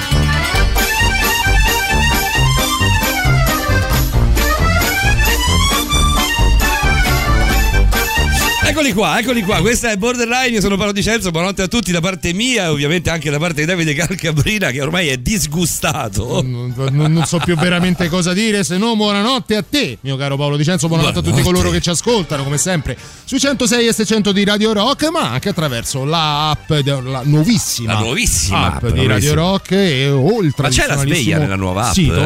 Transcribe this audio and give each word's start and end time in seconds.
Eccoli 8.83 8.95
qua, 8.97 9.19
eccoli 9.21 9.43
qua, 9.43 9.61
questa 9.61 9.93
è 9.93 9.97
Borderline, 9.97 10.49
io 10.57 10.61
sono 10.61 10.77
Paolo 10.77 10.91
Di 10.91 11.05
Cenzo, 11.05 11.31
buonanotte 11.31 11.63
a 11.63 11.69
tutti 11.69 11.93
da 11.93 12.01
parte 12.01 12.33
mia 12.33 12.65
e 12.65 12.67
ovviamente 12.67 13.11
anche 13.11 13.31
da 13.31 13.39
parte 13.39 13.61
di 13.61 13.65
Davide 13.67 13.95
Calcabrina 13.95 14.73
che 14.73 14.83
ormai 14.83 15.07
è 15.07 15.19
disgustato. 15.19 16.43
non, 16.43 16.75
non- 16.77 17.13
non 17.13 17.25
so 17.25 17.39
più 17.39 17.55
veramente 17.55 18.09
cosa 18.09 18.33
dire 18.33 18.65
se 18.65 18.79
no 18.79 18.97
buonanotte 18.97 19.55
a 19.55 19.63
te 19.63 19.99
mio 20.01 20.17
caro 20.17 20.37
Paolo 20.37 20.57
Dicenzo 20.57 20.89
buonanotte, 20.89 21.19
a 21.21 21.23
tutti 21.23 21.31
Buonanotte. 21.31 21.55
coloro 21.59 21.71
che 21.73 21.81
ci 21.81 21.91
ascoltano 21.91 22.43
come 22.43 22.59
sempre 22.59 22.97
sui 23.25 23.39
106 23.39 23.87
e 23.87 23.93
600 23.93 24.33
di 24.33 24.43
Radio 24.45 24.73
Rock 24.73 25.11
ma 25.11 25.31
anche 25.31 25.51
attraverso 25.51 26.05
l'app 26.05 26.69
la 27.05 27.23
nuovissima 27.23 27.93
La 27.93 27.99
nuovissima 28.01 28.67
app 28.75 28.83
app, 28.85 28.91
di 28.91 29.07
Radio. 29.07 29.35
Rock 29.35 29.71
e 29.73 30.11
oltre 30.11 30.63
Ma 30.65 30.69
c'è 30.71 30.87
la 30.89 30.97
sveglia 30.97 31.39
nella 31.39 31.55
nuova 31.55 31.87
app, 31.87 31.93
sito. 31.93 32.21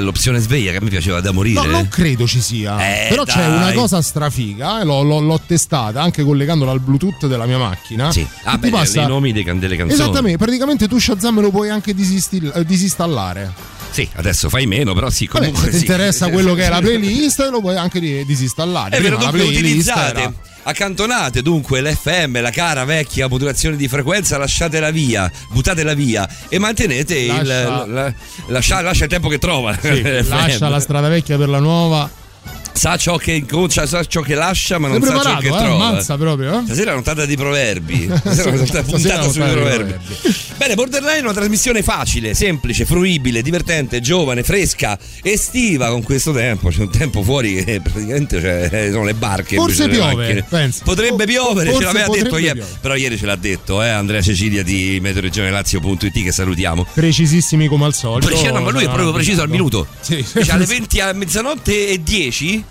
l'opzione 0.00 0.38
sveglia 0.38 0.70
che 0.70 0.78
a 0.78 0.80
me 0.80 0.88
piaceva 0.88 1.20
da 1.20 1.32
morire. 1.32 1.60
No, 1.66 1.70
non 1.70 1.88
credo 1.88 2.26
ci 2.26 2.40
sia. 2.40 2.78
Eh, 2.78 3.08
Però 3.10 3.24
c'è 3.24 3.46
dai. 3.46 3.56
una 3.56 3.72
cosa 3.72 4.00
strafiga, 4.00 4.80
eh, 4.80 4.84
l'ho, 4.84 5.02
l'ho- 5.02 5.20
l'ho 5.20 5.40
testata 5.46 5.80
anche 5.92 6.22
collegandola 6.22 6.70
al 6.70 6.80
Bluetooth 6.80 7.26
della 7.26 7.46
mia 7.46 7.58
macchina. 7.58 8.10
Sì, 8.12 8.26
ah, 8.44 8.56
beh, 8.58 8.70
passa- 8.70 9.02
i 9.02 9.06
nomi 9.06 9.32
dei 9.32 9.44
delle 9.44 9.76
canzoni. 9.76 9.92
Esattamente, 10.00 10.38
praticamente 10.38 10.88
tu 10.88 10.98
Shazam 10.98 11.40
lo 11.40 11.50
puoi 11.50 11.68
anche 11.70 11.94
disistil- 11.94 12.52
disinstallare. 12.66 13.52
Sì, 13.90 14.08
adesso 14.14 14.48
fai 14.48 14.66
meno, 14.66 14.94
però 14.94 15.10
sì, 15.10 15.26
Vabbè, 15.30 15.38
comunque 15.46 15.64
se 15.66 15.70
ti 15.70 15.76
sì. 15.76 15.82
interessa 15.92 16.30
quello 16.30 16.54
che 16.54 16.64
è 16.64 16.68
la 16.70 16.80
playlist, 16.82 17.46
lo 17.50 17.60
puoi 17.60 17.76
anche 17.76 18.00
di- 18.00 18.24
disinstallare. 18.24 18.96
È 18.96 19.00
vero, 19.02 19.16
Prima 19.16 19.30
la 19.32 19.36
dunque 19.36 19.54
utilizzate, 19.54 20.20
era- 20.20 20.32
accantonate 20.62 21.42
dunque 21.42 21.82
l'FM, 21.82 22.40
la 22.40 22.50
cara 22.50 22.84
vecchia 22.84 23.28
modulazione 23.28 23.76
di 23.76 23.88
frequenza, 23.88 24.38
lasciatela 24.38 24.90
via, 24.90 25.30
buttatela 25.50 25.92
via 25.92 26.26
e 26.48 26.58
mantenete 26.58 27.18
il 27.18 27.26
Lascia- 27.34 27.86
la- 27.86 28.14
lascia, 28.46 28.80
lascia 28.80 29.04
il 29.04 29.10
tempo 29.10 29.28
che 29.28 29.38
trova. 29.38 29.76
Sì, 29.78 30.00
lascia 30.26 30.68
la 30.70 30.80
strada 30.80 31.08
vecchia 31.08 31.36
per 31.36 31.50
la 31.50 31.58
nuova. 31.58 32.10
Sa 32.72 32.96
ciò 32.96 33.16
che 33.16 33.32
inconcia, 33.32 33.86
sa 33.86 34.04
ciò 34.04 34.22
che 34.22 34.34
lascia, 34.34 34.78
ma 34.78 34.88
non 34.88 35.02
sa 35.02 35.20
ciò 35.20 35.36
che 35.38 35.46
eh? 35.46 35.50
trova. 35.50 35.86
Ammazza 35.86 36.16
proprio, 36.16 36.60
eh? 36.60 36.64
Stasera 36.64 36.90
è 36.90 36.94
una 36.94 37.02
puntata 37.02 37.26
di 37.26 37.36
proverbi. 37.36 38.10
Stasera 38.16 38.50
è 38.50 38.52
una 38.54 38.82
puntata 38.82 39.30
sui 39.30 39.42
proverbi. 39.42 39.94
Bene, 40.56 40.74
Borderline 40.74 41.18
è 41.18 41.22
una 41.22 41.32
trasmissione 41.32 41.82
facile, 41.82 42.34
semplice, 42.34 42.84
fruibile, 42.84 43.42
divertente, 43.42 44.00
giovane, 44.00 44.42
fresca, 44.42 44.98
estiva 45.22 45.88
con 45.88 46.02
questo 46.02 46.32
tempo. 46.32 46.70
C'è 46.70 46.80
un 46.80 46.90
tempo 46.90 47.22
fuori 47.22 47.62
che 47.62 47.80
praticamente 47.80 48.40
c'è- 48.40 48.90
sono 48.90 49.04
le 49.04 49.14
barche. 49.14 49.56
Forse 49.56 49.88
piove. 49.88 50.44
Potrebbe 50.82 51.24
piovere, 51.26 51.66
ce 51.66 51.72
forse 51.72 51.92
l'aveva 51.92 52.08
detto 52.08 52.38
ieri. 52.38 52.62
Però 52.80 52.94
ieri 52.94 53.18
ce 53.18 53.26
l'ha 53.26 53.36
detto, 53.36 53.82
eh, 53.82 53.88
Andrea 53.88 54.22
Cecilia 54.22 54.62
di 54.62 54.98
meteoregionelazio.it 55.00 56.22
che 56.22 56.32
salutiamo. 56.32 56.86
Precisissimi 56.94 57.68
come 57.68 57.84
al 57.84 57.94
solito. 57.94 58.26
Preciso, 58.26 58.52
ma 58.52 58.70
lui 58.70 58.82
è 58.84 58.86
proprio 58.86 59.12
preciso 59.12 59.42
al 59.42 59.48
minuto. 59.48 59.86
Sì. 60.00 60.24
Dice 60.32 60.50
alle 60.52 60.64
20 60.66 61.00
a 61.00 61.12
mezzanotte 61.12 61.88
e 61.88 62.02
10 62.02 62.61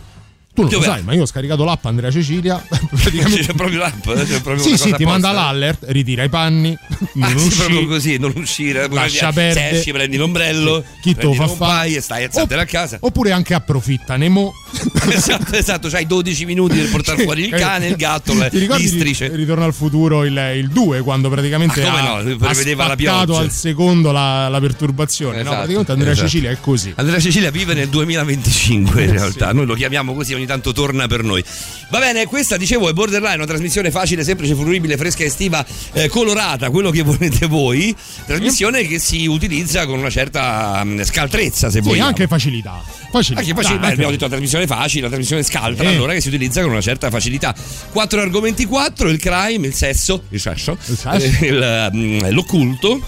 Tu 0.54 0.64
non 0.64 0.72
lo 0.72 0.82
sai, 0.82 1.02
ma 1.04 1.14
io 1.14 1.22
ho 1.22 1.26
scaricato 1.26 1.64
l'app 1.64 1.86
Andrea 1.86 2.12
Cecilia. 2.12 2.62
Praticamente. 2.68 3.42
c'è 3.42 3.54
proprio 3.54 3.80
l'app, 3.80 4.06
eh, 4.08 4.26
c'è 4.26 4.42
proprio 4.42 4.64
Sì, 4.64 4.78
sì, 4.78 4.94
ti 4.94 5.06
manda 5.06 5.30
apposta. 5.30 5.46
l'allert, 5.52 5.84
ritira 5.88 6.24
i 6.24 6.30
panni, 6.30 6.78
non 7.14 7.24
Ah, 7.32 7.38
sì, 7.38 7.46
usci. 7.46 7.58
proprio 7.58 7.88
così, 7.88 8.18
non 8.18 8.34
uscire, 8.36 8.88
Lascia 8.90 9.28
se 9.28 9.34
perdere. 9.34 9.70
esci, 9.80 9.92
prendi 9.94 10.18
l'ombrello, 10.18 10.84
Chi 11.02 11.16
te 11.16 11.24
lo 11.24 11.34
fa 11.34 11.48
fare? 11.48 11.96
e 11.96 12.02
stai 12.02 12.26
alzatela 12.26 12.64
a 12.64 12.66
casa. 12.66 12.98
Oppure 13.00 13.32
anche 13.32 13.54
approfitta, 13.54 14.18
Nemo. 14.18 14.54
esatto, 15.10 15.56
esatto, 15.56 15.88
c'hai 15.90 16.06
12 16.06 16.46
minuti 16.46 16.78
per 16.78 16.90
portare 16.90 17.24
fuori 17.24 17.46
il 17.46 17.50
cane, 17.52 17.88
il 17.88 17.96
gatto, 17.96 18.34
le, 18.34 18.50
strisce. 18.88 19.30
Ritorno 19.34 19.64
al 19.64 19.74
futuro 19.74 20.26
il 20.26 20.70
2 20.72 21.02
quando 21.02 21.30
praticamente 21.30 21.82
Ah, 21.82 21.86
come 21.92 22.00
ha, 22.00 22.04
no, 22.04 22.16
ha 22.18 22.36
prevedeva 22.38 22.88
la 22.88 22.94
spaccato 22.94 23.26
pioggia. 23.26 23.40
al 23.40 23.52
secondo 23.52 24.12
la, 24.12 24.50
la 24.50 24.60
perturbazione. 24.60 25.36
no? 25.38 25.42
Esatto, 25.42 25.56
Praticamente 25.56 25.92
Andrea 25.94 26.12
esatto. 26.12 26.28
Cecilia 26.28 26.52
è 26.52 26.58
così. 26.60 26.94
Andrea 26.98 27.20
Cecilia 27.22 27.52
vive 27.52 27.74
nel 27.74 27.88
2025 27.88 29.04
in 29.04 29.12
realtà, 29.12 29.54
noi 29.54 29.66
lo 29.66 29.76
chiamiamo 29.76 30.14
così, 30.14 30.34
ogni 30.42 30.46
tanto 30.48 30.72
torna 30.74 31.08
per 31.08 31.24
noi. 31.24 31.44
Va 31.90 32.00
bene, 32.00 32.26
questa 32.26 32.58
dicevo 32.58 32.90
è 32.90 32.94
Borderline, 32.94 33.36
una 33.36 33.46
trasmissione 33.46 33.92
facile, 33.92 34.24
semplice, 34.24 34.56
fruibile, 34.56 34.98
fresca, 34.98 35.24
estiva, 35.24 35.66
eh, 35.94 36.08
colorata, 36.08 36.70
quello 36.70 36.90
che 36.90 37.02
volete 37.04 37.46
voi. 37.48 37.96
Trasmissione 38.26 38.86
che 38.86 39.00
si 39.00 39.26
utilizza 39.28 39.86
con 39.86 40.00
una 40.00 40.10
certa 40.10 40.82
mm, 40.84 41.02
scaltrezza, 41.02 41.70
se 41.70 41.82
Sì, 41.82 41.88
vogliamo. 41.88 42.08
anche 42.08 42.28
facilità. 42.28 42.82
Facilità. 43.12 43.42
Anche 43.42 43.54
facile, 43.54 43.80
Dai, 43.80 43.88
beh, 43.88 43.94
abbiamo 43.94 44.12
detto 44.12 44.24
la 44.24 44.30
trasmissione 44.30 44.68
facile, 44.68 45.02
la 45.04 45.08
trasmissione 45.10 45.44
scaltra, 45.44 45.88
Sì. 45.90 45.96
allora 45.96 46.14
che 46.14 46.22
si 46.22 46.28
utilizza 46.30 46.62
con 46.62 46.72
una 46.72 46.82
certa 46.82 47.10
facilità. 47.10 47.54
Quattro 47.92 48.22
argomenti, 48.22 48.66
quattro: 48.66 49.10
il 49.10 49.20
crime, 49.20 49.68
il 49.68 49.74
sesso, 49.74 50.24
il 50.30 50.40
sesso, 50.40 50.78
Il 50.88 50.98
sesso. 50.98 51.10
eh, 51.44 51.48
il, 51.48 51.90
mm, 51.94 52.20
l'occulto 52.30 53.02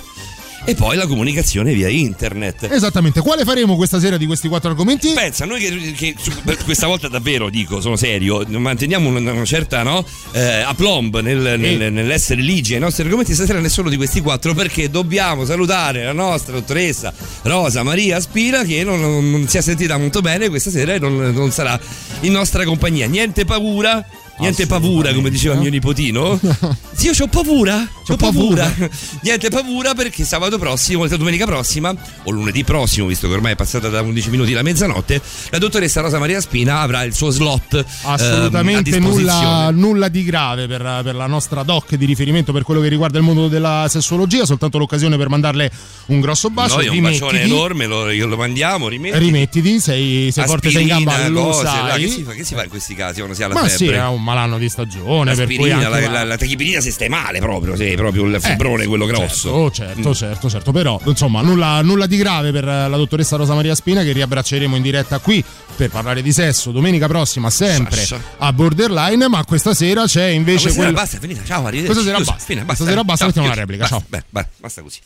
e 0.65 0.75
poi 0.75 0.95
la 0.95 1.07
comunicazione 1.07 1.73
via 1.73 1.89
internet. 1.89 2.69
Esattamente. 2.71 3.19
Quale 3.21 3.43
faremo 3.43 3.75
questa 3.75 3.99
sera 3.99 4.17
di 4.17 4.25
questi 4.25 4.47
quattro 4.47 4.69
argomenti? 4.69 5.11
Pensa, 5.13 5.45
noi 5.45 5.59
che, 5.59 5.91
che 5.93 6.15
questa 6.63 6.87
volta 6.87 7.07
davvero 7.09 7.49
dico, 7.49 7.81
sono 7.81 7.95
serio, 7.97 8.45
manteniamo 8.47 9.09
una, 9.09 9.31
una 9.31 9.45
certa 9.45 9.83
no, 9.83 10.05
eh, 10.31 10.61
aplomb 10.61 11.19
nel- 11.19 11.59
nel- 11.59 11.91
nell'essere 11.91 12.41
ligi 12.41 12.73
ai 12.75 12.79
nostri 12.79 13.03
argomenti, 13.03 13.33
stasera 13.33 13.59
ne 13.59 13.69
sono 13.69 13.89
di 13.89 13.97
questi 13.97 14.21
quattro 14.21 14.53
perché 14.53 14.89
dobbiamo 14.89 15.43
salutare 15.45 16.03
la 16.03 16.13
nostra 16.13 16.53
dottoressa 16.53 17.13
Rosa 17.43 17.83
Maria 17.83 18.19
Spina 18.21 18.63
che 18.63 18.83
non, 18.83 18.99
non- 19.01 19.29
non 19.31 19.47
si 19.47 19.57
è 19.57 19.61
sentita 19.61 19.97
molto 19.97 20.21
bene 20.21 20.47
questa 20.49 20.69
sera 20.69 20.93
e 20.93 20.99
non, 20.99 21.15
non 21.33 21.51
sarà 21.51 21.79
in 22.21 22.31
nostra 22.31 22.63
compagnia. 22.63 23.07
Niente 23.07 23.43
paura. 23.45 24.05
Niente 24.39 24.65
paura, 24.67 25.13
come 25.13 25.29
diceva 25.29 25.55
mio 25.55 25.69
nipotino. 25.69 26.39
Sì, 26.95 27.07
io 27.09 27.13
ho 27.23 27.27
paura. 27.27 27.87
C'ho 28.07 28.15
paura. 28.15 28.71
Niente 29.23 29.49
paura 29.49 29.93
perché 29.95 30.23
sabato 30.23 30.59
prossimo, 30.59 31.03
a 31.03 31.07
domenica 31.07 31.45
prossima, 31.45 31.93
o 32.23 32.31
lunedì 32.31 32.63
prossimo, 32.63 33.07
visto 33.07 33.27
che 33.27 33.33
ormai 33.33 33.53
è 33.53 33.55
passata 33.55 33.89
da 33.89 34.01
11 34.01 34.29
minuti 34.29 34.53
la 34.53 34.61
mezzanotte, 34.61 35.19
la 35.49 35.57
dottoressa 35.57 36.01
Rosa 36.01 36.19
Maria 36.19 36.39
Spina 36.39 36.79
avrà 36.81 37.03
il 37.03 37.13
suo 37.15 37.31
slot. 37.31 37.73
ehm, 37.73 37.83
a 38.03 38.13
Assolutamente 38.13 38.91
disposizione. 38.91 39.21
nulla, 39.33 39.69
nulla 39.71 40.07
di 40.07 40.23
grave 40.23 40.67
per, 40.67 41.01
per 41.03 41.15
la 41.15 41.25
nostra 41.25 41.63
doc 41.63 41.95
di 41.95 42.05
riferimento 42.05 42.51
per 42.53 42.61
quello 42.63 42.79
che 42.79 42.89
riguarda 42.89 43.17
il 43.17 43.23
mondo 43.23 43.47
della 43.47 43.87
sessologia, 43.89 44.45
soltanto 44.45 44.77
l'occasione 44.77 45.17
per 45.17 45.29
mandarle 45.29 45.71
un 46.07 46.19
grosso 46.21 46.51
bacio. 46.51 46.75
Noi 46.75 46.87
un 46.87 46.93
rimettiti, 46.93 47.21
bacione 47.21 47.41
enorme, 47.41 47.85
lo, 47.87 48.05
lo 48.13 48.37
mandiamo, 48.37 48.87
rimetti. 48.87 49.17
Rimettiti, 49.17 49.79
sei, 49.79 50.29
sei 50.31 50.45
forte, 50.45 50.69
sei 50.69 50.83
in 50.83 50.87
gamba, 50.89 51.27
lo 51.27 51.41
cose, 51.45 51.63
là, 51.63 51.87
sai. 51.89 52.01
che, 52.03 52.07
si 52.09 52.23
fa, 52.23 52.31
che 52.33 52.43
si 52.43 52.53
fa 52.53 52.63
in 52.63 52.69
questi 52.69 52.93
casi 52.93 53.15
quando 53.15 53.33
si 53.35 53.41
ha 53.43 53.47
la 53.47 53.55
Ma 53.55 53.61
febbre? 53.67 53.75
sì, 53.87 53.91
è 53.91 54.05
un 54.05 54.22
malanno 54.23 54.57
di 54.57 54.69
stagione, 54.69 55.35
per 55.35 55.45
cui 55.45 55.57
L'aspirina, 55.69 55.87
anche 55.87 56.01
la, 56.07 56.11
la, 56.11 56.23
la 56.23 56.37
tachipirina 56.37 56.79
se 56.81 56.91
stai 56.91 57.09
male 57.09 57.39
proprio, 57.39 57.75
sì, 57.75 57.93
proprio 57.95 58.23
il 58.25 58.39
febbrone 58.41 58.85
quello 58.87 59.05
grosso. 59.05 59.49
Oh, 59.51 59.69
certo, 59.71 60.15
certo, 60.15 60.49
certo. 60.49 60.71
Però, 60.71 60.99
insomma, 61.05 61.41
nulla, 61.41 61.81
nulla 61.81 62.05
di 62.07 62.17
grave 62.17 62.51
per 62.51 62.63
la 62.63 62.87
dottoressa 62.87 63.35
Rosa 63.35 63.53
Maria 63.53 63.75
Spina 63.75 64.01
che 64.03 64.11
riabbracceremo 64.13 64.75
in 64.75 64.81
diretta 64.81 65.19
qui 65.19 65.43
per 65.75 65.89
parlare 65.89 66.21
di 66.21 66.31
sesso 66.31 66.71
domenica 66.71 67.07
prossima, 67.07 67.49
sempre 67.49 67.97
Sasha. 67.97 68.19
a 68.37 68.51
Borderline. 68.53 69.27
Ma 69.27 69.43
questa 69.45 69.73
sera 69.73 70.05
c'è 70.05 70.27
Ma 70.27 70.33
invece. 70.33 70.61
questa 70.63 70.69
sera 70.71 70.83
quella- 70.85 71.01
basta, 71.01 71.17
è 71.17 71.19
finita. 71.19 71.43
Ciao, 71.43 71.65
arrivederci. 71.65 71.85
Questa 71.85 72.03
sera 72.03 72.15
Chiuso, 72.15 72.31
basta. 72.31 72.45
fine, 72.45 72.65
Questa 72.65 72.85
sera 72.85 73.03
basta, 73.03 73.17
Ciao, 73.17 73.27
mettiamo 73.27 73.47
una 73.47 73.55
replica, 73.59 73.85
ciao. 73.85 74.03
Basta, 74.07 74.25
beh, 74.29 74.41
beh, 74.41 74.47
basta 74.59 74.81
così. 74.81 74.99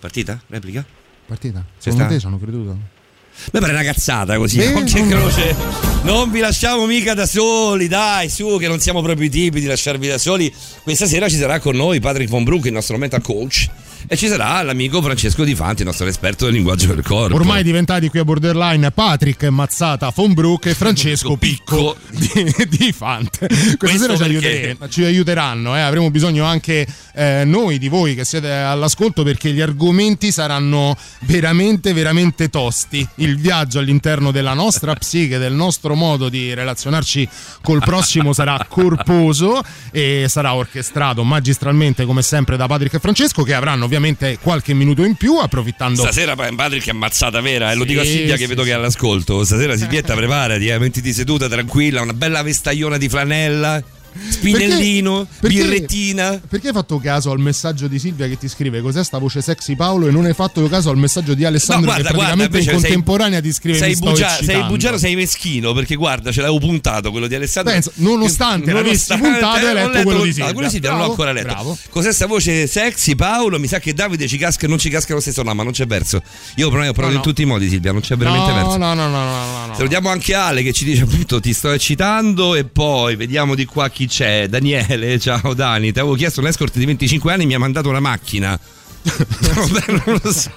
Partita? 0.00 0.40
Replica? 0.48 0.84
Partita? 1.26 1.64
Secondo 1.78 2.06
te 2.06 2.18
ci 2.20 2.26
hanno 2.26 2.38
creduto? 2.38 2.78
Beh, 3.52 3.60
pare 3.60 3.72
una 3.72 3.82
cazzata 3.82 4.36
così. 4.36 4.60
Sì, 4.60 4.72
Occhio 4.72 4.98
e 4.98 5.00
non- 5.00 5.08
croce. 5.08 5.56
Non 6.02 6.30
vi 6.30 6.40
lasciamo 6.40 6.86
mica 6.86 7.14
da 7.14 7.26
soli, 7.26 7.88
dai, 7.88 8.28
su, 8.28 8.56
che 8.58 8.68
non 8.68 8.80
siamo 8.80 9.02
proprio 9.02 9.26
i 9.26 9.30
tipi 9.30 9.60
di 9.60 9.66
lasciarvi 9.66 10.06
da 10.08 10.18
soli. 10.18 10.52
Questa 10.82 11.06
sera 11.06 11.28
ci 11.28 11.36
sarà 11.36 11.58
con 11.60 11.76
noi 11.76 12.00
Patrick 12.00 12.30
Von 12.30 12.44
Broek, 12.44 12.66
il 12.66 12.72
nostro 12.72 12.96
mental 12.98 13.22
coach. 13.22 13.68
E 14.06 14.16
ci 14.16 14.28
sarà 14.28 14.62
l'amico 14.62 15.00
Francesco 15.00 15.44
Di 15.44 15.54
Fanti, 15.54 15.80
il 15.80 15.86
nostro 15.86 16.06
esperto 16.06 16.44
del 16.44 16.54
linguaggio 16.54 16.94
del 16.94 17.02
corpo. 17.02 17.34
Ormai 17.34 17.62
diventati 17.62 18.08
qui 18.08 18.18
a 18.18 18.24
Borderline 18.24 18.90
Patrick 18.90 19.44
Mazzata 19.44 20.12
von 20.14 20.34
Brook 20.34 20.66
e 20.66 20.74
Francesco 20.74 21.36
Picco 21.36 21.96
di, 22.10 22.54
di 22.68 22.92
Fante. 22.92 23.46
Questa 23.46 23.76
Questo 23.76 24.16
sera 24.16 24.40
ci, 24.40 24.76
ci 24.88 25.04
aiuteranno, 25.04 25.76
eh. 25.76 25.80
avremo 25.80 26.10
bisogno 26.10 26.44
anche 26.44 26.86
eh, 27.14 27.42
noi 27.44 27.78
di 27.78 27.88
voi 27.88 28.14
che 28.14 28.24
siete 28.24 28.52
all'ascolto 28.52 29.22
perché 29.22 29.52
gli 29.52 29.60
argomenti 29.60 30.30
saranno 30.30 30.96
veramente, 31.20 31.92
veramente 31.92 32.48
tosti. 32.48 33.06
Il 33.16 33.38
viaggio 33.38 33.78
all'interno 33.78 34.30
della 34.30 34.54
nostra 34.54 34.94
psiche, 34.96 35.38
del 35.38 35.54
nostro 35.54 35.94
modo 35.94 36.28
di 36.28 36.52
relazionarci 36.52 37.28
col 37.62 37.80
prossimo 37.80 38.32
sarà 38.32 38.64
corposo 38.68 39.62
e 39.90 40.26
sarà 40.28 40.54
orchestrato 40.54 41.24
magistralmente 41.24 42.04
come 42.04 42.22
sempre 42.22 42.56
da 42.56 42.66
Patrick 42.66 42.94
e 42.94 42.98
Francesco 42.98 43.42
che 43.42 43.54
avranno 43.54 43.84
ovviamente 43.84 43.94
qualche 44.40 44.74
minuto 44.74 45.04
in 45.04 45.14
più 45.14 45.38
approfittando 45.38 46.02
Stasera 46.02 46.34
Patrick 46.36 46.86
è 46.86 46.90
ammazzata 46.90 47.40
vera, 47.40 47.72
e 47.72 47.74
lo 47.74 47.82
Sì, 47.82 47.88
dico 47.88 48.00
a 48.00 48.04
Silvia 48.04 48.36
che 48.36 48.42
sì, 48.42 48.46
vedo 48.46 48.62
sì. 48.62 48.68
che 48.68 48.74
è 48.74 48.76
all'ascolto. 48.76 49.44
Stasera 49.44 49.76
Silvietta 49.76 50.14
preparati, 50.14 50.68
eh, 50.68 50.78
mettiti 50.78 51.12
seduta 51.12 51.48
tranquilla, 51.48 52.02
una 52.02 52.12
bella 52.12 52.42
vestagliona 52.42 52.96
di 52.96 53.08
flanella, 53.08 53.82
spinellino, 54.28 55.24
Perché- 55.24 55.38
perché- 55.40 55.62
birrettina. 55.62 56.40
Perché 56.48 56.68
hai 56.68 56.72
fatto 56.74 56.98
caso 56.98 57.30
al 57.30 57.38
messaggio 57.38 57.86
di 57.88 57.98
Silvia 57.98 58.28
che 58.28 58.36
ti 58.38 58.48
scrive 58.48 58.80
cos'è 58.80 59.02
sta 59.04 59.18
voce 59.18 59.40
sexy 59.42 59.76
Paolo 59.76 60.06
e 60.08 60.10
non 60.10 60.24
hai 60.24 60.34
fatto 60.34 60.66
caso 60.68 60.90
al 60.90 60.96
messaggio 60.96 61.34
di 61.34 61.44
Alessandro 61.44 61.86
No, 61.86 61.92
guarda, 61.92 62.08
che 62.10 62.14
praticamente 62.14 62.48
guarda, 62.50 62.58
in 62.58 62.64
invece 62.64 62.86
sei- 62.88 62.96
contemporanea 62.96 63.40
ti 63.40 63.52
scrive 63.52 63.78
Sei, 63.78 63.96
bugia- 63.96 64.28
sei 64.28 64.38
eccitando". 64.44 64.66
bugiano, 64.68 64.96
sei 64.98 65.14
meschino 65.16 65.72
perché 65.72 65.94
guarda, 65.94 66.30
ce 66.32 66.40
l'avevo 66.40 66.58
puntato 66.58 67.10
quello 67.10 67.26
di 67.26 67.34
Alessandro. 67.34 67.72
Pensa, 67.72 67.90
nonostante 67.96 68.72
l'avessi 68.72 69.16
puntato, 69.16 69.46
hai 69.66 69.74
letto 69.74 69.88
letto 69.90 70.02
quello 70.04 70.22
di 70.24 70.32
Silvia. 70.32 70.52
quello 70.52 70.66
di 70.68 70.72
Silvia 70.72 70.90
non 70.90 70.98
l'ho 70.98 71.04
Bravo, 71.06 71.22
ancora 71.22 71.32
letto. 71.32 71.52
bravo. 71.54 71.78
Cos'è 71.90 72.12
sta 72.12 72.26
voce 72.26 72.66
sexy, 72.66 73.14
Paolo? 73.14 73.58
Mi 73.58 73.66
sa 73.66 73.78
che 73.78 73.92
Davide 73.94 74.26
ci 74.28 74.36
casca 74.38 74.66
e 74.66 74.68
non 74.68 74.78
ci 74.78 74.88
casca 74.90 75.14
lo 75.14 75.20
stesso, 75.20 75.42
no, 75.42 75.54
ma 75.54 75.62
non 75.62 75.72
c'è 75.72 75.86
verso. 75.86 76.22
Io 76.56 76.70
però 76.70 76.82
ho 76.82 76.92
provato 76.92 77.02
No, 77.04 77.10
no. 77.10 77.16
in 77.16 77.22
tutti 77.22 77.42
i 77.42 77.44
modi, 77.44 77.68
Silvia, 77.68 77.92
non 77.92 78.00
c'è 78.00 78.16
veramente 78.16 78.48
no, 78.50 78.54
verso. 78.54 78.76
no, 78.76 78.94
no, 78.94 79.08
no, 79.08 79.24
no, 79.24 79.44
no, 79.46 79.66
no. 79.66 79.74
Salutiamo 79.74 80.08
anche 80.08 80.34
Ale 80.34 80.62
che 80.62 80.72
ci 80.72 80.84
dice 80.84 81.02
appunto 81.02 81.40
ti 81.40 81.52
sto 81.52 81.70
eccitando 81.72 82.54
e 82.54 82.64
poi 82.64 83.16
vediamo 83.16 83.54
di 83.54 83.64
qua 83.64 83.88
chi 83.88 84.03
c'è. 84.06 84.48
Daniele, 84.48 85.18
ciao 85.20 85.54
Dani, 85.54 85.92
ti 85.92 85.98
avevo 85.98 86.14
chiesto 86.14 86.40
un 86.40 86.46
escort 86.46 86.76
di 86.76 86.84
25 86.84 87.32
anni 87.32 87.46
mi 87.46 87.54
ha 87.54 87.58
mandato 87.58 87.88
una 87.88 88.00
macchina. 88.00 88.58
Non 89.04 90.18
lo 90.22 90.32
so. 90.32 90.50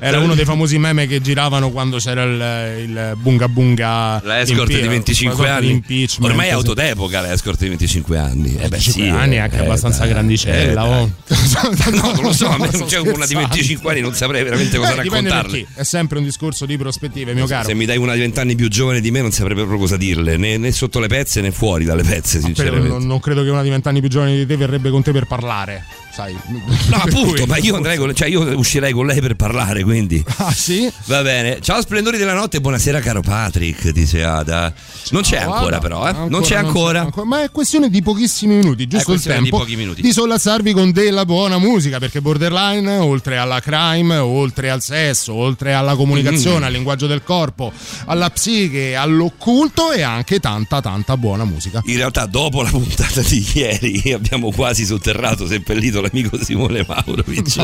Era 0.00 0.18
uno 0.18 0.34
dei 0.34 0.44
famosi 0.44 0.78
meme 0.78 1.06
che 1.06 1.20
giravano 1.20 1.70
quando 1.70 1.98
c'era 1.98 2.22
il, 2.22 2.88
il 2.88 3.12
bunga 3.18 3.48
bunga 3.48 4.20
La 4.24 4.40
escort 4.40 4.70
impe- 4.70 4.82
di 4.82 4.88
25 4.88 5.34
una 5.36 5.46
sorta 5.46 5.60
di 5.60 5.70
anni. 5.72 6.08
Ormai 6.20 6.48
è 6.48 6.52
auto 6.52 6.74
d'epoca 6.74 7.20
la 7.20 7.32
escort 7.32 7.58
di 7.60 7.68
25 7.68 8.18
anni. 8.18 8.54
Eh 8.54 8.68
beh, 8.68 8.68
25 8.68 8.92
sì, 9.02 9.08
anni 9.08 9.34
è 9.36 9.38
anche 9.40 9.56
eh, 9.56 9.64
abbastanza 9.64 10.00
dai, 10.00 10.08
grandicella. 10.08 10.84
eh, 10.84 10.88
oh. 10.88 11.10
No, 11.92 12.12
non 12.12 12.22
lo 12.22 12.32
so, 12.32 12.48
a 12.48 12.58
me 12.58 12.68
c'è 12.70 12.98
uno 12.98 13.12
di 13.12 13.22
scherzando. 13.26 13.38
25 13.48 13.90
anni, 13.90 14.00
non 14.00 14.14
saprei 14.14 14.42
veramente 14.42 14.76
cosa 14.78 14.92
Eh, 14.92 14.96
raccontarle. 14.96 15.58
chi. 15.58 15.66
È 15.74 15.82
sempre 15.84 16.18
un 16.18 16.24
discorso 16.24 16.64
di 16.66 16.76
prospettive, 16.76 17.34
mio 17.34 17.46
caro. 17.46 17.68
Se 17.68 17.74
mi 17.74 17.84
dai 17.84 17.98
una 17.98 18.14
di 18.14 18.20
20 18.20 18.38
anni 18.38 18.54
più 18.54 18.68
giovane 18.68 19.00
di 19.00 19.10
me 19.10 19.20
non 19.20 19.30
saprei 19.32 19.54
proprio 19.56 19.78
cosa 19.78 19.96
dirle, 19.96 20.36
né, 20.38 20.56
né 20.56 20.72
sotto 20.72 20.98
le 20.98 21.08
pezze 21.08 21.40
né 21.42 21.50
fuori 21.52 21.84
dalle 21.84 22.02
pezze, 22.02 22.38
Però 22.38 22.46
sinceramente. 22.46 22.88
non, 22.88 23.06
non 23.06 23.20
credo 23.20 23.42
che 23.44 23.50
una 23.50 23.62
di 23.62 23.68
vent'anni 23.70 24.00
più 24.00 24.08
giovane 24.08 24.34
di 24.36 24.46
te 24.46 24.56
verrebbe 24.56 24.90
con 24.90 25.02
te 25.02 25.12
per 25.12 25.26
parlare, 25.26 25.84
sai. 26.12 26.36
No, 26.88 26.96
appunto, 26.96 27.46
ma 27.46 27.56
io 27.56 27.74
andrei 27.76 27.96
con, 27.96 28.14
cioè 28.14 28.28
io 28.28 28.56
uscirei 28.58 28.92
con 28.92 29.06
lei 29.06 29.20
per 29.20 29.34
parlare, 29.34 29.82
quindi. 29.82 30.22
Ah, 30.36 30.52
sì? 30.52 30.90
Va 31.06 31.22
bene. 31.22 31.60
Ciao 31.60 31.80
splendori 31.80 32.18
della 32.18 32.34
notte, 32.34 32.60
buonasera 32.60 33.00
caro 33.00 33.20
Patrick, 33.22 33.88
dice 33.90 34.22
Ada. 34.22 34.72
Non 35.10 35.22
c'è 35.22 35.38
Ciao, 35.38 35.52
ancora 35.52 35.76
Ada. 35.76 35.78
però, 35.88 36.08
eh? 36.08 36.28
non 36.28 36.42
c'è 36.42 36.56
ancora. 36.56 37.08
Ma 37.24 37.42
è 37.42 37.50
questione 37.50 37.88
di 37.88 38.02
pochissimi 38.02 38.56
minuti, 38.56 38.86
giusto 38.86 39.10
il 39.12 39.16
questione 39.18 39.38
di 39.38 39.42
tempo 39.44 39.58
pochi 39.58 39.76
minuti. 39.76 40.12
sollazzarvi 40.12 40.72
con 40.72 40.90
della 40.92 41.24
buona 41.24 41.58
musica, 41.58 41.98
perché 41.98 42.20
Borderline, 42.20 42.96
oltre 42.98 43.38
alla 43.38 43.60
crime, 43.60 44.16
oltre 44.16 44.70
al 44.70 44.82
sesso, 44.82 45.32
oltre 45.34 45.72
alla 45.74 45.94
comunicazione, 45.96 46.60
Mm. 46.60 46.62
al 46.64 46.72
linguaggio 46.72 47.06
del 47.06 47.22
corpo, 47.22 47.72
alla 48.06 48.28
psiche, 48.30 48.94
all'occulto 48.94 49.92
e 49.92 50.02
anche 50.02 50.38
tanta 50.40 50.80
tanta 50.80 51.16
buona 51.16 51.44
musica. 51.44 51.80
In 51.86 51.96
realtà 51.96 52.26
dopo 52.26 52.62
la 52.62 52.68
puntata 52.70 53.22
di 53.22 53.44
ieri 53.54 54.00
abbiamo 54.12 54.50
quasi 54.52 54.84
sotterrato, 54.84 55.46
seppellito 55.46 56.00
l'amico 56.02 56.42
Simone 56.42 56.84
Maurovic. 56.86 57.56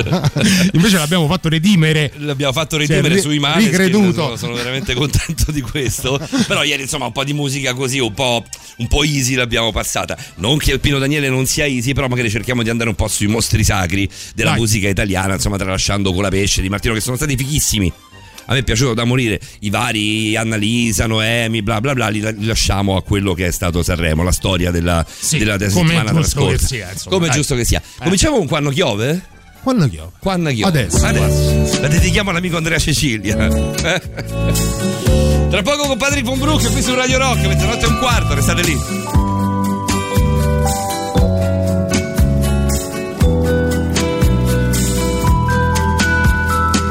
Invece 0.72 0.96
l'abbiamo 0.96 1.26
fatto 1.26 1.48
redimere. 1.48 2.12
L'abbiamo 2.16 2.52
fatto 2.52 2.76
redimere 2.76 3.16
ri- 3.16 3.20
sui 3.20 3.38
mani. 3.38 3.64
ricreduto. 3.64 4.36
Sono, 4.36 4.54
veramente 4.54 4.94
contento 4.94 5.52
di 5.52 5.60
questo. 5.60 6.18
Però 6.46 6.62
ieri, 6.62 6.82
insomma, 6.82 7.06
un 7.06 7.12
po' 7.12 7.24
di 7.24 7.32
musica 7.32 7.74
così, 7.74 7.98
un 7.98 8.14
po', 8.14 8.44
un 8.78 8.86
po' 8.86 9.02
easy 9.04 9.34
l'abbiamo 9.34 9.72
passata. 9.72 10.16
Non 10.36 10.56
che 10.58 10.78
Pino 10.78 10.98
Daniele 10.98 11.28
non 11.28 11.46
sia 11.46 11.66
easy, 11.66 11.92
però 11.92 12.08
magari 12.08 12.30
cerchiamo 12.30 12.62
di 12.62 12.70
andare 12.70 12.88
un 12.88 12.96
po' 12.96 13.08
sui 13.08 13.26
mostri 13.26 13.64
sacri 13.64 14.08
della 14.34 14.50
Dai. 14.50 14.60
musica 14.60 14.88
italiana, 14.88 15.34
insomma, 15.34 15.56
tralasciando 15.58 16.12
con 16.12 16.22
la 16.22 16.30
pesce 16.30 16.62
di 16.62 16.68
Martino, 16.68 16.94
che 16.94 17.00
sono 17.00 17.16
stati 17.16 17.36
fighissimi. 17.36 17.92
A 18.50 18.54
me 18.54 18.60
è 18.60 18.62
piaciuto 18.64 18.94
da 18.94 19.04
morire 19.04 19.38
i 19.60 19.68
vari 19.70 20.34
Annalisa, 20.36 21.06
Noemi, 21.06 21.62
bla 21.62 21.80
bla 21.82 21.92
bla, 21.92 22.08
li, 22.08 22.20
li 22.20 22.46
lasciamo 22.46 22.96
a 22.96 23.02
quello 23.02 23.34
che 23.34 23.46
è 23.46 23.50
stato 23.50 23.82
Sanremo, 23.82 24.22
la 24.22 24.32
storia 24.32 24.70
della, 24.70 25.04
Sì, 25.06 25.36
della, 25.38 25.58
settimana 25.58 26.10
trascorsa. 26.12 26.66
sia, 26.66 26.88
insomma, 26.90 27.14
come 27.14 27.26
è 27.26 27.28
dai. 27.28 27.38
giusto 27.38 27.54
che 27.54 27.64
sia. 27.64 27.78
Eh. 27.80 28.04
Cominciamo 28.04 28.38
con 28.38 28.46
quando 28.46 28.70
chiove? 28.70 29.22
Quando 29.62 29.84
io? 29.92 30.12
Quando 30.18 30.50
chiove? 30.50 30.78
Adesso, 30.80 31.04
Adesso. 31.04 31.80
La 31.82 31.88
dedichiamo 31.88 32.30
all'amico 32.30 32.56
Andrea 32.56 32.78
Cecilia. 32.78 33.36
Tra 35.50 35.62
poco 35.62 35.86
con 35.86 35.96
Patrick 35.98 36.24
Von 36.24 36.38
Brook 36.38 36.70
qui 36.72 36.80
su 36.82 36.94
Radio 36.94 37.18
Rock, 37.18 37.46
mezzanotte 37.46 37.84
e 37.84 37.88
un 37.88 37.98
quarto, 37.98 38.34
restate 38.34 38.62
lì. 38.62 38.76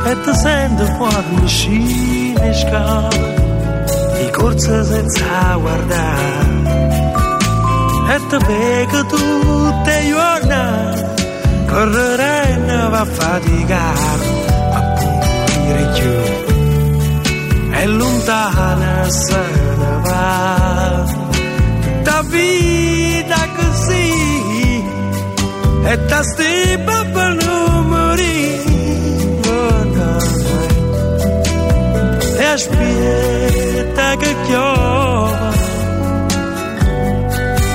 E 0.10 0.22
ti 0.22 0.34
sento 0.36 0.86
quando 0.98 1.48
scende 1.48 2.54
scala 2.54 3.10
di 3.10 4.30
corsa 4.32 4.84
senza 4.84 5.56
guardare. 5.56 6.66
E 8.10 8.18
ti 8.30 8.38
vedo 8.48 9.06
tutte 9.06 9.92
le 9.92 10.08
giornate 10.08 11.08
correre 11.68 12.50
e 12.50 12.56
non 12.56 12.90
va 12.90 13.02
a 13.02 13.06
faticare. 13.06 14.46
A 14.72 14.82
pulire 14.98 15.86
più 15.96 16.16
è 17.72 17.86
lontana 17.86 19.10
se 19.10 19.44
ne 19.78 20.00
va. 20.04 21.06
Tutta 21.82 22.22
vita 22.30 23.48
così. 23.58 24.86
E 25.84 26.06
ta 26.06 26.22
stipa 26.24 27.06
per 27.14 27.36
non 27.36 27.47
e 32.58 32.60
aspetta 32.60 34.16
che 34.18 34.36
chiova 34.46 35.52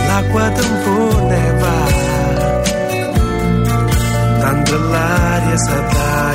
l'acqua 0.08 0.50
tempo 0.50 1.26
ne 1.28 1.52
va 1.60 1.80
tanto 4.40 4.78
l'aria 4.90 5.56
sa 5.56 5.80
da 5.80 6.31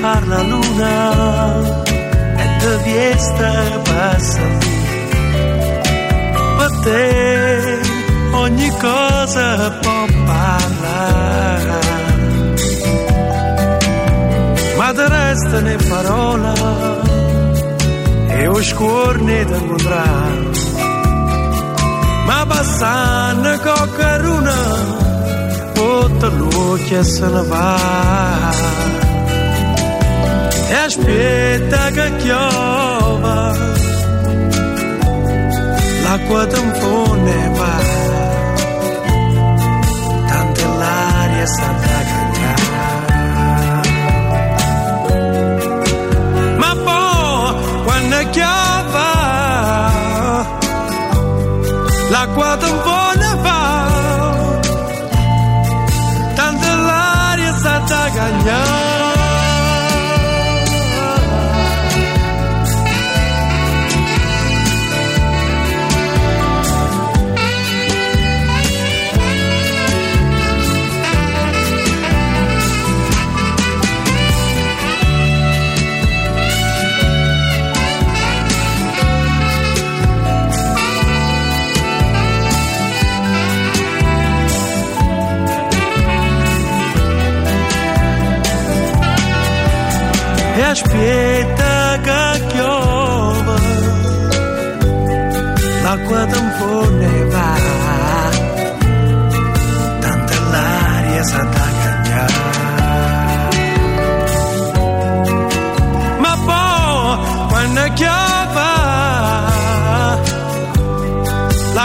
parla 0.00 0.42
luna 0.42 1.60
e 2.36 2.56
te 2.58 2.76
viesta 2.84 3.80
passa 3.84 4.40
per 6.58 6.70
te 6.84 7.80
ogni 8.32 8.70
cosa 8.78 9.70
può 9.80 10.06
parlare. 10.24 11.80
Ma 14.76 14.92
te 14.92 15.08
restano 15.08 15.76
parole 15.88 16.52
e 18.28 18.46
o 18.46 18.62
scorne 18.62 19.44
da 19.44 19.56
incontrare 19.56 20.50
ma 22.26 22.46
passando 22.46 23.58
coccaruna 23.58 24.54
Butta 25.74 26.28
l'occhio 26.28 27.02
se 27.02 27.28
ne 27.28 27.42
E 30.72 30.74
aspetta 30.74 31.90
che 31.90 32.16
chiova 32.16 33.52
L'acqua 36.04 36.46
tempo 36.46 37.14
ne 37.14 37.50
va 37.58 38.12
sa 41.46 41.68
da 41.82 41.98
cagnare. 42.10 42.70
Ma 46.56 46.72
poi 46.84 47.82
quando 47.84 48.18
chiava 48.30 49.10
l'acqua 52.10 52.56
da 52.56 52.70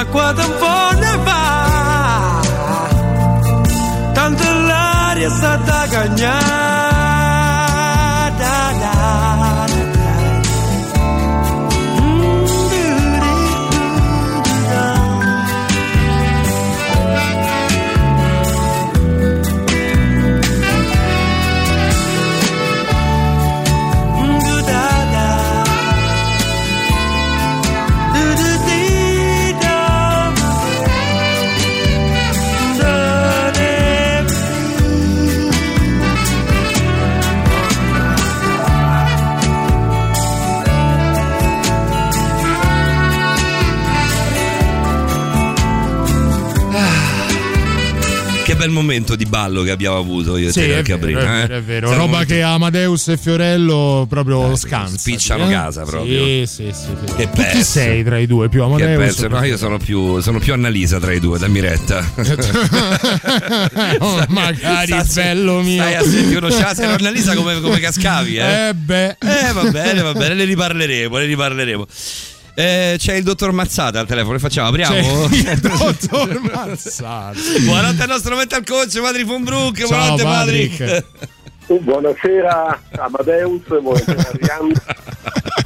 l'acqua 0.07 0.33
tampone 0.33 1.17
va. 1.25 2.41
Tanta 4.13 4.51
l'aria 4.67 5.29
sa 5.29 5.57
da 5.57 5.87
cagnare 5.91 6.46
di 49.17 49.25
ballo 49.25 49.63
che 49.63 49.71
abbiamo 49.71 49.97
avuto 49.97 50.37
io 50.37 50.47
e 50.47 50.51
Sì, 50.51 50.59
te 50.61 50.73
è 50.73 50.77
al 50.77 50.83
Caprino. 50.83 51.19
vero, 51.19 51.31
è 51.31 51.35
eh? 51.35 51.47
vero, 51.47 51.55
è 51.57 51.61
vero. 51.61 51.89
Roba 51.93 52.05
molto- 52.17 52.25
che 52.33 52.41
Amadeus 52.41 53.07
e 53.09 53.17
Fiorello 53.17 54.05
proprio 54.07 54.55
scansano. 54.55 54.97
spicciano 54.97 55.47
casa 55.49 55.83
proprio. 55.83 56.23
Sì, 56.25 56.43
sì, 56.45 56.71
sì. 56.73 56.87
sì. 57.05 57.13
Che 57.15 57.29
tu 57.31 57.41
chi 57.51 57.63
sei 57.63 58.03
tra 58.03 58.17
i 58.17 58.25
due? 58.27 58.47
Più 58.49 58.59
Che 58.59 58.65
Amadeus? 58.65 59.17
o 59.19 59.27
no, 59.27 59.43
io 59.43 59.57
sono 59.57 59.77
più, 59.77 60.19
sono 60.21 60.39
più 60.39 60.53
Annalisa 60.53 60.99
tra 60.99 61.11
i 61.11 61.19
due, 61.19 61.37
dammi 61.37 61.59
retta. 61.59 62.05
Oh, 63.99 64.23
magari, 64.29 64.87
Stai- 65.03 65.13
bello 65.33 65.61
mio. 65.61 65.81
Stai 65.81 65.95
a 65.95 66.03
sentire 66.03 66.37
uno 66.37 66.47
chassi 66.55 66.83
Annalisa 66.83 67.35
come, 67.35 67.59
come 67.61 67.79
cascavi, 67.79 68.37
eh? 68.37 68.67
Eh 68.69 68.73
beh. 68.73 69.07
Eh, 69.19 69.51
va 69.53 69.69
bene, 69.71 70.01
va 70.01 70.13
bene, 70.13 70.35
ne 70.35 70.43
riparleremo, 70.43 71.17
ne 71.17 71.25
riparleremo. 71.25 71.85
Eh, 72.59 72.95
c'è 72.97 73.13
il 73.13 73.21
dottor 73.23 73.51
Mazzata 73.51 73.99
al 73.99 74.07
telefono, 74.07 74.33
che 74.33 74.39
facciamo? 74.39 74.69
Apriamo? 74.69 75.29
Cioè, 75.29 75.51
il 75.51 75.59
dottor 75.61 76.41
Mazzata. 76.41 77.37
Buonanotte 77.63 78.01
al 78.01 78.07
nostro 78.09 78.35
mental 78.35 78.63
coach, 78.65 78.99
Padri 78.99 79.23
von 79.23 79.43
Brook. 79.43 79.85
Buonanotte, 79.87 80.23
Patrick. 80.23 80.77
Patrick. 80.77 81.83
Buonasera 81.83 82.81
Amadeus, 82.97 83.61
buonasera. 83.67 84.31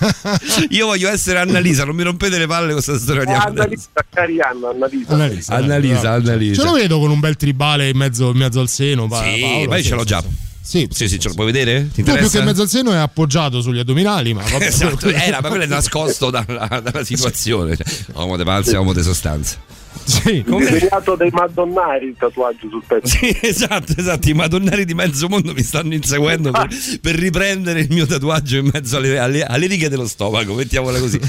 Io 0.69 0.85
voglio 0.87 1.07
essere 1.07 1.39
Annalisa, 1.39 1.85
non 1.85 1.95
mi 1.95 2.03
rompete 2.03 2.37
le 2.37 2.47
palle 2.47 2.73
con 2.73 2.83
questa 2.83 2.97
storia 2.97 3.23
di 3.23 3.31
Annalisa. 3.31 3.51
Annalisa, 3.61 3.89
Carianna, 4.09 4.69
Annalisa. 4.71 5.13
Annalisa, 5.13 5.53
Annalisa, 5.55 5.99
bravo. 6.01 6.15
Annalisa. 6.17 6.61
Ce 6.61 6.67
lo 6.67 6.73
vedo 6.73 6.99
con 6.99 7.09
un 7.11 7.19
bel 7.21 7.37
tribale 7.37 7.87
in 7.87 7.95
mezzo, 7.95 8.31
in 8.31 8.37
mezzo 8.37 8.59
al 8.59 8.67
seno. 8.67 9.07
Pa- 9.07 9.23
Sì, 9.23 9.39
Paolo, 9.39 9.69
ma 9.69 9.77
io 9.77 9.83
ce 9.83 9.95
l'ho 9.95 10.03
già. 10.03 10.19
Sì, 10.19 10.27
sì, 10.71 10.87
Sì, 10.89 11.09
sì, 11.09 11.19
ce 11.19 11.27
lo 11.27 11.33
puoi 11.33 11.47
vedere? 11.47 11.89
Ti 11.93 12.01
Tu 12.01 12.13
più 12.13 12.29
che 12.29 12.37
in 12.37 12.45
mezzo 12.45 12.61
al 12.61 12.69
seno 12.69 12.93
è 12.93 12.95
appoggiato 12.95 13.59
sugli 13.59 13.79
addominali, 13.79 14.33
ma 14.33 14.41
vabbè. 14.41 14.67
Esatto, 14.67 15.09
era, 15.09 15.41
ma 15.41 15.49
quello 15.49 15.63
è 15.63 15.67
nascosto 15.67 16.29
dalla, 16.29 16.65
dalla 16.81 17.03
situazione. 17.03 17.75
Cioè, 17.75 17.85
uomo 18.13 18.37
de 18.37 18.45
palze, 18.45 18.77
uomo 18.77 18.93
de 18.93 19.03
sostanza. 19.03 19.57
Sì. 20.05 20.41
Disegnato 20.47 21.15
dai 21.15 21.29
Madonnari 21.29 22.05
il 22.05 22.15
tatuaggio 22.17 22.69
sul 22.69 22.81
petto. 22.87 23.05
Sì, 23.05 23.37
esatto, 23.41 23.93
esatto. 23.97 24.29
I 24.29 24.33
madonnari 24.33 24.85
di 24.85 24.93
mezzo 24.93 25.27
mondo 25.27 25.53
mi 25.53 25.61
stanno 25.61 25.93
inseguendo 25.93 26.51
per, 26.51 26.69
per 27.01 27.15
riprendere 27.15 27.81
il 27.81 27.87
mio 27.89 28.05
tatuaggio 28.05 28.57
in 28.57 28.69
mezzo 28.71 28.95
alle, 28.95 29.19
alle- 29.19 29.43
alle 29.43 29.67
righe 29.67 29.89
dello 29.89 30.07
stomaco, 30.07 30.53
mettiamola 30.53 30.99
così. 30.99 31.19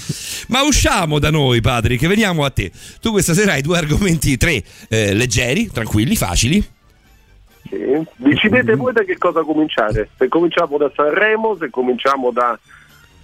Ma 0.49 0.63
usciamo 0.63 1.19
da 1.19 1.31
noi, 1.31 1.61
padri, 1.61 1.99
che 1.99 2.07
veniamo 2.07 2.45
a 2.45 2.51
te. 2.51 2.71
Tu 3.01 3.11
questa 3.11 3.35
sera 3.35 3.55
hai 3.55 3.63
due 3.63 3.77
argomenti, 3.77 4.37
tre 4.37 4.63
eh, 4.89 5.13
leggeri, 5.15 5.69
tranquilli, 5.73 6.15
facili. 6.15 6.65
Sì. 7.73 8.07
Decidete 8.17 8.75
voi 8.77 8.93
da 8.93 9.03
che 9.03 9.17
cosa 9.17 9.43
cominciare. 9.43 10.11
Se 10.19 10.29
cominciamo 10.29 10.77
da 10.77 10.91
Sanremo, 10.95 11.57
se 11.59 11.71
cominciamo 11.71 12.31
da, 12.31 12.59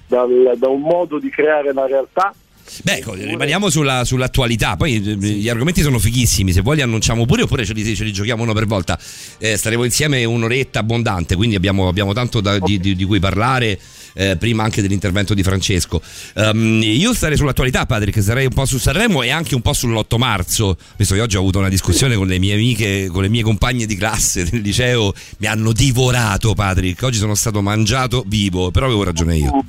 dal- 0.06 0.54
da 0.56 0.68
un 0.68 0.80
modo 0.80 1.18
di 1.18 1.28
creare 1.28 1.74
la 1.74 1.86
realtà. 1.86 2.32
Beh, 2.82 3.02
rimaniamo 3.14 3.70
sulla- 3.70 4.04
sull'attualità. 4.04 4.76
Poi 4.76 4.94
eh, 4.94 5.16
gli 5.16 5.48
argomenti 5.48 5.82
sono 5.82 5.98
fighissimi. 5.98 6.52
Se 6.52 6.60
vuoi 6.60 6.76
li 6.76 6.82
annunciamo 6.82 7.26
pure, 7.26 7.42
oppure 7.42 7.64
ce 7.64 7.72
li, 7.72 7.94
ce 7.96 8.04
li 8.04 8.12
giochiamo 8.12 8.42
uno 8.42 8.52
per 8.52 8.66
volta. 8.66 8.98
Eh, 9.38 9.56
staremo 9.56 9.84
insieme 9.84 10.24
un'oretta 10.24 10.80
abbondante, 10.80 11.36
quindi 11.36 11.56
abbiamo, 11.56 11.88
abbiamo 11.88 12.12
tanto 12.12 12.40
da- 12.40 12.58
di, 12.58 12.78
di- 12.78 12.94
di 12.94 13.04
cui 13.04 13.18
parlare. 13.20 13.78
eh, 14.14 14.36
prima 14.36 14.64
anche 14.64 14.82
dell'intervento 14.82 15.32
di 15.32 15.44
Francesco. 15.44 16.02
Ehm, 16.34 16.80
io 16.82 17.14
starei 17.14 17.36
sull'attualità, 17.36 17.86
Patrick, 17.86 18.20
sarei 18.20 18.46
un 18.46 18.52
po' 18.52 18.64
su 18.64 18.76
Sanremo 18.78 19.22
e 19.22 19.30
anche 19.30 19.54
un 19.54 19.60
po' 19.60 19.70
sull'8 19.70 20.16
marzo, 20.18 20.76
visto 20.96 21.14
che 21.14 21.20
oggi 21.20 21.36
ho 21.36 21.40
avuto 21.40 21.60
una 21.60 21.68
discussione 21.68 22.16
con 22.16 22.26
le 22.26 22.38
mie 22.40 22.54
amiche, 22.54 23.06
con 23.12 23.22
le 23.22 23.28
mie 23.28 23.42
compagne 23.42 23.86
di 23.86 23.94
classe 23.94 24.44
del 24.48 24.60
liceo, 24.60 25.14
mi 25.38 25.46
hanno 25.46 25.72
divorato, 25.72 26.52
Patrick. 26.54 27.00
Oggi 27.02 27.18
sono 27.18 27.36
stato 27.36 27.62
mangiato 27.62 28.24
vivo, 28.26 28.72
però 28.72 28.86
avevo 28.86 29.04
ragione 29.04 29.36
io. 29.36 29.64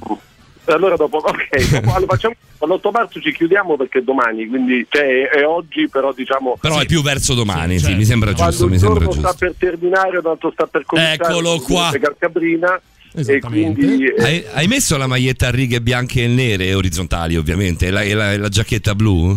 Allora 0.74 0.96
dopo, 0.96 1.18
ok, 1.26 1.70
dopo, 1.72 1.94
allora 1.94 2.14
facciamo, 2.16 2.36
all'8 2.60 2.90
marzo 2.92 3.20
ci 3.22 3.32
chiudiamo 3.34 3.76
perché 3.78 4.00
è 4.00 4.02
domani, 4.02 4.48
quindi 4.48 4.86
cioè, 4.90 5.30
è 5.30 5.46
oggi, 5.46 5.88
però 5.90 6.14
diciamo... 6.14 6.58
Però 6.60 6.80
è 6.80 6.86
più 6.86 7.02
verso 7.02 7.34
domani, 7.34 7.74
Sì, 7.74 7.80
sì, 7.80 7.84
certo. 7.86 7.98
mi 8.00 8.06
sembra 8.06 8.34
giusto, 8.34 8.66
il 8.66 8.72
mi 8.72 8.78
sembra 8.80 9.06
giorno 9.06 9.12
sta 9.20 9.30
giusto. 9.30 9.46
per 9.46 9.56
terminare, 9.58 10.22
l'altro 10.22 10.52
sta 10.52 10.66
per 10.68 10.86
cominciare. 10.86 11.30
Eccolo 11.30 11.60
qua. 11.60 11.92
Cabrina. 12.18 12.82
E 13.16 13.40
quindi 13.40 14.06
eh, 14.06 14.24
Hai, 14.24 14.46
hai 14.54 14.68
messo 14.68 14.96
la 14.96 15.08
maglietta 15.08 15.48
a 15.48 15.50
righe 15.52 15.82
bianche 15.82 16.24
e 16.26 16.28
nere, 16.28 16.76
orizzontali 16.76 17.36
ovviamente, 17.38 17.88
e 17.88 17.90
la, 17.90 18.02
e 18.04 18.14
la- 18.14 18.34
e 18.34 18.38
la 18.38 18.50
giacchetta 18.50 18.94
blu? 18.94 19.36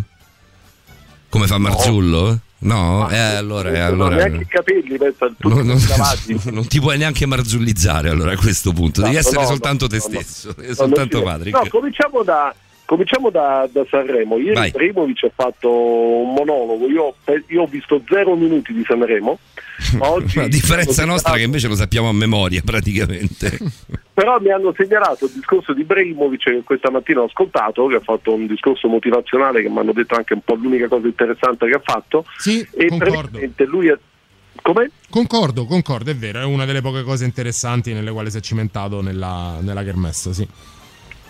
Come 1.30 1.46
fa 1.46 1.56
Marzullo? 1.56 2.28
No? 2.28 2.38
Eh, 3.10 3.18
allora, 3.18 3.70
eh, 3.70 3.78
allora 3.80 4.14
neanche 4.14 4.42
i 4.42 4.46
capelli, 4.46 4.96
pensa, 4.96 5.28
non, 5.38 5.66
non- 5.66 5.80
non 6.54 6.66
ti 6.68 6.78
puoi 6.80 6.96
neanche 6.96 7.26
marzullizzare 7.26 8.08
allora 8.08 8.32
a 8.32 8.36
questo 8.36 8.72
punto, 8.72 9.00
devi 9.02 9.16
Esatto, 9.16 9.28
essere 9.28 9.42
no, 9.42 9.48
soltanto 9.48 9.84
no, 9.86 9.90
te 9.90 9.96
no, 9.96 10.02
no. 10.14 10.20
stesso, 10.20 10.54
No, 10.62 10.74
soltanto 10.74 11.22
Patrick. 11.22 11.56
No, 11.62 11.68
cominciamo 11.68 12.22
da, 12.22 12.54
cominciamo 12.92 13.30
da, 13.30 13.66
da 13.72 13.86
Sanremo. 13.88 14.36
Ieri 14.36 14.52
Vai. 14.52 14.68
Ibrahimovic 14.68 15.24
ha 15.24 15.30
fatto 15.34 15.70
un 15.70 16.34
monologo. 16.34 16.86
Io, 16.88 17.14
io 17.48 17.62
ho 17.62 17.66
visto 17.66 18.02
zero 18.06 18.36
minuti 18.36 18.74
di 18.74 18.84
Sanremo. 18.86 19.38
ma 19.96 20.10
Oggi 20.12 20.40
a 20.40 20.46
differenza 20.46 21.06
nostra 21.06 21.32
che 21.32 21.38
segnalato- 21.38 21.44
invece 21.44 21.68
lo 21.68 21.74
sappiamo 21.74 22.10
a 22.10 22.12
memoria 22.12 22.60
praticamente. 22.62 23.58
Però 24.12 24.38
mi 24.40 24.50
hanno 24.50 24.74
segnalato 24.76 25.24
il 25.24 25.32
discorso 25.32 25.72
di 25.72 25.80
Ibrahimovic 25.80 26.42
che 26.42 26.62
questa 26.64 26.90
mattina 26.90 27.22
ho 27.22 27.24
ascoltato, 27.24 27.86
che 27.86 27.94
ha 27.94 28.00
fatto 28.00 28.34
un 28.34 28.46
discorso 28.46 28.86
motivazionale 28.88 29.62
che 29.62 29.70
mi 29.70 29.78
hanno 29.78 29.92
detto 29.92 30.14
anche 30.14 30.34
un 30.34 30.42
po' 30.44 30.54
l'unica 30.54 30.86
cosa 30.88 31.06
interessante 31.06 31.66
che 31.66 31.74
ha 31.74 31.82
fatto. 31.82 32.26
Sì, 32.36 32.60
E 32.76 32.88
concordo. 32.88 33.18
praticamente 33.18 33.64
lui 33.64 33.88
è... 33.88 33.96
Come? 34.60 34.90
Concordo, 35.08 35.64
concordo, 35.64 36.10
è 36.10 36.14
vero, 36.14 36.40
è 36.40 36.44
una 36.44 36.66
delle 36.66 36.82
poche 36.82 37.02
cose 37.04 37.24
interessanti 37.24 37.94
nelle 37.94 38.12
quali 38.12 38.30
si 38.30 38.36
è 38.36 38.40
cimentato 38.40 39.00
nella, 39.00 39.56
nella 39.62 39.82
kermesse, 39.82 40.34
sì. 40.34 40.46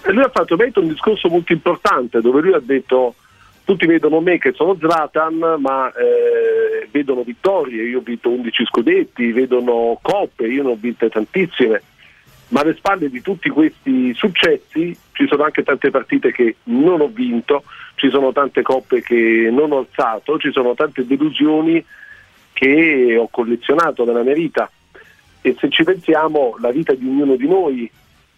Lui 0.05 0.23
ha 0.23 0.31
fatto 0.31 0.57
veramente 0.57 0.81
un 0.81 0.89
discorso 0.89 1.29
molto 1.29 1.53
importante 1.53 2.21
dove 2.21 2.41
lui 2.41 2.53
ha 2.53 2.61
detto 2.61 3.15
tutti 3.65 3.87
vedono 3.87 4.21
me 4.21 4.39
che 4.39 4.53
sono 4.53 4.77
Zlatan, 4.77 5.57
ma 5.59 5.91
eh, 5.93 6.89
vedono 6.91 7.23
vittorie, 7.23 7.85
io 7.85 7.99
ho 7.99 8.03
vinto 8.03 8.31
11 8.31 8.65
scudetti, 8.65 9.33
vedono 9.33 9.99
coppe, 10.03 10.49
io 10.49 10.65
ne 10.65 10.71
ho 10.71 10.77
vinte 10.79 11.09
tantissime, 11.09 11.83
ma 12.49 12.61
alle 12.61 12.75
spalle 12.75 13.09
di 13.09 13.21
tutti 13.21 13.49
questi 13.49 14.13
successi 14.15 14.97
ci 15.13 15.27
sono 15.29 15.45
anche 15.45 15.63
tante 15.63 15.91
partite 15.91 16.33
che 16.33 16.57
non 16.65 17.01
ho 17.01 17.09
vinto, 17.09 17.63
ci 17.95 18.11
sono 18.11 18.33
tante 18.33 18.63
coppe 18.63 19.01
che 19.01 19.49
non 19.51 19.71
ho 19.71 19.79
alzato, 19.79 20.39
ci 20.39 20.51
sono 20.51 20.75
tante 20.75 21.07
delusioni 21.07 21.85
che 22.53 23.17
ho 23.17 23.29
collezionato 23.31 24.05
nella 24.05 24.23
mia 24.23 24.35
vita. 24.35 24.71
E 25.41 25.57
se 25.59 25.71
ci 25.71 25.83
pensiamo 25.83 26.57
la 26.61 26.71
vita 26.71 26.95
di 26.95 27.07
ognuno 27.07 27.37
di 27.37 27.49
noi 27.49 27.91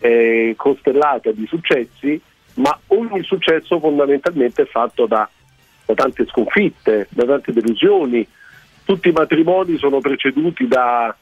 è 0.05 0.55
costellata 0.57 1.33
di 1.33 1.47
successi, 1.47 2.21
ma 2.55 2.79
ogni 2.89 3.23
successo 3.23 3.81
fondamentalmente 3.81 4.63
è 4.63 4.67
fatto 4.67 5.07
da, 5.07 5.29
da 5.87 5.95
tante 5.95 6.27
sconfitte, 6.27 7.09
da 7.11 7.25
tante 7.25 7.53
delusioni. 7.53 8.27
Tutti 8.85 9.09
i 9.09 9.13
matrimoni 9.13 9.79
sono 9.79 10.01
preceduti 10.01 10.69
da 10.69 11.17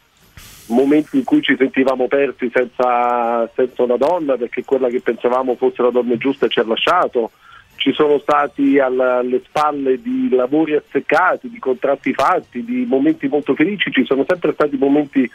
momenti 0.66 1.18
in 1.18 1.24
cui 1.24 1.42
ci 1.42 1.54
sentivamo 1.56 2.08
persi 2.08 2.50
senza, 2.52 3.48
senza, 3.54 3.82
una 3.84 3.96
donna 3.96 4.36
perché 4.36 4.64
quella 4.64 4.88
che 4.88 5.00
pensavamo 5.00 5.54
fosse 5.54 5.82
la 5.82 5.90
donna 5.90 6.16
giusta 6.16 6.48
ci 6.48 6.58
ha 6.58 6.66
lasciato. 6.66 7.30
Ci 7.76 7.92
sono 7.92 8.18
stati 8.18 8.78
alle 8.78 9.40
spalle 9.44 10.00
di 10.00 10.28
lavori 10.30 10.74
azzeccati, 10.74 11.48
di 11.48 11.58
contratti 11.58 12.12
fatti, 12.12 12.64
di 12.64 12.84
momenti 12.86 13.26
molto 13.28 13.54
felici, 13.54 13.90
ci 13.90 14.04
sono 14.04 14.24
sempre 14.26 14.52
stati 14.52 14.76
momenti 14.76 15.28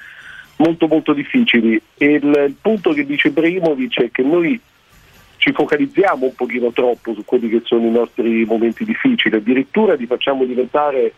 molto 0.58 0.88
molto 0.88 1.14
difficili. 1.14 1.82
E 1.98 2.06
il, 2.06 2.24
il 2.26 2.56
punto 2.60 2.92
che 2.92 3.06
dice 3.06 3.32
Brimovic 3.32 4.02
è 4.02 4.12
che 4.12 4.24
noi 4.24 4.60
ci 5.38 5.52
focalizziamo 5.52 6.26
un 6.26 6.36
pochino 6.36 6.72
troppo 6.72 7.14
su 7.14 7.24
quelli 7.24 7.50
che 7.50 7.62
sono 7.64 7.86
i 7.86 7.92
nostri 7.92 8.44
momenti 8.46 8.84
difficili, 8.84 9.36
addirittura 9.36 9.94
li 9.94 10.06
facciamo 10.06 10.44
diventare 10.44 11.14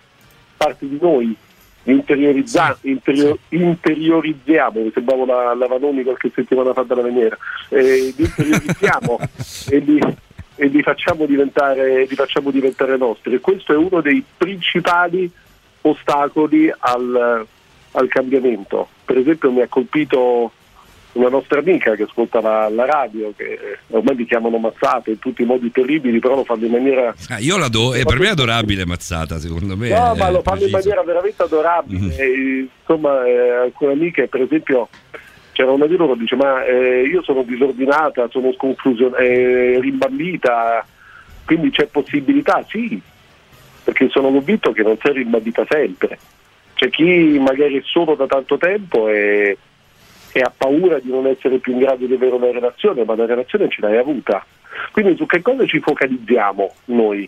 parte 0.55 0.87
di 0.87 0.97
noi, 1.01 1.35
interiorizza- 1.83 2.77
interior- 2.81 3.39
interiorizziamo, 3.49 4.81
mi 4.81 4.91
sembrava 4.93 5.25
la, 5.25 5.55
la 5.55 5.67
Vanoni 5.67 6.03
qualche 6.03 6.31
settimana 6.33 6.73
fa 6.73 6.83
dalla 6.83 7.01
Veniera, 7.01 7.37
eh, 7.69 8.13
li 8.15 8.23
interiorizziamo 8.23 9.19
e, 9.71 9.77
li, 9.79 9.99
e 10.55 10.67
li, 10.67 10.81
facciamo 10.83 11.25
diventare, 11.25 12.05
li 12.05 12.15
facciamo 12.15 12.51
diventare 12.51 12.97
nostri. 12.97 13.33
E 13.35 13.39
questo 13.39 13.73
è 13.73 13.77
uno 13.77 14.01
dei 14.01 14.23
principali 14.37 15.31
ostacoli 15.81 16.71
al, 16.77 17.47
al 17.91 18.07
cambiamento. 18.07 18.87
Per 19.05 19.17
esempio 19.17 19.51
mi 19.51 19.61
ha 19.61 19.67
colpito 19.67 20.51
una 21.13 21.29
nostra 21.29 21.59
amica 21.59 21.95
che 21.95 22.03
ascolta 22.03 22.39
la, 22.39 22.85
radio, 22.85 23.33
che 23.35 23.79
ormai 23.87 24.15
mi 24.15 24.25
chiamano 24.25 24.57
Mazzata 24.57 25.09
in 25.09 25.17
tutti 25.17 25.41
i 25.41 25.45
modi 25.45 25.71
terribili, 25.71 26.19
però 26.19 26.35
lo 26.35 26.43
fanno 26.43 26.65
in 26.65 26.71
maniera... 26.71 27.13
Ah, 27.29 27.39
io 27.39 27.57
la 27.57 27.67
do, 27.67 27.93
e 27.93 28.03
per 28.03 28.19
me 28.19 28.27
è 28.27 28.31
adorabile 28.31 28.85
Mazzata, 28.85 29.39
secondo 29.39 29.75
me. 29.75 29.89
No, 29.89 30.13
ma 30.15 30.29
lo 30.29 30.41
fanno 30.41 30.65
in 30.65 30.71
maniera 30.71 31.01
veramente 31.01 31.41
adorabile. 31.41 31.99
Mm-hmm. 31.99 32.19
E, 32.19 32.69
insomma, 32.79 33.25
eh, 33.25 33.49
alcune 33.49 33.93
amiche, 33.93 34.27
per 34.27 34.41
esempio, 34.41 34.87
c'era 35.53 35.71
una 35.71 35.87
di 35.87 35.97
loro 35.97 36.13
che 36.13 36.19
dice, 36.19 36.35
ma 36.35 36.63
eh, 36.63 37.01
io 37.01 37.23
sono 37.23 37.41
disordinata, 37.41 38.27
sono 38.29 38.53
sconfusion- 38.53 39.15
eh, 39.17 39.79
rimbambita, 39.81 40.85
quindi 41.45 41.71
c'è 41.71 41.87
possibilità? 41.87 42.63
Sì, 42.67 43.01
perché 43.83 44.09
sono 44.09 44.29
convinto 44.29 44.71
che 44.71 44.83
non 44.83 44.97
sei 45.01 45.13
rimbambita 45.13 45.65
sempre. 45.67 46.19
C'è 46.79 46.89
chi 46.89 47.37
magari 47.39 47.77
è 47.77 47.81
solo 47.83 48.15
da 48.15 48.25
tanto 48.25 48.57
tempo 48.57 49.09
e 49.09 49.57
e 50.31 50.41
ha 50.41 50.53
paura 50.55 50.99
di 50.99 51.09
non 51.09 51.25
essere 51.27 51.57
più 51.57 51.73
in 51.73 51.79
grado 51.79 52.05
di 52.05 52.13
avere 52.13 52.35
una 52.35 52.51
relazione, 52.51 53.03
ma 53.03 53.15
la 53.15 53.25
relazione 53.25 53.67
ce 53.69 53.81
l'hai 53.81 53.97
avuta. 53.97 54.45
Quindi 54.91 55.15
su 55.15 55.25
che 55.25 55.41
cosa 55.41 55.65
ci 55.65 55.79
focalizziamo 55.79 56.73
noi? 56.85 57.27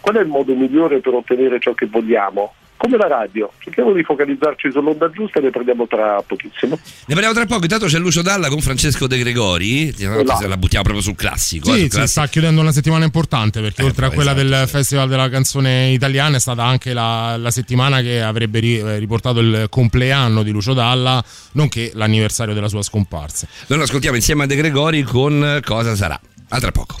Qual 0.00 0.16
è 0.16 0.20
il 0.20 0.28
modo 0.28 0.54
migliore 0.54 1.00
per 1.00 1.14
ottenere 1.14 1.58
ciò 1.58 1.72
che 1.72 1.86
vogliamo? 1.86 2.54
Come 2.76 2.98
la 2.98 3.08
radio, 3.08 3.50
cerchiamo 3.58 3.92
di 3.92 4.02
focalizzarci 4.02 4.70
sull'onda 4.70 5.10
giusta 5.10 5.38
e 5.38 5.42
ne 5.42 5.50
prendiamo 5.50 5.86
tra 5.86 6.22
pochissimo. 6.26 6.78
Ne 7.06 7.14
parliamo 7.14 7.32
tra 7.32 7.46
poco, 7.46 7.62
intanto 7.62 7.86
c'è 7.86 7.98
Lucio 7.98 8.22
Dalla 8.22 8.48
con 8.48 8.60
Francesco 8.60 9.06
De 9.06 9.18
Gregori, 9.18 9.94
la 9.98 10.56
buttiamo 10.56 10.84
proprio 10.84 11.00
sul 11.00 11.14
classico. 11.14 11.72
Sì, 11.72 11.84
eh, 11.84 11.90
sul 11.90 12.06
sta 12.06 12.26
chiudendo 12.26 12.60
una 12.60 12.72
settimana 12.72 13.04
importante 13.04 13.60
perché 13.60 13.82
eh, 13.82 13.86
oltre 13.86 14.06
a 14.06 14.10
quella 14.10 14.32
esatto. 14.32 14.48
del 14.48 14.68
Festival 14.68 15.08
della 15.08 15.28
canzone 15.28 15.90
italiana 15.90 16.36
è 16.36 16.40
stata 16.40 16.64
anche 16.64 16.92
la, 16.92 17.36
la 17.38 17.50
settimana 17.50 18.02
che 18.02 18.20
avrebbe 18.20 18.60
ri, 18.60 18.78
eh, 18.78 18.98
riportato 18.98 19.40
il 19.40 19.66
compleanno 19.70 20.42
di 20.42 20.50
Lucio 20.50 20.74
Dalla, 20.74 21.24
nonché 21.52 21.92
l'anniversario 21.94 22.52
della 22.52 22.68
sua 22.68 22.82
scomparsa. 22.82 23.48
Noi 23.68 23.78
lo 23.78 23.84
ascoltiamo 23.84 24.16
insieme 24.16 24.44
a 24.44 24.46
De 24.46 24.54
Gregori 24.54 25.02
con 25.02 25.60
Cosa 25.64 25.96
sarà. 25.96 26.20
A 26.48 26.60
tra 26.60 26.70
poco. 26.70 26.96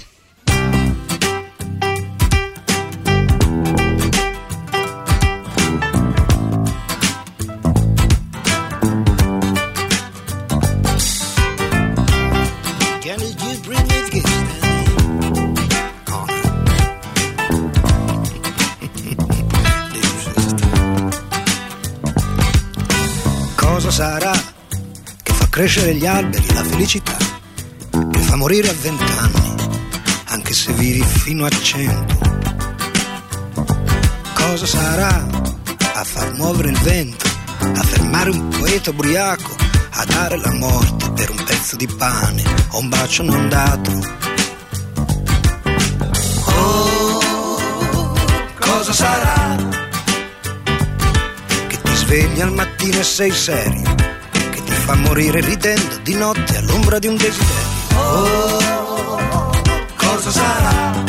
Crescere 25.56 25.94
gli 25.94 26.04
alberi 26.04 26.52
la 26.52 26.62
felicità, 26.64 27.16
che 28.12 28.18
fa 28.18 28.36
morire 28.36 28.68
a 28.68 28.74
vent'anni, 28.74 29.54
anche 30.26 30.52
se 30.52 30.70
vivi 30.74 31.02
fino 31.02 31.46
a 31.46 31.48
cento. 31.48 32.18
Cosa 34.34 34.66
sarà 34.66 35.26
a 35.94 36.04
far 36.04 36.34
muovere 36.34 36.68
il 36.68 36.78
vento, 36.80 37.26
a 37.58 37.82
fermare 37.84 38.28
un 38.28 38.48
poeta 38.48 38.90
ubriaco, 38.90 39.56
a 39.92 40.04
dare 40.04 40.36
la 40.36 40.52
morte 40.52 41.10
per 41.12 41.30
un 41.30 41.42
pezzo 41.42 41.76
di 41.76 41.86
pane 41.86 42.42
o 42.72 42.78
un 42.80 42.88
bacio 42.90 43.22
non 43.22 43.48
dato? 43.48 43.92
Oh, 46.44 48.14
cosa 48.60 48.92
sarà? 48.92 49.56
svegli 51.94 52.40
al 52.40 52.52
mattino 52.52 53.00
e 53.00 53.02
sei 53.02 53.32
serio, 53.32 53.94
che 53.94 54.04
ti 54.06 54.15
fa 54.86 54.94
morire 54.94 55.40
ridendo 55.40 55.96
di 56.02 56.14
notte 56.14 56.58
all'ombra 56.58 57.00
di 57.00 57.08
un 57.08 57.16
desiderio. 57.16 57.74
Oh, 57.96 59.50
cosa 59.96 60.30
sarà? 60.30 61.02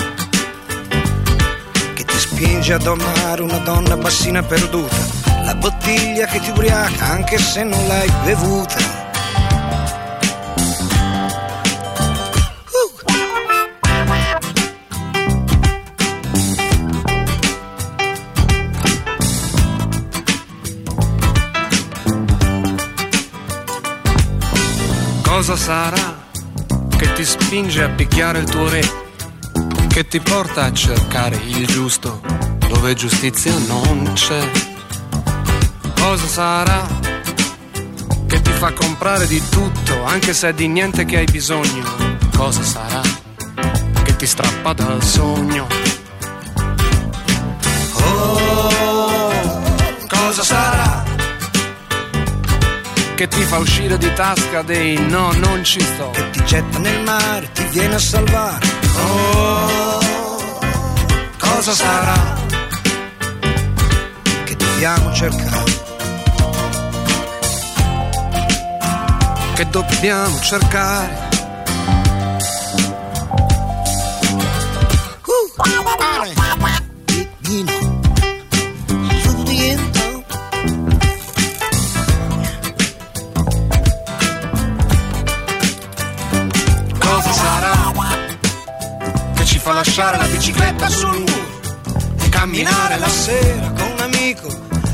Che 1.93 2.03
ti 2.03 2.17
spinge 2.17 2.73
ad 2.73 2.87
amare 2.87 3.43
una 3.43 3.59
donna 3.59 3.95
bassina 3.95 4.41
perduta, 4.41 4.95
la 5.43 5.53
bottiglia 5.53 6.25
che 6.25 6.39
ti 6.39 6.49
ubriaca 6.49 7.05
anche 7.05 7.37
se 7.37 7.63
non 7.63 7.85
l'hai 7.85 8.11
bevuta 8.23 8.96
Cosa 25.37 25.55
sarà 25.55 26.17
che 26.97 27.13
ti 27.13 27.23
spinge 27.23 27.83
a 27.83 27.89
picchiare 27.89 28.39
il 28.39 28.49
tuo 28.49 28.67
re? 28.67 28.81
Che 29.87 30.07
ti 30.07 30.19
porta 30.19 30.63
a 30.63 30.73
cercare 30.73 31.35
il 31.35 31.67
giusto 31.67 32.21
dove 32.67 32.95
giustizia 32.95 33.55
non 33.67 34.13
c'è? 34.15 34.51
Cosa 35.93 36.25
sarà 36.25 36.87
che 38.25 38.41
ti 38.41 38.49
fa 38.49 38.73
comprare 38.73 39.27
di 39.27 39.39
tutto 39.47 40.05
anche 40.05 40.33
se 40.33 40.49
è 40.49 40.53
di 40.55 40.67
niente 40.67 41.05
che 41.05 41.17
hai 41.17 41.25
bisogno? 41.25 41.85
Cosa 42.35 42.63
sarà 42.63 43.01
che 44.01 44.15
ti 44.15 44.25
strappa 44.25 44.73
dal 44.73 45.03
sogno? 45.03 45.67
Oh, 47.93 49.61
cosa 50.07 50.43
sarà? 50.43 50.96
Che 53.17 53.27
ti 53.27 53.41
fa 53.41 53.57
uscire 53.57 53.97
di 53.97 54.13
tasca 54.13 54.61
dei 54.61 54.95
no, 55.09 55.31
non 55.31 55.63
ci 55.63 55.79
sto. 55.81 56.11
Che 56.11 56.29
ti 56.29 56.45
getta 56.45 56.77
nel 56.77 57.01
mare, 57.01 57.49
ti 57.51 57.63
viene 57.71 57.95
a 57.95 57.99
salvare. 57.99 58.67
Oh, 58.95 60.59
cosa 61.39 61.71
sarà? 61.71 62.35
Che 64.43 64.55
dobbiamo 64.55 65.11
cercare. 65.13 65.63
Che 69.55 69.67
dobbiamo 69.71 70.39
cercare. 70.39 71.26
Lasciare 89.97 90.17
la 90.17 90.27
bicicletta 90.27 90.89
sul 90.89 91.17
muro 91.17 92.29
camminare 92.29 92.99
la 92.99 93.09
sera 93.09 93.71
con 93.71 93.89
un 93.93 93.99
amico 93.99 94.47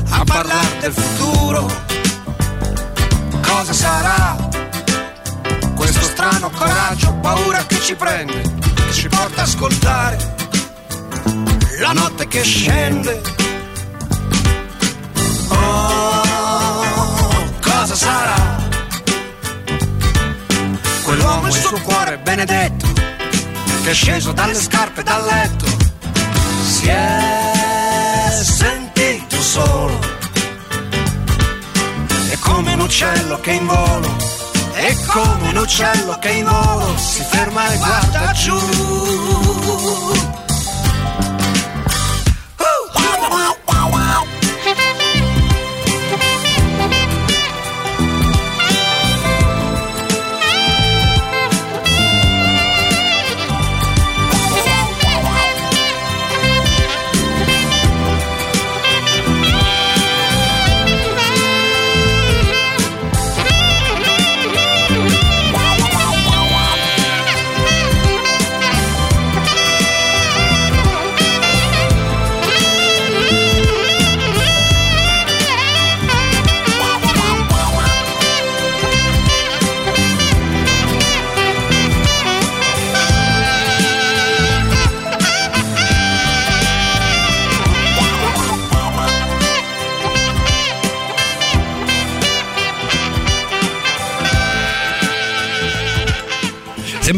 a 0.08 0.24
parlare 0.24 0.78
del 0.80 0.92
futuro. 0.94 1.70
Cosa 3.42 3.74
sarà 3.74 4.48
questo 5.74 6.00
strano 6.00 6.48
coraggio, 6.48 7.12
paura 7.20 7.66
che 7.66 7.80
ci 7.80 7.94
prende, 7.96 8.40
che 8.74 8.92
ci 8.92 9.08
porta 9.08 9.42
a 9.42 9.44
ascoltare 9.44 10.36
la 11.80 11.92
notte 11.92 12.26
che 12.26 12.42
scende. 12.42 13.20
Oh, 15.48 16.22
cosa 17.60 17.94
sarà? 17.94 18.56
Quell'uomo 21.02 21.46
e 21.46 21.50
il 21.50 21.56
suo 21.56 21.78
cuore 21.82 22.16
benedetto, 22.16 22.93
che 23.84 23.90
è 23.90 23.94
sceso 23.94 24.32
dalle 24.32 24.54
scarpe 24.54 25.02
dal 25.02 25.22
letto, 25.24 25.66
si 26.64 26.86
è 26.86 28.30
sentito 28.42 29.38
solo. 29.42 29.98
È 32.30 32.38
come 32.38 32.72
un 32.72 32.80
uccello 32.80 33.38
che 33.40 33.52
in 33.52 33.66
volo, 33.66 34.16
è 34.72 34.96
come 35.06 35.48
un 35.50 35.56
uccello 35.58 36.18
che 36.18 36.30
in 36.30 36.46
volo 36.46 36.96
si 36.96 37.22
ferma 37.24 37.66
e 37.66 37.76
guarda 37.76 38.32
giù. 38.32 38.58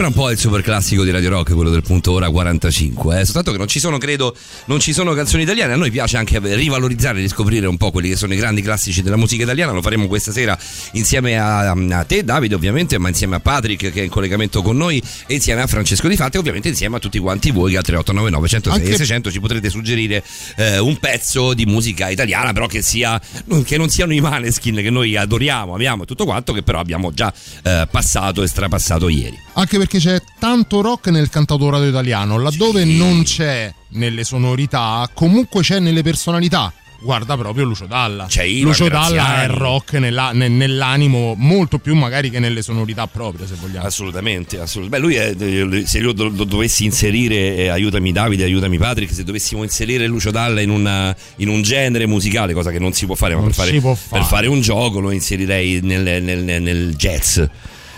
Sembra 0.07 0.23
un 0.23 0.29
po' 0.29 0.33
il 0.33 0.39
super 0.39 0.63
classico 0.63 1.03
di 1.03 1.11
Radio 1.11 1.31
Rock, 1.31 1.53
quello 1.53 1.71
del 1.71 1.83
punto 1.83 2.13
ora 2.13 2.31
45. 2.31 3.19
Eh? 3.19 3.25
Soltanto 3.25 3.51
che 3.51 3.59
non 3.59 3.67
ci 3.67 3.81
sono, 3.81 3.99
credo, 3.99 4.37
non 4.67 4.79
ci 4.79 4.93
sono 4.93 5.13
canzoni 5.15 5.43
italiane. 5.43 5.73
A 5.73 5.77
noi 5.77 5.91
piace 5.91 6.17
anche 6.17 6.39
rivalorizzare 6.39 7.19
e 7.19 7.23
riscoprire 7.23 7.67
un 7.67 7.77
po' 7.77 7.91
quelli 7.91 8.11
che 8.11 8.15
sono 8.15 8.33
i 8.33 8.37
grandi 8.37 8.63
classici 8.63 9.03
della 9.03 9.17
musica 9.17 9.43
italiana. 9.43 9.73
Lo 9.73 9.83
faremo 9.83 10.07
questa 10.07 10.31
sera 10.31 10.57
insieme 10.93 11.41
a, 11.41 11.71
a 11.73 12.05
te, 12.05 12.23
Davide, 12.23 12.55
ovviamente, 12.55 12.99
ma 12.99 13.09
insieme 13.09 13.35
a 13.35 13.41
Patrick 13.41 13.91
che 13.91 14.01
è 14.01 14.05
in 14.05 14.09
collegamento 14.09 14.63
con 14.63 14.77
noi 14.77 15.03
e 15.27 15.35
insieme 15.35 15.63
a 15.63 15.67
Francesco 15.67 16.07
Di 16.07 16.15
Fatti, 16.15 16.37
ovviamente 16.39 16.69
insieme 16.69 16.97
a 16.97 16.99
tutti 17.01 17.19
quanti 17.19 17.51
voi 17.51 17.73
che 17.73 17.79
al 17.79 17.83
3899 17.83 18.49
106 18.49 18.81
Anche- 18.81 18.97
600 18.97 19.33
ci 19.33 19.41
potrete 19.41 19.71
suggerire 19.71 20.23
eh, 20.55 20.79
un 20.79 20.99
pezzo 20.99 21.53
di 21.53 21.67
musica 21.67 22.11
italiana, 22.11 22.53
però 22.53 22.67
che 22.67 22.81
sia 22.81 23.21
che 23.65 23.77
non 23.77 23.89
siano 23.89 24.15
i 24.15 24.21
Maneskin 24.21 24.77
che 24.77 24.91
noi 24.91 25.17
adoriamo, 25.17 25.75
amiamo 25.75 26.05
e 26.05 26.07
tutto 26.07 26.25
quanto, 26.25 26.53
che 26.53 26.63
però 26.63 26.79
abbiamo 26.79 27.13
già 27.13 27.33
eh, 27.65 27.89
passato 27.91 28.45
e 28.45 28.47
strapassato 28.47 29.09
ieri. 29.09 29.43
Anche 29.55 29.79
perché 29.79 29.96
c'è 29.99 30.21
tanto 30.39 30.81
rock 30.81 31.09
nel 31.09 31.29
cantautorato 31.29 31.85
italiano, 31.85 32.39
laddove 32.39 32.85
Sì. 32.85 32.97
non 32.97 33.23
c'è 33.23 33.73
nelle 33.91 34.25
sonorità, 34.25 35.09
comunque 35.15 35.63
c'è 35.63 35.79
nelle 35.81 36.03
personalità. 36.03 36.73
Guarda 36.99 37.37
proprio 37.37 37.65
Lucio 37.65 37.85
Dalla. 37.85 38.25
C'è 38.27 38.43
Ivan 38.43 38.71
Lucio 38.71 38.89
Dalla 38.89 39.43
è 39.43 39.49
rock 39.49 39.93
nella- 39.95 40.33
ne- 40.33 40.49
nell'animo 40.49 41.35
molto 41.37 41.79
più 41.79 41.95
magari 41.95 42.31
che 42.31 42.39
nelle 42.41 42.63
sonorità 42.63 43.07
proprie, 43.07 43.47
se 43.47 43.55
vogliamo. 43.61 43.87
Assolutamente, 43.87 44.59
assolutamente. 44.59 44.89
Beh, 44.89 44.99
lui 44.99 45.15
è, 45.15 45.77
eh, 45.79 45.87
se 45.87 45.99
io 45.99 46.13
do- 46.13 46.31
do- 46.31 46.45
dovessi 46.45 46.85
inserire, 46.87 47.55
eh, 47.57 47.69
aiutami 47.69 48.13
Davide, 48.13 48.45
aiutami 48.45 48.79
Patrick, 48.79 49.13
se 49.13 49.25
dovessimo 49.25 49.63
inserire 49.63 50.07
Lucio 50.07 50.31
Dalla 50.31 50.63
in, 50.63 50.71
una- 50.71 51.15
in 51.37 51.49
un 51.49 51.61
genere 51.61 52.07
musicale, 52.07 52.55
cosa 52.55 52.71
che 52.71 52.79
non 52.79 52.95
si 52.95 53.05
può 53.05 53.15
fare, 53.15 53.35
ma 53.37 53.43
per 53.43 53.53
fare, 53.53 53.79
può 53.79 53.91
per 53.93 54.01
fare. 54.09 54.25
fare 54.25 54.47
un 54.47 54.61
gioco 54.63 54.99
lo 54.99 55.11
inserirei 55.11 55.81
nel, 55.83 56.23
nel- 56.23 56.43
nel- 56.43 56.63
nel 56.63 56.95
jazz, 56.97 57.41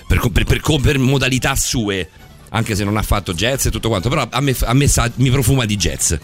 per, 0.08 0.28
per- 0.32 0.44
per 0.44 0.60
per 0.80 0.98
modalità 0.98 1.54
sue, 1.54 2.08
anche 2.48 2.74
se 2.74 2.82
non 2.82 2.96
ha 2.96 3.02
fatto 3.02 3.32
jazz 3.34 3.66
e 3.66 3.70
tutto 3.70 3.88
quanto, 3.88 4.08
però 4.08 4.26
a 4.28 4.40
me, 4.40 4.56
a 4.64 4.74
me 4.74 4.88
sa- 4.88 5.10
mi 5.16 5.30
profuma 5.30 5.64
di 5.66 5.76
jazz, 5.76 6.14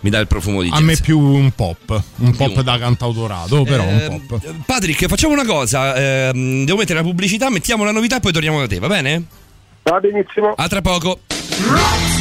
mi 0.00 0.10
dà 0.10 0.18
il 0.18 0.26
profumo 0.26 0.62
di 0.62 0.68
jazz. 0.68 0.78
A 0.78 0.82
me 0.82 0.96
più 0.96 1.18
un 1.18 1.50
pop, 1.52 2.02
un 2.18 2.36
pop 2.36 2.56
un 2.56 2.62
da 2.62 2.78
cantautorato, 2.78 3.62
però 3.64 3.84
Eh, 3.84 4.06
un 4.06 4.26
pop. 4.26 4.54
Patrick, 4.66 5.06
facciamo 5.06 5.32
una 5.32 5.46
cosa, 5.46 6.28
ehm, 6.28 6.64
devo 6.64 6.76
mettere 6.78 6.98
la 7.00 7.04
pubblicità, 7.04 7.48
mettiamo 7.50 7.84
la 7.84 7.92
novità 7.92 8.16
e 8.16 8.20
poi 8.20 8.32
torniamo 8.32 8.60
da 8.60 8.66
te, 8.68 8.78
va 8.78 8.88
bene? 8.88 9.24
Va 9.84 9.98
benissimo. 9.98 10.52
A 10.56 10.68
tra 10.68 10.80
poco. 10.82 11.20
Brand 11.66 12.11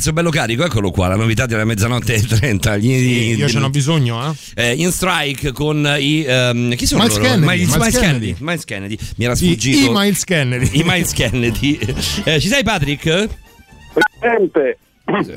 pezzo 0.00 0.14
bello 0.14 0.30
carico? 0.30 0.64
Eccolo 0.64 0.90
qua, 0.90 1.08
la 1.08 1.14
novità 1.16 1.44
della 1.44 1.66
mezzanotte 1.66 2.14
e 2.14 2.22
30. 2.22 2.78
Gli, 2.78 2.86
Sì, 2.86 3.34
io 3.36 3.48
ce 3.48 3.58
n'ho 3.58 3.68
bisogno, 3.68 4.34
eh. 4.54 4.68
eh, 4.70 4.74
in 4.74 4.90
strike 4.92 5.52
con 5.52 5.86
i 5.98 6.24
ehm, 6.26 6.74
chi 6.74 6.86
sono 6.86 7.02
Miles 7.02 7.18
loro? 7.18 7.28
Kennedy, 7.28 7.46
Miles, 7.46 7.66
Miles 7.68 7.76
Miles 7.76 7.98
Kennedy. 7.98 8.26
Kennedy. 8.26 8.44
Miles 8.44 8.64
Kennedy. 8.64 8.98
Mi 9.16 9.24
era 9.24 9.34
I, 9.34 9.36
sfuggito. 9.36 9.90
i 9.90 9.92
Miles 9.92 10.24
Kennedy. 10.24 10.70
I 10.72 10.82
Miles 10.84 11.12
Kennedy. 11.12 11.78
Eh, 12.24 12.40
ci 12.40 12.48
sei 12.48 12.62
Patrick? 12.62 13.28
Presente. 14.18 14.78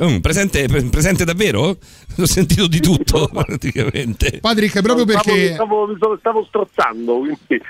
Mm, 0.02 0.18
presente, 0.20 0.68
pre- 0.68 0.84
presente 0.84 1.26
davvero? 1.26 1.78
Ho 2.18 2.26
sentito 2.26 2.68
di 2.68 2.80
tutto 2.80 3.28
praticamente. 3.34 4.40
Patrick, 4.40 4.82
proprio 4.82 5.04
perché, 5.06 5.54
Stavo, 5.56 5.94
stavo, 5.98 6.18
stavo 6.20 6.46
strozzando, 6.48 7.18
quindi 7.20 7.62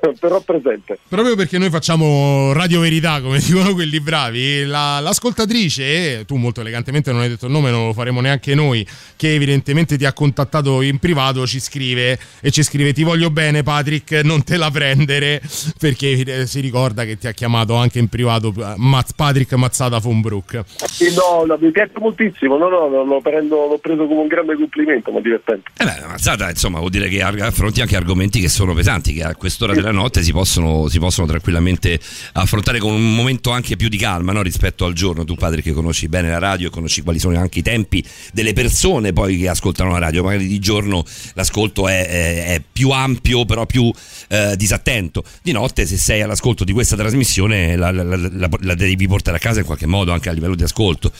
però 0.18 0.40
presente. 0.40 0.98
proprio 1.08 1.36
perché 1.36 1.58
noi 1.58 1.70
facciamo 1.70 2.52
radio 2.52 2.80
verità, 2.80 3.20
come 3.20 3.38
dicono 3.44 3.74
quelli 3.74 4.00
bravi, 4.00 4.64
la- 4.64 5.00
l'ascoltatrice, 5.00 6.24
tu 6.26 6.36
molto 6.36 6.60
elegantemente 6.60 7.12
non 7.12 7.22
hai 7.22 7.28
detto 7.28 7.46
il 7.46 7.52
nome, 7.52 7.70
non 7.70 7.86
lo 7.86 7.92
faremo 7.92 8.20
neanche 8.20 8.54
noi, 8.54 8.86
che 9.16 9.34
evidentemente 9.34 9.96
ti 9.96 10.04
ha 10.04 10.12
contattato 10.12 10.82
in 10.82 10.98
privato, 10.98 11.46
ci 11.46 11.60
scrive 11.60 12.18
e 12.40 12.50
ci 12.50 12.62
scrive 12.62 12.92
ti 12.92 13.02
voglio 13.02 13.30
bene 13.30 13.62
Patrick, 13.62 14.20
non 14.24 14.42
te 14.44 14.56
la 14.56 14.70
prendere, 14.70 15.40
perché 15.78 16.10
eh, 16.12 16.46
si 16.46 16.60
ricorda 16.60 17.04
che 17.04 17.18
ti 17.18 17.26
ha 17.26 17.32
chiamato 17.32 17.74
anche 17.74 17.98
in 17.98 18.08
privato 18.08 18.52
eh, 18.56 18.74
Maz- 18.76 19.12
Patrick 19.14 19.52
Mazzata 19.54 19.98
von 19.98 20.20
Brook. 20.20 20.62
Sì, 20.86 21.12
no, 21.14 21.44
no, 21.44 21.58
mi 21.60 21.70
piace 21.70 21.92
moltissimo, 21.98 22.56
no, 22.56 22.68
no, 22.68 22.88
no, 22.88 23.04
lo 23.04 23.20
prendo, 23.20 23.66
l'ho 23.66 23.78
preso 23.78 24.06
come 24.06 24.20
un 24.20 24.26
grande 24.26 24.54
complimento, 24.56 25.10
ma 25.10 25.20
divertente. 25.20 25.70
Eh 25.76 25.84
beh, 25.84 26.06
Mazzata, 26.06 26.48
insomma, 26.50 26.78
vuol 26.78 26.90
dire 26.90 27.08
che 27.08 27.22
affronti 27.22 27.80
anche 27.80 27.96
argomenti 27.96 28.40
che 28.40 28.48
sono 28.48 28.74
pesanti, 28.74 29.12
che 29.12 29.22
a 29.22 29.34
quest'ora 29.34 29.74
della 29.74 29.85
notte 29.92 30.22
si 30.22 30.32
possono, 30.32 30.88
si 30.88 30.98
possono 30.98 31.26
tranquillamente 31.26 31.98
affrontare 32.32 32.78
con 32.78 32.92
un 32.92 33.14
momento 33.14 33.50
anche 33.50 33.76
più 33.76 33.88
di 33.88 33.96
calma 33.96 34.32
no? 34.32 34.42
rispetto 34.42 34.84
al 34.84 34.92
giorno. 34.94 35.24
Tu, 35.24 35.34
padre, 35.34 35.62
che 35.62 35.72
conosci 35.72 36.08
bene 36.08 36.28
la 36.30 36.38
radio 36.38 36.68
e 36.68 36.70
conosci 36.70 37.02
quali 37.02 37.18
sono 37.18 37.38
anche 37.38 37.58
i 37.60 37.62
tempi 37.62 38.04
delle 38.32 38.52
persone 38.52 39.12
poi 39.12 39.38
che 39.38 39.48
ascoltano 39.48 39.90
la 39.92 39.98
radio. 39.98 40.22
Magari 40.22 40.46
di 40.46 40.58
giorno 40.58 41.04
l'ascolto 41.34 41.88
è, 41.88 42.06
è- 42.06 42.44
è 42.54 42.62
più 42.72 42.90
ampio, 42.90 43.44
però 43.44 43.66
più 43.66 43.90
eh, 44.28 44.54
disattento. 44.56 45.24
Di 45.42 45.52
notte, 45.52 45.86
se 45.86 45.96
sei 45.96 46.22
all'ascolto 46.22 46.64
di 46.64 46.72
questa 46.72 46.96
trasmissione, 46.96 47.76
la- 47.76 47.90
la- 47.90 48.02
la- 48.04 48.48
la 48.60 48.74
devi 48.74 49.06
portare 49.06 49.36
a 49.36 49.40
casa 49.40 49.60
in 49.60 49.66
qualche 49.66 49.86
modo 49.86 50.12
anche 50.12 50.28
a 50.28 50.32
livello 50.32 50.54
di 50.54 50.62
ascolto. 50.62 51.10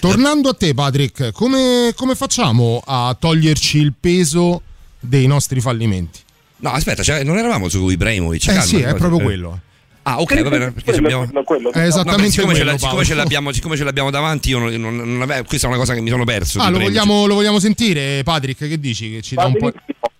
Tornando 0.00 0.48
a 0.50 0.54
te 0.54 0.74
Patrick, 0.74 1.32
come, 1.32 1.92
come 1.96 2.14
facciamo 2.14 2.82
a 2.84 3.16
toglierci 3.18 3.78
il 3.78 3.92
peso 3.98 4.62
dei 5.00 5.26
nostri 5.26 5.60
fallimenti? 5.60 6.20
No, 6.62 6.70
aspetta, 6.70 7.02
cioè, 7.02 7.24
non 7.24 7.38
eravamo 7.38 7.68
su 7.68 7.88
Ibrahimovic. 7.88 8.42
Eh 8.44 8.46
calma, 8.46 8.62
sì, 8.62 8.80
è 8.80 8.94
proprio 8.94 9.18
Eh. 9.20 9.22
quello. 9.22 9.60
Ah, 10.04 10.20
ok, 10.20 10.42
va 10.42 10.48
bene, 10.50 10.72
perché 10.72 10.90
Quello- 10.92 11.06
abbiamo... 11.06 11.24
quello- 11.26 11.42
quello- 11.44 11.72
È 11.72 11.78
No, 11.80 11.86
esattamente 11.86 12.22
beh, 12.22 12.30
siccome, 12.30 12.52
ce 12.54 12.58
quello, 12.60 12.72
la- 12.72 12.78
siccome 12.78 13.04
ce 13.04 13.14
l'abbiamo, 13.14 13.52
siccome 13.52 13.76
ce 13.76 13.84
l'abbiamo 13.84 14.10
davanti, 14.10 14.48
io 14.50 14.58
non, 14.58 14.72
non- 14.74 14.96
non 14.96 15.22
ave- 15.22 15.44
questa 15.44 15.66
è 15.66 15.70
una 15.70 15.78
cosa 15.78 15.94
che 15.94 16.00
mi 16.00 16.10
sono 16.10 16.24
perso. 16.24 16.58
Ah, 16.60 16.70
lo 16.70 16.78
vogliamo, 16.80 17.26
lo 17.26 17.34
vogliamo 17.34 17.60
sentire, 17.60 18.22
Patrick? 18.24 18.66
Che 18.68 18.80
dici? 18.80 19.12
Che 19.12 19.22
ci 19.22 19.34
dà 19.36 19.44
un 19.46 19.56
po'. 19.56 19.72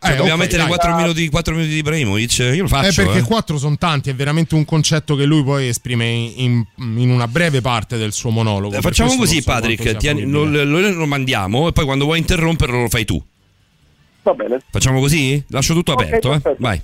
Cioè, 0.04 0.12
Eh, 0.14 0.16
dobbiamo 0.16 0.38
mettere 0.38 0.58
dai. 0.58 0.66
4 0.66 0.96
minuti, 0.96 1.28
4 1.28 1.54
minuti 1.54 1.72
di 1.72 1.78
Ibrahimovic? 1.78 2.38
Io 2.54 2.62
lo 2.62 2.68
faccio. 2.68 3.00
Eh, 3.00 3.04
perché 3.04 3.18
eh. 3.20 3.22
quattro 3.22 3.56
sono 3.58 3.76
tanti, 3.76 4.10
è 4.10 4.14
veramente 4.16 4.54
un 4.56 4.64
concetto 4.64 5.14
che 5.14 5.24
lui 5.24 5.44
poi 5.44 5.68
esprime 5.68 6.06
in, 6.06 6.64
in 6.76 7.10
una 7.10 7.28
breve 7.28 7.60
parte 7.60 7.96
del 7.96 8.12
suo 8.12 8.30
monologo. 8.30 8.76
Eh, 8.76 8.80
Facciamo 8.80 9.14
così, 9.16 9.42
Patrick. 9.42 9.96
tieni- 9.96 10.24
lo, 10.28 10.44
lo- 10.44 10.64
lo 10.64 11.06
mandiamo 11.06 11.68
e 11.68 11.72
poi 11.72 11.84
quando 11.84 12.04
vuoi 12.04 12.18
interromperlo 12.18 12.80
lo 12.82 12.88
fai 12.88 13.04
tu. 13.04 13.20
Va 14.22 14.34
bene. 14.34 14.58
Facciamo 14.70 15.00
così? 15.00 15.44
Lascio 15.48 15.74
tutto 15.74 15.92
aperto, 15.92 16.32
eh? 16.32 16.40
perfetto. 16.40 16.56
Vai. 16.58 16.80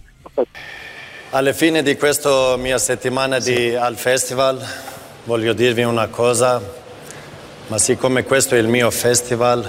Alla 1.31 1.53
fine 1.53 1.83
di 1.83 1.96
questa 1.96 2.57
mia 2.57 2.79
settimana 2.79 3.38
di, 3.38 3.74
al 3.74 3.96
festival 3.96 4.64
voglio 5.24 5.53
dirvi 5.53 5.83
una 5.83 6.07
cosa, 6.09 6.61
ma 7.66 7.79
siccome 7.79 8.24
questo 8.24 8.55
è 8.55 8.59
il 8.59 8.66
mio 8.66 8.90
festival, 8.90 9.68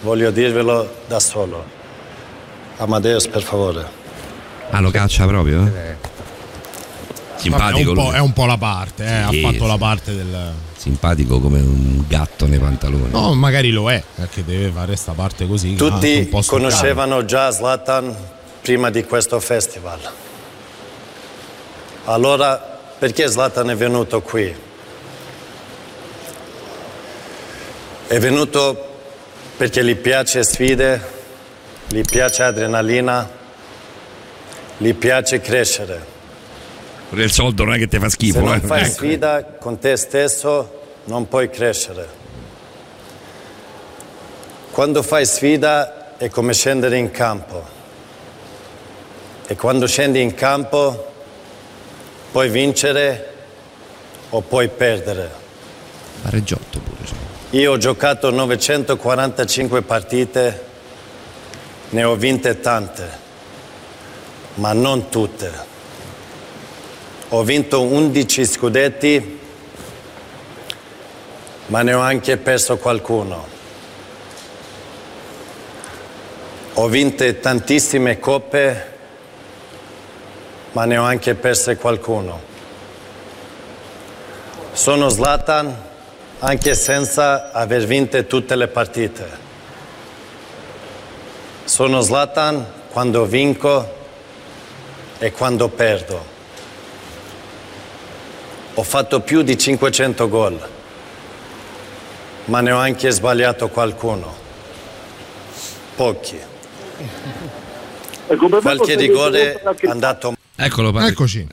voglio 0.00 0.30
dirvelo 0.30 1.02
da 1.06 1.20
solo. 1.20 1.64
Amadeus, 2.78 3.28
per 3.28 3.42
favore. 3.42 3.98
Ah, 4.70 4.80
lo 4.80 4.90
caccia 4.90 5.26
proprio? 5.26 5.58
Vabbè, 5.64 5.96
Simpatico 7.36 7.94
è, 7.94 7.98
un 7.98 8.14
è 8.14 8.18
un 8.20 8.32
po' 8.32 8.46
la 8.46 8.56
parte, 8.56 9.04
eh, 9.04 9.26
Sì, 9.30 9.38
ha 9.38 9.48
fatto 9.48 9.64
sì. 9.64 9.66
la 9.66 9.78
parte 9.78 10.14
del. 10.14 10.52
Simpatico 10.80 11.40
come 11.40 11.60
un 11.60 12.04
gatto 12.08 12.46
nei 12.46 12.58
pantaloni. 12.58 13.10
No, 13.10 13.34
magari 13.34 13.70
lo 13.70 13.90
è, 13.90 14.02
perché 14.14 14.42
deve 14.42 14.70
fare 14.70 14.96
sta 14.96 15.12
parte 15.12 15.46
così. 15.46 15.74
Tutti 15.74 16.26
conoscevano 16.46 17.26
già 17.26 17.50
Zlatan 17.50 18.16
prima 18.62 18.88
di 18.88 19.04
questo 19.04 19.38
festival. 19.40 20.00
Allora, 22.06 22.56
perché 22.98 23.28
Zlatan 23.28 23.68
è 23.68 23.76
venuto 23.76 24.22
qui? 24.22 24.54
È 28.06 28.18
venuto 28.18 28.88
perché 29.58 29.84
gli 29.84 29.96
piace 29.96 30.42
sfide, 30.42 31.08
gli 31.88 32.00
piace 32.00 32.42
adrenalina, 32.42 33.28
gli 34.78 34.94
piace 34.94 35.42
crescere. 35.42 36.09
Il 37.12 37.30
soldo 37.32 37.64
non 37.64 37.74
è 37.74 37.78
che 37.78 37.88
ti 37.88 37.98
fa 37.98 38.04
Se 38.04 38.10
schifo. 38.10 38.40
non 38.40 38.54
eh. 38.54 38.60
fai 38.60 38.82
Ecco. 38.82 38.90
sfida 38.92 39.44
con 39.58 39.78
te 39.78 39.96
stesso, 39.96 40.80
non 41.04 41.26
puoi 41.28 41.50
crescere. 41.50 42.18
Quando 44.70 45.02
fai 45.02 45.26
sfida 45.26 46.16
è 46.16 46.28
come 46.28 46.52
scendere 46.54 46.96
in 46.96 47.10
campo. 47.10 47.78
E 49.46 49.56
quando 49.56 49.86
scendi 49.88 50.20
in 50.22 50.34
campo 50.34 51.12
puoi 52.30 52.48
vincere 52.48 53.32
o 54.30 54.40
puoi 54.42 54.68
perdere. 54.68 55.28
Pareggiotto 56.22 56.78
pure. 56.78 57.04
cioè. 57.04 57.58
Io 57.60 57.72
ho 57.72 57.76
giocato 57.78 58.30
945 58.30 59.82
partite, 59.82 60.64
ne 61.90 62.04
ho 62.04 62.14
vinte 62.14 62.60
tante, 62.60 63.08
ma 64.54 64.72
non 64.72 65.08
tutte. 65.08 65.68
Ho 67.32 67.44
vinto 67.44 67.82
11 67.82 68.44
scudetti, 68.44 69.40
ma 71.66 71.82
ne 71.82 71.94
ho 71.94 72.00
anche 72.00 72.36
perso 72.38 72.76
qualcuno. 72.76 73.46
Ho 76.74 76.88
vinto 76.88 77.32
tantissime 77.38 78.18
coppe, 78.18 78.92
ma 80.72 80.84
ne 80.86 80.96
ho 80.96 81.04
anche 81.04 81.36
perse 81.36 81.76
qualcuno. 81.76 82.40
Sono 84.72 85.08
Zlatan 85.08 85.82
anche 86.40 86.74
senza 86.74 87.52
aver 87.52 87.86
vinto 87.86 88.26
tutte 88.26 88.56
le 88.56 88.66
partite. 88.66 89.28
Sono 91.62 92.00
Zlatan 92.00 92.66
quando 92.90 93.24
vinco 93.24 93.88
e 95.18 95.30
quando 95.30 95.68
perdo. 95.68 96.29
Ho 98.80 98.82
fatto 98.82 99.20
più 99.20 99.42
di 99.42 99.58
500 99.58 100.28
gol, 100.30 100.58
ma 102.46 102.62
ne 102.62 102.72
ho 102.72 102.78
anche 102.78 103.10
sbagliato 103.10 103.68
qualcuno. 103.68 104.34
Pochi. 105.94 106.38
Qualche 108.62 108.94
rigore 108.94 109.60
è 109.60 109.86
andato 109.86 110.32
Eccolo, 110.56 110.92
Patrick. 110.92 111.12
Eccoci. 111.12 111.46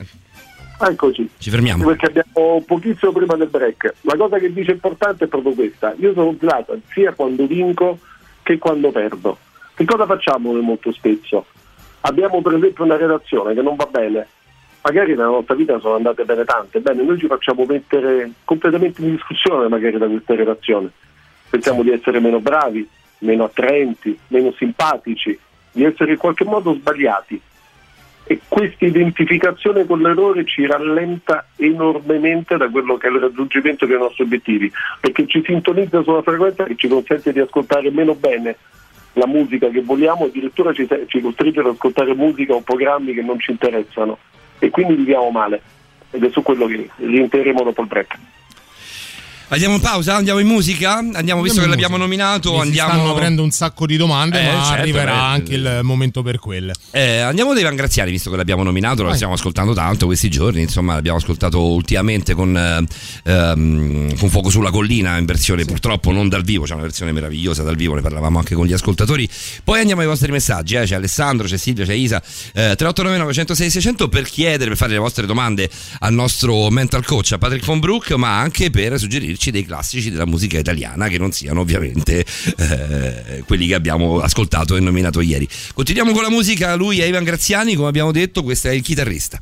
Eccoci. 0.80 1.30
Ci 1.36 1.50
fermiamo. 1.50 1.84
Perché 1.84 2.06
abbiamo 2.06 2.62
pochissimo 2.66 3.12
prima 3.12 3.36
del 3.36 3.48
break. 3.48 3.92
La 4.02 4.16
cosa 4.16 4.38
che 4.38 4.50
dice 4.50 4.70
importante 4.70 5.24
è 5.24 5.28
proprio 5.28 5.52
questa. 5.52 5.94
Io 5.98 6.14
sono 6.14 6.34
Zlatan 6.38 6.80
sia 6.94 7.12
quando 7.12 7.46
vinco 7.46 7.98
che 8.42 8.56
quando 8.56 8.90
perdo. 8.90 9.36
Che 9.74 9.84
cosa 9.84 10.06
facciamo 10.06 10.52
noi 10.52 10.62
molto 10.62 10.90
spesso? 10.92 11.44
Abbiamo 12.00 12.40
per 12.40 12.54
esempio 12.54 12.84
una 12.84 12.96
relazione 12.96 13.52
che 13.52 13.60
non 13.60 13.76
va 13.76 13.84
bene. 13.84 14.28
Magari 14.88 15.10
nella 15.10 15.26
nostra 15.26 15.54
vita 15.54 15.78
sono 15.80 15.96
andate 15.96 16.24
bene 16.24 16.44
tante. 16.44 16.80
Bene, 16.80 17.02
noi 17.02 17.18
ci 17.18 17.26
facciamo 17.26 17.66
mettere 17.66 18.30
completamente 18.42 19.02
in 19.02 19.10
discussione 19.10 19.68
magari 19.68 19.98
da 19.98 20.06
queste 20.06 20.34
relazioni. 20.34 20.90
Pensiamo 21.50 21.82
di 21.82 21.90
essere 21.90 22.20
meno 22.20 22.40
bravi, 22.40 22.88
meno 23.18 23.44
attraenti, 23.44 24.18
meno 24.28 24.50
simpatici, 24.56 25.38
di 25.72 25.84
essere 25.84 26.12
in 26.12 26.16
qualche 26.16 26.44
modo 26.44 26.72
sbagliati 26.72 27.38
e 28.24 28.40
questa 28.48 28.86
identificazione 28.86 29.84
con 29.84 30.00
l'errore 30.00 30.46
ci 30.46 30.64
rallenta 30.64 31.48
enormemente 31.56 32.56
da 32.56 32.70
quello 32.70 32.96
che 32.96 33.08
è 33.08 33.10
il 33.10 33.20
raggiungimento 33.20 33.84
dei 33.84 33.98
nostri 33.98 34.22
obiettivi, 34.22 34.72
perché 35.00 35.26
ci 35.26 35.42
sintonizza 35.44 36.02
su 36.02 36.10
una 36.10 36.22
frequenza 36.22 36.64
che 36.64 36.76
ci 36.76 36.88
consente 36.88 37.30
di 37.34 37.40
ascoltare 37.40 37.90
meno 37.90 38.14
bene 38.14 38.56
la 39.14 39.26
musica 39.26 39.68
che 39.68 39.82
vogliamo, 39.82 40.24
addirittura 40.24 40.72
ci, 40.72 40.88
ci 41.08 41.20
costringe 41.20 41.60
ad 41.60 41.66
ascoltare 41.66 42.14
musica 42.14 42.54
o 42.54 42.62
programmi 42.62 43.12
che 43.12 43.22
non 43.22 43.38
ci 43.38 43.50
interessano 43.50 44.18
e 44.58 44.70
quindi 44.70 44.94
viviamo 44.94 45.30
male 45.30 45.62
ed 46.10 46.24
è 46.24 46.30
su 46.30 46.42
quello 46.42 46.66
che 46.66 46.88
rientreremo 46.96 47.62
dopo 47.62 47.82
il 47.82 47.86
break. 47.86 48.18
Andiamo 49.50 49.76
in 49.76 49.80
pausa? 49.80 50.14
Andiamo 50.14 50.40
in 50.40 50.46
musica? 50.46 50.98
Andiamo, 50.98 51.40
visto 51.40 51.62
che 51.62 51.66
l'abbiamo 51.66 51.96
nominato, 51.96 52.52
Mi 52.52 52.60
andiamo. 52.60 52.92
Stanno 52.92 53.10
aprendo 53.12 53.42
un 53.42 53.50
sacco 53.50 53.86
di 53.86 53.96
domande, 53.96 54.40
Eh, 54.40 54.44
ma 54.44 54.62
certo, 54.64 54.82
arriverà 54.82 55.14
beh, 55.14 55.20
anche 55.20 55.54
il 55.54 55.80
momento 55.84 56.22
per 56.22 56.38
quelle. 56.38 56.74
Eh, 56.90 57.20
andiamo 57.20 57.54
da 57.54 57.60
Ivan 57.60 57.74
Graziani, 57.74 58.10
visto 58.10 58.28
che 58.28 58.36
l'abbiamo 58.36 58.62
nominato, 58.62 59.02
lo 59.02 59.14
stiamo 59.14 59.32
ascoltando 59.32 59.72
tanto 59.72 60.04
questi 60.04 60.28
giorni, 60.28 60.60
insomma 60.60 60.92
l'abbiamo 60.92 61.16
ascoltato 61.16 61.62
ultimamente 61.62 62.34
con, 62.34 62.54
eh, 62.54 62.84
ehm, 63.30 64.18
con 64.18 64.28
Fuoco 64.28 64.50
sulla 64.50 64.70
collina 64.70 65.16
in 65.16 65.24
versione 65.24 65.64
purtroppo 65.64 66.12
non 66.12 66.28
dal 66.28 66.42
vivo, 66.42 66.64
c'è 66.64 66.74
una 66.74 66.82
versione 66.82 67.12
meravigliosa 67.12 67.62
dal 67.62 67.76
vivo, 67.76 67.94
ne 67.94 68.02
parlavamo 68.02 68.36
anche 68.36 68.54
con 68.54 68.66
gli 68.66 68.74
ascoltatori. 68.74 69.26
Poi 69.64 69.80
andiamo 69.80 70.02
ai 70.02 70.08
vostri 70.08 70.30
messaggi, 70.30 70.74
eh, 70.74 70.82
c'è 70.82 70.96
Alessandro, 70.96 71.46
c'è 71.46 71.56
Silvia, 71.56 71.86
c'è 71.86 71.94
Isa, 71.94 72.18
eh, 72.18 72.76
3899 72.76 73.32
106 73.32 73.70
600 73.70 74.08
per 74.08 74.24
chiedere, 74.24 74.68
per 74.68 74.76
fare 74.76 74.92
le 74.92 74.98
vostre 74.98 75.24
domande 75.24 75.70
al 76.00 76.12
nostro 76.12 76.68
mental 76.68 77.06
coach, 77.06 77.32
a 77.32 77.38
Patrick 77.38 77.64
von 77.64 77.80
Brook, 77.80 78.10
ma 78.12 78.38
anche 78.38 78.68
per 78.68 78.98
suggerirci 78.98 79.36
dei 79.50 79.64
classici 79.64 80.10
della 80.10 80.26
musica 80.26 80.58
italiana 80.58 81.08
che 81.08 81.18
non 81.18 81.32
siano 81.32 81.60
ovviamente 81.60 82.24
eh, 82.56 83.42
quelli 83.46 83.66
che 83.66 83.74
abbiamo 83.74 84.20
ascoltato 84.20 84.76
e 84.76 84.80
nominato 84.80 85.20
ieri. 85.20 85.48
Continuiamo 85.74 86.12
con 86.12 86.22
la 86.22 86.30
musica, 86.30 86.74
lui 86.74 87.00
è 87.00 87.04
Ivan 87.04 87.24
Graziani, 87.24 87.74
come 87.74 87.88
abbiamo 87.88 88.12
detto, 88.12 88.42
questo 88.42 88.68
è 88.68 88.72
il 88.72 88.82
chitarrista. 88.82 89.40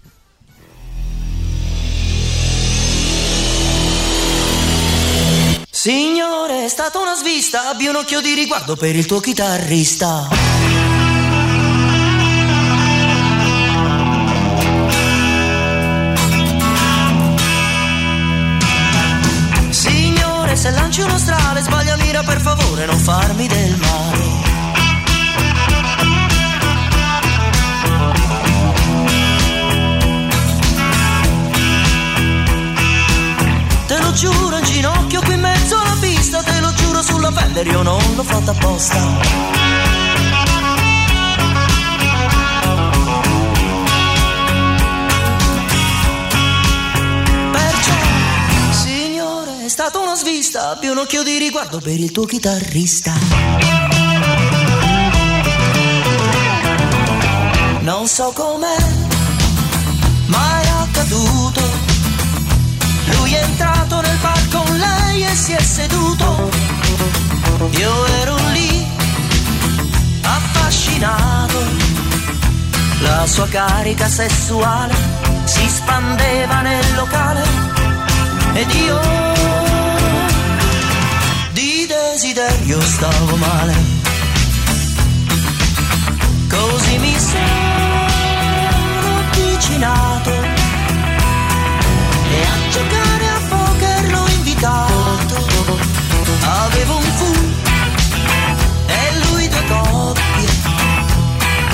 Signore, 5.70 6.64
è 6.64 6.68
stata 6.68 6.98
una 6.98 7.14
svista, 7.14 7.68
abbi 7.68 7.86
un 7.86 7.96
occhio 7.96 8.20
di 8.20 8.34
riguardo 8.34 8.76
per 8.76 8.96
il 8.96 9.06
tuo 9.06 9.20
chitarrista. 9.20 10.45
Se 20.66 20.72
lanci 20.72 21.00
uno 21.00 21.16
strale, 21.16 21.62
sbaglia 21.62 21.96
mira 21.96 22.24
per 22.24 22.40
favore, 22.40 22.86
non 22.86 22.98
farmi 22.98 23.46
del 23.46 23.76
male. 23.76 24.24
Te 33.86 33.98
lo 33.98 34.12
giuro 34.12 34.58
in 34.58 34.64
ginocchio 34.64 35.20
qui 35.20 35.34
in 35.34 35.40
mezzo 35.40 35.78
alla 35.78 35.96
pista, 36.00 36.42
te 36.42 36.58
lo 36.58 36.72
giuro 36.72 37.00
sulla 37.00 37.30
Fender, 37.30 37.66
io 37.66 37.82
non 37.82 38.00
l'ho 38.16 38.24
fatta 38.24 38.50
apposta. 38.50 39.75
È 49.66 49.68
stata 49.68 49.98
una 49.98 50.14
svista, 50.14 50.70
abbi 50.70 50.86
un 50.86 50.98
occhio 50.98 51.24
di 51.24 51.38
riguardo 51.38 51.80
per 51.80 51.98
il 51.98 52.12
tuo 52.12 52.24
chitarrista. 52.24 53.12
Non 57.80 58.06
so 58.06 58.30
com'è, 58.32 58.76
ma 60.26 60.60
è 60.60 60.68
accaduto. 60.68 61.60
Lui 63.06 63.32
è 63.32 63.42
entrato 63.42 64.00
nel 64.02 64.16
bar 64.18 64.48
con 64.50 64.76
lei 64.76 65.24
e 65.24 65.34
si 65.34 65.50
è 65.50 65.60
seduto. 65.60 66.48
Io 67.70 68.06
ero 68.20 68.36
lì, 68.52 68.86
affascinato. 70.22 71.58
La 73.00 73.26
sua 73.26 73.48
carica 73.48 74.08
sessuale 74.08 74.94
si 75.44 75.68
spandeva 75.68 76.60
nel 76.60 76.94
locale. 76.94 77.42
Ed 78.52 78.70
io 78.70 79.35
desiderio 82.66 82.80
stavo 82.80 83.36
male. 83.36 83.74
Così 86.48 86.98
mi 86.98 87.16
sono 87.18 88.06
avvicinato 89.18 90.30
e 92.30 92.42
a 92.42 92.68
giocare 92.70 93.28
a 93.28 93.40
poker 93.48 94.10
l'ho 94.10 94.26
invitato. 94.28 95.46
Avevo 96.40 96.96
un 96.96 97.02
fu 97.02 97.32
e 98.86 99.18
lui 99.28 99.48
due 99.48 99.64
coppie. 99.68 100.48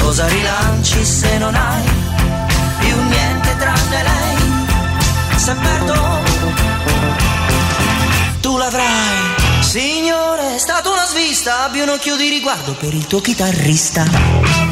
Cosa 0.00 0.26
rilanci 0.26 1.04
se 1.04 1.38
non 1.38 1.54
hai 1.54 1.84
più 2.80 3.02
niente 3.02 3.56
tranne 3.56 4.02
lei? 4.02 4.36
Se 5.36 5.54
perdo, 5.54 6.20
tu 8.40 8.56
l'avrai. 8.58 9.40
Signore, 9.62 10.56
è 10.56 10.58
stata 10.58 10.90
una 10.90 10.91
svista, 11.12 11.64
abbi 11.64 11.80
un 11.80 11.90
occhio 11.90 12.16
di 12.16 12.30
riguardo 12.30 12.72
per 12.72 12.94
il 12.94 13.06
tuo 13.06 13.20
chitarrista. 13.20 14.71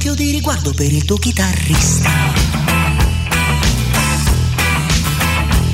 Occhio 0.00 0.14
di 0.14 0.30
riguardo 0.30 0.72
per 0.72 0.90
il 0.90 1.04
tuo 1.04 1.18
chitarrista. 1.18 2.08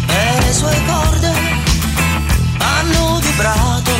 E 0.09 0.41
le 0.41 0.53
sue 0.53 0.83
corde 0.85 1.31
hanno 2.59 3.21
vibrato. 3.21 3.93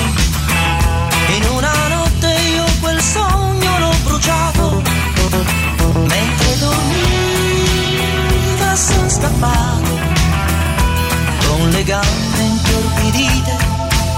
In 1.29 1.45
una 1.51 1.87
notte 1.87 2.27
io 2.27 2.65
quel 2.81 3.01
sogno 3.01 3.79
l'ho 3.79 3.95
bruciato. 4.03 4.83
Mentre 5.95 6.59
dormiva 6.59 7.95
son 8.75 9.09
scappato. 9.09 9.97
Con 11.47 11.69
le 11.69 11.85
gambe 11.85 12.41
intorpidite, 12.41 13.57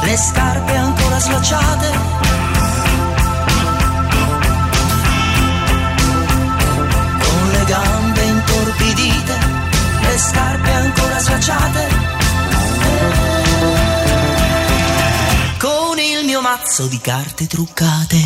le 0.05 0.17
scarpe 0.17 0.75
ancora 0.75 1.21
slacciate. 1.21 2.28
Intorpidite, 8.89 9.39
le 10.01 10.18
scarpe 10.18 10.70
ancora 10.72 11.18
slacciate. 11.18 11.89
Con 15.59 15.99
il 15.99 16.24
mio 16.24 16.41
mazzo 16.41 16.86
di 16.86 16.99
carte 17.01 17.47
truccate. 17.47 18.24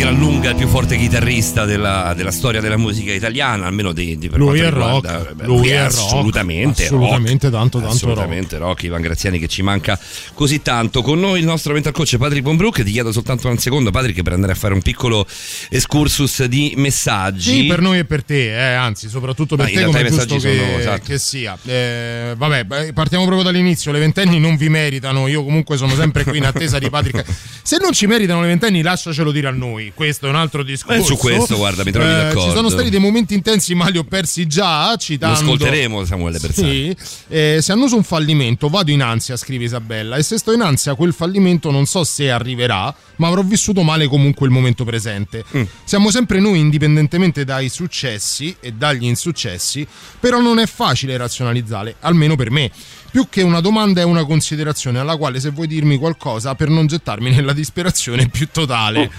Gran 0.00 0.16
lunga 0.16 0.48
il 0.48 0.56
più 0.56 0.66
forte 0.66 0.96
chitarrista 0.96 1.66
della, 1.66 2.14
della 2.16 2.30
storia 2.30 2.62
della 2.62 2.78
musica 2.78 3.12
italiana, 3.12 3.66
almeno 3.66 3.92
di, 3.92 4.16
di 4.16 4.30
per 4.30 4.38
Lui 4.38 4.58
è 4.58 4.70
riguarda- 4.70 5.18
rock, 5.18 5.32
beh, 5.34 5.44
lui 5.44 5.68
è 5.68 5.82
rock, 5.82 5.94
assolutamente 5.94 6.84
assolutamente 6.84 7.48
rock. 7.50 7.58
tanto, 7.58 7.78
tanto 7.80 7.92
assolutamente 7.94 8.56
rock. 8.56 8.82
Ivan 8.84 9.02
Graziani 9.02 9.38
che 9.38 9.46
ci 9.46 9.60
manca 9.60 10.00
così 10.32 10.62
tanto. 10.62 11.02
Con 11.02 11.20
noi 11.20 11.40
il 11.40 11.44
nostro 11.44 11.74
mental 11.74 11.92
coach 11.92 12.16
Patrick 12.16 12.42
Bonbrook, 12.42 12.82
ti 12.82 12.92
chiedo 12.92 13.12
soltanto 13.12 13.48
un 13.48 13.58
secondo 13.58 13.90
Patrick 13.90 14.22
per 14.22 14.32
andare 14.32 14.52
a 14.52 14.54
fare 14.54 14.72
un 14.72 14.80
piccolo 14.80 15.26
excursus 15.68 16.44
di 16.44 16.72
messaggi. 16.76 17.50
Sì, 17.60 17.66
per 17.66 17.82
noi 17.82 17.98
e 17.98 18.04
per 18.06 18.24
te, 18.24 18.54
eh, 18.54 18.72
anzi, 18.74 19.10
soprattutto 19.10 19.56
per 19.56 19.66
Ma 19.66 19.70
in 19.70 19.76
te 19.76 19.84
come 19.84 19.98
giusto 20.04 20.14
messaggi 20.14 20.38
che, 20.38 20.56
sono- 20.56 20.78
esatto. 20.78 21.02
che 21.04 21.18
sia. 21.18 21.58
Eh, 21.66 22.34
vabbè, 22.38 22.92
partiamo 22.94 23.24
proprio 23.26 23.44
dall'inizio. 23.44 23.92
Le 23.92 23.98
ventenni 23.98 24.38
non 24.40 24.56
vi 24.56 24.70
meritano. 24.70 25.28
Io 25.28 25.44
comunque 25.44 25.76
sono 25.76 25.94
sempre 25.94 26.24
qui 26.24 26.38
in 26.38 26.46
attesa 26.46 26.78
di 26.78 26.88
Patrick. 26.88 27.22
Se 27.62 27.76
non 27.78 27.92
ci 27.92 28.06
meritano 28.06 28.40
le 28.40 28.46
ventenni, 28.46 28.80
lasciacelo 28.80 29.30
dire 29.30 29.48
a 29.48 29.52
noi. 29.52 29.92
Questo 30.00 30.28
un 30.28 30.34
altro 30.34 30.62
discorso. 30.62 30.98
Eh, 30.98 31.04
su 31.04 31.18
questo, 31.18 31.56
guarda, 31.58 31.84
mi 31.84 31.90
trovi 31.90 32.08
Eh, 32.08 32.12
d'accordo. 32.12 32.48
Ci 32.48 32.56
sono 32.56 32.70
stati 32.70 32.88
dei 32.88 33.00
momenti 33.00 33.34
intensi, 33.34 33.74
ma 33.74 33.86
li 33.90 33.98
ho 33.98 34.04
persi 34.04 34.46
già. 34.46 34.96
Citando... 34.96 35.38
Lo 35.38 35.42
ascolteremo, 35.42 36.06
Samuele 36.06 36.38
Bersani. 36.38 36.96
Sì, 36.96 36.96
eh, 37.28 37.58
se 37.60 37.72
annuso 37.72 37.96
un 37.96 38.02
fallimento, 38.02 38.70
vado 38.70 38.90
in 38.90 39.02
ansia, 39.02 39.36
scrive 39.36 39.64
Isabella, 39.64 40.16
e 40.16 40.22
se 40.22 40.38
sto 40.38 40.52
in 40.52 40.62
ansia 40.62 40.94
quel 40.94 41.12
fallimento 41.12 41.70
non 41.70 41.84
so 41.84 42.02
se 42.04 42.30
arriverà, 42.30 42.94
ma 43.16 43.28
avrò 43.28 43.42
vissuto 43.42 43.82
male 43.82 44.06
comunque 44.06 44.46
il 44.46 44.52
momento 44.52 44.86
presente. 44.86 45.44
Mm. 45.54 45.62
Siamo 45.84 46.10
sempre 46.10 46.40
noi 46.40 46.60
indipendentemente 46.60 47.44
dai 47.44 47.68
successi 47.68 48.56
e 48.58 48.72
dagli 48.72 49.04
insuccessi, 49.04 49.86
però 50.18 50.40
non 50.40 50.58
è 50.58 50.64
facile 50.64 51.14
razionalizzare, 51.18 51.96
almeno 52.00 52.36
per 52.36 52.50
me. 52.50 52.70
Più 53.10 53.26
che 53.28 53.42
una 53.42 53.60
domanda 53.60 54.00
è 54.00 54.04
una 54.04 54.24
considerazione 54.24 54.98
alla 54.98 55.16
quale 55.16 55.40
se 55.40 55.50
vuoi 55.50 55.66
dirmi 55.66 55.96
qualcosa 55.96 56.54
per 56.54 56.68
non 56.68 56.86
gettarmi 56.86 57.30
nella 57.34 57.52
disperazione 57.52 58.28
più 58.28 58.48
totale. 58.52 59.10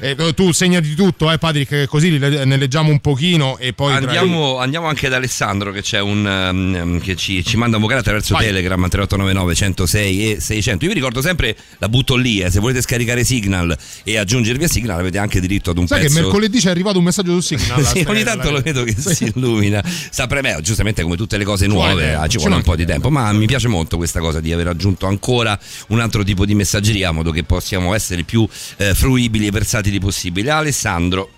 Eh, 0.00 0.16
tu 0.34 0.52
segnati 0.52 0.94
tutto, 0.94 1.30
eh 1.30 1.38
Patrick, 1.38 1.68
che 1.68 1.86
così 1.86 2.18
ne 2.18 2.56
leggiamo 2.56 2.90
un 2.90 3.00
pochino 3.00 3.58
e 3.58 3.72
poi... 3.72 3.96
tra- 3.96 4.04
Andiamo, 4.04 4.58
andiamo 4.58 4.86
anche 4.86 5.08
da 5.08 5.16
Alessandro 5.16 5.72
che 5.72 5.82
c'è 5.82 6.00
un 6.00 6.24
um, 6.24 7.00
che 7.00 7.16
ci, 7.16 7.44
ci 7.44 7.56
manda 7.56 7.76
un 7.76 7.82
vocale 7.82 8.00
attraverso 8.00 8.34
Vai. 8.34 8.46
Telegram 8.46 8.80
3899 8.80 9.54
106 9.54 10.32
e 10.32 10.40
600. 10.40 10.84
Io 10.84 10.90
vi 10.90 10.96
ricordo 10.96 11.20
sempre 11.20 11.56
la 11.78 11.88
butto 11.88 12.16
lì, 12.16 12.40
eh, 12.40 12.50
se 12.50 12.60
volete 12.60 12.80
scaricare 12.80 13.24
Signal 13.24 13.76
e 14.04 14.16
aggiungervi 14.18 14.64
a 14.64 14.68
Signal 14.68 14.98
avete 14.98 15.18
anche 15.18 15.40
diritto 15.40 15.70
ad 15.70 15.78
un 15.78 15.86
Sai 15.86 16.00
pezzo. 16.00 16.14
che 16.14 16.20
mercoledì 16.22 16.60
ci 16.60 16.66
è 16.66 16.70
arrivato 16.70 16.98
un 16.98 17.04
messaggio 17.04 17.40
su 17.40 17.56
Signal? 17.56 17.84
Sì, 17.94 18.04
ogni 18.08 18.22
tanto 18.24 18.50
lo 18.50 18.60
vedo 18.60 18.82
che 18.84 18.94
si 18.96 19.30
illumina. 19.34 19.82
Sapre 19.84 20.40
me, 20.40 20.58
giustamente 20.62 21.02
come 21.02 21.16
tutte 21.16 21.36
le 21.36 21.44
cose 21.44 21.66
nuove, 21.66 21.92
vuole 21.92 22.06
eh, 22.08 22.12
tempo, 22.12 22.28
ci 22.28 22.38
vuole 22.38 22.54
un 22.54 22.62
po' 22.62 22.76
di 22.76 22.84
tempo, 22.86 23.10
ma 23.10 23.32
mi 23.34 23.46
piace 23.46 23.68
molto 23.68 23.96
questa 23.96 24.20
cosa 24.20 24.40
di 24.40 24.52
aver 24.52 24.68
aggiunto 24.68 25.06
ancora 25.06 25.58
un 25.88 26.00
altro 26.00 26.22
tipo 26.22 26.44
di 26.46 26.54
messaggeria, 26.54 27.10
in 27.10 27.16
modo 27.16 27.30
che 27.30 27.44
possiamo 27.44 27.94
essere 27.94 28.22
più 28.22 28.46
eh, 28.76 28.94
fruibili 28.94 29.46
e 29.46 29.50
versatili 29.50 29.98
possibile. 29.98 30.50
Alessandro. 30.50 31.30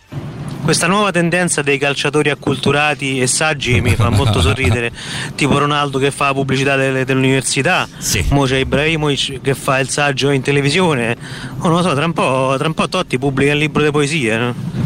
Questa 0.62 0.88
nuova 0.88 1.12
tendenza 1.12 1.62
dei 1.62 1.78
calciatori 1.78 2.28
acculturati 2.28 3.20
e 3.20 3.28
saggi 3.28 3.80
mi 3.80 3.94
fa 3.94 4.10
molto 4.10 4.40
sorridere, 4.40 4.90
tipo 5.36 5.58
Ronaldo 5.58 5.98
che 5.98 6.10
fa 6.10 6.26
la 6.26 6.34
pubblicità 6.34 6.74
delle, 6.74 7.04
dell'università, 7.04 7.88
mo 8.30 8.44
c'è 8.46 8.56
Ibrahimovic 8.56 9.40
che 9.42 9.54
fa 9.54 9.78
il 9.78 9.88
saggio 9.88 10.30
in 10.30 10.42
televisione, 10.42 11.16
oh, 11.58 11.68
non 11.68 11.76
lo 11.76 11.82
so, 11.82 11.94
tra 11.94 12.04
un 12.04 12.12
po', 12.12 12.56
tra 12.58 12.66
un 12.66 12.74
po' 12.74 12.88
Totti 12.88 13.16
pubblica 13.16 13.52
il 13.52 13.58
libro 13.58 13.84
di 13.84 13.90
poesie. 13.92 14.36
No? 14.36 14.85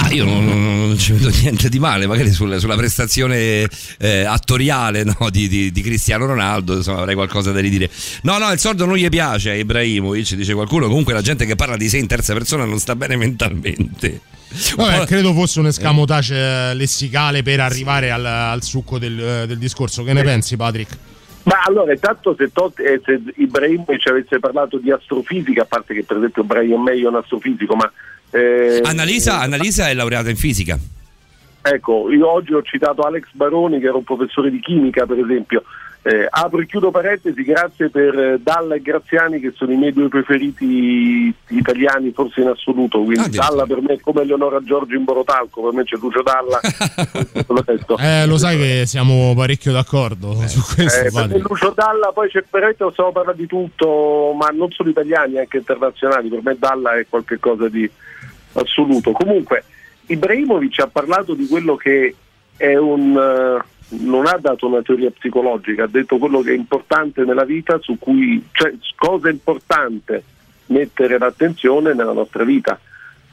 Ma 0.00 0.10
io 0.10 0.24
non, 0.24 0.44
non- 0.44 0.86
non 0.88 0.98
ci 0.98 1.12
vedo 1.12 1.28
niente 1.42 1.68
di 1.68 1.78
male, 1.78 2.06
magari 2.06 2.30
sul- 2.30 2.58
sulla 2.58 2.76
prestazione 2.76 3.68
eh, 3.98 4.24
attoriale 4.24 5.02
no, 5.04 5.28
di, 5.30 5.48
di- 5.48 5.72
di 5.72 5.82
Cristiano 5.82 6.26
Ronaldo 6.26 6.76
insomma, 6.76 7.00
avrei 7.00 7.14
qualcosa 7.14 7.50
da 7.52 7.60
ridire. 7.60 7.90
No, 8.22 8.38
no, 8.38 8.50
il 8.52 8.58
sordo 8.58 8.84
non 8.86 8.96
gli 8.96 9.08
piace 9.08 9.50
a 9.50 9.54
Ibrahimovic, 9.54 10.34
dice 10.34 10.54
qualcuno. 10.54 10.86
Comunque 10.86 11.12
la 11.14 11.22
gente 11.22 11.46
che 11.46 11.56
parla 11.56 11.76
di 11.76 11.88
sé 11.88 11.98
in 11.98 12.06
terza 12.06 12.32
persona 12.32 12.64
non 12.64 12.78
sta 12.78 12.94
bene 12.94 13.16
mentalmente. 13.16 14.20
Vabbè, 14.76 15.04
credo 15.04 15.34
fosse 15.34 15.58
un 15.60 15.66
escamotage 15.66 16.34
eh, 16.70 16.74
lessicale 16.74 17.42
per 17.42 17.60
arrivare 17.60 18.10
al, 18.10 18.24
al 18.24 18.62
succo 18.62 18.98
del, 18.98 19.18
eh, 19.20 19.46
del 19.46 19.58
discorso. 19.58 20.04
Che 20.04 20.12
ne 20.12 20.22
pensi, 20.22 20.56
Patrick? 20.56 20.96
Ma 21.42 21.62
allora, 21.66 21.92
intanto 21.92 22.34
se, 22.38 22.50
Totti, 22.52 22.82
eh, 22.82 23.00
se 23.04 23.20
Ibrahimovic 23.36 24.06
avesse 24.06 24.38
parlato 24.38 24.78
di 24.78 24.90
astrofisica, 24.90 25.62
a 25.62 25.66
parte 25.66 25.92
che 25.94 26.04
per 26.04 26.18
esempio 26.18 26.44
Brian 26.44 26.82
May 26.82 27.02
è 27.02 27.06
un 27.06 27.16
astrofisico, 27.16 27.74
ma... 27.74 27.90
eh, 28.30 28.80
Annalisa, 28.82 29.40
Annalisa 29.40 29.88
è 29.88 29.94
laureata 29.94 30.30
in 30.30 30.36
fisica. 30.36 30.78
Ecco, 31.60 32.10
io 32.10 32.30
oggi 32.30 32.54
ho 32.54 32.62
citato 32.62 33.02
Alex 33.02 33.26
Baroni 33.32 33.80
che 33.80 33.86
era 33.86 33.96
un 33.96 34.04
professore 34.04 34.50
di 34.50 34.60
chimica 34.60 35.06
per 35.06 35.18
esempio. 35.18 35.62
Eh, 36.00 36.26
apro 36.30 36.60
e 36.60 36.66
chiudo 36.66 36.92
parentesi, 36.92 37.42
grazie 37.42 37.90
per 37.90 38.16
eh, 38.18 38.38
Dalla 38.40 38.76
e 38.76 38.80
Graziani 38.80 39.40
che 39.40 39.52
sono 39.54 39.72
i 39.72 39.76
miei 39.76 39.92
due 39.92 40.08
preferiti 40.08 41.34
italiani 41.48 42.12
forse 42.12 42.40
in 42.40 42.46
assoluto, 42.46 43.02
quindi 43.02 43.36
Dalla 43.36 43.66
per 43.66 43.82
me 43.82 43.94
è 43.94 44.00
come 44.00 44.22
Eleonora 44.22 44.62
Giorgio 44.62 44.94
in 44.94 45.02
Borotalco, 45.04 45.60
per 45.60 45.72
me 45.72 45.82
c'è 45.82 45.96
Lucio 45.96 46.22
Dalla. 46.22 46.60
Eh, 47.98 48.26
lo 48.26 48.38
sai 48.38 48.56
che 48.56 48.86
siamo 48.86 49.34
parecchio 49.34 49.72
d'accordo 49.72 50.34
su 50.46 50.62
questo, 50.74 51.00
Eh, 51.00 51.04
me 51.04 51.10
Patrick. 51.10 51.48
Lucio 51.48 51.72
Dalla, 51.74 52.12
poi 52.14 52.28
c'è 52.28 52.44
veramente 52.48 52.84
possiamo 52.84 53.12
parlare 53.12 53.36
di 53.36 53.46
tutto, 53.46 54.32
ma 54.38 54.48
non 54.48 54.70
solo 54.70 54.90
italiani, 54.90 55.38
anche 55.38 55.58
internazionali. 55.58 56.28
Per 56.28 56.40
me 56.42 56.56
Dalla 56.58 56.96
è 56.96 57.06
qualcosa 57.08 57.68
di 57.68 57.90
assoluto. 58.54 59.12
Comunque, 59.12 59.64
Ibrahimovic 60.06 60.80
ha 60.80 60.88
parlato 60.88 61.34
di 61.34 61.46
quello 61.46 61.76
che 61.76 62.14
è 62.56 62.76
un. 62.76 63.16
eh, 63.16 63.76
non 63.90 64.26
ha 64.26 64.36
dato 64.38 64.66
una 64.66 64.82
teoria 64.82 65.10
psicologica, 65.10 65.84
ha 65.84 65.88
detto 65.88 66.18
quello 66.18 66.40
che 66.40 66.52
è 66.52 66.54
importante 66.54 67.24
nella 67.24 67.44
vita, 67.44 67.78
su 67.80 67.96
cui, 67.98 68.46
cioè 68.52 68.74
cosa 68.94 69.28
è 69.28 69.32
importante 69.32 70.22
mettere 70.66 71.16
l'attenzione 71.18 71.94
nella 71.94 72.12
nostra 72.12 72.44
vita. 72.44 72.78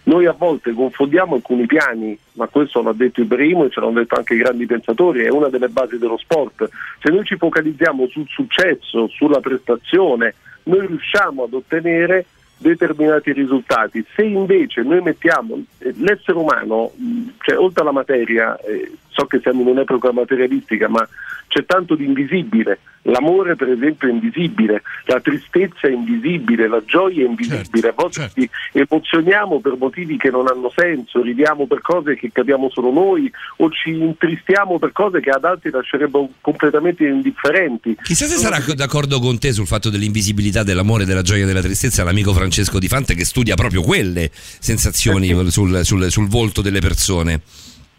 Noi 0.03 0.28
a 0.28 0.36
volte 0.38 0.72
confondiamo 0.72 1.36
alcuni 1.36 1.66
piani, 1.66 2.18
ma 2.34 2.47
questo 2.47 2.82
l'ha 2.82 2.93
detto 2.93 3.22
Ibrahimo 3.22 3.66
e 3.66 3.72
ce 3.72 3.80
l'hanno 3.80 3.93
detto 3.93 4.16
anche 4.16 4.36
i 4.36 4.38
grandi 4.38 4.66
pensatori, 4.66 5.24
è 5.24 5.30
una 5.30 5.49
delle 5.49 5.68
basi 5.68 5.97
dello 5.97 6.18
sport. 6.18 6.70
Se 7.01 7.11
noi 7.11 7.26
ci 7.26 7.38
focalizziamo 7.38 8.07
sul 8.07 8.28
successo, 8.28 9.07
sulla 9.09 9.39
prestazione, 9.39 10.36
noi 10.63 10.86
riusciamo 10.88 11.43
ad 11.43 11.53
ottenere 11.53 12.26
determinati 12.57 13.31
risultati. 13.31 14.05
Se 14.15 14.23
invece 14.23 14.81
noi 14.81 15.01
mettiamo 15.01 15.61
eh, 15.79 15.93
l'essere 15.97 16.37
umano, 16.37 16.91
cioè 17.39 17.57
oltre 17.57 17.81
alla 17.81 17.91
materia, 17.91 18.57
eh, 18.59 18.91
so 19.09 19.25
che 19.25 19.39
siamo 19.39 19.61
in 19.61 19.67
un'epoca 19.67 20.11
materialistica, 20.11 20.87
ma 20.87 21.07
c'è 21.55 21.65
tanto 21.65 21.95
di 21.95 22.03
invisibile. 22.03 22.79
L'amore, 23.03 23.55
per 23.55 23.69
esempio, 23.69 24.09
è 24.09 24.11
invisibile, 24.11 24.81
la 25.05 25.21
tristezza 25.21 25.87
è 25.87 25.91
invisibile, 25.91 26.67
la 26.67 26.81
gioia 26.83 27.23
è 27.23 27.27
invisibile. 27.27 27.89
A 27.89 27.93
volte 27.95 28.29
ci 28.33 28.49
emozioniamo 28.73 29.61
per 29.61 29.75
motivi 29.77 30.17
che 30.17 30.29
non 30.31 30.47
hanno 30.47 30.69
senso, 30.75 31.21
ridiamo 31.21 31.65
per 31.67 31.81
cose 31.81 32.15
che 32.15 32.31
capiamo 32.33 32.69
solo 32.71 32.91
noi 32.91 33.31
o 33.57 33.69
ci 33.69 33.91
intristiamo 33.91 34.79
per 34.79 34.91
cose 34.91 35.21
che 35.21 35.29
ad 35.29 35.45
altri 35.45 35.69
lascerebbero 35.69 36.27
completamente 36.41 37.05
indifferenti. 37.05 37.95
Chissà 38.01 38.25
se 38.25 38.37
sarà 38.37 38.59
d'accordo 38.73 39.19
con 39.19 39.37
te 39.39 39.53
sul 39.53 39.67
fatto 39.67 39.89
dell'invisibilità 39.89 40.63
dell'amore, 40.63 41.05
della 41.05 41.21
gioia 41.21 41.43
e 41.43 41.47
della 41.47 41.61
tristezza 41.61 42.03
l'amico 42.03 42.33
Francesco 42.33 42.79
Di 42.79 42.87
Fante 42.87 43.13
che 43.13 43.23
studia 43.23 43.55
proprio 43.55 43.81
quelle 43.83 44.29
sensazioni 44.33 45.27
sul, 45.51 45.85
sul- 45.85 46.11
sul 46.11 46.27
volto 46.27 46.61
delle 46.61 46.79
persone. 46.79 47.39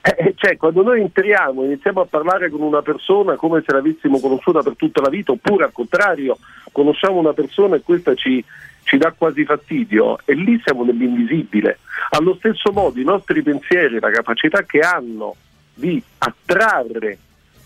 Eh, 0.08 0.34
cioè, 0.36 0.56
quando 0.56 0.84
noi 0.84 1.00
entriamo 1.00 1.62
e 1.62 1.66
iniziamo 1.66 2.00
a 2.00 2.06
parlare 2.06 2.48
con 2.48 2.60
una 2.60 2.80
persona 2.80 3.34
come 3.34 3.64
se 3.66 3.72
l'avessimo 3.72 4.20
conosciuta 4.20 4.62
per 4.62 4.76
tutta 4.76 5.00
la 5.00 5.08
vita, 5.08 5.32
oppure 5.32 5.64
al 5.64 5.72
contrario, 5.72 6.38
conosciamo 6.70 7.18
una 7.18 7.32
persona 7.32 7.74
e 7.74 7.82
questa 7.82 8.14
ci, 8.14 8.44
ci 8.84 8.98
dà 8.98 9.12
quasi 9.18 9.44
fastidio, 9.44 10.18
e 10.24 10.34
lì 10.34 10.60
siamo 10.62 10.84
nell'invisibile. 10.84 11.80
Allo 12.10 12.36
stesso 12.36 12.70
modo, 12.70 13.00
i 13.00 13.04
nostri 13.04 13.42
pensieri, 13.42 13.98
la 13.98 14.10
capacità 14.10 14.62
che 14.62 14.78
hanno 14.78 15.34
di 15.74 16.00
attrarre 16.18 17.18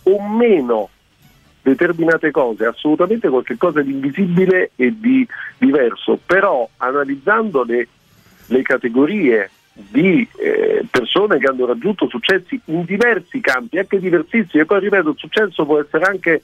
o 0.04 0.26
meno 0.26 0.88
determinate 1.60 2.30
cose, 2.30 2.64
assolutamente 2.64 3.28
qualcosa 3.28 3.82
di 3.82 3.92
invisibile 3.92 4.70
e 4.76 4.98
di 4.98 5.28
diverso, 5.58 6.18
però 6.24 6.66
analizzando 6.78 7.64
le, 7.64 7.86
le 8.46 8.62
categorie 8.62 9.50
di 9.88 10.26
eh, 10.38 10.84
persone 10.90 11.38
che 11.38 11.46
hanno 11.46 11.66
raggiunto 11.66 12.08
successi 12.08 12.60
in 12.66 12.84
diversi 12.84 13.40
campi, 13.40 13.78
anche 13.78 13.98
diversissimi, 13.98 14.62
e 14.62 14.66
poi 14.66 14.80
ripeto, 14.80 15.10
il 15.10 15.18
successo 15.18 15.64
può 15.64 15.80
essere 15.80 16.04
anche 16.04 16.42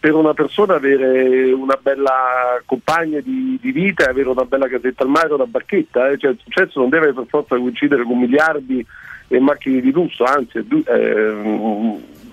per 0.00 0.14
una 0.14 0.32
persona 0.32 0.76
avere 0.76 1.52
una 1.52 1.78
bella 1.80 2.60
compagna 2.64 3.20
di, 3.20 3.58
di 3.60 3.70
vita 3.70 4.08
avere 4.08 4.30
una 4.30 4.46
bella 4.46 4.66
casetta 4.66 5.02
al 5.02 5.10
mare 5.10 5.34
una 5.34 5.44
barchetta, 5.44 6.08
eh. 6.08 6.16
Cioè, 6.16 6.30
il 6.30 6.40
successo 6.42 6.80
non 6.80 6.88
deve 6.88 7.12
per 7.12 7.26
forza 7.28 7.56
coincidere 7.56 8.04
con 8.04 8.18
miliardi 8.18 8.84
e 9.28 9.38
macchine 9.38 9.80
di 9.80 9.92
lusso, 9.92 10.24
anzi 10.24 10.58
eh, 10.58 11.34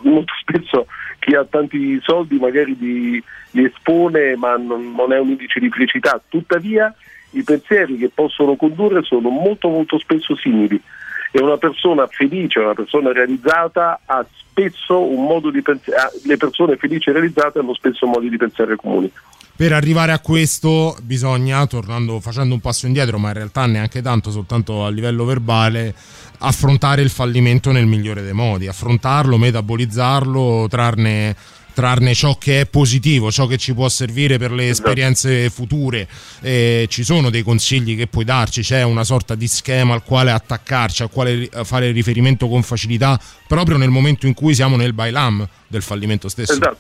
molto 0.02 0.34
spesso 0.40 0.88
chi 1.20 1.36
ha 1.36 1.44
tanti 1.44 2.00
soldi 2.02 2.38
magari 2.40 2.78
li, 2.78 3.24
li 3.52 3.64
espone 3.66 4.38
ma 4.38 4.56
non, 4.56 4.94
non 4.96 5.12
è 5.12 5.20
un 5.20 5.30
indice 5.30 5.60
di 5.60 5.70
felicità, 5.70 6.22
tuttavia 6.30 6.94
i 7.38 7.44
pensieri 7.44 7.98
che 7.98 8.10
possono 8.14 8.56
condurre 8.56 9.04
sono 9.04 9.30
molto 9.30 9.70
molto 9.70 9.98
spesso 10.00 10.36
simili 10.36 10.82
e 11.32 11.42
una 11.42 11.58
persona 11.58 12.08
felice, 12.08 12.60
una 12.60 12.74
persona 12.74 13.12
realizzata 13.12 14.02
ha 14.06 14.26
spesso 14.32 15.02
un 15.02 15.26
modo 15.26 15.52
di 15.52 15.62
pensare, 15.62 16.12
le 16.24 16.38
persone 16.38 16.78
felici 16.78 17.10
e 17.10 17.14
realizzate 17.14 17.60
hanno 17.60 17.74
spesso 17.74 18.08
modi 18.08 18.30
di 18.30 18.38
pensare 18.38 18.76
comuni. 18.76 19.12
Per 19.56 19.74
arrivare 19.74 20.12
a 20.12 20.20
questo 20.20 20.96
bisogna, 21.02 21.66
tornando, 21.66 22.20
facendo 22.20 22.54
un 22.54 22.60
passo 22.60 22.86
indietro, 22.86 23.18
ma 23.18 23.30
in 23.30 23.34
realtà 23.34 23.66
neanche 23.66 24.04
tanto, 24.04 24.30
soltanto 24.30 24.86
a 24.86 24.90
livello 24.90 25.26
verbale, 25.26 25.96
affrontare 26.40 27.02
il 27.02 27.10
fallimento 27.10 27.72
nel 27.72 27.88
migliore 27.88 28.22
dei 28.22 28.34
modi, 28.34 28.68
affrontarlo, 28.68 29.38
metabolizzarlo, 29.38 30.68
trarne, 30.70 31.36
trarne 31.78 32.16
ciò 32.16 32.40
che 32.40 32.62
è 32.62 32.66
positivo, 32.66 33.30
ciò 33.30 33.46
che 33.46 33.58
ci 33.58 33.76
può 33.76 33.88
servire 33.88 34.40
per 34.40 34.52
le 34.52 34.70
esperienze 34.70 35.52
future. 35.52 36.08
Eh, 36.42 36.88
ci 36.90 37.04
sono 37.04 37.30
dei 37.30 37.44
consigli 37.44 37.96
che 37.96 38.08
puoi 38.08 38.26
darci, 38.26 38.62
c'è 38.64 38.82
una 38.82 39.04
sorta 39.04 39.36
di 39.36 39.46
schema 39.48 39.94
al 39.94 40.02
quale 40.04 40.32
attaccarci, 40.32 41.04
al 41.04 41.12
quale 41.12 41.48
fare 41.64 41.92
riferimento 41.92 42.48
con 42.48 42.64
facilità, 42.64 43.20
proprio 43.48 43.78
nel 43.78 43.92
momento 43.92 44.26
in 44.26 44.34
cui 44.34 44.56
siamo 44.56 44.76
nel 44.76 44.94
bailam 44.94 45.48
del 45.68 45.84
fallimento 45.84 46.30
stesso. 46.30 46.54
Esatto. 46.54 46.78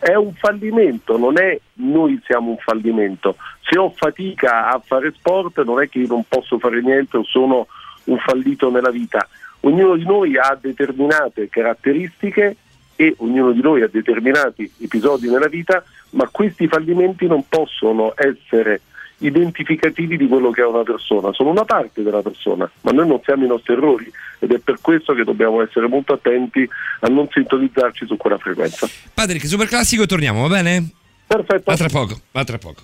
È 0.00 0.14
un 0.16 0.34
fallimento, 0.34 1.16
non 1.16 1.38
è 1.38 1.56
noi 1.74 2.20
siamo 2.26 2.50
un 2.50 2.58
fallimento. 2.58 3.36
Se 3.60 3.78
ho 3.78 3.94
fatica 3.96 4.72
a 4.72 4.82
fare 4.84 5.12
sport 5.16 5.62
non 5.62 5.80
è 5.80 5.88
che 5.88 6.00
io 6.00 6.08
non 6.08 6.24
posso 6.26 6.58
fare 6.58 6.82
niente 6.82 7.16
o 7.16 7.22
sono 7.22 7.68
un 8.06 8.18
fallito 8.18 8.72
nella 8.72 8.90
vita. 8.90 9.24
Ognuno 9.60 9.94
di 9.94 10.04
noi 10.04 10.36
ha 10.36 10.58
determinate 10.60 11.48
caratteristiche 11.48 12.56
e 12.96 13.14
ognuno 13.18 13.52
di 13.52 13.60
noi 13.60 13.82
ha 13.82 13.88
determinati 13.90 14.70
episodi 14.80 15.28
nella 15.28 15.48
vita, 15.48 15.82
ma 16.10 16.28
questi 16.30 16.68
fallimenti 16.68 17.26
non 17.26 17.44
possono 17.48 18.12
essere 18.16 18.82
identificativi 19.18 20.16
di 20.16 20.26
quello 20.26 20.50
che 20.50 20.62
è 20.62 20.66
una 20.66 20.82
persona, 20.82 21.32
sono 21.32 21.50
una 21.50 21.64
parte 21.64 22.02
della 22.02 22.22
persona, 22.22 22.68
ma 22.82 22.90
noi 22.90 23.06
non 23.06 23.20
siamo 23.24 23.44
i 23.44 23.48
nostri 23.48 23.72
errori 23.74 24.10
ed 24.38 24.52
è 24.52 24.58
per 24.58 24.78
questo 24.80 25.14
che 25.14 25.24
dobbiamo 25.24 25.62
essere 25.62 25.86
molto 25.86 26.12
attenti 26.12 26.68
a 27.00 27.08
non 27.08 27.28
sintonizzarci 27.30 28.06
su 28.06 28.16
quella 28.16 28.38
frequenza. 28.38 28.88
Patrick, 29.14 29.46
super 29.46 29.68
classico 29.68 30.02
e 30.02 30.06
torniamo, 30.06 30.42
va 30.42 30.48
bene? 30.48 30.90
Perfetto. 31.26 31.70
A 31.70 31.76
tra 31.76 31.88
poco, 31.88 32.20
a 32.32 32.44
tra 32.44 32.58
poco. 32.58 32.82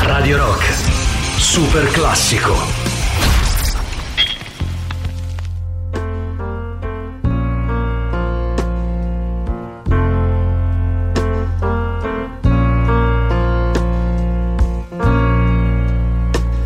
Radio 0.00 0.36
Rock, 0.36 0.64
super 1.38 1.88
classico. 1.92 2.85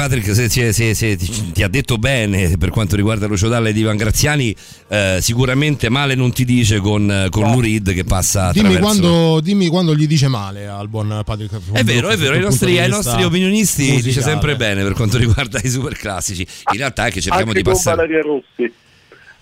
Patrick, 0.00 0.34
se, 0.34 0.48
se- 0.48 0.72
se- 0.72 0.94
se 0.94 1.14
ti, 1.16 1.52
ti 1.52 1.62
ha 1.62 1.68
detto 1.68 1.98
bene 1.98 2.56
per 2.56 2.70
quanto 2.70 2.96
riguarda 2.96 3.26
Lucio 3.26 3.48
Dalla 3.48 3.68
e 3.68 3.72
Ivan 3.72 3.98
Graziani, 3.98 4.56
eh, 4.88 5.18
sicuramente 5.20 5.90
male 5.90 6.14
non 6.14 6.32
ti 6.32 6.46
dice 6.46 6.78
con, 6.78 7.26
con 7.28 7.50
Lurid 7.52 7.92
che 7.92 8.04
passa 8.04 8.50
Dimmi 8.50 8.68
attraverso. 8.74 9.00
quando, 9.00 9.40
dimmi 9.40 9.66
quando 9.68 9.94
gli 9.94 10.06
dice 10.06 10.28
male 10.28 10.66
al 10.66 10.88
buon 10.88 11.20
Patrick. 11.22 11.54
È 11.72 11.84
vero, 11.84 12.08
è 12.08 12.16
vero, 12.16 12.32
ai 12.32 12.40
nostri, 12.40 12.78
ai 12.78 12.88
nostri 12.88 13.24
opinionisti 13.24 13.82
dice 13.82 13.94
musicale. 13.96 14.22
sempre 14.30 14.56
bene 14.56 14.82
per 14.82 14.94
quanto 14.94 15.18
riguarda 15.18 15.60
i 15.62 15.68
super 15.68 15.94
classici. 15.94 16.46
In 16.72 16.78
realtà 16.78 17.06
è 17.06 17.10
che 17.10 17.20
cerchiamo 17.20 17.48
Anche 17.50 17.58
di 17.58 17.62
con 17.64 17.74
passare. 17.74 17.96
Valeria 17.96 18.22
Rossi. 18.22 18.72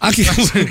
Anche 0.00 0.24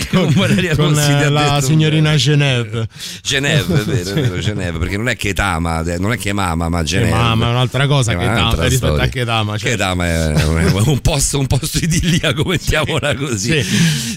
con, 0.10 0.34
con 0.34 0.34
con 0.76 0.98
eh, 0.98 1.24
ha 1.24 1.30
la 1.30 1.62
signorina 1.62 2.16
Genève. 2.16 2.88
Genève, 3.22 3.82
è 3.82 3.84
vero, 3.84 4.10
è 4.10 4.14
vero, 4.22 4.40
Genève, 4.40 4.78
perché 4.80 4.96
non 4.96 5.10
è 5.10 5.16
che 5.18 5.34
Tama, 5.34 5.82
non 5.98 6.14
è 6.14 6.18
che 6.18 6.32
Mama, 6.32 6.70
ma 6.70 6.84
Genève. 6.84 7.12
Mama 7.12 7.48
è 7.48 7.50
un'altra 7.50 7.88
cosa 7.88 8.14
Eh, 8.14 8.18
che 8.18 8.26
Tama, 8.26 8.50
rispetto 8.50 8.76
storia. 8.76 9.04
a 9.04 9.08
che 9.08 9.26
Tama. 9.26 9.54
Che 9.54 9.60
certo. 9.60 9.78
Tama 9.78 10.06
è 10.08 10.44
un, 10.86 11.00
posto, 11.02 11.40
un 11.40 11.48
posto 11.48 11.78
idilliaco, 11.80 12.44
mettiamola 12.48 13.16
così. 13.16 13.62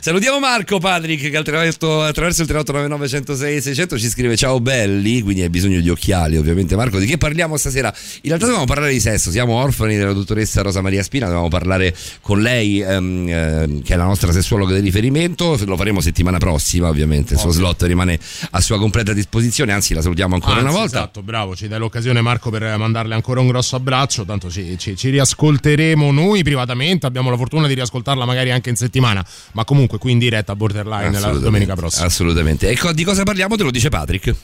Salutiamo 0.01 0.39
Marco 0.39 0.79
Patrick 0.79 1.29
che 1.29 1.37
attraverso, 1.37 2.03
attraverso 2.03 2.43
il 2.43 2.49
3899 2.49 3.09
106 3.09 3.61
600 3.63 3.99
ci 3.99 4.09
scrive 4.09 4.37
ciao 4.37 4.61
belli, 4.61 5.23
quindi 5.23 5.43
hai 5.43 5.51
bisogno 5.51 5.81
di 5.81 5.91
occhiali 5.91 6.37
ovviamente 6.37 6.77
Marco. 6.77 6.99
Di 7.01 7.07
che 7.07 7.19
parliamo 7.19 7.57
stasera? 7.57 7.93
In 8.23 8.29
realtà 8.29 8.45
dobbiamo 8.47 8.67
parlare 8.67 8.93
di 8.93 9.01
sesso, 9.01 9.33
siamo 9.33 9.55
orfani 9.55 9.97
della 9.97 10.13
dottoressa 10.13 10.63
Rosa 10.63 10.81
Maria 10.81 11.03
Spina, 11.03 11.27
dobbiamo 11.27 11.49
parlare 11.49 11.95
con 12.21 12.41
lei 12.41 12.81
ehm, 12.81 13.29
ehm, 13.29 13.83
che 13.83 13.95
è 13.95 13.97
la 13.97 14.05
nostra 14.05 14.31
sessuologa 14.31 14.79
di 14.79 14.91
riferimento, 15.01 15.57
lo 15.65 15.77
faremo 15.77 16.01
settimana 16.01 16.39
prossima 16.39 16.89
ovviamente, 16.89 17.35
il 17.35 17.41
suo 17.41 17.51
slot 17.51 17.83
rimane 17.83 18.19
a 18.51 18.61
sua 18.61 18.79
completa 18.79 19.13
disposizione, 19.13 19.73
anzi 19.73 19.95
la 19.95 20.03
salutiamo 20.03 20.35
ancora 20.35 20.57
Anzi, 20.57 20.67
una 20.67 20.73
volta. 20.75 20.97
Esatto, 20.99 21.23
bravo, 21.23 21.57
ci 21.57 21.67
dai 21.69 21.79
l'occasione 21.79 22.21
Marco 22.21 22.51
per 22.51 22.77
mandarle 22.77 23.15
ancora 23.15 23.41
un 23.41 23.49
grosso 23.49 23.77
abbraccio, 23.77 24.25
tanto 24.25 24.51
ci, 24.51 24.79
ci- 24.79 24.97
ci 24.97 25.11
riascolteremo 25.11 26.13
noi 26.13 26.43
privatamente, 26.43 27.07
abbiamo 27.07 27.31
la 27.31 27.37
fortuna 27.37 27.67
di 27.67 27.75
riascoltarla 27.75 28.25
magari 28.25 28.51
anche 28.51 28.71
in 28.71 28.77
settimana, 28.77 29.25
ma 29.53 29.65
comunque 29.65 29.99
qui 29.99 30.13
in 30.13 30.19
diretta 30.19 30.53
a 30.53 30.57
Borderline 30.57 31.19
la 31.19 31.31
domenica 31.33 31.75
prossima. 31.75 32.07
Assolutamente. 32.07 32.69
E 32.69 32.77
co- 32.77 32.93
di 32.93 33.05
cosa 33.05 33.23
parliamo 33.23 33.57
te 33.57 33.63
lo 33.63 33.71
dice 33.71 33.89
Patrick? 33.89 34.35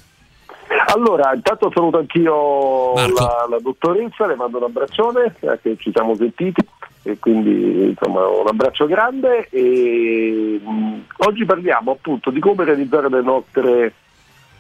Allora, 0.89 1.33
intanto 1.35 1.71
saluto 1.75 1.99
anch'io 1.99 2.95
la, 2.95 3.47
la 3.51 3.59
dottoressa, 3.61 4.27
le 4.27 4.37
mando 4.37 4.59
un 4.59 4.65
abbraccione, 4.65 5.35
eh, 5.41 5.59
che 5.63 5.77
ci 5.79 5.91
siamo 5.93 6.15
sentiti 6.17 6.65
e 7.07 7.19
quindi 7.21 7.91
insomma 7.91 8.27
un 8.27 8.49
abbraccio 8.49 8.87
grande 8.87 9.49
e 9.51 10.61
mh, 10.61 11.05
oggi 11.19 11.45
parliamo 11.45 11.93
appunto 11.93 12.31
di 12.31 12.41
come 12.41 12.65
realizzare 12.65 13.09
le 13.09 13.23
nostre 13.23 13.95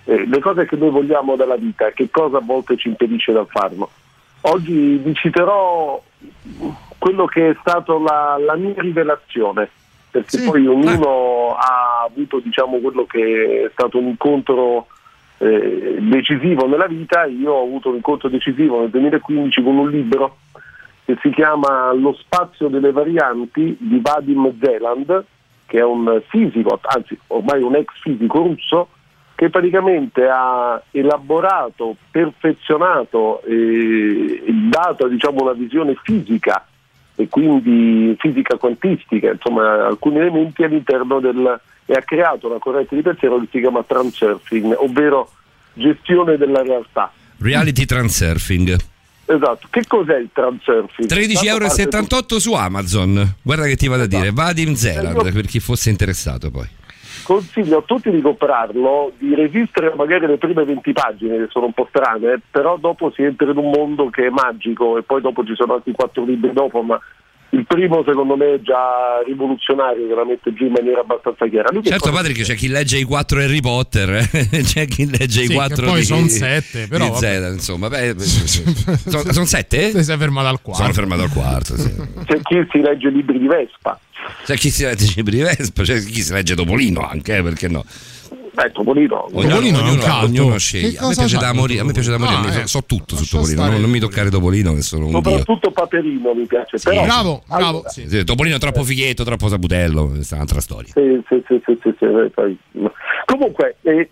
eh, 0.04 0.24
le 0.26 0.38
cose 0.38 0.64
che 0.66 0.76
noi 0.76 0.90
vogliamo 0.90 1.34
dalla 1.34 1.56
vita, 1.56 1.90
che 1.90 2.08
cosa 2.10 2.38
a 2.38 2.42
volte 2.42 2.76
ci 2.76 2.86
impedisce 2.86 3.32
dal 3.32 3.48
farlo. 3.48 3.90
Oggi 4.42 4.96
vi 4.98 5.12
citerò 5.14 6.00
quello 6.98 7.26
che 7.26 7.50
è 7.50 7.56
stato 7.60 7.98
la, 7.98 8.36
la 8.38 8.54
mia 8.54 8.74
rivelazione, 8.76 9.68
perché 10.08 10.42
poi 10.42 10.64
ognuno 10.66 11.56
ha 11.56 12.06
avuto 12.08 12.38
diciamo 12.38 12.78
quello 12.78 13.04
che 13.06 13.64
è 13.66 13.70
stato 13.72 13.98
un 13.98 14.06
incontro 14.06 14.86
eh, 15.38 15.96
decisivo 15.98 16.68
nella 16.68 16.86
vita, 16.86 17.24
io 17.24 17.52
ho 17.52 17.64
avuto 17.64 17.88
un 17.88 17.96
incontro 17.96 18.28
decisivo 18.28 18.80
nel 18.80 18.90
2015 18.90 19.62
con 19.62 19.76
un 19.76 19.90
libro 19.90 20.36
che 21.06 21.16
si 21.22 21.30
chiama 21.30 21.92
Lo 21.92 22.12
spazio 22.14 22.66
delle 22.66 22.90
varianti 22.90 23.76
di 23.78 24.00
Vadim 24.00 24.52
Zeland, 24.60 25.24
che 25.64 25.78
è 25.78 25.84
un 25.84 26.20
fisico, 26.28 26.78
anzi 26.82 27.16
ormai 27.28 27.62
un 27.62 27.76
ex 27.76 27.86
fisico 28.00 28.38
russo, 28.38 28.88
che 29.36 29.48
praticamente 29.48 30.26
ha 30.28 30.82
elaborato, 30.90 31.94
perfezionato 32.10 33.40
e 33.44 34.42
dato 34.68 35.06
diciamo, 35.06 35.42
una 35.42 35.52
visione 35.52 35.96
fisica 36.02 36.66
e 37.14 37.28
quindi 37.28 38.16
fisica 38.18 38.56
quantistica, 38.56 39.30
insomma 39.30 39.86
alcuni 39.86 40.18
elementi 40.18 40.64
all'interno 40.64 41.20
del... 41.20 41.60
e 41.86 41.94
ha 41.94 42.02
creato 42.02 42.48
una 42.48 42.58
corrente 42.58 42.96
di 42.96 43.02
pensiero 43.02 43.38
che 43.38 43.48
si 43.52 43.60
chiama 43.60 43.84
transurfing, 43.84 44.74
ovvero 44.76 45.30
gestione 45.72 46.36
della 46.36 46.62
realtà. 46.62 47.12
Reality 47.38 47.84
Transurfing. 47.84 48.94
Esatto, 49.28 49.66
che 49.70 49.84
cos'è 49.86 50.18
il 50.18 50.30
transurfing? 50.32 51.08
13,78 51.08 51.46
euro 51.46 52.38
su 52.38 52.52
Amazon. 52.52 53.34
Guarda 53.42 53.64
che 53.64 53.76
ti 53.76 53.88
vado 53.88 54.04
a 54.04 54.06
dire, 54.06 54.30
Vadim 54.30 54.74
Zeland 54.74 55.32
per 55.32 55.46
chi 55.46 55.58
fosse 55.58 55.90
interessato 55.90 56.50
poi. 56.50 56.68
Consiglio 57.24 57.78
a 57.78 57.82
tutti 57.82 58.08
di 58.10 58.20
comprarlo, 58.20 59.12
di 59.18 59.34
resistere 59.34 59.92
magari 59.96 60.28
le 60.28 60.38
prime 60.38 60.64
20 60.64 60.92
pagine 60.92 61.38
che 61.38 61.46
sono 61.50 61.66
un 61.66 61.72
po' 61.72 61.86
strane, 61.88 62.40
però 62.48 62.76
dopo 62.76 63.10
si 63.10 63.22
entra 63.22 63.50
in 63.50 63.56
un 63.56 63.70
mondo 63.70 64.10
che 64.10 64.26
è 64.26 64.30
magico 64.30 64.96
e 64.96 65.02
poi 65.02 65.20
dopo 65.20 65.44
ci 65.44 65.56
sono 65.56 65.74
altri 65.74 65.90
quattro 65.90 66.24
libri 66.24 66.52
dopo, 66.52 66.82
ma 66.82 67.00
il 67.56 67.64
primo 67.66 68.02
secondo 68.06 68.36
me 68.36 68.54
è 68.54 68.60
già 68.60 69.22
rivoluzionario, 69.26 70.06
che 70.06 70.14
la 70.14 70.24
mette 70.24 70.52
giù 70.52 70.64
in 70.66 70.72
maniera 70.72 71.00
abbastanza 71.00 71.46
chiara. 71.48 71.68
Lui 71.72 71.82
che 71.82 71.88
Certo, 71.90 72.10
cosa- 72.10 72.20
Patrick, 72.22 72.42
c'è 72.42 72.54
chi 72.54 72.68
legge 72.68 72.98
i 72.98 73.04
quattro 73.04 73.40
Harry 73.40 73.60
Potter, 73.60 74.10
eh, 74.32 74.62
c'è 74.62 74.86
chi 74.86 75.08
legge 75.08 75.42
i 75.42 75.46
Sì, 75.46 75.54
quattro 75.54 75.84
che 75.86 75.90
poi 75.90 76.00
di- 76.00 76.06
son 76.06 76.28
sette, 76.28 76.86
però. 76.88 77.14
Zeland, 77.16 77.54
insomma, 77.54 77.88
beh, 77.88 78.14
sono, 78.18 79.32
sono 79.32 79.46
sette? 79.46 79.90
Ti 79.92 80.02
sei 80.04 80.16
fermato 80.18 80.48
al 80.48 80.60
quarto. 80.60 80.82
Sono 80.82 80.94
fermato 80.94 81.22
al 81.22 81.30
quarto, 81.30 81.76
sì. 81.76 81.92
C'è 82.24 82.40
chi 82.42 82.66
si 82.70 82.80
legge 82.80 83.08
libri 83.10 83.38
di 83.38 83.46
Vespa. 83.46 83.98
C'è 84.44 84.56
chi 84.56 84.70
si 84.70 84.84
legge 84.84 85.04
i 85.04 85.12
libri 85.16 85.36
di 85.36 85.42
Vespa, 85.42 85.82
c'è 85.82 86.00
chi 86.02 86.20
si 86.22 86.32
legge 86.32 86.54
Topolino 86.54 87.00
anche, 87.08 87.36
eh, 87.36 87.42
perché 87.42 87.68
no? 87.68 87.84
Beh, 88.56 88.72
Topolino. 88.72 89.26
Ognuno, 89.32 89.48
Topolino 89.50 89.78
è 89.78 89.82
un 89.82 89.86
ognuno- 89.88 90.02
caldo. 90.02 90.42
A 90.46 91.08
me 91.08 91.14
piace 91.14 91.36
da 91.36 91.52
morire, 91.52 91.80
a 91.80 91.84
me 91.84 91.92
piace 91.92 92.10
da 92.10 92.16
morire, 92.18 92.54
Ah, 92.54 92.60
eh. 92.62 92.66
so 92.66 92.82
tutto 92.86 93.14
su 93.14 93.26
Topolino, 93.28 93.66
non, 93.68 93.80
non 93.82 93.90
mi 93.90 93.98
toccare 93.98 94.30
Topolino 94.30 94.72
che 94.72 94.80
sono 94.80 95.04
un 95.06 95.10
dio. 95.10 95.22
Soprattutto 95.22 95.70
Paperino 95.72 96.32
mi 96.32 96.46
piace. 96.46 96.78
però, 96.82 97.02
Bravo, 97.04 97.42
bravo. 97.46 97.66
Allora, 97.68 97.88
sì. 97.90 98.08
Sì, 98.08 98.24
Topolino 98.24 98.56
è 98.56 98.58
troppo 98.58 98.82
fighetto, 98.82 99.24
troppo 99.24 99.48
sabutello, 99.48 100.06
questa 100.08 100.34
è 100.34 100.38
un'altra 100.38 100.60
storia. 100.60 100.90
Sì, 100.94 101.22
sì, 101.28 101.42
sì, 101.46 101.60
sì, 101.66 101.78
sì, 101.82 101.94
sì, 101.98 102.56
Comunque, 103.26 103.76
eh, 103.82 104.08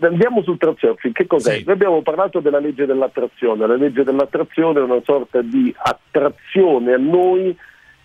andiamo 0.00 0.42
sul 0.42 0.58
transurfing. 0.58 1.14
Che 1.14 1.26
cos'è? 1.26 1.56
Sì. 1.58 1.62
Noi 1.64 1.74
abbiamo 1.74 2.02
parlato 2.02 2.40
della 2.40 2.58
legge 2.58 2.84
dell'attrazione. 2.84 3.66
La 3.66 3.76
legge 3.76 4.02
dell'attrazione 4.04 4.80
è 4.80 4.82
una 4.82 5.00
sorta 5.04 5.40
di 5.40 5.74
attrazione 5.78 6.92
a 6.92 6.98
noi 6.98 7.56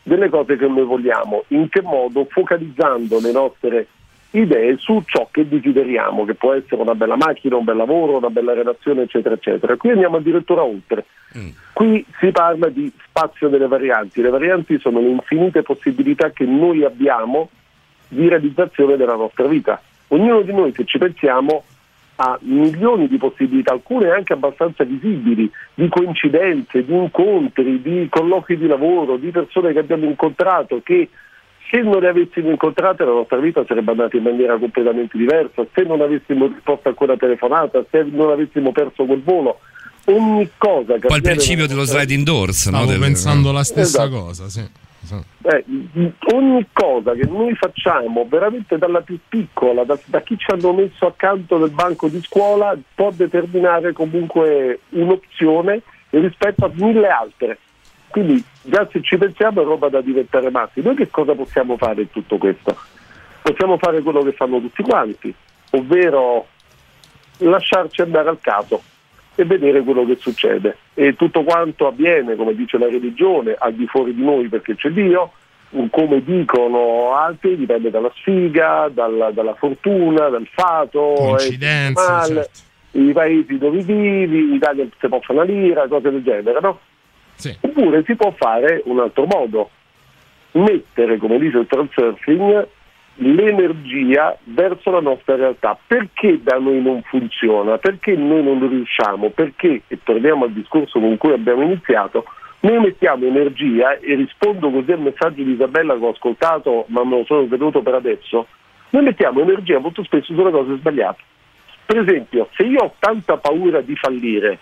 delle 0.04 0.30
cose 0.30 0.56
che 0.56 0.68
noi 0.68 0.86
vogliamo. 0.86 1.44
In 1.50 1.68
che 1.70 1.82
modo? 1.82 2.26
Focalizzando 2.30 3.20
le 3.20 3.32
nostre 3.34 3.88
idee 4.34 4.78
su 4.78 5.02
ciò 5.06 5.28
che 5.32 5.48
desideriamo, 5.48 6.26
che 6.26 6.34
può 6.34 6.54
essere 6.54 6.82
una 6.82 6.96
bella 6.96 7.16
macchina, 7.16 7.56
un 7.56 7.64
bel 7.64 7.78
lavoro, 7.78 8.18
una 8.18 8.30
bella 8.30 8.54
relazione, 8.54 9.04
eccetera, 9.04 9.36
eccetera. 9.36 9.76
Qui 9.78 9.92
andiamo 9.92 10.18
addirittura 10.18 10.64
oltre. 10.64 11.06
Qui 11.74 12.06
si 12.20 12.32
parla 12.32 12.70
di 12.70 12.92
spazio 13.08 13.50
delle 13.50 13.68
varianti. 13.68 14.22
Le 14.22 14.30
varianti 14.30 14.80
sono 14.80 15.00
le 15.00 15.10
infinite 15.10 15.62
possibilità 15.62 16.32
che 16.32 16.46
noi 16.46 16.84
abbiamo 16.84 17.50
di 18.08 18.28
realizzazione 18.28 18.98
della 18.98 19.16
nostra 19.16 19.48
vita. 19.48 19.82
Ognuno 20.10 20.42
di 20.42 20.54
noi, 20.54 20.74
se 20.74 20.86
ci 20.86 20.98
pensiamo, 20.98 21.64
ha 22.16 22.38
milioni 22.42 23.08
di 23.08 23.18
possibilità, 23.18 23.74
alcune 23.74 24.12
anche 24.12 24.34
abbastanza 24.34 24.84
visibili, 24.84 25.50
di 25.74 25.88
coincidenze, 25.90 26.86
di 26.86 26.94
incontri, 26.94 27.82
di 27.82 28.08
colloqui 28.10 28.58
di 28.58 28.68
lavoro, 28.68 29.18
di 29.18 29.32
persone 29.32 29.74
che 29.74 29.80
abbiamo 29.80 30.06
incontrato 30.06 30.82
che 30.84 31.10
se 31.74 31.82
non 31.82 32.00
le 32.02 32.10
avessimo 32.10 32.52
incontrate 32.52 33.04
la 33.04 33.14
nostra 33.14 33.40
vita 33.40 33.66
sarebbe 33.68 33.90
andata 33.90 34.16
in 34.16 34.22
maniera 34.22 34.56
completamente 34.60 35.18
diversa, 35.18 35.66
se 35.74 35.82
non 35.82 36.02
avessimo 36.02 36.46
risposto 36.46 36.90
a 36.90 36.94
quella 36.94 37.18
telefonata, 37.18 37.84
se 37.90 38.06
non 38.12 38.30
avessimo 38.30 38.72
perso 38.72 39.06
quel 39.06 39.24
volo, 39.24 39.60
ogni 40.06 40.48
cosa 40.56 40.94
che 41.00 41.08
Poi 41.08 41.18
il 41.18 41.24
principio 41.24 41.66
dello 41.66 41.86
sliding 41.86 42.24
doors, 42.24 42.68
no? 42.68 42.78
Stavo 42.78 42.92
Del- 42.92 43.00
pensando 43.00 43.52
la 43.52 43.64
stessa 43.64 44.04
Esatto. 44.04 44.24
cosa, 44.24 44.50
sì. 44.50 44.82
Eh, 45.42 45.66
ogni 46.34 46.66
cosa 46.72 47.14
che 47.14 47.26
noi 47.28 47.56
facciamo, 47.56 48.26
veramente 48.30 48.78
dalla 48.78 49.02
più 49.02 49.18
piccola, 49.28 49.84
da, 49.84 49.98
da 50.06 50.22
chi 50.22 50.38
ci 50.38 50.46
hanno 50.52 50.74
messo 50.74 51.08
accanto 51.08 51.58
del 51.58 51.72
banco 51.72 52.08
di 52.08 52.22
scuola, 52.22 52.78
può 52.94 53.10
determinare 53.12 53.94
comunque 53.94 54.80
un'opzione 54.90 55.82
rispetto 56.12 56.66
a 56.66 56.72
mille 56.74 57.08
altre. 57.08 57.58
Quindi 58.14 58.44
già 58.62 58.88
se 58.92 59.02
ci 59.02 59.18
pensiamo 59.18 59.64
è 59.64 59.66
roba 59.66 59.90
da 59.90 60.00
diventare 60.00 60.52
matti. 60.52 60.84
Noi 60.84 60.94
che 60.94 61.10
cosa 61.10 61.34
possiamo 61.34 61.78
fare 61.78 62.02
in 62.02 62.12
tutto 62.12 62.38
questo? 62.38 62.78
Possiamo 63.42 63.80
fare 63.80 64.04
quello 64.04 64.22
che 64.22 64.34
fanno 64.34 64.62
tutti 64.62 64.84
quanti, 64.84 65.34
ovvero 65.72 66.46
lasciarci 67.40 68.02
andare 68.02 68.30
al 68.30 68.38
caso 68.40 68.84
e 69.34 69.46
vedere 69.46 69.82
quello 69.82 70.06
che 70.06 70.18
succede. 70.20 70.78
E 70.94 71.16
tutto 71.16 71.42
quanto 71.42 71.88
avviene, 71.88 72.36
come 72.36 72.54
dice 72.54 72.78
la 72.78 72.86
religione, 72.86 73.56
al 73.58 73.74
di 73.74 73.88
fuori 73.88 74.14
di 74.14 74.24
noi 74.24 74.48
perché 74.48 74.76
c'è 74.76 74.92
Dio, 74.92 75.32
come 75.90 76.24
dicono 76.24 77.16
altri, 77.16 77.58
dipende 77.58 77.90
dalla 77.90 78.12
sfiga, 78.18 78.92
dalla, 78.94 79.32
dalla 79.32 79.56
fortuna, 79.56 80.30
dal 80.30 80.48
fato, 80.52 81.36
certo. 82.36 82.50
i 82.92 83.12
paesi 83.12 83.58
dove 83.58 83.82
vivi, 83.82 84.38
in 84.38 84.54
Italia 84.54 84.86
si 85.00 85.08
può 85.08 85.20
fare 85.20 85.40
una 85.40 85.52
lira, 85.52 85.88
cose 85.88 86.12
del 86.12 86.22
genere, 86.22 86.60
no? 86.62 86.80
Sì. 87.36 87.58
Oppure 87.62 88.04
si 88.06 88.16
può 88.16 88.32
fare 88.32 88.82
un 88.86 89.00
altro 89.00 89.26
modo, 89.26 89.70
mettere, 90.52 91.18
come 91.18 91.40
dice 91.40 91.60
il 91.60 91.68
transurfing, 91.68 92.68
l'energia 93.16 94.38
verso 94.44 94.92
la 94.92 95.02
nostra 95.02 95.36
realtà. 95.36 95.78
Perché 95.86 96.42
da 96.42 96.58
noi 96.58 96.82
non 96.82 97.02
funziona? 97.04 97.78
Perché 97.78 98.16
noi 98.16 98.44
non 98.44 98.68
riusciamo? 98.68 99.30
Perché, 99.30 99.82
e 99.88 100.00
torniamo 100.04 100.46
al 100.46 100.52
discorso 100.52 101.00
con 101.00 101.18
cui 101.18 101.32
abbiamo 101.32 101.64
iniziato, 101.64 102.26
noi 102.62 102.80
mettiamo 102.80 103.26
energia, 103.26 103.98
e 104.00 104.16
rispondo 104.16 104.72
così 104.72 104.94
al 104.94 105.02
messaggio 105.02 105.44
di 105.44 105.52
Isabella 105.52 105.98
che 105.98 106.06
ho 106.06 106.12
ascoltato, 106.12 106.86
ma 106.88 107.04
me 107.04 107.18
lo 107.18 107.26
sono 107.26 107.46
venuto 107.46 107.82
per 107.82 107.96
adesso, 107.96 108.48
noi 108.92 109.04
mettiamo 109.04 109.42
energia 109.42 109.80
molto 109.80 110.04
spesso 110.04 110.34
sulle 110.34 110.52
cose 110.52 110.78
sbagliate. 110.78 111.22
Per 111.86 111.98
esempio, 111.98 112.48
se 112.56 112.64
io 112.64 112.80
ho 112.80 112.94
tanta 113.00 113.38
paura 113.38 113.82
di 113.82 113.96
fallire, 113.96 114.60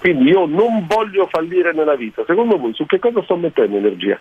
quindi 0.00 0.30
io 0.30 0.46
non 0.46 0.86
voglio 0.88 1.28
fallire 1.30 1.72
nella 1.72 1.94
vita, 1.94 2.24
secondo 2.26 2.58
voi 2.58 2.74
su 2.74 2.86
che 2.86 2.98
cosa 2.98 3.22
sto 3.22 3.36
mettendo 3.36 3.76
energia? 3.76 4.18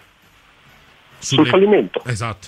Sul 1.18 1.38
Sulle- 1.40 1.50
fallimento. 1.50 2.02
Esatto. 2.06 2.48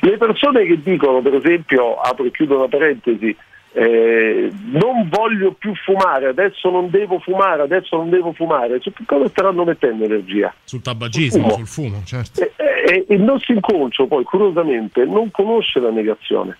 Le 0.00 0.16
persone 0.16 0.64
che 0.64 0.80
dicono, 0.82 1.20
per 1.20 1.34
esempio, 1.34 1.96
apro 2.00 2.24
e 2.24 2.30
chiudo 2.30 2.56
una 2.56 2.68
parentesi, 2.68 3.36
eh, 3.72 4.50
non 4.72 5.08
voglio 5.08 5.52
più 5.52 5.74
fumare, 5.76 6.26
adesso 6.28 6.70
non 6.70 6.88
devo 6.90 7.18
fumare, 7.20 7.62
adesso 7.62 7.96
non 7.96 8.08
devo 8.10 8.32
fumare, 8.32 8.80
su 8.80 8.92
che 8.92 9.04
cosa 9.06 9.28
staranno 9.28 9.64
mettendo 9.64 10.04
energia? 10.04 10.52
Sul 10.64 10.80
tabagismo, 10.82 11.42
Fumo. 11.42 11.54
sul 11.54 11.66
fumo, 11.66 12.02
certo. 12.04 12.40
E, 12.40 12.52
e- 12.56 13.04
e 13.08 13.14
il 13.14 13.22
nostro 13.22 13.52
inconscio 13.54 14.06
poi, 14.06 14.24
curiosamente, 14.24 15.04
non 15.04 15.30
conosce 15.30 15.78
la 15.80 15.90
negazione. 15.90 16.56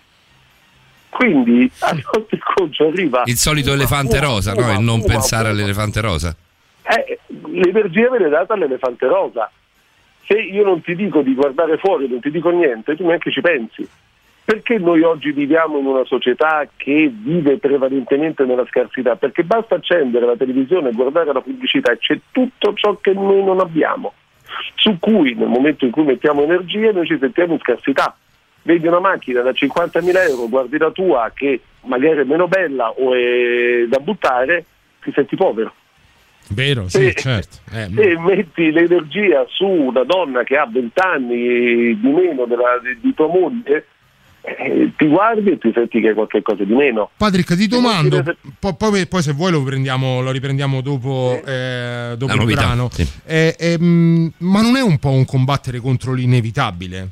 Quindi 1.10 1.70
al 1.80 1.96
nostro 1.96 2.26
inconscio 2.30 2.86
arriva... 2.86 3.22
Il 3.26 3.36
solito 3.36 3.72
elefante 3.72 4.16
fuma, 4.16 4.28
rosa, 4.28 4.52
fuma, 4.52 4.66
no? 4.66 4.78
Il 4.78 4.84
non 4.84 5.00
fuma, 5.00 5.12
pensare 5.12 5.48
all'elefante 5.48 6.00
rosa. 6.00 6.34
Eh, 6.82 7.18
l'energia 7.52 8.08
viene 8.08 8.28
data 8.28 8.54
all'elefante 8.54 9.06
rosa. 9.06 9.50
Se 10.26 10.34
io 10.34 10.64
non 10.64 10.80
ti 10.80 10.94
dico 10.94 11.22
di 11.22 11.34
guardare 11.34 11.76
fuori, 11.76 12.08
non 12.08 12.20
ti 12.20 12.30
dico 12.30 12.50
niente, 12.50 12.96
tu 12.96 13.04
neanche 13.04 13.30
ci 13.30 13.40
pensi. 13.40 13.86
Perché 14.44 14.78
noi 14.78 15.02
oggi 15.02 15.32
viviamo 15.32 15.78
in 15.78 15.86
una 15.86 16.04
società 16.04 16.66
che 16.76 17.12
vive 17.12 17.58
prevalentemente 17.58 18.44
nella 18.44 18.66
scarsità? 18.66 19.16
Perché 19.16 19.44
basta 19.44 19.74
accendere 19.76 20.26
la 20.26 20.36
televisione 20.36 20.88
e 20.88 20.92
guardare 20.92 21.32
la 21.32 21.40
pubblicità 21.40 21.92
e 21.92 21.98
c'è 21.98 22.18
tutto 22.32 22.72
ciò 22.74 22.96
che 22.96 23.12
noi 23.12 23.44
non 23.44 23.60
abbiamo, 23.60 24.12
su 24.74 24.98
cui 24.98 25.34
nel 25.34 25.48
momento 25.48 25.84
in 25.84 25.90
cui 25.90 26.04
mettiamo 26.04 26.42
energia 26.42 26.90
noi 26.90 27.06
ci 27.06 27.18
sentiamo 27.20 27.52
in 27.52 27.60
scarsità. 27.60 28.16
Vedi 28.62 28.86
una 28.86 29.00
macchina 29.00 29.40
da 29.42 29.50
50.000 29.50 30.28
euro, 30.28 30.48
guardi 30.48 30.78
la 30.78 30.90
tua 30.90 31.30
che 31.34 31.60
magari 31.82 32.20
è 32.20 32.24
meno 32.24 32.46
bella 32.48 32.90
o 32.90 33.14
è 33.14 33.86
da 33.88 33.98
buttare, 33.98 34.64
ti 35.02 35.10
senti 35.14 35.36
povero. 35.36 35.72
Vero, 36.52 36.88
sì, 36.88 37.04
Se- 37.04 37.14
certo. 37.14 37.58
Eh, 37.72 37.88
Se 37.94 38.18
metti 38.18 38.72
l'energia 38.72 39.44
su 39.48 39.66
una 39.66 40.02
donna 40.02 40.42
che 40.42 40.56
ha 40.56 40.66
20 40.66 41.00
anni 41.00 41.36
di 42.00 42.08
meno 42.08 42.44
della- 42.44 42.80
di, 42.82 42.98
di 43.00 43.14
tua 43.14 43.28
moglie, 43.28 43.86
eh, 44.42 44.90
ti 44.96 45.06
guardi 45.06 45.50
e 45.50 45.58
ti 45.58 45.70
senti 45.72 46.00
che 46.00 46.10
è 46.10 46.14
qualcosa 46.14 46.64
di 46.64 46.74
meno. 46.74 47.10
Patrick, 47.16 47.54
ti 47.56 47.68
domando, 47.68 48.24
po- 48.58 48.74
poi, 48.74 49.06
poi 49.06 49.22
se 49.22 49.32
vuoi 49.32 49.52
lo, 49.52 49.62
prendiamo- 49.62 50.22
lo 50.22 50.32
riprendiamo 50.32 50.80
dopo, 50.80 51.40
eh, 51.46 52.14
dopo 52.16 52.32
il 52.32 52.38
novità, 52.40 52.62
brano. 52.62 52.88
sì. 52.90 53.06
Eh, 53.26 53.54
ehm, 53.56 54.32
ma 54.38 54.60
non 54.60 54.74
è 54.76 54.82
un 54.82 54.98
po' 54.98 55.10
un 55.10 55.24
combattere 55.24 55.78
contro 55.78 56.14
l'inevitabile? 56.14 57.08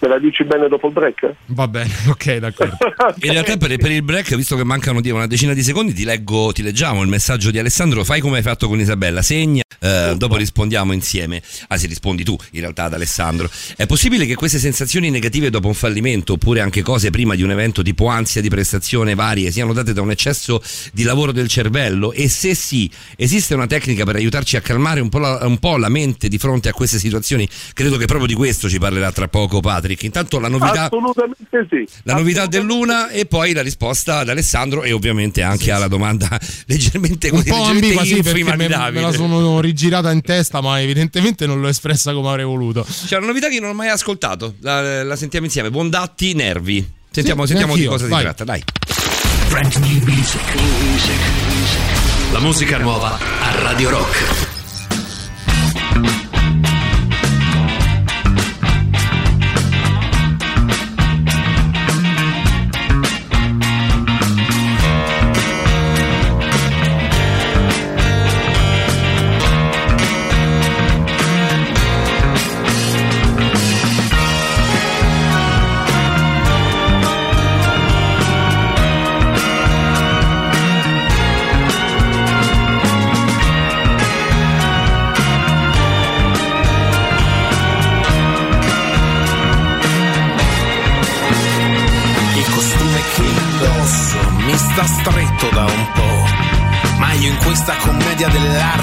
Me 0.00 0.08
la 0.08 0.18
dici 0.18 0.44
bene 0.44 0.68
dopo 0.68 0.86
il 0.86 0.92
break? 0.92 1.34
Va 1.46 1.68
bene, 1.68 1.90
ok, 2.08 2.36
d'accordo. 2.36 2.76
In 3.22 3.32
realtà 3.32 3.56
per, 3.56 3.76
per 3.76 3.90
il 3.90 4.02
break, 4.02 4.34
visto 4.34 4.56
che 4.56 4.64
mancano 4.64 5.00
una 5.02 5.26
decina 5.26 5.52
di 5.52 5.62
secondi, 5.62 5.92
ti 5.92 6.04
leggo, 6.04 6.52
ti 6.52 6.62
leggiamo 6.62 7.02
il 7.02 7.08
messaggio 7.08 7.50
di 7.50 7.58
Alessandro. 7.58 8.02
Fai 8.04 8.20
come 8.20 8.38
hai 8.38 8.42
fatto 8.42 8.66
con 8.66 8.80
Isabella, 8.80 9.20
segna, 9.22 9.62
eh, 9.80 10.14
dopo 10.16 10.36
rispondiamo 10.36 10.92
insieme. 10.92 11.42
Anzi, 11.68 11.86
rispondi 11.86 12.22
tu 12.22 12.36
in 12.52 12.60
realtà 12.60 12.84
ad 12.84 12.94
Alessandro. 12.94 13.50
È 13.76 13.86
possibile 13.86 14.26
che 14.26 14.34
queste 14.34 14.58
sensazioni 14.58 15.10
negative 15.10 15.50
dopo 15.50 15.68
un 15.68 15.74
fallimento, 15.74 16.34
oppure 16.34 16.60
anche 16.60 16.82
cose 16.82 17.10
prima 17.10 17.34
di 17.34 17.42
un 17.42 17.50
evento 17.50 17.82
tipo 17.82 18.06
ansia 18.06 18.40
di 18.40 18.48
prestazione 18.48 19.14
varie, 19.14 19.50
siano 19.50 19.72
date 19.72 19.92
da 19.92 20.02
un 20.02 20.10
eccesso 20.10 20.62
di 20.92 21.02
lavoro 21.02 21.32
del 21.32 21.48
cervello? 21.48 22.12
E 22.12 22.28
se 22.28 22.54
sì, 22.54 22.90
esiste 23.16 23.54
una 23.54 23.66
tecnica 23.66 24.04
per 24.04 24.16
aiutarci 24.16 24.56
a 24.56 24.60
calmare 24.60 25.00
un 25.00 25.08
po' 25.08 25.18
la, 25.18 25.38
un 25.42 25.58
po' 25.58 25.76
la 25.76 25.88
mente 25.88 26.28
di 26.28 26.38
fronte 26.38 26.68
a 26.68 26.72
queste 26.72 26.98
situazioni? 26.98 27.48
Credo 27.72 27.96
che 27.96 28.04
proprio 28.04 28.26
di 28.26 28.34
questo 28.34 28.68
ci 28.68 28.78
parlerà 28.78 29.10
tra 29.12 29.28
poco 29.28 29.60
Patrick. 29.60 30.02
Intanto 30.02 30.38
la 30.38 30.48
novità... 30.48 30.84
Assolutamente 30.84 31.66
sì. 31.68 31.88
La 32.02 32.14
novità 32.14 32.46
dell'una 32.46 33.08
e 33.08 33.26
poi 33.26 33.52
la 33.52 33.62
risposta 33.62 34.18
ad 34.18 34.28
Alessandro 34.28 34.82
e 34.82 34.92
ovviamente 34.92 35.42
anche 35.42 35.70
alla 35.70 35.88
domanda 35.88 36.28
leggermente 36.66 37.28
Un 37.30 37.42
po' 37.42 37.56
leggermente 37.56 37.86
ambigua, 37.86 38.04
sì, 38.04 38.22
perché 38.22 38.44
me, 38.44 38.56
me 38.56 39.00
la 39.00 39.12
sono 39.12 39.60
rigirata 39.70 40.10
in 40.10 40.20
testa, 40.22 40.60
ma 40.60 40.80
evidentemente 40.80 41.46
non 41.46 41.60
l'ho 41.60 41.68
espressa 41.68 42.12
come 42.12 42.28
avrei 42.28 42.44
voluto. 42.44 42.84
C'è 43.06 43.16
una 43.16 43.26
novità 43.26 43.48
che 43.48 43.60
non 43.60 43.70
ho 43.70 43.74
mai 43.74 43.88
ascoltato, 43.88 44.54
la, 44.60 45.02
la 45.04 45.16
sentiamo 45.16 45.46
insieme. 45.46 45.70
Bondatti, 45.70 46.34
nervi. 46.34 46.88
Sentiamo, 47.10 47.42
Sì, 47.42 47.48
sentiamo 47.52 47.76
di 47.76 47.84
cosa 47.86 48.04
si 48.04 48.10
vai. 48.10 48.22
tratta, 48.22 48.44
dai. 48.44 48.62
Brand 49.48 49.74
new 49.76 50.02
music. 50.04 50.40
La 52.32 52.38
musica 52.40 52.78
nuova 52.78 53.18
a 53.18 53.60
Radio 53.62 53.90
Rock. 53.90 54.49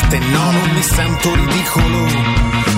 Dell'arte 0.07 0.19
no, 0.19 0.51
non 0.51 0.69
mi 0.71 0.81
sento 0.81 1.35
ridicolo. 1.35 2.05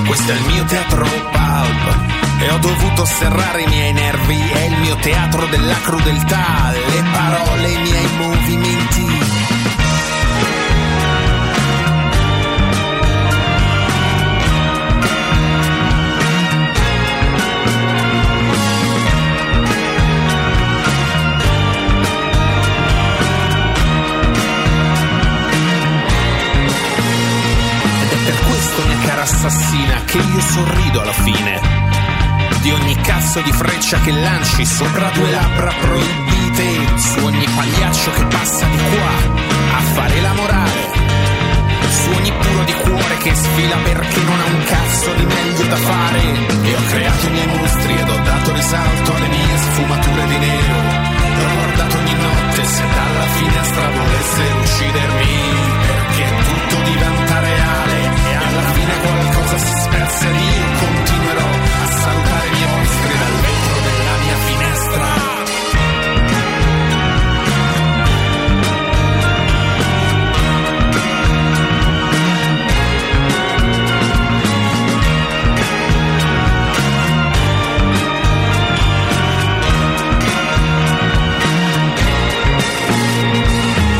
Questo 0.05 0.31
è 0.31 0.35
il 0.35 0.45
mio 0.45 0.63
teatro 0.65 1.03
pulp 1.03 2.41
e 2.41 2.49
ho 2.49 2.57
dovuto 2.57 3.05
serrare 3.05 3.61
i 3.61 3.67
miei 3.67 3.93
nervi. 3.93 4.39
È 4.51 4.61
il 4.65 4.77
mio 4.79 4.95
teatro 4.97 5.45
della 5.47 5.77
crudeltà, 5.81 6.71
le 6.71 7.03
parole, 7.11 7.71
i 7.71 7.81
miei 7.81 8.07
movimenti. 8.17 8.58
Assassina, 29.29 30.03
che 30.05 30.17
io 30.17 30.41
sorrido 30.41 31.01
alla 31.01 31.13
fine. 31.13 31.61
Di 32.61 32.71
ogni 32.71 32.95
cazzo 33.01 33.41
di 33.41 33.51
freccia 33.51 33.99
che 34.01 34.11
lanci 34.11 34.65
sopra 34.65 35.09
due 35.09 35.29
labbra 35.31 35.71
proibite. 35.79 36.97
Su 36.97 37.23
ogni 37.23 37.45
pagliaccio 37.55 38.11
che 38.11 38.25
passa 38.25 38.65
di 38.65 38.77
qua 38.77 39.77
a 39.77 39.81
fare 39.93 40.21
la 40.21 40.33
morale. 40.33 40.97
Su 41.89 42.09
ogni 42.11 42.31
puro 42.31 42.63
di 42.63 42.73
cuore 42.73 43.17
che 43.17 43.33
sfila 43.33 43.75
perché 43.77 44.21
non 44.23 44.39
ha 44.39 44.45
un 44.45 44.63
cazzo 44.65 45.13
di 45.13 45.25
meglio 45.25 45.65
da 45.67 45.77
fare. 45.77 46.21
E 46.63 46.75
ho 46.75 46.83
creato 46.89 47.27
i 47.27 47.31
miei 47.31 47.47
mostri 47.47 47.93
ed 47.93 48.09
ho 48.09 48.17
dato 48.17 48.53
risalto 48.53 49.15
alle 49.15 49.27
mie 49.27 49.57
sfumature 49.57 50.27
di 50.27 50.37
nero. 50.37 50.77
E 51.39 51.45
ho 51.45 51.53
guardato 51.55 51.97
ogni 51.97 52.13
notte 52.13 52.65
se 52.65 52.83
dalla 52.93 53.27
finestra 53.37 53.89
volesse 53.89 54.41
uccidermi. 54.63 55.27
Perché 55.87 56.25
tutto 56.43 56.75
diventa 56.83 56.98
io 60.27 60.65
continuerò 60.79 61.45
a 61.45 61.87
salutare 61.87 62.47
i 62.47 62.51
miei 62.51 62.67
dal 63.17 63.35
vetro 63.39 63.79
della 63.85 64.17
mia 64.17 64.35
finestra. 64.47 65.07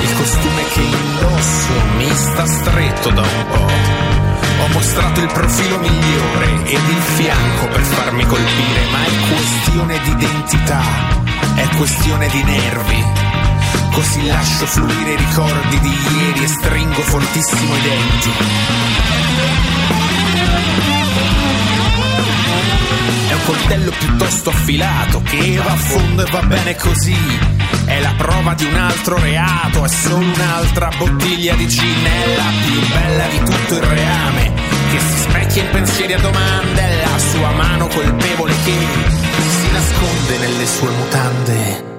Il 0.02 0.14
costume 0.16 0.64
che 0.74 0.82
indosso 0.82 1.74
mi 1.96 2.10
sta 2.14 2.46
stretto 2.46 3.10
da 3.12 3.22
un 3.22 3.46
po'. 3.48 3.89
Ho 4.60 4.68
mostrato 4.68 5.22
il 5.22 5.32
profilo 5.32 5.80
migliore 5.80 6.48
ed 6.66 6.90
il 6.90 7.02
fianco 7.16 7.68
per 7.68 7.82
farmi 7.82 8.26
colpire, 8.26 8.86
ma 8.92 9.04
è 9.04 9.34
questione 9.34 10.00
di 10.04 10.10
identità, 10.12 10.82
è 11.56 11.68
questione 11.78 12.28
di 12.28 12.44
nervi. 12.44 13.04
Così 13.92 14.26
lascio 14.28 14.66
fluire 14.66 15.14
i 15.14 15.18
ricordi 15.18 15.80
di 15.80 15.90
ieri 15.90 16.44
e 16.44 16.48
stringo 16.48 17.02
fortissimo 17.02 17.76
i 17.76 17.82
denti. 17.82 18.32
Un 23.40 23.56
coltello 23.56 23.92
piuttosto 23.92 24.50
affilato 24.50 25.22
che 25.24 25.58
va 25.58 25.72
a 25.72 25.76
fondo 25.76 26.26
e 26.26 26.32
va 26.32 26.42
bene 26.42 26.76
così. 26.76 27.18
È 27.86 28.00
la 28.02 28.14
prova 28.18 28.54
di 28.54 28.66
un 28.66 28.76
altro 28.76 29.18
reato, 29.18 29.86
è 29.86 29.88
solo 29.88 30.18
un'altra 30.18 30.92
bottiglia 30.98 31.56
di 31.56 31.68
gin, 31.68 32.06
è 32.06 32.36
la 32.36 32.52
più 32.66 32.88
bella 32.88 33.28
di 33.28 33.38
tutto 33.38 33.76
il 33.76 33.82
reame. 33.82 34.54
Che 34.92 35.00
si 35.00 35.18
specchia 35.20 35.64
in 35.64 35.70
pensieri 35.72 36.14
a 36.14 36.20
domande, 36.20 36.82
è 36.82 37.06
la 37.06 37.18
sua 37.18 37.52
mano 37.52 37.88
colpevole 37.88 38.54
che 38.64 38.78
si 39.50 39.72
nasconde 39.72 40.38
nelle 40.38 40.66
sue 40.68 40.90
mutande. 40.90 41.99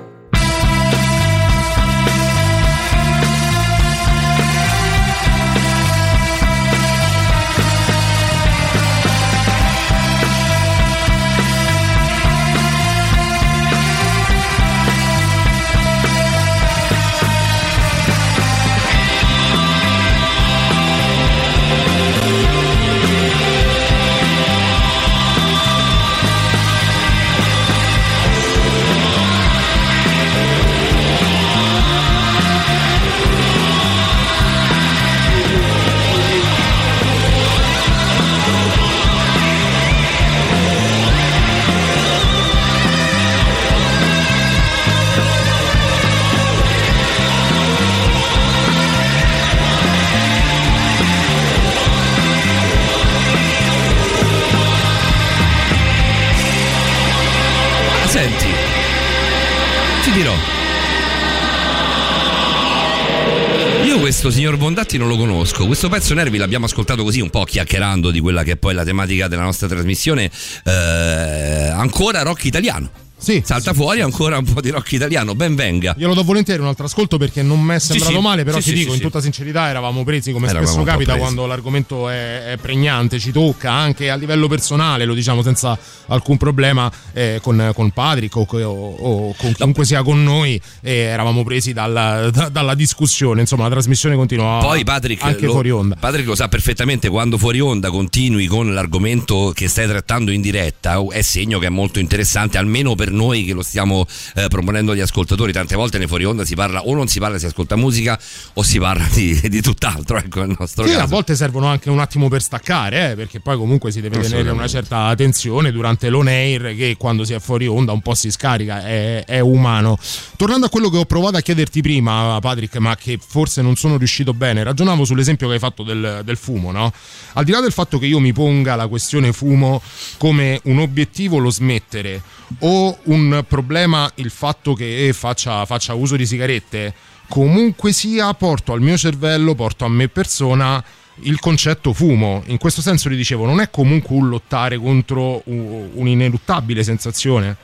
Questo 64.10 64.32
signor 64.32 64.56
Bondatti 64.56 64.98
non 64.98 65.06
lo 65.06 65.16
conosco. 65.16 65.66
Questo 65.66 65.88
pezzo 65.88 66.14
Nervi 66.14 66.36
l'abbiamo 66.36 66.64
ascoltato 66.64 67.04
così 67.04 67.20
un 67.20 67.30
po' 67.30 67.44
chiacchierando 67.44 68.10
di 68.10 68.18
quella 68.18 68.42
che 68.42 68.52
è 68.52 68.56
poi 68.56 68.74
la 68.74 68.82
tematica 68.82 69.28
della 69.28 69.42
nostra 69.42 69.68
trasmissione. 69.68 70.28
Eh, 70.64 71.68
ancora 71.72 72.22
rock 72.22 72.44
italiano. 72.46 72.90
Sì, 73.22 73.42
Salta 73.44 73.74
fuori 73.74 74.00
ancora 74.00 74.38
un 74.38 74.44
po' 74.44 74.60
di 74.62 74.70
rock 74.70 74.92
italiano, 74.92 75.34
ben 75.34 75.54
venga. 75.54 75.94
Glielo 75.96 76.14
do 76.14 76.24
volentieri 76.24 76.62
un 76.62 76.68
altro 76.68 76.86
ascolto 76.86 77.18
perché 77.18 77.42
non 77.42 77.60
mi 77.60 77.74
è 77.74 77.78
sembrato 77.78 78.14
sì. 78.14 78.20
male, 78.20 78.44
però 78.44 78.56
Sì, 78.58 78.62
ti 78.64 78.68
sì, 78.70 78.74
dico, 78.76 78.86
sì, 78.88 78.96
in 78.96 79.02
sì. 79.02 79.06
tutta 79.06 79.20
sincerità 79.20 79.68
eravamo 79.68 80.04
presi 80.04 80.32
come 80.32 80.46
Eravamo 80.48 80.66
spesso 80.70 80.84
capita 80.84 81.10
presi. 81.12 81.20
quando 81.20 81.46
l'argomento 81.46 82.08
è, 82.08 82.52
è 82.52 82.56
pregnante, 82.56 83.18
ci 83.18 83.30
tocca 83.30 83.70
anche 83.72 84.08
a 84.10 84.14
livello 84.14 84.48
personale, 84.48 85.04
lo 85.04 85.12
diciamo 85.12 85.42
senza 85.42 85.78
alcun 86.06 86.38
problema 86.38 86.90
eh, 87.12 87.40
con, 87.42 87.72
con 87.74 87.90
Patrick 87.90 88.34
o, 88.36 88.46
o- 88.50 88.94
o 88.98 89.34
con 89.36 89.52
chiunque 89.52 89.84
sia 89.84 90.02
con 90.02 90.22
noi, 90.22 90.60
e 90.80 90.94
eravamo 90.94 91.44
presi 91.44 91.72
dalla, 91.74 92.30
da- 92.30 92.48
dalla 92.48 92.74
discussione, 92.74 93.42
insomma 93.42 93.64
la 93.64 93.70
trasmissione 93.70 94.16
continuava 94.16 94.60
Poi 94.66 94.82
Patrick 94.82 95.22
anche 95.24 95.44
lo, 95.44 95.52
fuori 95.52 95.70
onda. 95.70 95.96
Patrick 95.96 96.26
lo 96.26 96.34
sa 96.34 96.48
perfettamente, 96.48 97.08
quando 97.10 97.36
fuori 97.36 97.60
onda 97.60 97.90
continui 97.90 98.46
con 98.46 98.72
l'argomento 98.72 99.52
che 99.54 99.68
stai 99.68 99.86
trattando 99.86 100.30
in 100.30 100.40
diretta, 100.40 101.04
è 101.10 101.20
segno 101.20 101.58
che 101.58 101.66
è 101.66 101.70
molto 101.70 101.98
interessante, 101.98 102.56
almeno 102.56 102.94
per 102.94 103.09
noi 103.10 103.44
che 103.44 103.52
lo 103.52 103.62
stiamo 103.62 104.06
eh, 104.34 104.48
proponendo 104.48 104.92
agli 104.92 105.00
ascoltatori. 105.00 105.52
Tante 105.52 105.76
volte 105.76 105.98
nei 105.98 106.06
fuori 106.06 106.24
onda 106.24 106.44
si 106.44 106.54
parla 106.54 106.82
o 106.82 106.94
non 106.94 107.08
si 107.08 107.18
parla, 107.18 107.38
si 107.38 107.46
ascolta 107.46 107.76
musica 107.76 108.18
o 108.54 108.62
si 108.62 108.78
parla 108.78 109.06
di, 109.12 109.38
di 109.48 109.60
tutt'altro, 109.60 110.18
ecco 110.18 110.40
il 110.42 110.54
nostro 110.58 110.86
Sì, 110.86 110.92
a 110.92 110.98
caso. 110.98 111.08
volte 111.08 111.34
servono 111.36 111.66
anche 111.66 111.90
un 111.90 111.98
attimo 112.00 112.28
per 112.28 112.42
staccare, 112.42 113.12
eh, 113.12 113.14
perché 113.14 113.40
poi 113.40 113.56
comunque 113.56 113.90
si 113.90 114.00
deve 114.00 114.18
tenere 114.20 114.50
una 114.50 114.68
certa 114.68 115.14
tensione 115.16 115.72
durante 115.72 116.08
l'on 116.08 116.28
air 116.28 116.74
che 116.76 116.96
quando 116.98 117.24
si 117.24 117.32
è 117.32 117.40
fuori 117.40 117.66
onda 117.66 117.92
un 117.92 118.00
po' 118.00 118.14
si 118.14 118.30
scarica, 118.30 118.84
è, 118.84 119.24
è 119.24 119.40
umano. 119.40 119.98
Tornando 120.36 120.66
a 120.66 120.68
quello 120.68 120.88
che 120.90 120.96
ho 120.98 121.04
provato 121.04 121.36
a 121.36 121.40
chiederti 121.40 121.80
prima, 121.82 122.38
Patrick, 122.40 122.76
ma 122.76 122.96
che 122.96 123.18
forse 123.24 123.62
non 123.62 123.76
sono 123.76 123.96
riuscito 123.96 124.32
bene, 124.34 124.62
ragionavo 124.62 125.04
sull'esempio 125.04 125.46
che 125.48 125.54
hai 125.54 125.58
fatto 125.58 125.82
del, 125.82 126.22
del 126.24 126.36
fumo, 126.36 126.70
no? 126.70 126.92
Al 127.34 127.44
di 127.44 127.50
là 127.52 127.60
del 127.60 127.72
fatto 127.72 127.98
che 127.98 128.06
io 128.06 128.18
mi 128.18 128.32
ponga 128.32 128.74
la 128.76 128.86
questione 128.86 129.32
fumo 129.32 129.82
come 130.18 130.60
un 130.64 130.78
obiettivo 130.78 131.38
lo 131.38 131.50
smettere 131.50 132.22
o 132.60 132.98
un 133.04 133.44
problema 133.46 134.10
il 134.16 134.30
fatto 134.30 134.74
che 134.74 135.10
faccia, 135.12 135.64
faccia 135.66 135.94
uso 135.94 136.16
di 136.16 136.26
sigarette, 136.26 136.94
comunque 137.28 137.92
sia 137.92 138.32
porto 138.34 138.72
al 138.72 138.80
mio 138.80 138.96
cervello, 138.96 139.54
porto 139.54 139.84
a 139.84 139.88
me 139.88 140.08
persona 140.08 140.82
il 141.22 141.38
concetto 141.38 141.92
fumo. 141.92 142.42
In 142.46 142.58
questo 142.58 142.80
senso 142.80 143.08
ti 143.08 143.16
dicevo, 143.16 143.44
non 143.46 143.60
è 143.60 143.70
comunque 143.70 144.16
un 144.16 144.28
lottare 144.28 144.76
contro 144.76 145.42
un'ineluttabile 145.44 146.82
sensazione? 146.82 147.56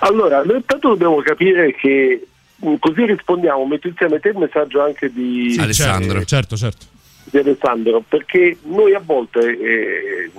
Allora, 0.00 0.42
noi 0.42 0.56
intanto 0.56 0.88
dobbiamo 0.88 1.20
capire 1.20 1.74
che 1.74 2.26
mh, 2.56 2.74
così 2.78 3.04
rispondiamo, 3.04 3.66
metto 3.66 3.88
insieme 3.88 4.18
te 4.20 4.28
il 4.28 4.38
messaggio 4.38 4.82
anche 4.82 5.12
di 5.12 5.52
Certo, 5.52 6.24
certo, 6.24 6.56
certo. 6.56 6.86
di 7.24 7.38
Alessandro, 7.38 8.02
perché 8.08 8.56
noi 8.62 8.94
a 8.94 9.02
volte 9.04 9.40
eh, 9.40 10.30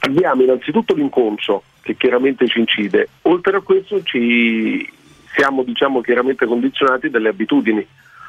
abbiamo 0.00 0.42
innanzitutto 0.42 0.94
l'inconscio 0.94 1.62
che 1.90 1.96
chiaramente 1.96 2.46
ci 2.46 2.60
incide, 2.60 3.08
oltre 3.22 3.56
a 3.56 3.60
questo 3.60 4.02
ci 4.02 4.88
siamo 5.34 5.62
diciamo 5.62 6.00
chiaramente 6.00 6.46
condizionati 6.46 7.10
dalle 7.10 7.30
abitudini. 7.30 7.86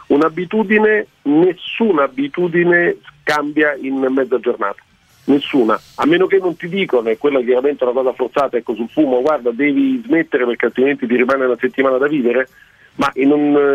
Un'abitudine, 0.08 1.08
nessuna 1.24 2.04
abitudine 2.04 2.98
cambia 3.24 3.76
in 3.80 3.96
mezza 4.10 4.40
giornata. 4.40 4.82
Nessuna, 5.24 5.80
a 5.96 6.06
meno 6.06 6.26
che 6.26 6.40
non 6.40 6.56
ti 6.58 6.68
dicono, 6.68 7.08
e 7.10 7.18
quella 7.18 7.40
chiaramente 7.42 7.86
è 7.86 7.88
una 7.88 8.02
cosa 8.02 8.14
forzata, 8.14 8.58
ecco 8.58 8.74
sul 8.74 8.90
fumo, 8.90 9.22
guarda 9.22 9.52
devi 9.52 10.02
smettere 10.04 10.46
perché 10.46 10.66
altrimenti 10.66 11.06
ti 11.06 11.16
rimane 11.16 11.46
una 11.46 11.58
settimana 11.60 11.98
da 11.98 12.08
vivere, 12.08 12.50
ma 12.96 13.10
in, 13.14 13.32
un, 13.32 13.74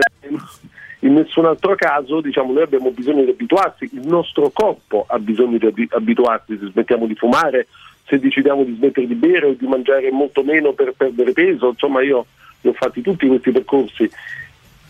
in 1.01 1.13
nessun 1.15 1.47
altro 1.47 1.77
caso 1.77 2.21
diciamo, 2.21 2.53
noi 2.53 2.65
abbiamo 2.65 2.91
bisogno 2.91 3.23
di 3.23 3.31
abituarsi, 3.31 3.89
il 3.93 4.07
nostro 4.07 4.51
corpo 4.51 5.05
ha 5.09 5.19
bisogno 5.21 5.57
di 5.57 5.67
abi- 5.67 5.89
abituarsi, 5.91 6.59
se 6.59 6.67
smettiamo 6.73 7.07
di 7.07 7.15
fumare, 7.15 7.69
se 8.07 8.19
decidiamo 8.19 8.65
di 8.65 8.75
smettere 8.77 9.07
di 9.07 9.15
bere 9.15 9.47
o 9.47 9.53
di 9.53 9.67
mangiare 9.67 10.11
molto 10.11 10.43
meno 10.43 10.73
per 10.73 10.95
perdere 10.97 11.33
peso, 11.33 11.69
insomma 11.69 12.03
io 12.03 12.27
li 12.61 12.71
ho 12.71 12.73
fatti 12.73 13.03
tutti 13.03 13.27
questi 13.27 13.51
percorsi, 13.51 14.11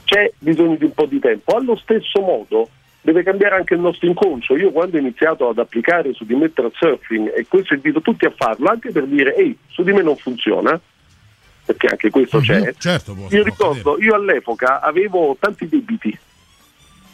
c'è 0.04 0.30
bisogno 0.38 0.76
di 0.76 0.84
un 0.84 0.92
po' 0.92 1.06
di 1.06 1.18
tempo. 1.18 1.56
Allo 1.56 1.76
stesso 1.76 2.20
modo 2.20 2.68
deve 3.00 3.22
cambiare 3.22 3.56
anche 3.56 3.74
il 3.74 3.80
nostro 3.80 4.06
inconscio. 4.06 4.56
Io 4.56 4.70
quando 4.70 4.96
ho 4.96 5.00
iniziato 5.00 5.48
ad 5.48 5.58
applicare 5.58 6.12
su 6.12 6.24
di 6.24 6.34
me 6.34 6.46
il 6.46 6.72
surfing, 6.74 7.32
e 7.34 7.46
questo 7.48 7.74
invito 7.74 8.00
tutti 8.00 8.24
a 8.24 8.32
farlo, 8.36 8.68
anche 8.68 8.90
per 8.90 9.06
dire 9.06 9.34
ehi, 9.34 9.56
su 9.68 9.82
di 9.82 9.92
me 9.92 10.02
non 10.02 10.16
funziona, 10.16 10.78
perché 11.64 11.86
anche 11.86 12.10
questo 12.10 12.40
c'è. 12.40 12.74
Certo, 12.76 13.16
Io 13.30 13.42
ricordo, 13.42 14.00
io 14.00 14.14
all'epoca 14.14 14.80
avevo 14.80 15.36
tanti 15.38 15.68
debiti, 15.68 16.16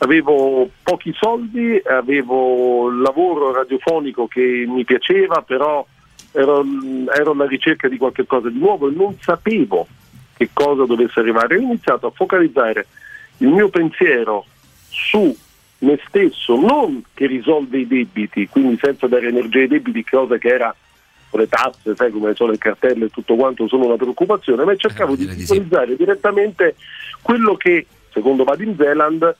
avevo 0.02 0.68
pochi 0.82 1.12
soldi, 1.14 1.80
avevo 1.84 2.88
il 2.88 3.00
lavoro 3.00 3.52
radiofonico 3.52 4.26
che 4.26 4.64
mi 4.66 4.84
piaceva, 4.84 5.42
però 5.42 5.86
ero, 6.32 6.64
ero 7.14 7.30
alla 7.30 7.46
ricerca 7.46 7.88
di 7.88 7.98
qualche 7.98 8.26
cosa 8.26 8.48
di 8.48 8.58
nuovo 8.58 8.88
e 8.88 8.92
non 8.94 9.16
sapevo 9.20 9.86
che 10.36 10.50
cosa 10.52 10.84
dovesse 10.86 11.20
arrivare. 11.20 11.56
Ho 11.56 11.60
iniziato 11.60 12.08
a 12.08 12.12
focalizzare 12.12 12.86
il 13.38 13.48
mio 13.48 13.68
pensiero 13.68 14.44
su 14.88 15.34
me 15.78 16.00
stesso, 16.06 16.56
non 16.58 17.04
che 17.14 17.26
risolve 17.26 17.78
i 17.78 17.86
debiti, 17.86 18.48
quindi 18.48 18.78
senza 18.80 19.06
dare 19.06 19.28
energia 19.28 19.60
ai 19.60 19.68
debiti, 19.68 20.04
cosa 20.04 20.36
che 20.36 20.48
era 20.48 20.74
le 21.30 21.48
tasse, 21.48 21.94
sai 21.96 22.10
come 22.10 22.34
sono 22.34 22.50
le 22.50 22.58
cartelle 22.58 23.06
e 23.06 23.10
tutto 23.10 23.36
quanto, 23.36 23.66
sono 23.68 23.86
una 23.86 23.96
preoccupazione, 23.96 24.64
ma 24.64 24.76
cercavo 24.76 25.14
di 25.14 25.26
visualizzare 25.26 25.96
direttamente 25.96 26.74
quello 27.22 27.54
che, 27.54 27.86
secondo 28.12 28.44
Vadim 28.44 28.76
Zeland, 28.76 29.34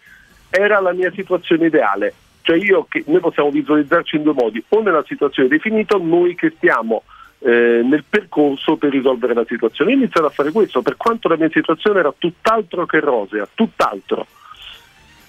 era 0.53 0.81
la 0.81 0.93
mia 0.93 1.11
situazione 1.13 1.67
ideale. 1.67 2.15
Cioè 2.43 2.57
io 2.57 2.87
che 2.89 3.03
noi 3.07 3.21
possiamo 3.21 3.51
visualizzarci 3.51 4.17
in 4.17 4.23
due 4.25 4.35
modi, 4.35 4.63
o 4.69 4.83
nella 4.83 5.05
situazione 5.07 5.49
definita, 5.49 5.97
noi 5.97 6.35
che 6.35 6.53
stiamo 6.57 7.05
eh, 7.39 7.83
nel 7.85 8.05
percorso 8.09 8.77
per 8.77 8.91
risolvere 8.91 9.33
la 9.33 9.45
situazione. 9.49 9.93
Io 9.93 9.97
ho 9.97 10.01
iniziato 10.01 10.27
a 10.27 10.31
fare 10.31 10.53
questo, 10.53 10.83
per 10.83 10.97
quanto 10.97 11.29
la 11.29 11.37
mia 11.37 11.51
situazione 11.51 12.01
era 12.01 12.13
tutt'altro 12.17 12.85
che 12.85 13.01
rosea, 13.01 13.49
tutt'altro. 13.55 14.27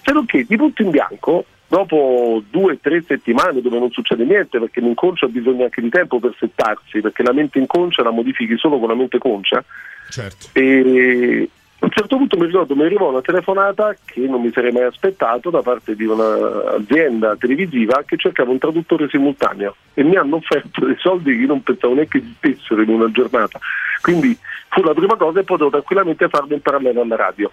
Se 0.02 0.12
non 0.12 0.26
che 0.26 0.44
di 0.46 0.56
punto 0.56 0.82
in 0.82 0.90
bianco, 0.90 1.46
dopo 1.66 2.42
due 2.50 2.72
o 2.72 2.78
tre 2.80 3.02
settimane 3.02 3.62
dove 3.62 3.78
non 3.78 3.90
succede 3.90 4.24
niente, 4.24 4.58
perché 4.58 4.80
l'inconscio 4.80 5.24
ha 5.24 5.28
bisogno 5.28 5.64
anche 5.64 5.80
di 5.80 5.88
tempo 5.88 6.18
per 6.18 6.34
settarsi, 6.38 7.00
perché 7.00 7.22
la 7.22 7.32
mente 7.32 7.58
inconscia 7.58 8.02
la 8.02 8.10
modifichi 8.10 8.56
solo 8.58 8.78
con 8.78 8.88
la 8.88 8.94
mente 8.94 9.18
conscia, 9.18 9.64
Certo. 10.10 10.48
e 10.52 11.48
a 11.84 11.86
un 11.86 11.90
certo 11.90 12.16
punto 12.16 12.38
mi 12.38 12.46
ricordo, 12.46 12.74
mi 12.74 12.84
arrivò 12.84 13.10
una 13.10 13.20
telefonata 13.20 13.94
che 14.06 14.20
non 14.20 14.40
mi 14.40 14.50
sarei 14.50 14.72
mai 14.72 14.84
aspettato 14.84 15.50
da 15.50 15.60
parte 15.60 15.94
di 15.94 16.04
un'azienda 16.04 17.36
televisiva 17.36 18.02
che 18.06 18.16
cercava 18.16 18.50
un 18.50 18.58
traduttore 18.58 19.06
simultaneo 19.08 19.76
e 19.92 20.02
mi 20.02 20.16
hanno 20.16 20.36
offerto 20.36 20.86
dei 20.86 20.96
soldi 20.98 21.38
che 21.38 21.44
non 21.44 21.62
pensavo 21.62 21.94
neanche 21.94 22.18
esistessero 22.18 22.80
in 22.80 22.88
una 22.88 23.10
giornata. 23.10 23.58
Quindi 24.00 24.36
fu 24.70 24.82
la 24.82 24.94
prima 24.94 25.16
cosa 25.16 25.40
e 25.40 25.44
potevo 25.44 25.68
tranquillamente 25.68 26.28
farlo 26.28 26.54
in 26.54 26.62
parallelo 26.62 27.02
alla 27.02 27.16
radio. 27.16 27.50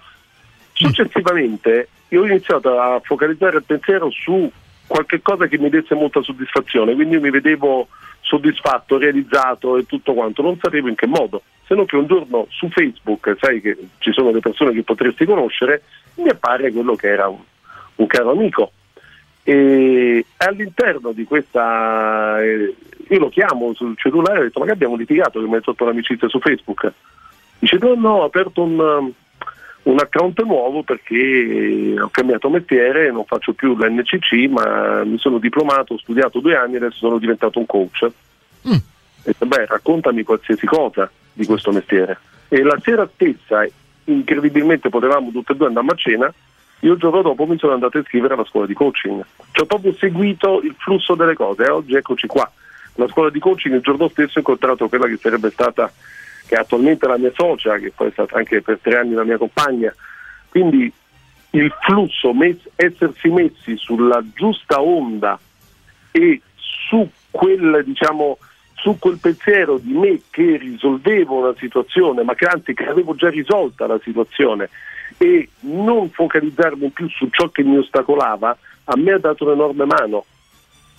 Successivamente 0.72 1.90
io 2.08 2.22
ho 2.22 2.26
iniziato 2.26 2.80
a 2.80 3.02
focalizzare 3.04 3.58
il 3.58 3.64
pensiero 3.64 4.10
su 4.12 4.50
qualche 4.88 5.22
cosa 5.22 5.48
che 5.48 5.58
mi 5.58 5.70
desse 5.70 5.94
molta 5.94 6.22
soddisfazione, 6.22 6.96
quindi 6.96 7.20
mi 7.20 7.30
vedevo 7.30 7.88
soddisfatto, 8.32 8.98
realizzato 8.98 9.76
e 9.76 9.86
tutto 9.86 10.14
quanto, 10.14 10.42
non 10.42 10.58
sapevo 10.58 10.88
in 10.88 10.96
che 10.96 11.06
modo, 11.06 11.42
se 11.68 11.76
non 11.76 11.86
che 11.86 11.98
un 11.98 12.08
giorno 12.08 12.48
su 12.50 12.70
Facebook, 12.70 13.36
sai 13.40 13.60
che 13.60 13.78
ci 13.98 14.14
sono 14.14 14.32
le 14.32 14.40
persone 14.40 14.72
che 14.72 14.84
potresti 14.84 15.26
conoscere, 15.26 15.84
mi 16.16 16.30
appare 16.30 16.72
quello 16.72 16.96
che 16.96 17.10
era 17.10 17.28
un, 17.28 17.40
un 17.96 18.08
caro 18.08 18.32
amico. 18.32 18.72
E 19.44 20.26
all'interno 20.38 21.12
di 21.12 21.26
questa, 21.26 22.42
eh, 22.42 22.74
io 23.10 23.20
lo 23.20 23.30
chiamo 23.30 23.74
sul 23.74 23.98
cellulare 23.98 24.38
e 24.38 24.40
ho 24.40 24.44
detto 24.44 24.60
ma 24.60 24.66
che 24.66 24.72
abbiamo 24.72 24.96
litigato 24.96 25.42
che 25.42 25.48
mi 25.48 25.56
hai 25.56 25.62
sotto 25.64 25.84
l'amicizia 25.84 26.30
su 26.30 26.40
Facebook? 26.40 26.94
Dice 27.60 27.78
no, 27.82 27.96
no, 27.96 28.14
ho 28.18 28.24
aperto 28.24 28.64
un, 28.64 29.12
un 29.84 30.00
account 30.00 30.42
nuovo 30.44 30.84
perché 30.84 31.96
ho 32.00 32.10
cambiato 32.10 32.50
mestiere, 32.50 33.12
non 33.12 33.26
faccio 33.26 33.54
più 33.54 33.76
l'NCC, 33.76 34.50
ma 34.50 35.04
mi 35.04 35.18
sono 35.18 35.40
diplomato, 35.40 35.94
ho 35.94 35.98
studiato 35.98 36.40
due 36.40 36.56
anni 36.56 36.76
e 36.76 36.78
adesso 36.78 36.98
sono 36.98 37.18
diventato 37.18 37.58
un 37.58 37.66
coach. 37.66 38.08
Mm. 38.68 38.74
E 39.24 39.36
beh, 39.38 39.66
raccontami 39.66 40.24
qualsiasi 40.24 40.66
cosa 40.66 41.10
di 41.34 41.46
questo 41.46 41.72
mestiere. 41.72 42.20
E 42.48 42.62
la 42.62 42.78
sera 42.82 43.10
stessa, 43.14 43.66
incredibilmente, 44.06 44.90
potevamo 44.90 45.32
tutte 45.32 45.54
e 45.54 45.56
due 45.56 45.68
andare 45.68 45.88
a 45.88 45.96
cena. 45.96 46.34
Io 46.82 46.94
il 46.94 47.00
giorno 47.00 47.22
dopo 47.22 47.46
mi 47.46 47.58
sono 47.58 47.74
andato 47.74 47.98
a 47.98 48.02
iscrivere 48.02 48.34
alla 48.34 48.46
scuola 48.46 48.66
di 48.66 48.74
coaching. 48.74 49.24
Ci 49.52 49.62
ho 49.62 49.66
proprio 49.66 49.94
seguito 49.94 50.62
il 50.62 50.76
flusso 50.78 51.16
delle 51.16 51.36
cose 51.36 51.64
e 51.64 51.70
oggi 51.70 51.96
eccoci 51.96 52.28
qua. 52.28 52.50
La 52.96 53.08
scuola 53.08 53.30
di 53.30 53.40
coaching 53.40 53.76
il 53.76 53.82
giorno 53.82 54.10
stesso 54.10 54.34
ho 54.36 54.40
incontrato 54.40 54.90
quella 54.90 55.08
che 55.08 55.18
sarebbe 55.18 55.50
stata 55.50 55.92
che 56.52 56.58
è 56.58 56.60
attualmente 56.60 57.08
la 57.08 57.18
mia 57.18 57.32
socia, 57.34 57.78
che 57.78 57.94
poi 57.96 58.10
è 58.10 58.12
stata 58.12 58.36
anche 58.36 58.62
per 58.62 58.80
tre 58.82 58.98
anni 58.98 59.14
la 59.14 59.24
mia 59.24 59.38
compagna. 59.38 59.96
Quindi 60.50 60.92
il 61.52 61.74
flusso, 61.80 62.34
mess- 62.34 62.68
essersi 62.76 63.30
messi 63.30 63.78
sulla 63.78 64.22
giusta 64.36 64.82
onda 64.82 65.40
e 66.12 66.42
su 66.56 67.10
quel, 67.30 67.84
diciamo, 67.86 68.38
su 68.74 68.98
quel 69.00 69.18
pensiero 69.22 69.78
di 69.78 69.94
me 69.94 70.20
che 70.30 70.58
risolvevo 70.58 71.40
una 71.40 71.56
situazione, 71.58 72.24
ma 72.24 72.36
che 72.36 72.48
anzi 72.48 72.74
che 72.74 72.84
avevo 72.84 73.16
già 73.16 73.30
risolta 73.30 73.88
la 73.88 74.00
situazione 74.04 74.68
e 75.18 75.48
non 75.62 76.10
focalizzarmi 76.10 76.90
più 76.90 77.08
su 77.08 77.30
ciò 77.30 77.48
che 77.48 77.64
mi 77.64 77.78
ostacolava, 77.78 78.58
a 78.84 78.98
me 78.98 79.14
ha 79.14 79.20
dato 79.20 79.46
un'enorme 79.46 79.86
mano. 79.86 80.26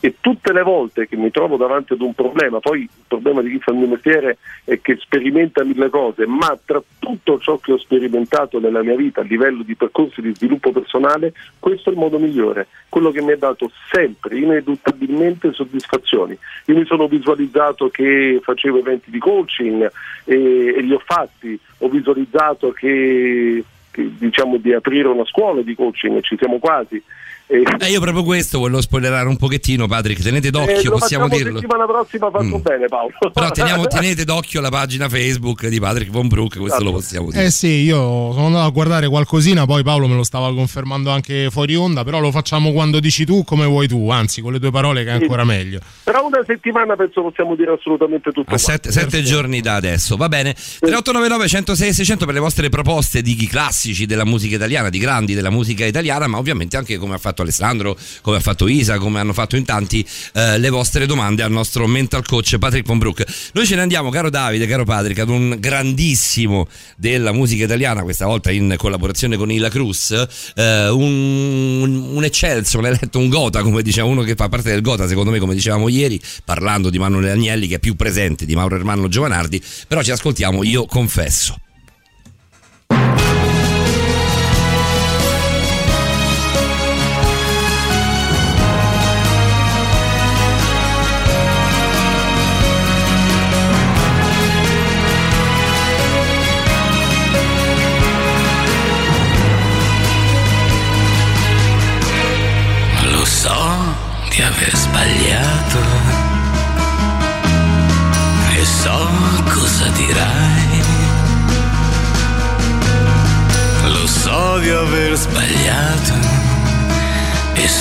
E 0.05 0.17
tutte 0.21 0.53
le 0.53 0.63
volte 0.63 1.07
che 1.07 1.15
mi 1.15 1.31
trovo 1.31 1.57
davanti 1.57 1.93
ad 1.93 2.01
un 2.01 2.13
problema, 2.13 2.59
poi 2.59 2.81
il 2.81 2.89
problema 3.07 3.41
di 3.41 3.53
chi 3.53 3.61
fa 3.61 3.71
il 3.71 3.79
mio 3.79 3.87
mestiere 3.87 4.39
è 4.65 4.81
che 4.81 4.97
sperimenta 4.97 5.63
mille 5.63 5.91
cose, 5.91 6.27
ma 6.27 6.59
tra 6.65 6.83
tutto 6.99 7.39
ciò 7.39 7.59
che 7.59 7.71
ho 7.71 7.79
sperimentato 7.79 8.59
nella 8.59 8.83
mia 8.83 8.97
vita 8.97 9.21
a 9.21 9.25
livello 9.25 9.63
di 9.63 9.77
percorsi 9.77 10.21
di 10.21 10.35
sviluppo 10.35 10.73
personale, 10.73 11.33
questo 11.61 11.91
è 11.91 11.93
il 11.93 12.01
modo 12.01 12.19
migliore, 12.19 12.67
quello 12.89 13.13
che 13.13 13.23
mi 13.23 13.31
ha 13.31 13.37
dato 13.37 13.71
sempre, 13.93 14.39
ineducabilmente 14.39 15.53
soddisfazioni. 15.53 16.37
Io 16.65 16.75
mi 16.75 16.85
sono 16.85 17.07
visualizzato 17.07 17.89
che 17.89 18.41
facevo 18.43 18.79
eventi 18.79 19.09
di 19.09 19.21
coaching 19.21 19.89
e, 20.25 20.75
e 20.79 20.81
li 20.81 20.95
ho 20.95 21.03
fatti, 21.05 21.57
ho 21.79 21.89
visualizzato 21.89 22.73
che, 22.73 23.63
che, 23.93 24.11
diciamo 24.19 24.57
di 24.57 24.73
aprire 24.73 25.07
una 25.07 25.27
scuola 25.27 25.63
di 25.63 25.77
coaching 25.77 26.17
e 26.17 26.23
ci 26.23 26.37
siamo 26.37 26.59
quasi. 26.59 27.01
E... 27.47 27.63
Eh, 27.81 27.91
io 27.91 28.01
proprio 28.01 28.23
questo 28.25 28.59
volevo 28.59 28.81
spoilerare 28.81 29.29
un 29.29 29.37
pochettino, 29.37 29.87
Patrick. 29.87 30.23
Tenete 30.23 30.51
d'occhio, 30.51 30.95
Eh, 30.95 30.99
possiamo 30.99 31.29
dirlo. 31.29 31.61
settimana 31.61 31.87
prossima 31.87 32.31
fatto 32.31 32.45
Mm. 32.45 32.61
bene 32.61 32.89
Paolo. 32.89 33.13
Però 33.33 33.51
teniamo, 33.51 33.87
tenete 33.89 34.25
d'occhio 34.25 34.61
la 34.61 34.69
pagina 34.71 35.09
Facebook 35.09 35.67
di 35.67 35.79
Patrick 35.81 36.11
Von 36.11 36.29
Brook, 36.29 36.59
questo 36.59 36.83
lo 36.83 36.93
possiamo 36.93 37.31
dire. 37.31 37.45
Eh 37.45 37.51
sì, 37.51 37.83
io 37.83 38.33
sono 38.33 38.47
andato 38.47 38.67
a 38.67 38.71
guardare 38.71 39.09
qualcosina, 39.09 39.65
poi 39.67 39.83
Paolo 39.83 40.07
me 40.09 40.15
lo 40.15 40.23
stava 40.25 40.53
confermando 40.55 41.11
anche 41.11 41.49
fuori 41.51 41.75
onda, 41.75 42.05
però 42.05 42.21
lo 42.21 42.31
facciamo 42.31 42.73
quando 42.73 43.01
dici 43.01 43.25
tu 43.25 43.45
come 43.45 43.65
vuoi 43.67 43.89
tu, 43.89 44.09
anzi 44.11 44.41
con 44.41 44.53
le 44.53 44.59
tue 44.61 44.71
parole 44.71 45.05
che 45.05 45.11
è 45.11 45.15
ancora 45.15 45.45
meglio. 45.45 45.81
Tra 46.05 46.21
una 46.21 46.43
settimana 46.47 46.97
penso 46.97 47.23
possiamo 47.23 47.55
dire 47.57 47.73
assolutamente 47.73 48.31
tutto. 48.33 48.55
A 48.55 48.59
sette, 48.59 48.91
sette 48.93 49.23
giorni 49.23 49.61
da 49.61 49.75
adesso, 49.75 50.17
va 50.17 50.29
bene. 50.29 50.55
3899 50.55 51.49
106 51.49 51.93
600 51.93 52.25
per 52.25 52.35
le 52.35 52.41
vostre 52.41 52.69
proposte 52.69 53.23
di 53.23 53.35
classici 53.47 54.07
della 54.07 54.25
musica 54.25 54.57
italiana, 54.57 54.89
di 54.89 54.99
grandi 54.99 55.35
della 55.35 55.51
musica 55.51 55.85
italiana, 55.85 56.27
ma 56.27 56.39
ovviamente 56.39 56.77
anche 56.77 56.97
come 56.99 57.15
ha 57.15 57.19
fatto 57.19 57.32
Alessandro, 57.41 57.97
come 58.21 58.37
ha 58.37 58.41
fatto 58.41 58.69
Isa, 58.69 58.99
come 58.99 59.19
hanno 59.19 59.33
fatto 59.33 59.57
in 59.57 59.65
tanti 59.65 60.07
eh, 60.35 60.59
le 60.59 60.69
vostre 60.69 61.07
domande 61.07 61.43
al 61.43 61.51
nostro 61.51 61.87
mental 61.87 62.27
coach 62.27 62.59
Patrick 62.59 62.87
Von 62.87 62.99
Brook. 62.99 63.25
Noi 63.55 63.67
ce 63.67 63.77
ne 63.77 63.81
andiamo, 63.81 64.11
caro 64.11 64.29
Davide, 64.29 64.67
caro 64.67 64.85
Patrick, 64.85 65.21
ad 65.21 65.31
un 65.31 65.57
grandissimo 65.59 66.69
della 66.97 67.33
musica 67.33 67.65
italiana, 67.65 68.03
questa 68.03 68.27
volta 68.27 68.51
in 68.51 68.75
collaborazione 68.77 69.37
con 69.37 69.51
Ila 69.51 69.71
Cruz, 69.71 70.11
eh, 70.55 70.89
un, 70.89 72.11
un 72.13 72.25
eccelso, 72.25 72.79
un 72.79 72.87
eletto, 72.87 73.19
un 73.19 73.29
gota, 73.31 73.63
come 73.63 73.83
diceva 73.83 74.07
uno 74.07 74.23
che 74.23 74.35
fa 74.35 74.49
parte 74.49 74.71
del 74.71 74.83
gota, 74.83 75.09
secondo 75.09 75.31
me, 75.31 75.39
come 75.39 75.55
dicevamo 75.55 75.89
ieri, 75.89 76.21
parlando 76.45 76.91
di 76.91 76.99
Manuel 76.99 77.31
Agnelli, 77.31 77.67
che 77.69 77.77
è 77.77 77.79
più 77.79 77.95
presente 77.95 78.45
di 78.45 78.55
Mauro 78.55 78.77
Ermanno 78.77 79.09
Giovanardi, 79.09 79.63
però 79.89 80.03
ci 80.03 80.11
ascoltiamo, 80.11 80.63
io 80.63 80.85
confesso. 80.87 81.57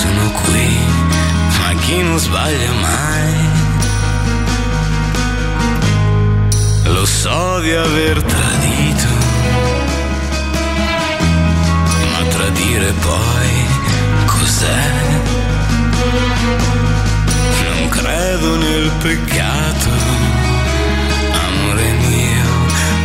Sono 0.02 0.30
qui, 0.32 0.76
ma 1.60 1.72
chi 1.80 2.02
non 2.02 2.18
sbaglia 2.18 2.72
mai. 2.72 3.34
Lo 6.94 7.04
so 7.06 7.60
di 7.60 7.72
aver 7.72 8.20
tradito, 8.20 9.10
ma 12.10 12.22
tradire 12.36 12.92
poi 13.08 13.50
cos'è? 14.26 14.84
Non 17.68 17.88
credo 17.88 18.56
nel 18.56 18.90
peccato, 19.02 19.90
amore 21.46 21.92
mio, 22.08 22.50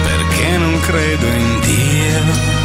perché 0.07 0.57
non 0.57 0.79
credo 0.79 1.25
in 1.27 1.59
Dio. 1.61 2.56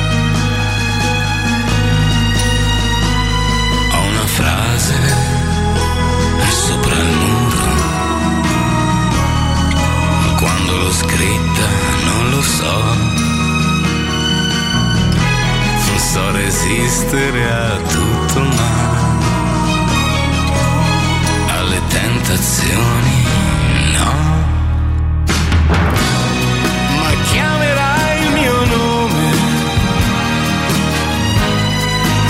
Scritta 11.03 11.67
non 12.05 12.31
lo 12.31 12.43
so. 12.43 12.75
Non 15.87 15.99
so 15.99 16.31
resistere 16.33 17.51
a 17.51 17.77
tutto 17.89 18.41
ma 18.41 18.71
alle 21.57 21.81
tentazioni 21.89 23.25
no. 23.93 24.13
Ma 26.97 27.11
chiamerai 27.31 28.23
il 28.25 28.33
mio 28.33 28.65
nome, 28.77 29.31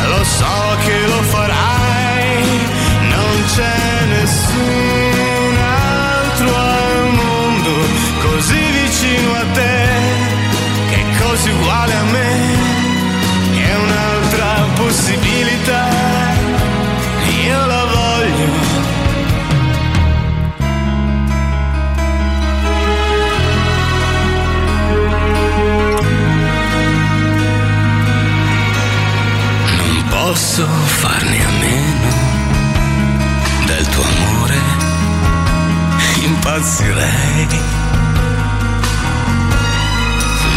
lo 0.08 0.22
so 0.24 0.76
che 0.84 1.06
lo 1.06 1.22
farai, 1.22 1.61
posso 30.32 30.66
farne 30.66 31.44
a 31.44 31.50
meno 31.50 32.10
del 33.66 33.86
tuo 33.88 34.02
amore, 34.02 34.58
impazzirei. 36.24 37.60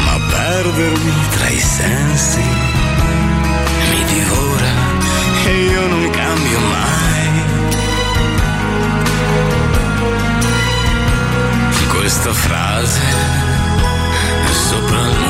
Ma 0.05 0.17
perdermi 0.29 1.13
tra 1.29 1.49
i 1.49 1.59
sensi 1.59 2.43
mi 3.89 4.03
divora 4.13 4.71
e 5.45 5.63
io 5.65 5.87
non 5.87 6.09
cambio 6.09 6.59
mai. 6.59 7.43
Questa 11.89 12.33
frase 12.33 13.01
sopra 14.69 14.99
il 15.07 15.24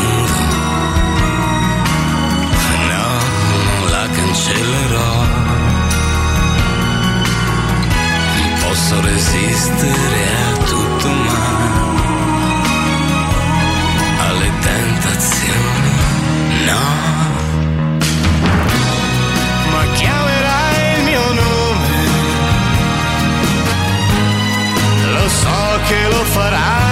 Non 8.37 8.51
posso 8.59 9.01
resistere 9.01 10.21
a 10.43 10.57
tutto, 10.65 11.07
ma 11.07 11.43
alle 14.27 14.51
tentazioni 14.59 15.93
no. 16.65 16.85
Ma 19.71 19.83
chiamerai 19.93 20.97
il 20.97 21.03
mio 21.05 21.27
nome, 21.33 21.93
lo 25.13 25.27
so 25.29 25.79
che 25.87 26.07
lo 26.09 26.23
farai, 26.25 26.84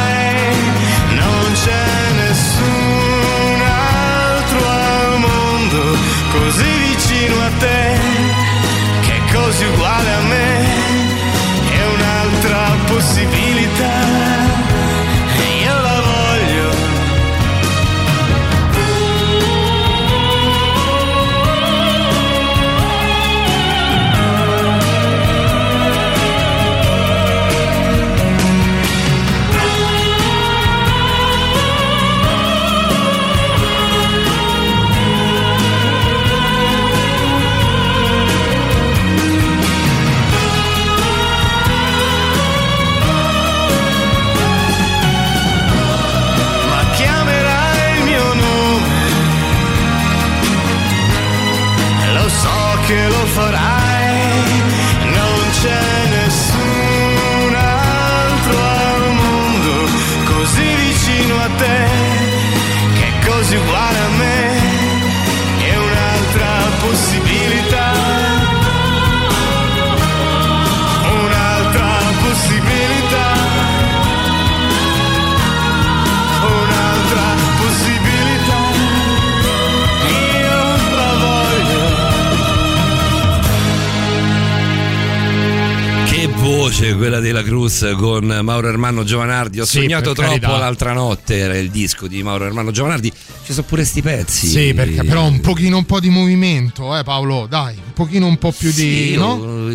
dice 86.57 86.95
quella 86.95 87.19
della 87.19 87.41
Cruz 87.43 87.93
con 87.97 88.25
Mauro 88.43 88.67
Ermanno 88.67 89.03
Giovanardi. 89.03 89.59
Ho 89.59 89.65
Sì, 89.65 89.79
sognato 89.79 90.13
troppo 90.13 90.29
carità. 90.29 90.57
l'altra 90.57 90.93
notte, 90.93 91.37
era 91.37 91.57
il 91.57 91.69
disco 91.69 92.07
di 92.07 92.21
Mauro 92.23 92.45
Ermanno 92.45 92.71
Giovanardi. 92.71 93.11
Ci 93.45 93.51
sono 93.53 93.65
pure 93.67 93.83
sti 93.83 94.01
pezzi. 94.01 94.47
Sì, 94.47 94.73
perché 94.73 95.03
però 95.03 95.25
un 95.25 95.39
pochino 95.41 95.77
un 95.77 95.85
po' 95.85 95.99
di 95.99 96.09
movimento, 96.09 96.95
eh 96.97 97.03
Paolo, 97.03 97.45
dai, 97.49 97.75
un 97.75 97.93
pochino 97.93 98.27
un 98.27 98.37
po' 98.37 98.51
più 98.51 98.69
di... 98.71 99.09
Sì, 99.11 99.15
no? 99.15 99.67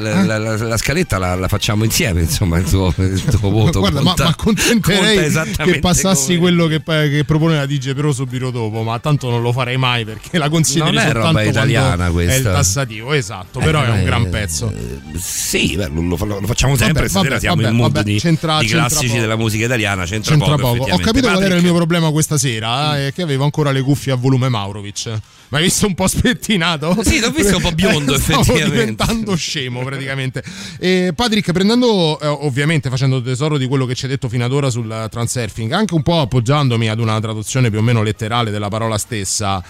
la, 0.00 0.24
la- 0.24 0.38
la- 0.38 0.56
la 0.56 0.76
scaletta 0.76 1.18
la, 1.18 1.46
facciamo 1.48 1.84
insieme, 1.84 2.22
insomma, 2.22 2.58
il 2.58 2.68
tuo, 2.68 2.92
il 2.96 3.22
tuo 3.24 3.50
voto. 3.50 3.80
Guarda, 3.80 4.00
ma, 4.00 4.06
conta- 4.08 4.24
ma 4.24 4.30
accontenterei 4.30 5.18
esattamente 5.18 5.72
che 5.72 5.78
passassi 5.80 6.36
come- 6.38 6.38
quello 6.38 6.66
che, 6.66 6.82
che 6.82 7.24
propone 7.26 7.56
la 7.56 7.66
DJ 7.66 7.92
però 7.94 8.12
subito 8.12 8.50
dopo, 8.50 8.82
ma 8.82 8.98
tanto 9.00 9.28
non 9.28 9.42
lo 9.42 9.52
farei 9.52 9.76
mai 9.76 10.04
perché 10.04 10.38
la 10.38 10.48
consideri 10.48 10.92
Non 10.96 11.04
è 11.04 11.12
roba 11.12 11.42
italiana 11.42 12.04
È 12.04 12.08
il 12.08 12.12
questa. 12.12 12.52
tassativo, 12.52 13.12
esatto, 13.12 13.60
Eh, 13.60 13.64
però 13.64 13.82
è 13.82 13.88
un 13.90 13.98
eh, 13.98 14.04
gran 14.04 14.30
pezzo. 14.30 14.72
Sì, 15.18 15.76
beh, 15.76 15.88
lo, 15.92 16.16
lo- 16.24 16.40
lo 16.40 16.46
facciamo 16.46 16.76
sempre. 16.76 16.94
Vabbè, 16.94 17.08
stasera 17.08 17.28
vabbè, 17.30 17.40
siamo 17.40 17.56
vabbè, 17.56 17.68
in 17.68 17.76
mood 17.76 17.92
vabbè, 17.92 18.04
di, 18.04 18.18
c'entra- 18.18 18.58
di 18.58 18.66
c'entra 18.66 18.86
classici 18.86 19.06
poco. 19.08 19.20
della 19.20 19.36
musica 19.36 19.64
italiana. 19.64 20.04
C'entra, 20.04 20.30
C'entra 20.36 20.56
poco. 20.56 20.76
poco. 20.76 20.92
Ho 20.94 20.98
capito 20.98 21.20
qual 21.28 21.34
era 21.36 21.38
Patrick, 21.38 21.56
il 21.58 21.62
mio 21.64 21.74
problema 21.74 22.10
questa 22.10 22.38
sera, 22.38 22.98
eh, 22.98 23.08
è 23.08 23.12
che 23.12 23.22
avevo 23.22 23.44
ancora 23.44 23.70
le 23.70 23.82
cuffie 23.82 24.12
a 24.12 24.16
volume 24.16 24.48
Maurovic. 24.48 25.18
Ma 25.50 25.58
hai 25.58 25.64
visto 25.64 25.86
un 25.88 25.94
po' 25.94 26.06
spettinato? 26.06 26.96
Sì, 27.02 27.18
l'ho 27.18 27.30
visto 27.32 27.56
un 27.56 27.62
po' 27.62 27.72
biondo, 27.72 28.14
Stavo 28.18 28.40
effettivamente. 28.40 28.70
diventando 28.78 29.34
scemo 29.34 29.82
praticamente. 29.82 30.44
E 30.78 31.12
Patrick, 31.14 31.50
prendendo 31.50 32.20
eh, 32.20 32.26
ovviamente 32.28 32.88
facendo 32.88 33.20
tesoro 33.20 33.58
di 33.58 33.66
quello 33.66 33.84
che 33.84 33.96
ci 33.96 34.04
hai 34.04 34.12
detto 34.12 34.28
fino 34.28 34.44
ad 34.44 34.52
ora 34.52 34.70
sul 34.70 35.08
transurfing, 35.10 35.72
anche 35.72 35.94
un 35.94 36.02
po' 36.02 36.20
appoggiandomi 36.20 36.88
ad 36.88 37.00
una 37.00 37.18
traduzione 37.20 37.68
più 37.68 37.80
o 37.80 37.82
meno 37.82 38.02
letterale 38.04 38.52
della 38.52 38.68
parola 38.68 38.96
stessa, 38.96 39.60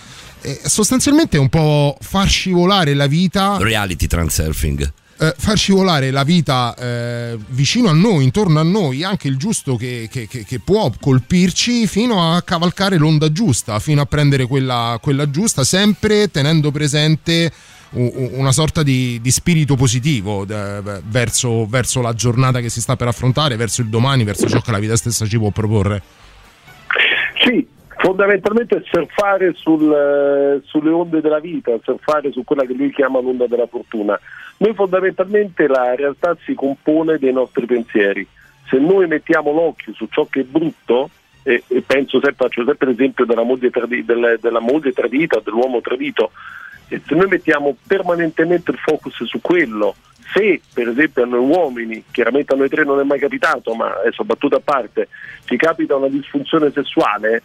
eh, 0.42 0.60
sostanzialmente 0.64 1.38
è 1.38 1.40
un 1.40 1.48
po' 1.48 1.96
far 2.00 2.28
scivolare 2.28 2.92
la 2.92 3.06
vita 3.06 3.56
Reality 3.58 4.06
transurfing. 4.06 4.92
Eh, 5.20 5.34
far 5.36 5.56
scivolare 5.58 6.10
la 6.10 6.22
vita 6.24 6.74
eh, 6.78 7.36
vicino 7.48 7.88
a 7.88 7.92
noi, 7.92 8.24
intorno 8.24 8.58
a 8.58 8.62
noi, 8.62 9.04
anche 9.04 9.28
il 9.28 9.36
giusto 9.36 9.76
che, 9.76 10.08
che- 10.10 10.26
che- 10.26 10.44
che 10.44 10.58
può 10.60 10.90
colpirci 10.98 11.86
fino 11.86 12.34
a 12.34 12.40
cavalcare 12.40 12.96
l'onda 12.96 13.30
giusta, 13.30 13.78
fino 13.80 14.00
a 14.00 14.06
prendere 14.06 14.46
quella, 14.46 14.98
quella 15.00 15.28
giusta, 15.30 15.62
sempre 15.62 16.30
tenendo 16.30 16.70
presente 16.70 17.52
una 17.92 18.52
sorta 18.52 18.84
di, 18.84 19.18
di 19.20 19.30
spirito 19.32 19.74
positivo 19.74 20.46
eh, 20.48 20.80
verso, 21.08 21.66
verso 21.66 22.00
la 22.00 22.12
giornata 22.14 22.60
che 22.60 22.68
si 22.68 22.80
sta 22.80 22.94
per 22.94 23.08
affrontare, 23.08 23.56
verso 23.56 23.80
il 23.82 23.88
domani, 23.88 24.22
verso 24.22 24.48
ciò 24.48 24.60
che 24.60 24.70
la 24.70 24.78
vita 24.78 24.94
stessa 24.96 25.26
ci 25.26 25.36
può 25.38 25.50
proporre. 25.50 26.00
Sì, 27.44 27.66
fondamentalmente 27.98 28.84
surfare 28.90 29.54
sul, 29.56 29.92
eh, 29.92 30.62
sulle 30.66 30.90
onde 30.90 31.20
della 31.20 31.40
vita, 31.40 31.72
surfare 31.82 32.30
su 32.30 32.44
quella 32.44 32.64
che 32.64 32.74
lui 32.74 32.92
chiama 32.92 33.20
l'onda 33.20 33.46
della 33.48 33.66
fortuna. 33.66 34.18
Noi 34.60 34.74
fondamentalmente 34.74 35.66
la 35.66 35.94
realtà 35.94 36.36
si 36.44 36.52
compone 36.52 37.16
dei 37.16 37.32
nostri 37.32 37.64
pensieri. 37.64 38.26
Se 38.68 38.76
noi 38.76 39.06
mettiamo 39.06 39.52
l'occhio 39.52 39.94
su 39.94 40.06
ciò 40.10 40.26
che 40.26 40.40
è 40.40 40.44
brutto, 40.44 41.08
e, 41.42 41.62
e 41.66 41.80
penso 41.80 42.20
sempre, 42.20 42.46
faccio 42.46 42.64
sempre 42.66 42.88
l'esempio 42.88 43.24
della 43.24 43.42
moglie, 43.42 43.70
tradi- 43.70 44.04
del- 44.04 44.36
della 44.38 44.60
moglie 44.60 44.92
tradita, 44.92 45.40
dell'uomo 45.42 45.80
tradito, 45.80 46.32
e 46.88 47.00
se 47.06 47.14
noi 47.14 47.28
mettiamo 47.28 47.74
permanentemente 47.86 48.70
il 48.70 48.76
focus 48.76 49.24
su 49.24 49.40
quello, 49.40 49.94
se 50.34 50.60
per 50.74 50.88
esempio 50.88 51.22
a 51.22 51.26
noi 51.26 51.40
uomini, 51.40 52.04
chiaramente 52.10 52.52
a 52.52 52.56
noi 52.56 52.68
tre 52.68 52.84
non 52.84 53.00
è 53.00 53.02
mai 53.04 53.18
capitato, 53.18 53.72
ma 53.74 53.98
adesso 54.00 54.24
battuta 54.24 54.56
a 54.56 54.62
parte, 54.62 55.08
ci 55.44 55.56
capita 55.56 55.96
una 55.96 56.08
disfunzione 56.08 56.70
sessuale, 56.70 57.42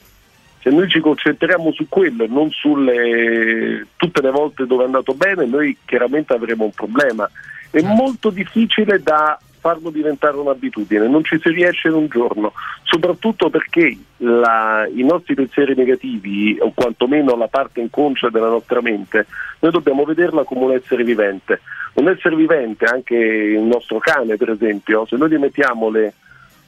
se 0.65 0.71
noi 0.71 0.89
ci 0.89 0.99
concentriamo 0.99 1.71
su 1.73 1.85
quello 1.87 2.23
e 2.23 2.27
non 2.27 2.49
sulle 2.49 3.85
tutte 3.97 4.19
le 4.19 4.31
volte 4.31 4.65
dove 4.65 4.81
è 4.81 4.85
andato 4.87 5.13
bene, 5.13 5.45
noi 5.45 5.77
chiaramente 5.85 6.33
avremo 6.33 6.63
un 6.63 6.71
problema. 6.71 7.29
È 7.69 7.83
molto 7.83 8.31
difficile 8.31 8.99
da 8.99 9.39
farlo 9.59 9.91
diventare 9.91 10.37
un'abitudine, 10.37 11.07
non 11.07 11.23
ci 11.23 11.39
si 11.39 11.49
riesce 11.49 11.89
in 11.89 11.93
un 11.93 12.07
giorno, 12.07 12.53
soprattutto 12.81 13.51
perché 13.51 13.95
la- 14.17 14.87
i 14.91 15.03
nostri 15.03 15.35
pensieri 15.35 15.75
negativi, 15.75 16.57
o 16.59 16.71
quantomeno 16.73 17.35
la 17.35 17.47
parte 17.47 17.81
inconscia 17.81 18.29
della 18.29 18.49
nostra 18.49 18.81
mente, 18.81 19.27
noi 19.59 19.71
dobbiamo 19.71 20.03
vederla 20.03 20.45
come 20.45 20.65
un 20.65 20.71
essere 20.71 21.03
vivente. 21.03 21.61
Un 21.93 22.09
essere 22.09 22.35
vivente, 22.35 22.85
anche 22.85 23.15
il 23.15 23.61
nostro 23.61 23.99
cane 23.99 24.35
per 24.35 24.49
esempio, 24.49 25.05
se 25.05 25.15
noi 25.15 25.29
gli 25.29 25.37
mettiamo 25.37 25.89
le, 25.89 26.13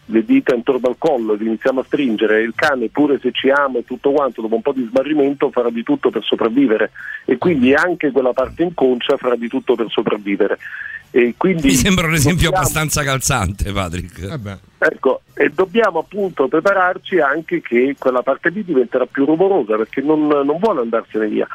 le 0.09 0.23
dita 0.23 0.53
intorno 0.55 0.87
al 0.87 0.95
collo 0.97 1.33
e 1.33 1.37
iniziamo 1.43 1.81
a 1.81 1.83
stringere, 1.83 2.41
il 2.41 2.53
cane 2.55 2.87
pure 2.89 3.19
se 3.21 3.31
ci 3.31 3.49
ama 3.49 3.79
e 3.79 3.85
tutto 3.85 4.11
quanto, 4.11 4.41
dopo 4.41 4.55
un 4.55 4.61
po' 4.61 4.71
di 4.71 4.87
smarrimento 4.89 5.49
farà 5.51 5.69
di 5.69 5.83
tutto 5.83 6.09
per 6.09 6.23
sopravvivere 6.23 6.91
e 7.25 7.37
quindi 7.37 7.73
anche 7.73 8.11
quella 8.11 8.33
parte 8.33 8.63
inconscia 8.63 9.17
farà 9.17 9.35
di 9.35 9.47
tutto 9.47 9.75
per 9.75 9.87
sopravvivere. 9.89 10.57
E 11.11 11.33
quindi 11.37 11.67
Mi 11.67 11.73
sembra 11.73 12.05
un 12.07 12.13
esempio 12.13 12.49
dobbiamo- 12.49 12.57
abbastanza 12.57 13.03
calzante, 13.03 13.71
Patrick. 13.71 14.39
Ecco, 14.77 15.21
e 15.33 15.49
dobbiamo 15.49 15.99
appunto 15.99 16.47
prepararci 16.47 17.19
anche 17.19 17.61
che 17.61 17.95
quella 17.97 18.21
parte 18.21 18.49
lì 18.49 18.63
diventerà 18.63 19.05
più 19.05 19.25
rumorosa 19.25 19.77
perché 19.77 20.01
non, 20.01 20.27
non 20.27 20.57
vuole 20.59 20.81
andarsene 20.81 21.27
via. 21.27 21.47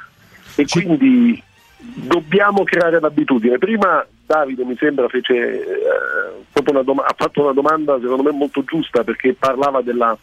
E 0.56 0.66
quindi 0.66 1.42
dobbiamo 1.82 2.62
creare 2.64 3.00
l'abitudine. 3.00 3.58
Prima 3.58 4.04
Davide 4.24 4.64
mi 4.64 4.76
sembra 4.76 5.08
fece 5.08 5.34
eh, 5.34 6.82
doma- 6.84 7.04
ha 7.04 7.14
fatto 7.16 7.42
una 7.42 7.52
domanda 7.52 7.98
secondo 8.00 8.22
me 8.22 8.30
molto 8.30 8.64
giusta 8.64 9.04
perché 9.04 9.34
parlava 9.34 9.82
della, 9.82 10.16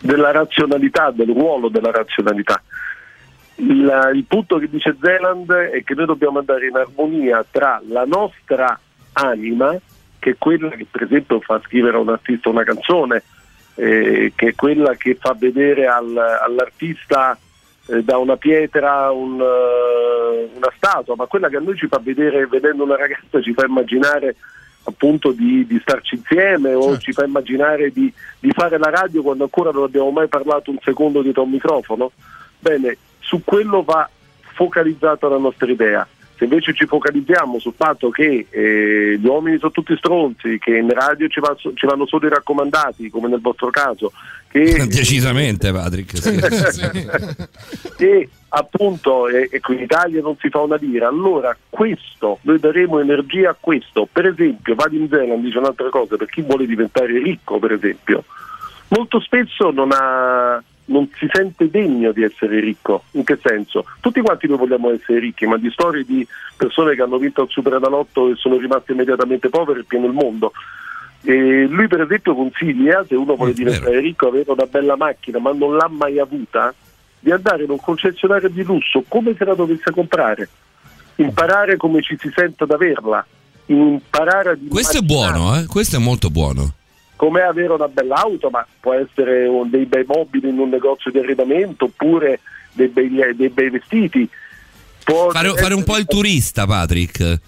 della 0.00 0.30
razionalità, 0.30 1.10
del 1.10 1.28
ruolo 1.28 1.68
della 1.68 1.90
razionalità. 1.90 2.62
Il, 3.56 4.10
il 4.14 4.24
punto 4.24 4.58
che 4.58 4.70
dice 4.70 4.96
Zeland 5.00 5.50
è 5.52 5.82
che 5.82 5.94
noi 5.94 6.06
dobbiamo 6.06 6.38
andare 6.38 6.66
in 6.66 6.76
armonia 6.76 7.44
tra 7.50 7.82
la 7.88 8.04
nostra 8.04 8.78
anima, 9.12 9.76
che 10.18 10.30
è 10.30 10.34
quella 10.38 10.70
che 10.70 10.86
per 10.90 11.02
esempio 11.02 11.40
fa 11.40 11.60
scrivere 11.64 11.96
a 11.96 12.00
un 12.00 12.08
artista 12.08 12.48
una 12.48 12.64
canzone, 12.64 13.22
eh, 13.74 14.32
che 14.34 14.48
è 14.48 14.54
quella 14.54 14.94
che 14.94 15.16
fa 15.20 15.34
vedere 15.38 15.86
al- 15.86 16.16
all'artista 16.16 17.38
eh, 17.90 18.02
da 18.02 18.18
una 18.18 18.36
pietra 18.36 19.10
un, 19.10 19.40
eh, 19.40 20.50
una 20.54 20.72
statua, 20.76 21.14
ma 21.16 21.26
quella 21.26 21.48
che 21.48 21.56
a 21.56 21.60
noi 21.60 21.76
ci 21.76 21.88
fa 21.88 21.98
vedere, 22.02 22.46
vedendo 22.46 22.84
una 22.84 22.96
ragazza, 22.96 23.40
ci 23.40 23.52
fa 23.52 23.66
immaginare 23.66 24.36
appunto 24.84 25.32
di, 25.32 25.66
di 25.66 25.78
starci 25.80 26.14
insieme 26.14 26.72
o 26.72 26.96
ci 26.98 27.12
fa 27.12 27.24
immaginare 27.24 27.90
di, 27.90 28.12
di 28.38 28.50
fare 28.50 28.78
la 28.78 28.88
radio 28.88 29.22
quando 29.22 29.44
ancora 29.44 29.70
non 29.70 29.84
abbiamo 29.84 30.10
mai 30.10 30.28
parlato 30.28 30.70
un 30.70 30.78
secondo 30.82 31.22
dietro 31.22 31.42
a 31.42 31.44
un 31.44 31.50
microfono. 31.50 32.12
Bene, 32.58 32.96
su 33.18 33.42
quello 33.44 33.82
va 33.82 34.08
focalizzata 34.54 35.28
la 35.28 35.38
nostra 35.38 35.70
idea. 35.70 36.06
Se 36.40 36.46
invece 36.46 36.72
ci 36.72 36.86
focalizziamo 36.86 37.58
sul 37.58 37.74
fatto 37.76 38.08
che 38.08 38.46
eh, 38.48 39.18
gli 39.18 39.26
uomini 39.26 39.58
sono 39.58 39.72
tutti 39.72 39.94
stronzi, 39.94 40.56
che 40.58 40.74
in 40.74 40.88
radio 40.88 41.28
ci, 41.28 41.38
va- 41.38 41.54
ci 41.54 41.84
vanno 41.84 42.06
solo 42.06 42.28
i 42.28 42.30
raccomandati, 42.30 43.10
come 43.10 43.28
nel 43.28 43.42
vostro 43.42 43.68
caso, 43.68 44.10
che 44.48 44.86
Decisamente, 44.88 45.70
Patrick. 45.70 46.16
sì. 46.16 46.40
e 48.02 48.28
appunto 48.48 49.28
e, 49.28 49.50
e 49.52 49.60
qui 49.60 49.74
in 49.74 49.82
Italia 49.82 50.22
non 50.22 50.34
si 50.40 50.48
fa 50.48 50.60
una 50.60 50.76
lira, 50.76 51.08
allora 51.08 51.54
questo, 51.68 52.38
noi 52.44 52.58
daremo 52.58 53.00
energia 53.00 53.50
a 53.50 53.56
questo. 53.60 54.08
Per 54.10 54.24
esempio, 54.24 54.74
Vadim 54.74 55.10
Zeland 55.10 55.44
dice 55.44 55.58
un'altra 55.58 55.90
cosa, 55.90 56.16
per 56.16 56.30
chi 56.30 56.40
vuole 56.40 56.64
diventare 56.64 57.18
ricco, 57.18 57.58
per 57.58 57.72
esempio, 57.72 58.24
molto 58.88 59.20
spesso 59.20 59.70
non, 59.70 59.90
ha, 59.92 60.62
non 60.90 61.08
si 61.16 61.28
sente 61.32 61.70
degno 61.70 62.12
di 62.12 62.22
essere 62.22 62.60
ricco. 62.60 63.04
In 63.12 63.24
che 63.24 63.38
senso? 63.42 63.84
Tutti 64.00 64.20
quanti 64.20 64.46
noi 64.46 64.58
vogliamo 64.58 64.90
essere 64.90 65.18
ricchi, 65.18 65.46
ma 65.46 65.56
di 65.56 65.70
storie 65.70 66.04
di 66.04 66.26
persone 66.56 66.94
che 66.94 67.02
hanno 67.02 67.18
vinto 67.18 67.42
il 67.42 67.48
Superenalotto 67.48 68.28
e 68.28 68.34
sono 68.36 68.58
rimaste 68.58 68.92
immediatamente 68.92 69.48
povere 69.48 69.80
è 69.80 69.84
pieno 69.84 70.06
il 70.06 70.12
mondo. 70.12 70.52
E 71.22 71.66
lui 71.68 71.86
per 71.86 72.02
esempio 72.02 72.34
consiglia, 72.34 73.04
se 73.06 73.14
uno 73.14 73.36
vuole 73.36 73.52
diventare 73.52 74.00
ricco, 74.00 74.28
avere 74.28 74.50
una 74.50 74.66
bella 74.66 74.96
macchina 74.96 75.38
ma 75.38 75.52
non 75.52 75.76
l'ha 75.76 75.88
mai 75.88 76.18
avuta, 76.18 76.74
di 77.18 77.30
andare 77.30 77.64
in 77.64 77.70
un 77.70 77.78
concessionario 77.78 78.48
di 78.48 78.62
lusso 78.62 79.04
come 79.06 79.34
se 79.36 79.44
la 79.44 79.54
dovesse 79.54 79.90
comprare, 79.90 80.48
imparare 81.16 81.76
come 81.76 82.00
ci 82.00 82.16
si 82.18 82.30
sente 82.34 82.64
ad 82.64 82.70
averla, 82.70 83.24
imparare 83.66 84.50
ad 84.50 84.68
Questo 84.68 84.98
è 84.98 85.02
buono, 85.02 85.56
eh? 85.56 85.66
Questo 85.66 85.96
è 85.96 85.98
molto 85.98 86.30
buono. 86.30 86.74
Come 87.20 87.42
avere 87.42 87.74
una 87.74 87.86
bella 87.86 88.14
auto, 88.14 88.48
ma 88.48 88.66
può 88.80 88.94
essere 88.94 89.46
un- 89.46 89.68
dei 89.68 89.84
bei 89.84 90.04
mobili 90.06 90.48
in 90.48 90.58
un 90.58 90.70
negozio 90.70 91.10
di 91.10 91.18
arredamento 91.18 91.84
oppure 91.84 92.40
dei 92.72 92.88
bei, 92.88 93.10
dei 93.36 93.50
bei 93.50 93.68
vestiti. 93.68 94.26
Può 95.04 95.28
Fare, 95.28 95.50
fare 95.50 95.74
un 95.74 95.84
po' 95.84 95.98
il 95.98 96.06
turista, 96.06 96.64
Patrick. 96.64 97.38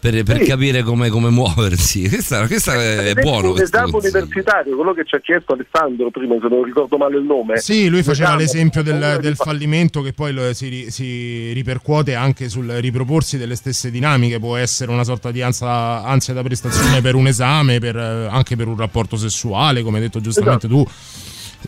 Per, 0.00 0.22
per 0.22 0.38
Sì. 0.38 0.44
capire 0.44 0.82
come, 0.82 1.10
come 1.10 1.28
muoversi. 1.28 2.08
Questa, 2.08 2.46
questa 2.46 2.72
è 2.74 2.98
Esempio, 3.00 3.22
buono. 3.22 3.46
un 3.48 3.54
questo 3.56 3.76
esame 3.76 3.90
consiglio. 3.90 4.16
universitario, 4.16 4.74
quello 4.76 4.94
che 4.94 5.04
ci 5.04 5.14
ha 5.14 5.20
chiesto 5.20 5.52
Alessandro 5.52 6.10
prima, 6.10 6.36
se 6.40 6.48
non 6.48 6.62
ricordo 6.64 6.96
male 6.96 7.18
il 7.18 7.24
nome. 7.24 7.58
Sì, 7.58 7.88
lui 7.90 8.02
faceva 8.02 8.28
Esame, 8.28 8.42
l'esempio 8.42 8.82
del, 8.82 9.18
del 9.20 9.36
fa- 9.36 9.44
fallimento 9.44 10.00
che 10.00 10.14
poi 10.14 10.32
lo- 10.32 10.54
si, 10.54 10.86
si 10.90 11.52
ripercuote 11.52 12.14
anche 12.14 12.48
sul 12.48 12.66
riproporsi 12.68 13.36
delle 13.36 13.56
stesse 13.56 13.90
dinamiche, 13.90 14.38
può 14.38 14.56
essere 14.56 14.90
una 14.90 15.04
sorta 15.04 15.30
di 15.30 15.42
ansia, 15.42 16.02
ansia 16.02 16.32
da 16.32 16.42
prestazione 16.42 17.02
per 17.02 17.14
un 17.14 17.26
esame, 17.26 17.78
per, 17.78 17.96
eh, 17.96 18.26
anche 18.30 18.56
per 18.56 18.68
un 18.68 18.76
rapporto 18.78 19.16
sessuale, 19.18 19.82
come 19.82 19.98
hai 19.98 20.04
detto 20.04 20.20
giustamente 20.22 20.66
tu. 20.66 20.82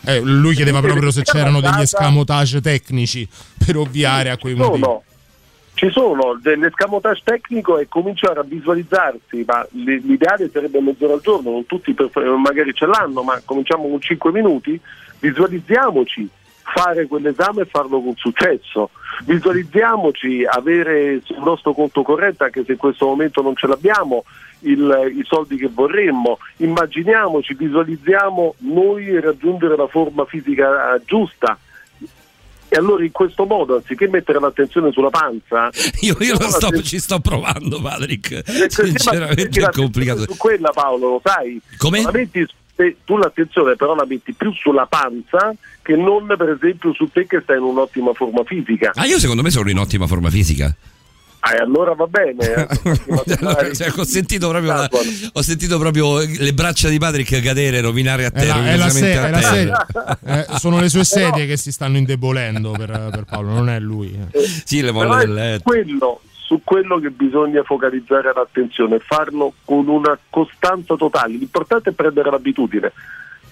Eh, 0.06 0.20
lui 0.20 0.54
chiedeva 0.54 0.80
proprio 0.80 1.10
se 1.10 1.20
c'erano 1.20 1.60
degli 1.60 1.82
escamotage 1.82 2.62
tecnici 2.62 3.28
per 3.62 3.76
ovviare 3.76 4.30
a 4.30 4.38
quei 4.38 4.54
No, 4.54 4.64
motivi. 4.68 4.80
no. 4.86 5.02
Ci 5.74 5.90
sono 5.90 6.38
dell'escamotage 6.40 7.22
tecnico 7.24 7.78
e 7.78 7.88
cominciare 7.88 8.40
a 8.40 8.44
visualizzarsi, 8.44 9.44
ma 9.46 9.66
l'ideale 9.70 10.50
sarebbe 10.50 10.80
mezz'ora 10.80 11.14
al 11.14 11.20
giorno, 11.20 11.50
non 11.50 11.66
tutti 11.66 11.94
magari 12.38 12.72
ce 12.74 12.86
l'hanno, 12.86 13.22
ma 13.22 13.40
cominciamo 13.44 13.88
con 13.88 14.00
5 14.00 14.30
minuti, 14.32 14.78
visualizziamoci 15.18 16.28
fare 16.64 17.06
quell'esame 17.06 17.62
e 17.62 17.66
farlo 17.66 18.00
con 18.00 18.14
successo. 18.16 18.90
Visualizziamoci 19.24 20.44
avere 20.48 21.20
sul 21.22 21.42
nostro 21.42 21.72
conto 21.72 22.02
corrente, 22.02 22.44
anche 22.44 22.64
se 22.64 22.72
in 22.72 22.78
questo 22.78 23.06
momento 23.06 23.42
non 23.42 23.56
ce 23.56 23.66
l'abbiamo, 23.66 24.24
il- 24.60 25.12
i 25.16 25.22
soldi 25.24 25.56
che 25.56 25.68
vorremmo. 25.72 26.38
Immaginiamoci, 26.58 27.54
visualizziamo 27.54 28.54
noi 28.58 29.20
raggiungere 29.20 29.76
la 29.76 29.88
forma 29.88 30.24
fisica 30.24 30.94
eh, 30.94 31.02
giusta. 31.04 31.58
E 32.72 32.78
allora 32.78 33.04
in 33.04 33.12
questo 33.12 33.44
modo, 33.44 33.76
anziché 33.76 34.08
mettere 34.08 34.40
l'attenzione 34.40 34.90
sulla 34.92 35.10
panza, 35.10 35.68
Io, 36.00 36.16
io 36.20 36.40
sto, 36.48 36.82
ci 36.82 36.98
sto 37.00 37.20
provando, 37.20 37.82
Patrick. 37.82 38.30
eh, 38.32 38.70
Sinceramente 38.70 39.60
è 39.60 39.68
complicato. 39.70 40.22
Su 40.22 40.38
quella 40.38 40.70
Paolo, 40.70 41.08
lo 41.10 41.20
sai? 41.22 41.60
Come? 41.76 42.00
La 42.00 42.10
metti 42.10 42.46
tu 43.04 43.18
l'attenzione 43.18 43.76
però 43.76 43.94
la 43.94 44.06
metti 44.08 44.32
più 44.32 44.50
sulla 44.54 44.86
panza 44.86 45.54
che 45.82 45.94
non 45.94 46.26
per 46.26 46.48
esempio 46.48 46.92
su 46.94 47.08
te 47.12 47.26
che 47.26 47.40
stai 47.42 47.58
in 47.58 47.62
un'ottima 47.64 48.14
forma 48.14 48.42
fisica. 48.44 48.92
Ah, 48.94 49.04
io 49.04 49.18
secondo 49.18 49.42
me 49.42 49.50
sono 49.50 49.68
in 49.68 49.78
ottima 49.78 50.06
forma 50.06 50.30
fisica. 50.30 50.74
Ah, 51.44 51.54
e 51.54 51.58
allora 51.58 51.92
va 51.94 52.06
bene. 52.06 52.54
eh. 52.54 53.74
Cioè, 53.74 53.92
ho, 53.96 54.04
sentito 54.04 54.48
proprio 54.48 54.72
la- 54.72 54.88
ho 55.32 55.42
sentito 55.42 55.76
proprio 55.78 56.18
le 56.20 56.52
braccia 56.54 56.88
di 56.88 56.98
Patrick 56.98 57.40
cadere, 57.42 57.80
rovinare 57.80 58.26
a 58.26 58.28
È 58.28 58.30
terra. 58.32 58.58
la- 58.60 58.66
è 58.70 58.76
la 58.76 58.86
rovinosamente 58.86 59.12
se- 59.12 59.18
a 59.18 59.26
è 59.26 59.30
la 59.30 59.38
terra. 59.40 60.18
serie- 60.22 60.46
eh, 60.54 60.58
sono 60.58 60.78
le 60.80 60.88
sue 60.88 61.02
sedie 61.04 61.46
che 61.46 61.56
si 61.56 61.72
stanno 61.72 61.96
indebolendo 61.96 62.70
per, 62.70 63.08
per 63.10 63.24
Paolo, 63.28 63.50
non 63.50 63.68
è 63.70 63.80
lui. 63.80 64.16
eh. 64.32 64.38
Sì, 64.64 64.82
le 64.82 64.92
Però 64.92 65.04
molle 65.08 65.24
del 65.26 65.34
letto. 65.34 65.62
quello, 65.64 66.20
su 66.46 66.60
quello 66.62 67.00
che 67.00 67.10
bisogna 67.10 67.62
focalizzare 67.64 68.32
l'attenzione, 68.32 69.00
farlo 69.00 69.52
con 69.64 69.88
una 69.88 70.16
costanza 70.30 70.94
totale. 70.94 71.34
L'importante 71.36 71.90
è 71.90 71.92
prendere 71.92 72.30
l'abitudine, 72.30 72.92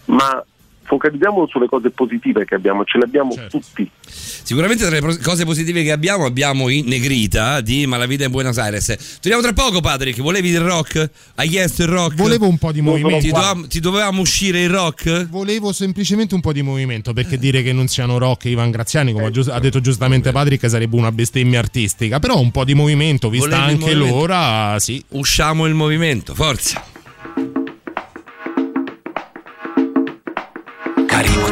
ma 0.05 0.45
focalizziamo 0.83 1.47
sulle 1.49 1.67
cose 1.67 1.91
positive 1.91 2.45
che 2.45 2.55
abbiamo, 2.55 2.85
ce 2.85 2.99
le 2.99 3.05
abbiamo 3.05 3.33
Certo. 3.33 3.59
tutti. 3.59 3.89
Sicuramente 4.09 4.87
tra 4.89 4.99
le 4.99 5.19
cose 5.23 5.45
positive 5.45 5.83
che 5.85 5.93
abbiamo 5.93 6.25
abbiamo 6.25 6.69
i 6.69 6.83
Negrita 6.83 7.61
di 7.61 7.87
Malavita 7.87 8.25
in 8.25 8.31
Buenos 8.33 8.59
Aires. 8.59 9.19
Torniamo 9.21 9.43
tra 9.43 9.53
poco, 9.53 9.81
Patrick. 9.81 10.21
Volevi 10.21 10.49
il 10.49 10.59
rock? 10.61 11.09
Hai 11.37 11.49
chiesto 11.49 11.83
il 11.83 11.89
rock? 11.89 12.17
Volevo 12.17 12.49
un 12.49 12.59
po' 12.59 12.73
di 12.73 12.81
movimento. 12.81 13.21
Ti, 13.21 13.31
dovevamo- 13.31 13.67
ti 13.69 13.81
dovevamo 13.81 14.21
uscire 14.21 14.63
il 14.63 14.71
rock? 14.71 15.29
Volevo 15.29 15.73
semplicemente 15.73 16.35
un 16.35 16.41
po' 16.41 16.53
di 16.53 16.63
movimento 16.63 17.13
perché 17.13 17.39
dire 17.39 17.63
che 17.63 17.73
non 17.73 17.87
siano 17.87 18.19
rock 18.19 18.47
e 18.47 18.51
Ivan 18.51 18.71
Graziani, 18.73 19.13
come 19.13 19.27
ha 19.27 19.31
gius- 19.31 19.49
ha 19.49 19.59
detto 19.61 19.81
giustamente 19.81 20.33
Patrick, 20.33 20.69
sarebbe 20.69 20.97
una 20.97 21.13
bestemmia 21.13 21.61
artistica. 21.61 22.19
Però 22.19 22.39
un 22.41 22.51
po' 22.51 22.65
di 22.65 22.75
movimento, 22.75 23.29
vista 23.31 23.49
Volevi 23.49 23.73
anche 23.73 23.95
movimento? 23.95 24.17
l'ora, 24.17 24.77
sì. 24.81 25.03
Usciamo 25.11 25.67
il 25.67 25.75
movimento, 25.75 26.35
forza. 26.35 26.85
Arrivo 31.21 31.51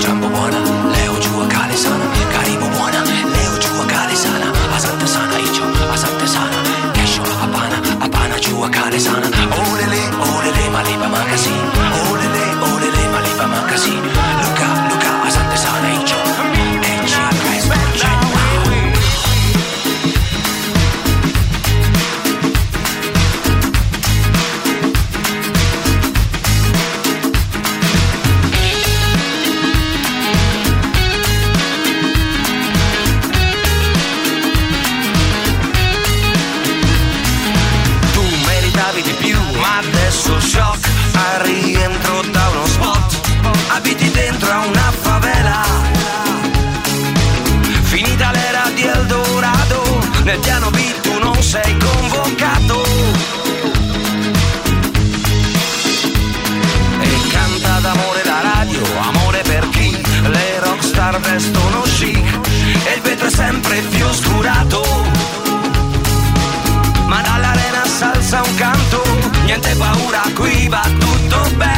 niente 69.59 69.75
paura, 69.77 70.23
qui 70.35 70.69
va 70.69 70.83
tutto 70.99 71.51
bene. 71.57 71.78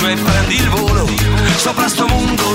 E 0.00 0.16
prendi 0.16 0.54
il 0.54 0.68
volo, 0.70 1.06
sopra 1.56 1.86
sto 1.86 2.06
mondo 2.06 2.54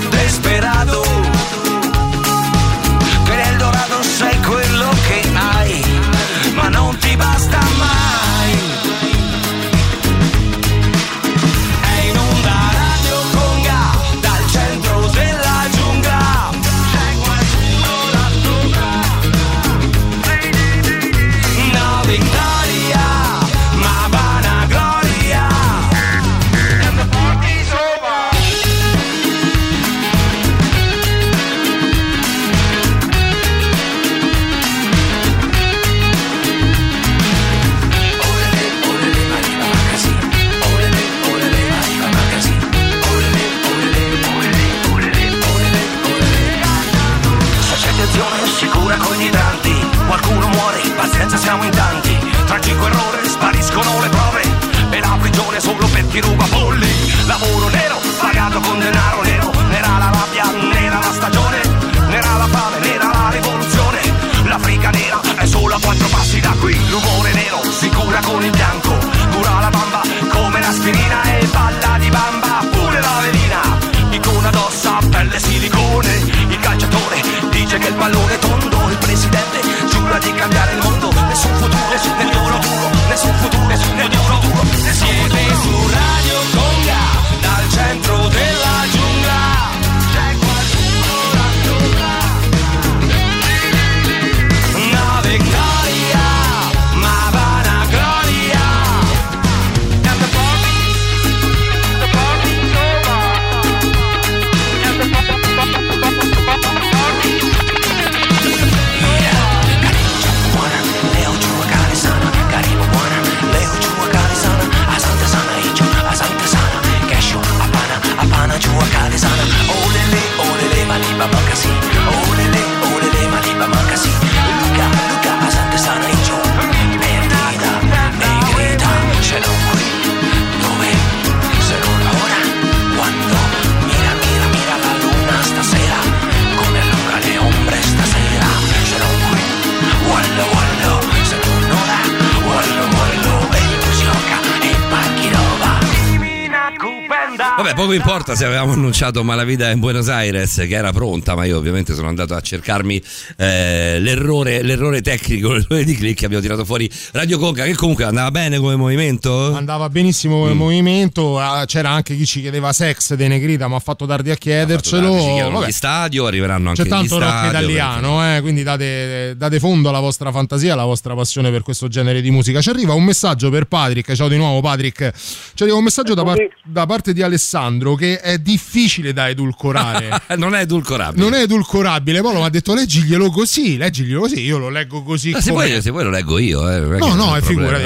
poco 147.87 147.93
importa 147.93 148.35
se 148.35 148.43
avevamo 148.43 148.73
annunciato 148.73 149.23
Malavita 149.23 149.69
in 149.69 149.79
Buenos 149.79 150.09
Aires 150.09 150.55
che 150.55 150.75
era 150.75 150.91
pronta, 150.91 151.35
ma 151.35 151.45
io 151.45 151.57
ovviamente 151.57 151.93
sono 151.93 152.09
andato 152.09 152.33
a 152.35 152.41
cercarmi 152.41 153.01
eh, 153.37 153.97
l'errore, 154.01 154.61
l'errore 154.61 155.01
tecnico, 155.01 155.53
l'errore 155.55 155.85
di 155.85 155.95
click 155.95 156.23
abbiamo 156.23 156.41
tirato 156.41 156.65
fuori 156.65 156.89
Radio 157.13 157.39
Conca 157.39 157.63
che 157.63 157.75
comunque 157.75 158.03
andava 158.03 158.29
bene 158.29 158.57
come 158.57 158.75
movimento. 158.75 159.53
Andava 159.53 159.87
benissimo 159.89 160.39
come 160.39 160.53
mm. 160.53 160.57
movimento, 160.57 161.39
ah, 161.39 161.63
c'era 161.65 161.89
anche 161.91 162.17
chi 162.17 162.25
ci 162.25 162.41
chiedeva 162.41 162.73
sex 162.73 163.13
De 163.13 163.27
Negrita, 163.29 163.69
ma 163.69 163.77
ha 163.77 163.79
fatto 163.79 164.05
tardi 164.05 164.31
a 164.31 164.35
chiedercelo. 164.35 165.13
Tardi, 165.13 165.67
gli 165.67 165.71
stadio, 165.71 166.25
arriveranno 166.25 166.69
anche 166.69 166.83
C'è 166.83 166.89
tanto 166.89 167.19
rock 167.19 167.47
italiano, 167.47 168.35
eh, 168.35 168.41
quindi 168.41 168.63
date, 168.63 169.35
date 169.37 169.59
fondo 169.59 169.87
alla 169.87 170.01
vostra 170.01 170.31
fantasia, 170.33 170.73
alla 170.73 170.83
vostra 170.83 171.15
passione 171.15 171.51
per 171.51 171.61
questo 171.61 171.87
genere 171.87 172.19
di 172.19 172.31
musica. 172.31 172.59
Ci 172.59 172.69
arriva 172.69 172.93
un 172.93 173.05
messaggio 173.05 173.49
per 173.49 173.65
Patrick, 173.65 174.13
ciao 174.13 174.27
di 174.27 174.35
nuovo 174.35 174.59
Patrick, 174.59 175.13
ci 175.15 175.63
arriva 175.63 175.77
un 175.77 175.85
messaggio 175.85 176.13
da, 176.13 176.23
par- 176.25 176.49
da 176.65 176.85
parte 176.85 177.13
di 177.13 177.21
Alessandro 177.21 177.76
che 177.95 178.19
è 178.19 178.37
difficile 178.37 179.13
da 179.13 179.29
edulcorare. 179.29 180.21
non 180.37 180.55
è 180.55 180.61
edulcorabile. 180.61 181.23
Non 181.23 181.33
è 181.33 181.41
edulcorabile. 181.41 182.21
Poi 182.21 182.35
mi 182.35 182.43
ha 182.43 182.49
detto 182.49 182.73
leggiglielo 182.73 183.29
così, 183.29 183.77
leggiglielo 183.77 184.21
così. 184.21 184.41
Io 184.41 184.57
lo 184.57 184.69
leggo 184.69 185.03
così. 185.03 185.33
se, 185.39 185.51
vuoi, 185.51 185.81
se, 185.81 185.91
vuoi, 185.91 186.03
lo 186.03 186.09
leggo 186.09 186.37
io. 186.37 186.69
Eh, 186.69 186.79
no, 186.97 187.15
no, 187.15 187.35
è 187.35 187.41
figura. 187.41 187.77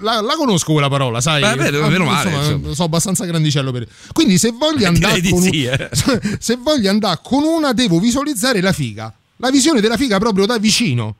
La, 0.00 0.20
la, 0.20 0.34
conosco 0.36 0.72
quella 0.72 0.88
parola, 0.88 1.20
sai? 1.20 1.40
Beh, 1.40 1.56
meno, 1.56 1.88
meno 1.88 2.04
male, 2.04 2.30
insomma, 2.30 2.74
so 2.74 2.84
abbastanza 2.84 3.24
grandicello 3.24 3.72
per. 3.72 3.86
Quindi, 4.12 4.38
se 4.38 4.52
voglio 4.52 4.86
andare 4.88 5.20
con, 5.28 5.40
sì, 5.40 5.64
eh. 5.64 5.88
se 6.38 6.56
voglio 6.56 6.90
andare 6.90 7.18
con 7.22 7.42
una, 7.42 7.72
devo 7.72 7.98
visualizzare 7.98 8.60
la 8.60 8.72
figa. 8.72 9.12
La 9.36 9.50
visione 9.50 9.80
della 9.80 9.96
figa 9.96 10.18
proprio 10.18 10.46
da 10.46 10.58
vicino. 10.58 11.16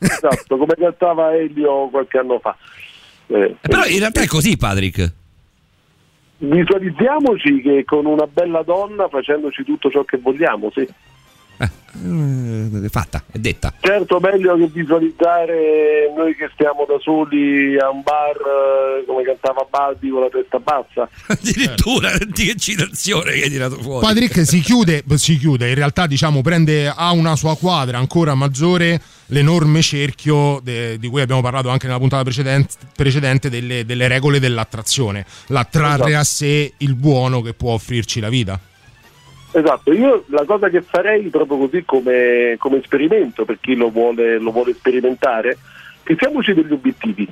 Esatto, 0.00 0.56
come 0.56 0.74
cantava 0.78 1.34
Elio 1.34 1.88
qualche 1.88 2.18
anno 2.18 2.38
fa. 2.40 2.56
Eh, 3.28 3.56
però 3.60 3.84
in 3.84 3.98
realtà 3.98 4.22
è 4.22 4.26
così, 4.26 4.56
Patrick 4.56 5.16
visualizziamoci 6.38 7.60
che 7.60 7.84
con 7.84 8.06
una 8.06 8.26
bella 8.26 8.62
donna 8.62 9.08
facendoci 9.08 9.64
tutto 9.64 9.90
ciò 9.90 10.04
che 10.04 10.18
vogliamo, 10.18 10.70
sì. 10.70 10.88
Eh, 11.58 12.84
è 12.84 12.88
fatta, 12.88 13.22
è 13.30 13.38
detta. 13.38 13.72
Certo, 13.80 14.20
meglio 14.20 14.56
che 14.56 14.68
visualizzare 14.68 16.12
noi 16.16 16.36
che 16.36 16.48
stiamo 16.52 16.86
da 16.86 16.96
soli 17.00 17.76
a 17.78 17.90
un 17.90 18.02
bar 18.02 18.36
eh, 18.36 19.04
come 19.06 19.24
cantava 19.24 19.66
Baldi 19.68 20.08
con 20.08 20.20
la 20.20 20.28
testa 20.28 20.58
bassa. 20.58 21.08
Addirittura, 21.26 22.10
senti 22.10 22.44
che 22.44 22.56
citazione 22.56 23.32
che 23.32 23.42
hai 23.42 23.50
tirato 23.50 23.76
fuori. 23.76 24.06
Patrick 24.06 24.46
si 24.46 24.60
chiude, 24.60 25.02
si 25.14 25.36
chiude, 25.38 25.68
in 25.68 25.74
realtà 25.74 26.06
diciamo 26.06 26.40
prende 26.42 26.88
a 26.88 27.10
una 27.10 27.34
sua 27.34 27.56
quadra 27.56 27.98
ancora 27.98 28.34
maggiore 28.34 29.00
l'enorme 29.28 29.82
cerchio 29.82 30.60
de, 30.62 30.98
di 30.98 31.08
cui 31.08 31.20
abbiamo 31.20 31.42
parlato 31.42 31.68
anche 31.68 31.86
nella 31.86 31.98
puntata 31.98 32.22
precedente, 32.22 32.74
precedente 32.94 33.50
delle, 33.50 33.84
delle, 33.84 34.08
regole 34.08 34.38
dell'attrazione, 34.38 35.26
l'attrarre 35.48 36.10
esatto. 36.10 36.20
a 36.20 36.24
sé 36.24 36.72
il 36.78 36.94
buono 36.94 37.42
che 37.42 37.54
può 37.54 37.72
offrirci 37.72 38.20
la 38.20 38.28
vita. 38.28 38.58
Esatto, 39.50 39.92
io 39.92 40.24
la 40.28 40.44
cosa 40.44 40.68
che 40.68 40.82
farei 40.82 41.28
proprio 41.28 41.58
così 41.58 41.82
come, 41.84 42.56
come 42.58 42.78
esperimento 42.78 43.44
per 43.44 43.58
chi 43.60 43.74
lo 43.74 43.90
vuole, 43.90 44.38
lo 44.38 44.50
vuole 44.50 44.74
sperimentare, 44.74 45.56
fissiamoci 46.02 46.52
degli 46.52 46.72
obiettivi, 46.72 47.26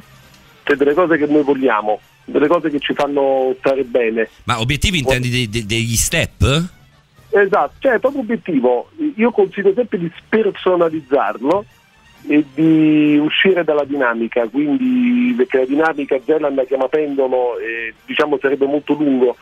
cioè 0.62 0.76
delle 0.76 0.94
cose 0.94 1.18
che 1.18 1.26
noi 1.26 1.42
vogliamo, 1.42 2.00
delle 2.24 2.46
cose 2.46 2.70
che 2.70 2.80
ci 2.80 2.94
fanno 2.94 3.54
stare 3.58 3.84
bene. 3.84 4.30
Ma 4.44 4.60
obiettivi 4.60 4.98
intendi 4.98 5.28
de- 5.28 5.48
de- 5.48 5.66
degli 5.66 5.94
step? 5.94 6.42
Esatto, 7.28 7.74
cioè 7.80 7.98
proprio 7.98 8.22
obiettivo, 8.22 8.90
io 9.16 9.30
consiglio 9.30 9.74
sempre 9.74 9.98
di 9.98 10.10
spersonalizzarlo 10.16 11.64
e 12.28 12.44
di 12.54 13.18
uscire 13.18 13.62
dalla 13.62 13.84
dinamica, 13.84 14.48
quindi 14.48 15.34
perché 15.36 15.58
la 15.58 15.66
dinamica 15.66 16.18
Zeland 16.24 16.66
chiama 16.66 16.88
pendolo 16.88 17.58
e 17.58 17.92
diciamo 18.06 18.38
sarebbe 18.40 18.64
molto 18.64 18.94
lungo 18.94 19.36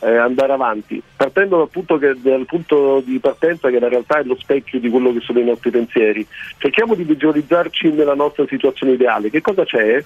eh, 0.00 0.16
andare 0.16 0.52
avanti, 0.52 1.02
partendo 1.16 1.58
dal 1.58 1.68
punto, 1.68 1.98
che, 1.98 2.14
dal 2.20 2.46
punto, 2.46 3.02
di 3.04 3.18
partenza 3.18 3.68
che 3.68 3.76
in 3.76 3.88
realtà 3.88 4.18
è 4.18 4.24
lo 4.24 4.36
specchio 4.38 4.80
di 4.80 4.88
quello 4.88 5.12
che 5.12 5.20
sono 5.20 5.40
i 5.40 5.44
nostri 5.44 5.70
pensieri. 5.70 6.26
Cerchiamo 6.58 6.94
di 6.94 7.04
visualizzarci 7.04 7.90
nella 7.90 8.14
nostra 8.14 8.46
situazione 8.48 8.92
ideale. 8.92 9.30
Che 9.30 9.40
cosa 9.40 9.64
c'è? 9.64 10.02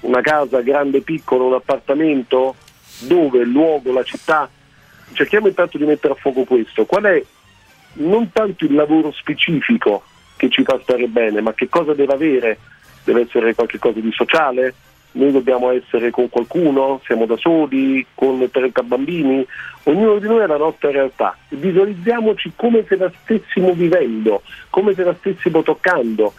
Una 0.00 0.20
casa 0.20 0.60
grande, 0.60 1.00
piccola, 1.00 1.44
un 1.44 1.54
appartamento? 1.54 2.54
Dove? 3.00 3.40
Il 3.40 3.50
luogo, 3.50 3.92
la 3.92 4.02
città? 4.02 4.48
Cerchiamo 5.12 5.48
intanto 5.48 5.78
di 5.78 5.84
mettere 5.84 6.12
a 6.12 6.16
fuoco 6.16 6.44
questo. 6.44 6.84
Qual 6.84 7.04
è 7.04 7.22
non 7.94 8.30
tanto 8.30 8.64
il 8.64 8.74
lavoro 8.74 9.10
specifico 9.12 10.02
che 10.36 10.50
ci 10.50 10.62
fa 10.62 10.78
stare 10.82 11.06
bene, 11.06 11.40
ma 11.40 11.54
che 11.54 11.68
cosa 11.68 11.94
deve 11.94 12.12
avere? 12.12 12.58
Deve 13.04 13.22
essere 13.22 13.54
qualcosa 13.54 13.98
di 14.00 14.12
sociale? 14.12 14.74
Noi 15.12 15.32
dobbiamo 15.32 15.70
essere 15.70 16.10
con 16.10 16.28
qualcuno? 16.28 17.00
Siamo 17.04 17.26
da 17.26 17.36
soli? 17.36 18.06
Con 18.14 18.48
30 18.50 18.82
bambini? 18.82 19.44
Ognuno 19.84 20.18
di 20.18 20.26
noi 20.26 20.42
ha 20.42 20.46
la 20.46 20.56
nostra 20.56 20.90
realtà. 20.90 21.36
Visualizziamoci 21.48 22.52
come 22.54 22.84
se 22.86 22.96
la 22.96 23.10
stessimo 23.22 23.72
vivendo, 23.72 24.42
come 24.70 24.94
se 24.94 25.02
la 25.02 25.14
stessimo 25.18 25.62
toccando 25.62 26.32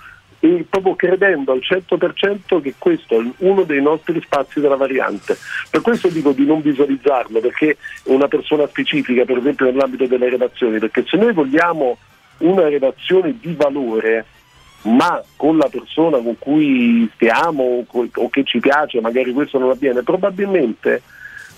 e 0.44 0.66
proprio 0.68 0.96
credendo 0.96 1.52
al 1.52 1.62
100% 1.62 2.62
che 2.62 2.74
questo 2.78 3.20
è 3.20 3.24
uno 3.38 3.64
dei 3.64 3.82
nostri 3.82 4.20
spazi 4.22 4.60
della 4.60 4.76
variante. 4.76 5.38
Per 5.70 5.82
questo 5.82 6.08
dico 6.08 6.32
di 6.32 6.46
non 6.46 6.62
visualizzarlo, 6.62 7.40
perché 7.40 7.78
una 8.06 8.28
persona 8.28 8.68
specifica, 8.68 9.24
per 9.24 9.38
esempio 9.38 9.66
nell'ambito 9.66 10.08
delle 10.08 10.30
relazioni, 10.30 10.80
perché 10.80 11.04
se 11.08 11.18
noi 11.18 11.32
vogliamo 11.32 11.98
una 12.40 12.68
relazione 12.68 13.36
di 13.40 13.54
valore, 13.54 14.26
ma 14.84 15.22
con 15.36 15.58
la 15.58 15.70
persona 15.70 16.18
con 16.18 16.38
cui 16.40 17.10
stiamo 17.16 17.86
o 17.88 18.30
che 18.30 18.44
ci 18.44 18.60
piace, 18.60 19.02
magari 19.02 19.32
questo 19.32 19.60
non 19.60 19.70
avviene, 19.70 20.04
probabilmente 20.04 21.02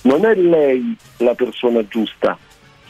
non 0.03 0.25
è 0.25 0.35
lei 0.35 0.95
la 1.17 1.33
persona 1.33 1.85
giusta. 1.87 2.37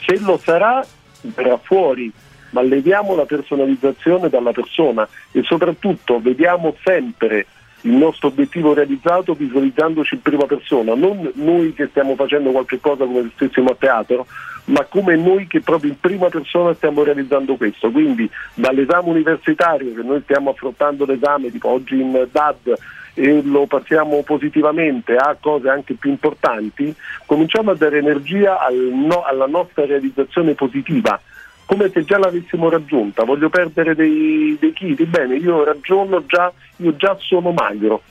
Se 0.06 0.20
lo 0.20 0.38
sarà, 0.38 0.86
verrà 1.22 1.58
fuori, 1.58 2.12
ma 2.52 2.62
leviamo 2.62 3.16
la 3.16 3.26
personalizzazione 3.26 4.30
dalla 4.30 4.52
persona 4.52 5.08
e 5.32 5.44
soprattutto 5.44 6.20
vediamo 6.20 6.76
sempre 6.84 7.46
il 7.82 7.92
nostro 7.92 8.30
obiettivo 8.30 8.74
realizzato 8.74 9.34
visualizzandoci 9.34 10.16
in 10.16 10.22
prima 10.22 10.46
persona, 10.46 10.96
non 10.96 11.32
noi 11.36 11.74
che 11.74 11.88
stiamo 11.88 12.16
facendo 12.16 12.52
qualche 12.52 12.80
cosa 12.80 13.06
come 13.06 13.24
se 13.24 13.32
stessimo 13.36 13.72
a 13.72 13.76
teatro, 13.78 14.26
ma 14.66 14.86
come 14.86 15.16
noi 15.16 15.48
che 15.48 15.62
proprio 15.62 15.92
in 15.92 16.00
prima 16.00 16.30
persona 16.30 16.74
stiamo 16.74 17.04
realizzando 17.04 17.56
questo. 17.56 17.92
Quindi 17.92 18.30
dall'esame 18.54 19.10
universitario 19.10 19.94
che 19.94 20.02
noi 20.04 20.22
stiamo 20.22 20.52
affrontando 20.52 21.06
l'esame 21.06 21.52
tipo 21.52 21.70
oggi 21.70 22.00
in 22.00 22.28
DAD 22.32 22.74
e 23.16 23.42
lo 23.44 23.66
passiamo 23.68 24.24
positivamente 24.24 25.16
a 25.16 25.38
cose 25.40 25.70
anche 25.70 25.94
più 25.94 26.10
importanti, 26.10 26.94
cominciamo 27.26 27.72
a 27.72 27.76
dare 27.76 28.00
energia 28.00 28.60
al 28.60 28.76
no, 28.76 29.24
alla 29.24 29.46
nostra 29.46 29.86
realizzazione 29.86 30.54
positiva 30.54 31.20
come 31.66 31.90
se 31.90 32.04
già 32.04 32.18
l'avessimo 32.18 32.70
raggiunta, 32.70 33.24
voglio 33.24 33.50
perdere 33.50 33.96
dei, 33.96 34.58
dei 34.60 34.74
chili, 34.74 35.06
bene, 35.06 35.36
io 35.36 35.64
ragiono 35.64 36.26
già, 36.26 36.52
io 36.78 36.96
già 36.96 37.16
sono 37.20 37.52
magro. 37.52 38.02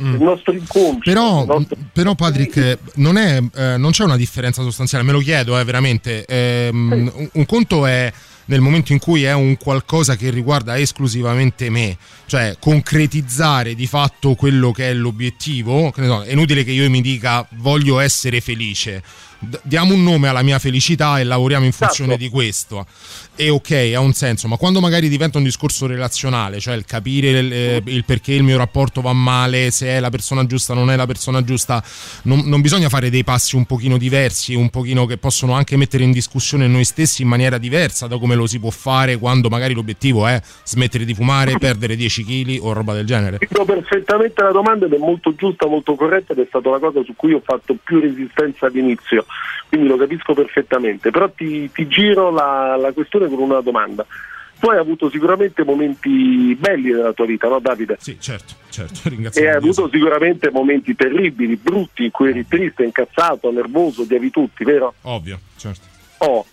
Mm. 0.00 0.14
Il 0.14 0.22
nostro 0.22 0.52
incontro. 0.52 1.00
Però, 1.02 1.44
nostro... 1.44 1.76
però 1.92 2.14
Patrick, 2.14 2.78
non, 2.94 3.18
è, 3.18 3.42
eh, 3.54 3.76
non, 3.76 3.90
c'è 3.90 4.04
una 4.04 4.16
differenza 4.16 4.62
sostanziale, 4.62 5.04
me 5.04 5.12
lo 5.12 5.18
chiedo 5.18 5.58
eh, 5.58 5.64
veramente. 5.64 6.24
Eh, 6.24 6.68
sì. 6.70 6.76
un, 6.76 7.28
un 7.32 7.46
conto 7.46 7.86
è 7.86 8.12
nel 8.46 8.60
momento 8.60 8.92
in 8.92 8.98
cui 8.98 9.24
è 9.24 9.32
un 9.32 9.56
qualcosa 9.56 10.16
che 10.16 10.30
riguarda 10.30 10.78
esclusivamente 10.78 11.70
me, 11.70 11.96
cioè 12.26 12.56
concretizzare 12.58 13.74
di 13.74 13.86
fatto 13.86 14.34
quello 14.34 14.72
che 14.72 14.90
è 14.90 14.94
l'obiettivo. 14.94 15.92
È 15.94 16.32
inutile 16.32 16.64
che 16.64 16.72
io 16.72 16.88
mi 16.90 17.00
dica 17.00 17.46
voglio 17.56 17.98
essere 17.98 18.40
felice 18.40 19.02
diamo 19.62 19.94
un 19.94 20.02
nome 20.02 20.28
alla 20.28 20.42
mia 20.42 20.58
felicità 20.58 21.18
e 21.18 21.24
lavoriamo 21.24 21.64
in 21.64 21.72
funzione 21.72 22.14
esatto. 22.14 22.28
di 22.28 22.30
questo. 22.30 22.86
E 23.34 23.48
ok, 23.48 23.92
ha 23.94 24.00
un 24.00 24.12
senso, 24.12 24.46
ma 24.46 24.58
quando 24.58 24.78
magari 24.80 25.08
diventa 25.08 25.38
un 25.38 25.44
discorso 25.44 25.86
relazionale, 25.86 26.60
cioè 26.60 26.74
il 26.74 26.84
capire 26.84 27.30
il, 27.30 27.50
eh, 27.50 27.82
il 27.86 28.04
perché 28.04 28.34
il 28.34 28.42
mio 28.42 28.58
rapporto 28.58 29.00
va 29.00 29.14
male, 29.14 29.70
se 29.70 29.86
è 29.86 30.00
la 30.00 30.10
persona 30.10 30.44
giusta 30.44 30.74
o 30.74 30.76
non 30.76 30.90
è 30.90 30.96
la 30.96 31.06
persona 31.06 31.42
giusta, 31.42 31.82
non, 32.24 32.42
non, 32.44 32.60
bisogna 32.60 32.90
fare 32.90 33.08
dei 33.08 33.24
passi 33.24 33.56
un 33.56 33.64
pochino 33.64 33.96
diversi, 33.96 34.54
un 34.54 34.68
pochino 34.68 35.06
che 35.06 35.16
possono 35.16 35.54
anche 35.54 35.78
mettere 35.78 36.04
in 36.04 36.12
discussione 36.12 36.66
noi 36.66 36.84
stessi 36.84 37.22
in 37.22 37.28
maniera 37.28 37.56
diversa 37.56 38.06
da 38.06 38.18
come 38.18 38.34
lo 38.34 38.46
si 38.46 38.60
può 38.60 38.70
fare 38.70 39.16
quando 39.16 39.48
magari 39.48 39.72
l'obiettivo 39.72 40.26
è 40.26 40.38
smettere 40.64 41.06
di 41.06 41.14
fumare, 41.14 41.56
perdere 41.58 41.96
10 41.96 42.24
kg 42.24 42.58
o 42.60 42.74
roba 42.74 42.92
del 42.92 43.06
genere. 43.06 43.38
Dico 43.38 43.64
perfettamente 43.64 44.42
la 44.42 44.52
domanda 44.52 44.84
ed 44.84 44.92
è 44.92 44.98
molto 44.98 45.34
giusta, 45.34 45.66
molto 45.66 45.94
corretta 45.94 46.34
ed 46.34 46.40
è 46.40 46.46
stata 46.48 46.68
la 46.68 46.78
cosa 46.78 47.02
su 47.02 47.14
cui 47.16 47.32
ho 47.32 47.40
fatto 47.42 47.74
più 47.82 47.98
resistenza 47.98 48.66
all'inizio 48.66 49.24
quindi 49.72 49.88
lo 49.88 49.96
capisco 49.96 50.34
perfettamente, 50.34 51.10
però 51.10 51.30
ti, 51.30 51.70
ti 51.72 51.88
giro 51.88 52.30
la, 52.30 52.76
la 52.76 52.92
questione 52.92 53.21
con 53.28 53.38
una 53.38 53.60
domanda. 53.60 54.06
Tu 54.58 54.68
hai 54.68 54.78
avuto 54.78 55.10
sicuramente 55.10 55.64
momenti 55.64 56.54
belli 56.54 56.92
nella 56.92 57.12
tua 57.12 57.26
vita, 57.26 57.48
no 57.48 57.58
Davide? 57.58 57.96
Sì, 57.98 58.16
certo, 58.20 58.54
certo, 58.68 59.08
ringrazio. 59.08 59.42
E 59.42 59.48
hai 59.48 59.56
avuto 59.56 59.88
sicuramente 59.92 60.50
momenti 60.50 60.94
terribili, 60.94 61.56
brutti, 61.56 62.04
in 62.04 62.10
cui 62.12 62.28
eri 62.28 62.46
triste, 62.46 62.84
incazzato, 62.84 63.50
nervoso, 63.50 64.02
odiavi 64.02 64.30
tutti, 64.30 64.62
vero? 64.62 64.94
Ovvio, 65.02 65.40
certo. 65.56 65.84
Oh, 66.18 66.46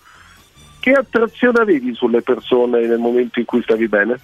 che 0.79 0.91
attrazione 0.91 1.59
avevi 1.59 1.93
sulle 1.93 2.21
persone 2.21 2.87
nel 2.87 2.97
momento 2.97 3.39
in 3.39 3.45
cui 3.45 3.61
stavi 3.61 3.87
bene? 3.87 4.19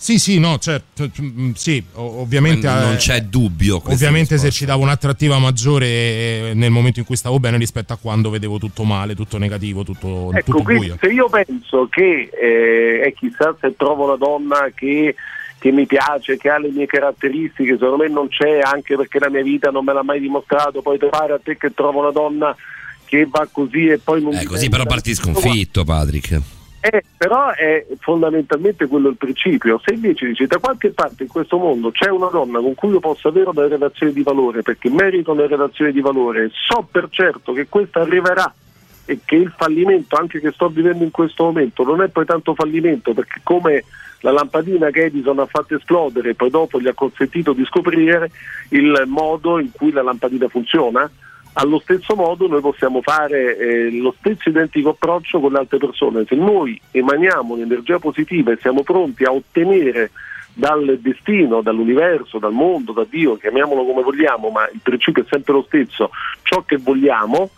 Sì, 0.00 0.18
sì, 0.18 0.38
no, 0.38 0.56
certo, 0.56 1.10
mm, 1.20 1.50
sì, 1.52 1.84
ovviamente... 1.92 2.66
Non 2.66 2.96
c'è 2.96 3.20
dubbio. 3.20 3.82
Ovviamente 3.84 4.36
esercitavo 4.36 4.82
un'attrattiva 4.82 5.38
maggiore 5.38 5.86
eh, 5.86 6.52
nel 6.54 6.70
momento 6.70 7.00
in 7.00 7.04
cui 7.04 7.16
stavo 7.16 7.38
bene 7.38 7.58
rispetto 7.58 7.92
a 7.92 7.98
quando 8.00 8.30
vedevo 8.30 8.58
tutto 8.58 8.84
male, 8.84 9.14
tutto 9.14 9.36
negativo, 9.36 9.84
tutto, 9.84 10.32
ecco, 10.32 10.52
tutto 10.52 10.62
quindi 10.62 10.86
buio. 10.86 10.98
se 10.98 11.06
io 11.08 11.28
penso 11.28 11.86
che, 11.90 12.30
eh, 12.32 13.06
e 13.08 13.12
chissà 13.14 13.54
se 13.60 13.74
trovo 13.76 14.04
una 14.04 14.16
donna 14.16 14.70
che 14.74 15.14
che 15.58 15.70
mi 15.70 15.84
piace, 15.84 16.38
che 16.38 16.48
ha 16.48 16.58
le 16.58 16.70
mie 16.70 16.86
caratteristiche, 16.86 17.72
secondo 17.72 17.98
me 17.98 18.08
non 18.08 18.28
c'è 18.28 18.60
anche 18.62 18.96
perché 18.96 19.18
la 19.18 19.28
mia 19.28 19.42
vita 19.42 19.70
non 19.70 19.84
me 19.84 19.92
l'ha 19.92 20.02
mai 20.02 20.18
dimostrato, 20.18 20.80
poi 20.80 20.96
pare 20.96 21.34
a 21.34 21.38
te 21.38 21.58
che 21.58 21.74
trovo 21.74 22.00
una 22.00 22.10
donna 22.10 22.56
che 23.04 23.28
va 23.30 23.46
così 23.52 23.88
e 23.88 23.98
poi 23.98 24.22
non... 24.22 24.32
Eh, 24.32 24.44
così 24.44 24.70
però 24.70 24.86
parti 24.86 25.14
sconfitto, 25.14 25.84
Patrick. 25.84 26.40
Eh, 26.82 27.04
però 27.14 27.50
è 27.50 27.86
fondamentalmente 27.98 28.86
quello 28.86 29.10
il 29.10 29.16
principio. 29.16 29.80
Se 29.84 29.92
invece 29.92 30.26
dici 30.26 30.46
da 30.46 30.58
qualche 30.58 30.90
parte 30.90 31.24
in 31.24 31.28
questo 31.28 31.58
mondo 31.58 31.90
c'è 31.90 32.08
una 32.08 32.28
donna 32.28 32.58
con 32.58 32.74
cui 32.74 32.90
io 32.90 33.00
posso 33.00 33.28
avere 33.28 33.50
una 33.50 33.68
relazione 33.68 34.12
di 34.12 34.22
valore 34.22 34.62
perché 34.62 34.88
merito 34.88 35.32
una 35.32 35.46
relazione 35.46 35.92
di 35.92 36.00
valore, 36.00 36.50
so 36.52 36.88
per 36.90 37.08
certo 37.10 37.52
che 37.52 37.66
questa 37.68 38.00
arriverà 38.00 38.52
e 39.04 39.18
che 39.24 39.36
il 39.36 39.52
fallimento, 39.54 40.16
anche 40.16 40.40
che 40.40 40.52
sto 40.52 40.68
vivendo 40.68 41.04
in 41.04 41.10
questo 41.10 41.44
momento, 41.44 41.82
non 41.82 42.00
è 42.00 42.08
poi 42.08 42.24
tanto 42.24 42.54
fallimento 42.54 43.12
perché 43.12 43.40
come 43.42 43.84
la 44.20 44.30
lampadina 44.30 44.90
che 44.90 45.04
Edison 45.04 45.38
ha 45.38 45.46
fatto 45.46 45.74
esplodere 45.74 46.30
e 46.30 46.34
poi 46.34 46.50
dopo 46.50 46.80
gli 46.80 46.88
ha 46.88 46.94
consentito 46.94 47.52
di 47.52 47.64
scoprire 47.64 48.30
il 48.70 49.04
modo 49.06 49.58
in 49.58 49.70
cui 49.72 49.90
la 49.90 50.02
lampadina 50.02 50.48
funziona, 50.48 51.10
allo 51.54 51.80
stesso 51.80 52.14
modo 52.14 52.46
noi 52.46 52.60
possiamo 52.60 53.02
fare 53.02 53.56
eh, 53.56 53.90
lo 53.90 54.14
stesso 54.18 54.48
identico 54.48 54.90
approccio 54.90 55.40
con 55.40 55.52
le 55.52 55.58
altre 55.58 55.78
persone. 55.78 56.24
Se 56.26 56.36
noi 56.36 56.80
emaniamo 56.90 57.54
un'energia 57.54 57.98
positiva 57.98 58.52
e 58.52 58.58
siamo 58.60 58.82
pronti 58.82 59.24
a 59.24 59.32
ottenere 59.32 60.10
dal 60.54 60.98
destino, 61.00 61.62
dall'universo, 61.62 62.38
dal 62.38 62.52
mondo, 62.52 62.92
da 62.92 63.06
Dio, 63.08 63.36
chiamiamolo 63.36 63.84
come 63.84 64.02
vogliamo, 64.02 64.50
ma 64.50 64.68
il 64.72 64.80
principio 64.82 65.22
è 65.22 65.26
sempre 65.28 65.54
lo 65.54 65.64
stesso, 65.66 66.10
ciò 66.42 66.62
che 66.62 66.76
vogliamo, 66.76 67.50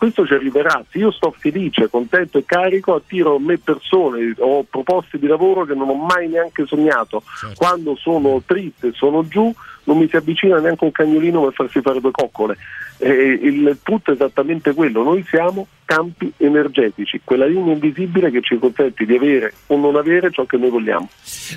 questo 0.00 0.26
ci 0.26 0.32
arriverà. 0.32 0.82
Se 0.88 0.96
io 0.96 1.10
sto 1.10 1.30
felice, 1.36 1.90
contento 1.90 2.38
e 2.38 2.44
carico, 2.46 2.94
attiro 2.94 3.36
a 3.36 3.38
me 3.38 3.58
persone, 3.58 4.34
ho 4.38 4.64
proposte 4.64 5.18
di 5.18 5.26
lavoro 5.26 5.66
che 5.66 5.74
non 5.74 5.90
ho 5.90 5.94
mai 5.94 6.26
neanche 6.26 6.64
sognato. 6.66 7.22
Certo. 7.38 7.54
Quando 7.56 7.94
sono 7.96 8.42
triste, 8.46 8.92
sono 8.94 9.28
giù, 9.28 9.54
non 9.90 9.98
mi 9.98 10.08
si 10.08 10.14
avvicina 10.14 10.60
neanche 10.60 10.84
un 10.84 10.92
cagnolino 10.92 11.42
per 11.42 11.52
farsi 11.52 11.80
fare 11.80 12.00
due 12.00 12.12
coccole. 12.12 12.56
Eh, 12.98 13.40
il 13.42 13.78
tutto 13.82 14.12
è 14.12 14.14
esattamente 14.14 14.72
quello, 14.72 15.02
noi 15.02 15.24
siamo 15.28 15.66
campi 15.84 16.32
energetici, 16.36 17.20
quella 17.24 17.46
linea 17.46 17.72
invisibile 17.72 18.30
che 18.30 18.40
ci 18.40 18.56
consente 18.58 19.04
di 19.04 19.16
avere 19.16 19.52
o 19.66 19.76
non 19.76 19.96
avere 19.96 20.30
ciò 20.30 20.44
che 20.44 20.56
noi 20.58 20.70
vogliamo. 20.70 21.08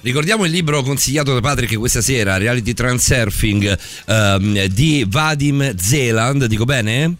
Ricordiamo 0.01 0.45
il 0.45 0.51
libro 0.51 0.81
consigliato 0.81 1.33
da 1.33 1.41
Patrick 1.41 1.77
questa 1.77 2.01
sera, 2.01 2.37
Reality 2.37 2.73
Transurfing 2.73 3.77
ehm, 4.07 4.65
di 4.65 5.05
Vadim 5.07 5.75
Zeland, 5.75 6.45
dico 6.45 6.65
bene? 6.65 7.17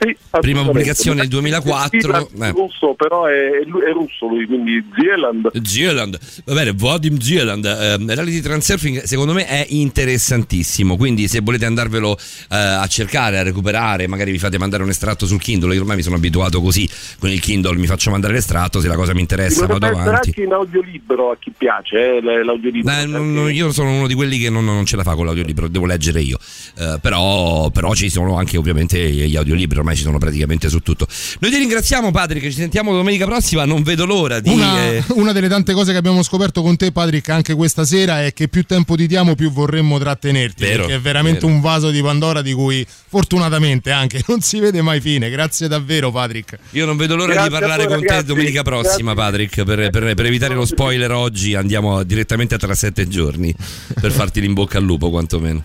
Sì, 0.00 0.16
Prima 0.40 0.62
pubblicazione 0.62 1.20
nel 1.20 1.28
2004. 1.28 2.30
È 2.38 2.50
russo, 2.52 2.94
però 2.94 3.26
è, 3.26 3.32
è, 3.32 3.92
russo 3.92 4.26
lui, 4.26 4.46
quindi 4.46 4.82
Zieland. 4.98 5.50
Zieland, 5.62 6.18
va 6.46 6.54
bene, 6.54 6.72
Vadim 6.74 7.18
Zieland. 7.18 7.64
Eh, 7.66 7.96
Reality 8.14 8.40
Transurfing 8.40 9.02
secondo 9.02 9.34
me 9.34 9.46
è 9.46 9.66
interessantissimo, 9.68 10.96
quindi 10.96 11.28
se 11.28 11.40
volete 11.40 11.66
andarvelo 11.66 12.16
eh, 12.16 12.56
a 12.56 12.86
cercare, 12.86 13.38
a 13.38 13.42
recuperare, 13.42 14.06
magari 14.06 14.30
vi 14.30 14.38
fate 14.38 14.56
mandare 14.58 14.82
un 14.82 14.88
estratto 14.88 15.26
sul 15.26 15.40
Kindle, 15.40 15.74
io 15.74 15.80
ormai 15.80 15.96
mi 15.96 16.02
sono 16.02 16.16
abituato 16.16 16.62
così, 16.62 16.88
con 17.18 17.28
il 17.28 17.40
Kindle 17.40 17.76
mi 17.76 17.86
faccio 17.86 18.10
mandare 18.10 18.32
l'estratto, 18.32 18.80
se 18.80 18.88
la 18.88 18.96
cosa 18.96 19.12
mi 19.12 19.20
interessa 19.20 19.66
vado 19.66 19.84
avanti. 19.84 20.28
anche 20.28 20.42
in 20.42 20.52
audiolibro 20.52 21.32
a 21.32 21.36
chi 21.38 21.52
piace, 21.56 22.16
eh, 22.16 22.20
l'audiolibro. 22.42 22.92
Eh, 22.92 23.04
non, 23.04 23.52
io 23.52 23.70
sono 23.72 23.90
uno 23.90 24.06
di 24.06 24.14
quelli 24.14 24.38
che 24.38 24.48
non, 24.48 24.64
non, 24.64 24.86
ce 24.86 24.96
la 24.96 25.02
fa 25.02 25.14
con 25.14 25.26
l'audiolibro, 25.26 25.68
devo 25.68 25.84
leggere 25.86 26.20
io, 26.20 26.38
eh, 26.78 26.98
però, 27.00 27.70
però, 27.70 27.92
ci 27.94 28.08
sono 28.08 28.36
anche 28.36 28.56
ovviamente 28.56 28.98
gli 28.98 29.36
audiolibri 29.36 29.78
ormai 29.90 29.96
ci 29.96 30.02
sono 30.02 30.18
praticamente 30.18 30.68
su 30.68 30.80
tutto. 30.80 31.06
Noi 31.40 31.50
ti 31.50 31.58
ringraziamo 31.58 32.10
Patrick, 32.10 32.46
ci 32.46 32.52
sentiamo 32.52 32.92
domenica 32.92 33.26
prossima, 33.26 33.64
non 33.64 33.82
vedo 33.82 34.04
l'ora 34.04 34.40
di... 34.40 34.50
Una, 34.50 34.90
eh... 34.90 35.04
una 35.14 35.32
delle 35.32 35.48
tante 35.48 35.72
cose 35.72 35.92
che 35.92 35.98
abbiamo 35.98 36.22
scoperto 36.22 36.62
con 36.62 36.76
te 36.76 36.92
Patrick 36.92 37.28
anche 37.28 37.54
questa 37.54 37.84
sera 37.84 38.24
è 38.24 38.32
che 38.32 38.48
più 38.48 38.64
tempo 38.64 38.94
ti 38.94 39.06
diamo 39.06 39.34
più 39.34 39.50
vorremmo 39.50 39.98
trattenerti, 39.98 40.64
vero, 40.64 40.82
perché 40.82 40.94
è 40.94 41.00
veramente 41.00 41.40
vero. 41.40 41.52
un 41.52 41.60
vaso 41.60 41.90
di 41.90 42.00
Pandora 42.00 42.42
di 42.42 42.52
cui 42.52 42.86
fortunatamente 43.08 43.90
anche 43.90 44.22
non 44.28 44.40
si 44.40 44.60
vede 44.60 44.82
mai 44.82 45.00
fine. 45.00 45.28
Grazie 45.30 45.68
davvero 45.68 46.10
Patrick. 46.10 46.58
Io 46.70 46.86
non 46.86 46.96
vedo 46.96 47.16
l'ora 47.16 47.32
Grazie 47.32 47.48
di 47.50 47.54
parlare 47.54 47.84
voi, 47.84 47.94
con 47.94 48.02
ragazzi. 48.02 48.26
te 48.26 48.32
domenica 48.32 48.62
prossima 48.62 49.14
Grazie. 49.14 49.30
Patrick, 49.30 49.64
per, 49.64 49.90
per- 49.90 50.14
per 50.14 50.26
evitare 50.26 50.54
lo 50.54 50.64
spoiler 50.64 51.10
oggi 51.12 51.54
andiamo 51.54 52.02
direttamente 52.02 52.54
a 52.54 52.58
tra 52.58 52.74
sette 52.74 53.08
giorni 53.08 53.54
per 54.00 54.12
farti 54.12 54.40
l'in 54.40 54.52
bocca 54.52 54.78
al 54.78 54.84
lupo 54.84 55.10
quantomeno. 55.10 55.64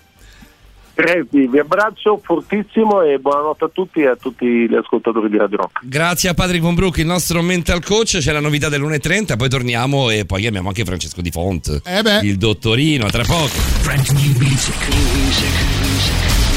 Presi, 0.96 1.46
vi 1.46 1.58
abbraccio 1.58 2.18
fortissimo 2.24 3.02
e 3.02 3.18
buonanotte 3.18 3.64
a 3.66 3.68
tutti 3.70 4.00
e 4.00 4.06
a 4.06 4.16
tutti 4.16 4.46
gli 4.46 4.74
ascoltatori 4.74 5.28
di 5.28 5.36
Radio 5.36 5.58
Rock. 5.58 5.80
Grazie 5.82 6.30
a 6.30 6.34
Patrick 6.34 6.62
Von 6.62 6.74
Brook, 6.74 6.96
il 6.96 7.04
nostro 7.04 7.42
mental 7.42 7.84
coach. 7.84 8.16
C'è 8.16 8.32
la 8.32 8.40
novità 8.40 8.70
dell'1.30, 8.70 9.36
poi 9.36 9.50
torniamo 9.50 10.08
e 10.08 10.24
poi 10.24 10.46
abbiamo 10.46 10.68
anche 10.68 10.86
Francesco 10.86 11.20
Di 11.20 11.30
Font, 11.30 11.82
Eh 11.84 12.00
beh. 12.00 12.20
il 12.22 12.38
dottorino, 12.38 13.10
tra 13.10 13.24
poco. 13.24 13.52
New 13.84 14.38
music. 14.38 14.74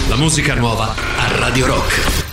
La 0.07 0.16
musica 0.16 0.56
nuova 0.56 0.95
a 0.95 1.38
Radio 1.38 1.66
Rock. 1.66 2.28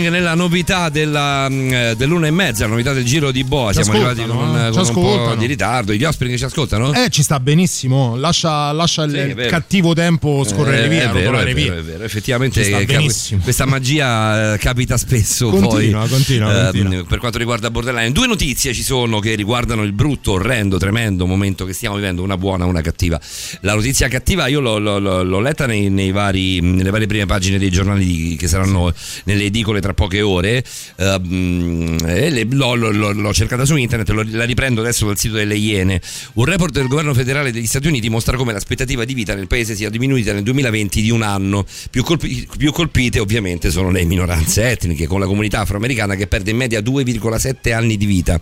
Offspring 0.00 0.08
nella 0.08 0.34
novità 0.34 0.88
della, 0.88 1.48
mm, 1.48 1.92
dell'una 1.92 2.26
e 2.26 2.30
mezza, 2.30 2.64
la 2.64 2.70
novità 2.70 2.92
del 2.92 3.04
giro 3.04 3.30
di 3.30 3.44
Boa. 3.44 3.72
Ci 3.72 3.82
Siamo 3.82 3.98
arrivati 3.98 4.26
con, 4.28 4.56
eh? 4.56 4.70
con 4.70 4.84
Ci 4.84 4.90
un 4.90 4.94
po' 4.94 5.34
di 5.36 5.46
ritardo. 5.46 5.92
Gli 5.92 6.04
Offspring 6.04 6.36
ci 6.36 6.44
ascoltano? 6.44 6.92
Eh, 6.94 7.08
ci 7.10 7.22
sta 7.22 7.38
benissimo. 7.40 8.16
Lascia, 8.16 8.72
lascia 8.72 9.02
il- 9.04 9.10
Sì, 9.10 9.40
il 9.40 9.46
cattivo 9.48 9.94
tempo 9.94 10.44
scorrere 10.44 10.84
Eh, 10.84 10.88
via, 10.88 11.10
è 11.10 11.12
vero, 11.12 11.38
è 11.38 11.52
via. 11.52 11.70
vero, 11.70 11.78
è 11.80 11.82
vero. 11.82 12.04
Effettivamente 12.04 12.62
eh, 12.66 12.84
cap- 12.86 13.42
questa 13.42 13.66
magia 13.66 14.54
eh, 14.54 14.58
capita 14.58 14.96
spesso. 14.96 15.50
Continua, 15.50 16.00
poi, 16.00 16.08
continua, 16.08 16.64
continua. 16.70 17.04
Per 17.04 17.18
quanto 17.18 17.38
riguarda 17.38 17.70
Borderline, 17.70 18.12
due 18.12 18.26
notizie 18.26 18.72
ci 18.72 18.82
sono 18.82 19.18
che 19.18 19.34
riguardano 19.34 19.82
il 19.82 19.92
brutto, 19.92 20.32
orrendo, 20.32 20.78
tremendo 20.78 21.26
momento 21.26 21.64
che 21.64 21.72
stiamo 21.72 21.96
vivendo, 21.96 22.22
una 22.22 22.36
buona, 22.36 22.64
una 22.64 22.80
cattiva. 22.80 23.20
La 23.60 23.74
notizia 23.74 24.08
cattiva 24.08 24.46
io 24.46 24.60
l'ho, 24.60 24.78
l'ho- 24.78 24.98
l'ho- 24.98 25.40
letta 25.40 25.66
nei, 25.66 25.90
nei 25.90 26.10
vari, 26.12 26.60
nelle 26.60 26.90
varie 26.90 27.06
prime 27.06 27.26
pagine 27.26 27.58
dei 27.58 27.70
giornali 27.70 28.36
che 28.36 28.48
saranno 28.48 28.92
nelle 29.24 29.44
edicole 29.44 29.80
tra 29.80 29.89
poche 29.94 30.20
ore. 30.20 30.64
e 30.96 32.30
le- 32.30 32.44
l'ho, 32.50 32.74
l'ho- 32.74 32.90
l'ho- 32.90 33.12
l'ho 33.12 33.32
cercata 33.32 33.64
su 33.64 33.76
internet, 33.76 34.08
lo- 34.10 34.24
la 34.30 34.44
riprendo 34.44 34.80
adesso 34.80 35.06
dal 35.06 35.18
sito 35.18 35.34
delle 35.34 35.56
Iene. 35.56 36.00
Un 36.34 36.44
report 36.44 36.72
del 36.72 36.86
governo 36.88 37.14
federale 37.14 37.52
degli 37.52 37.66
Stati 37.66 37.86
Uniti 37.86 38.08
mostra 38.08 38.36
come 38.36 38.52
l'aspettativa 38.52 39.04
di 39.04 39.14
vita 39.14 39.34
nel 39.34 39.46
paese 39.46 39.74
sia 39.74 39.90
diminuita 39.90 40.32
nel 40.32 40.42
2020 40.42 41.02
di 41.02 41.10
un 41.10 41.22
anno. 41.22 41.66
Più, 41.90 42.02
colpi- 42.02 42.48
più 42.56 42.72
colpite 42.72 43.18
ovviamente 43.20 43.70
sono 43.70 43.90
le 43.90 44.04
minoranze 44.04 44.70
etniche, 44.70 45.06
con 45.06 45.20
la 45.20 45.26
comunità 45.26 45.60
afroamericana 45.60 46.14
che 46.14 46.26
perde 46.26 46.50
in 46.50 46.56
media 46.56 46.80
2,7 46.80 47.72
anni 47.72 47.96
di 47.96 48.06
vita. 48.06 48.40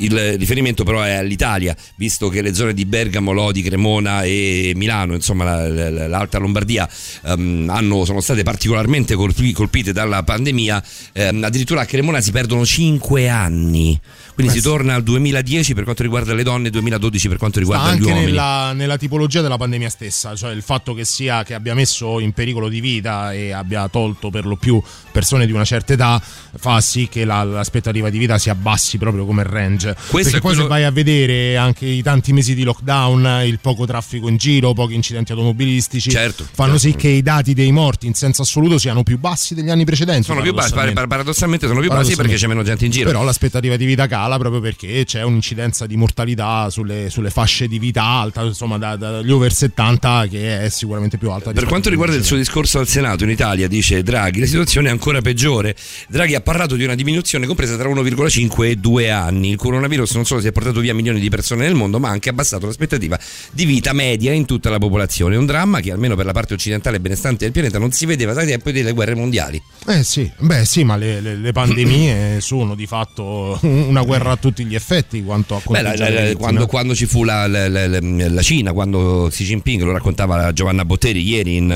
Il 0.00 0.38
riferimento 0.38 0.84
però 0.84 1.02
è 1.02 1.14
all'Italia, 1.14 1.74
visto 1.96 2.28
che 2.28 2.40
le 2.42 2.54
zone 2.54 2.72
di 2.74 2.84
Bergamo, 2.84 3.32
Lodi, 3.32 3.62
Cremona 3.62 4.22
e 4.22 4.72
Milano, 4.76 5.14
insomma 5.14 5.44
la- 5.44 5.90
la- 5.90 6.06
l'Alta 6.06 6.38
Lombardia, 6.38 6.88
ehm, 7.24 7.68
hanno- 7.68 8.04
sono 8.04 8.20
state 8.20 8.42
particolarmente 8.42 9.14
colpi- 9.14 9.52
colpite 9.52 9.92
dalla 9.92 10.22
pandemia. 10.22 10.82
Ehm, 11.12 11.42
addirittura 11.42 11.80
a 11.80 11.84
Cremona 11.84 12.20
si 12.20 12.30
perdono 12.30 12.64
5 12.64 13.28
anni. 13.28 13.98
Quindi 14.38 14.52
si 14.54 14.60
torna 14.62 14.94
al 14.94 15.02
2010 15.02 15.74
per 15.74 15.82
quanto 15.84 16.02
riguarda 16.02 16.32
le 16.32 16.42
donne 16.44 16.68
e 16.68 16.70
2012 16.70 17.28
per 17.28 17.38
quanto 17.38 17.58
riguarda 17.58 17.86
gli 17.88 17.90
anche 17.94 18.04
uomini. 18.04 18.24
nella, 18.26 18.72
nella 18.72 18.96
tipologia 18.96 19.40
della 19.42 19.56
pandemia 19.56 19.88
stessa, 19.88 20.36
cioè 20.36 20.52
il 20.52 20.62
fatto 20.62 20.94
che 20.94 21.04
sia 21.04 21.42
che 21.42 21.54
abbia 21.54 21.74
messo 21.74 22.20
in 22.20 22.32
pericolo 22.32 22.68
di 22.68 22.80
vita 22.80 23.32
e 23.32 23.50
abbia 23.50 23.88
tolto 23.88 24.30
per 24.30 24.46
lo 24.46 24.54
più 24.56 24.80
persone 25.10 25.44
di 25.44 25.50
una 25.52 25.64
certa 25.64 25.92
età 25.94 26.22
fa 26.56 26.80
sì 26.80 27.08
che 27.10 27.24
la- 27.24 27.42
l'aspettativa 27.42 28.10
di 28.10 28.18
vita 28.18 28.38
si 28.38 28.48
abbassi 28.48 28.96
proprio 28.98 29.24
come 29.26 29.42
range. 29.42 29.94
Perché 30.10 30.28
è 30.28 30.30
poi 30.32 30.40
quello- 30.40 30.62
se 30.62 30.68
vai 30.68 30.84
a 30.84 30.90
vedere 30.92 31.56
anche 31.56 31.86
i 31.86 32.02
tanti 32.02 32.32
mesi 32.32 32.54
di 32.54 32.62
lockdown, 32.62 33.42
il 33.44 33.58
poco 33.60 33.86
traffico 33.86 34.28
in 34.28 34.36
giro, 34.36 34.72
pochi 34.72 34.94
incidenti 34.94 35.32
automobilistici, 35.32 36.10
Certo, 36.10 36.46
fanno 36.52 36.78
sì 36.78 36.94
che 36.94 37.08
i 37.08 37.22
dati 37.22 37.54
dei 37.54 37.72
morti 37.72 38.06
in 38.06 38.14
senso 38.14 38.42
assoluto 38.42 38.78
siano 38.78 39.02
più 39.02 39.18
bassi 39.18 39.54
degli 39.54 39.70
anni 39.70 39.84
precedenti. 39.84 40.24
Sono 40.24 40.42
più 40.42 40.52
bassi, 40.52 40.68
par- 40.72 40.92
paradossalmente. 40.92 41.08
paradossalmente 41.08 41.66
sono 41.66 41.80
più 41.80 41.88
bassi 41.88 42.14
perché 42.14 42.34
c'è 42.36 42.46
meno 42.46 42.62
gente 42.62 42.84
in 42.84 42.90
giro. 42.92 43.06
Però 43.10 43.24
l'aspettativa 43.24 43.76
di 43.76 43.84
vita 43.84 44.06
cala 44.06 44.27
proprio 44.36 44.60
perché 44.60 45.04
c'è 45.06 45.22
un'incidenza 45.22 45.86
di 45.86 45.96
mortalità 45.96 46.68
sulle, 46.70 47.08
sulle 47.08 47.30
fasce 47.30 47.68
di 47.68 47.78
vita 47.78 48.02
alta, 48.02 48.42
insomma 48.42 48.76
da- 48.76 48.96
dagli 48.96 49.30
over 49.30 49.52
70 49.52 50.26
che 50.28 50.64
è 50.64 50.68
sicuramente 50.68 51.16
più 51.16 51.30
alta. 51.30 51.52
Per 51.52 51.64
quanto 51.64 51.88
riguarda 51.88 52.14
il 52.16 52.24
suo 52.24 52.36
discorso 52.36 52.78
al 52.78 52.86
Senato 52.88 53.24
in 53.24 53.30
Italia, 53.30 53.68
dice 53.68 54.02
Draghi, 54.02 54.40
la 54.40 54.46
situazione 54.46 54.88
è 54.88 54.90
ancora 54.90 55.20
peggiore. 55.20 55.74
Draghi 56.08 56.34
ha 56.34 56.40
parlato 56.40 56.74
di 56.76 56.84
una 56.84 56.94
diminuzione 56.94 57.46
compresa 57.46 57.76
tra 57.76 57.88
1,5 57.88 58.64
e 58.64 58.76
2 58.76 59.10
anni. 59.10 59.50
Il 59.50 59.56
coronavirus 59.56 60.12
non 60.14 60.24
solo 60.24 60.40
si 60.40 60.48
è 60.48 60.52
portato 60.52 60.80
via 60.80 60.94
milioni 60.94 61.20
di 61.20 61.28
persone 61.30 61.64
nel 61.64 61.74
mondo, 61.74 61.98
ma 61.98 62.08
ha 62.08 62.10
anche 62.10 62.28
abbassato 62.28 62.66
l'aspettativa 62.66 63.18
di 63.52 63.64
vita 63.64 63.92
media 63.92 64.32
in 64.32 64.44
tutta 64.44 64.68
la 64.70 64.78
popolazione. 64.78 65.36
Un 65.36 65.46
dramma 65.46 65.80
che 65.80 65.92
almeno 65.92 66.16
per 66.16 66.26
la 66.26 66.32
parte 66.32 66.54
occidentale 66.54 66.96
e 66.96 67.00
benestante 67.00 67.44
del 67.44 67.52
pianeta 67.52 67.78
non 67.78 67.92
si 67.92 68.04
vedeva 68.06 68.32
dai 68.32 68.46
tempi 68.46 68.72
delle 68.72 68.92
guerre 68.92 69.14
mondiali. 69.14 69.62
Eh 69.86 70.02
sì, 70.02 70.30
beh 70.38 70.64
sì, 70.64 70.82
ma 70.84 70.96
le, 70.96 71.20
le- 71.20 71.36
le 71.36 71.52
pandemie 71.52 72.40
sono 72.40 72.74
di 72.74 72.86
fatto 72.86 73.58
una 73.62 74.02
guerra 74.02 74.17
a 74.30 74.36
tutti 74.36 74.64
gli 74.64 74.74
effetti 74.74 75.22
quanto 75.22 75.56
a 75.56 75.62
Beh, 75.64 75.82
la- 75.82 75.94
la- 75.96 76.36
quando, 76.36 76.66
quando 76.66 76.94
ci 76.94 77.06
fu 77.06 77.24
la, 77.24 77.46
la- 77.46 78.42
Cina, 78.42 78.72
quando 78.72 79.28
Xi 79.30 79.44
Jinping 79.44 79.82
lo 79.82 79.92
raccontava 79.92 80.52
Giovanna 80.52 80.84
Botteri 80.84 81.26
ieri 81.26 81.56
in, 81.56 81.66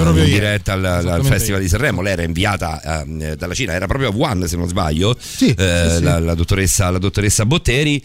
proprio 0.00 0.24
in 0.24 0.30
diretta 0.30 0.72
al, 0.74 0.84
al 0.84 1.24
Festival 1.24 1.60
ieri. 1.60 1.62
di 1.64 1.68
Sanremo, 1.68 2.00
lei 2.02 2.12
era 2.12 2.22
inviata 2.22 3.02
eh, 3.04 3.36
dalla 3.36 3.54
Cina, 3.54 3.72
era 3.72 3.86
proprio 3.86 4.08
a 4.08 4.12
Wuhan 4.12 4.46
se 4.46 4.56
non 4.56 4.68
sbaglio, 4.68 5.16
sì, 5.18 5.54
eh, 5.56 5.94
sì. 5.96 6.02
La, 6.02 6.18
la 6.18 6.34
dottoressa, 6.34 6.90
la 6.90 6.98
dottoressa 6.98 7.44
Botteri 7.46 8.02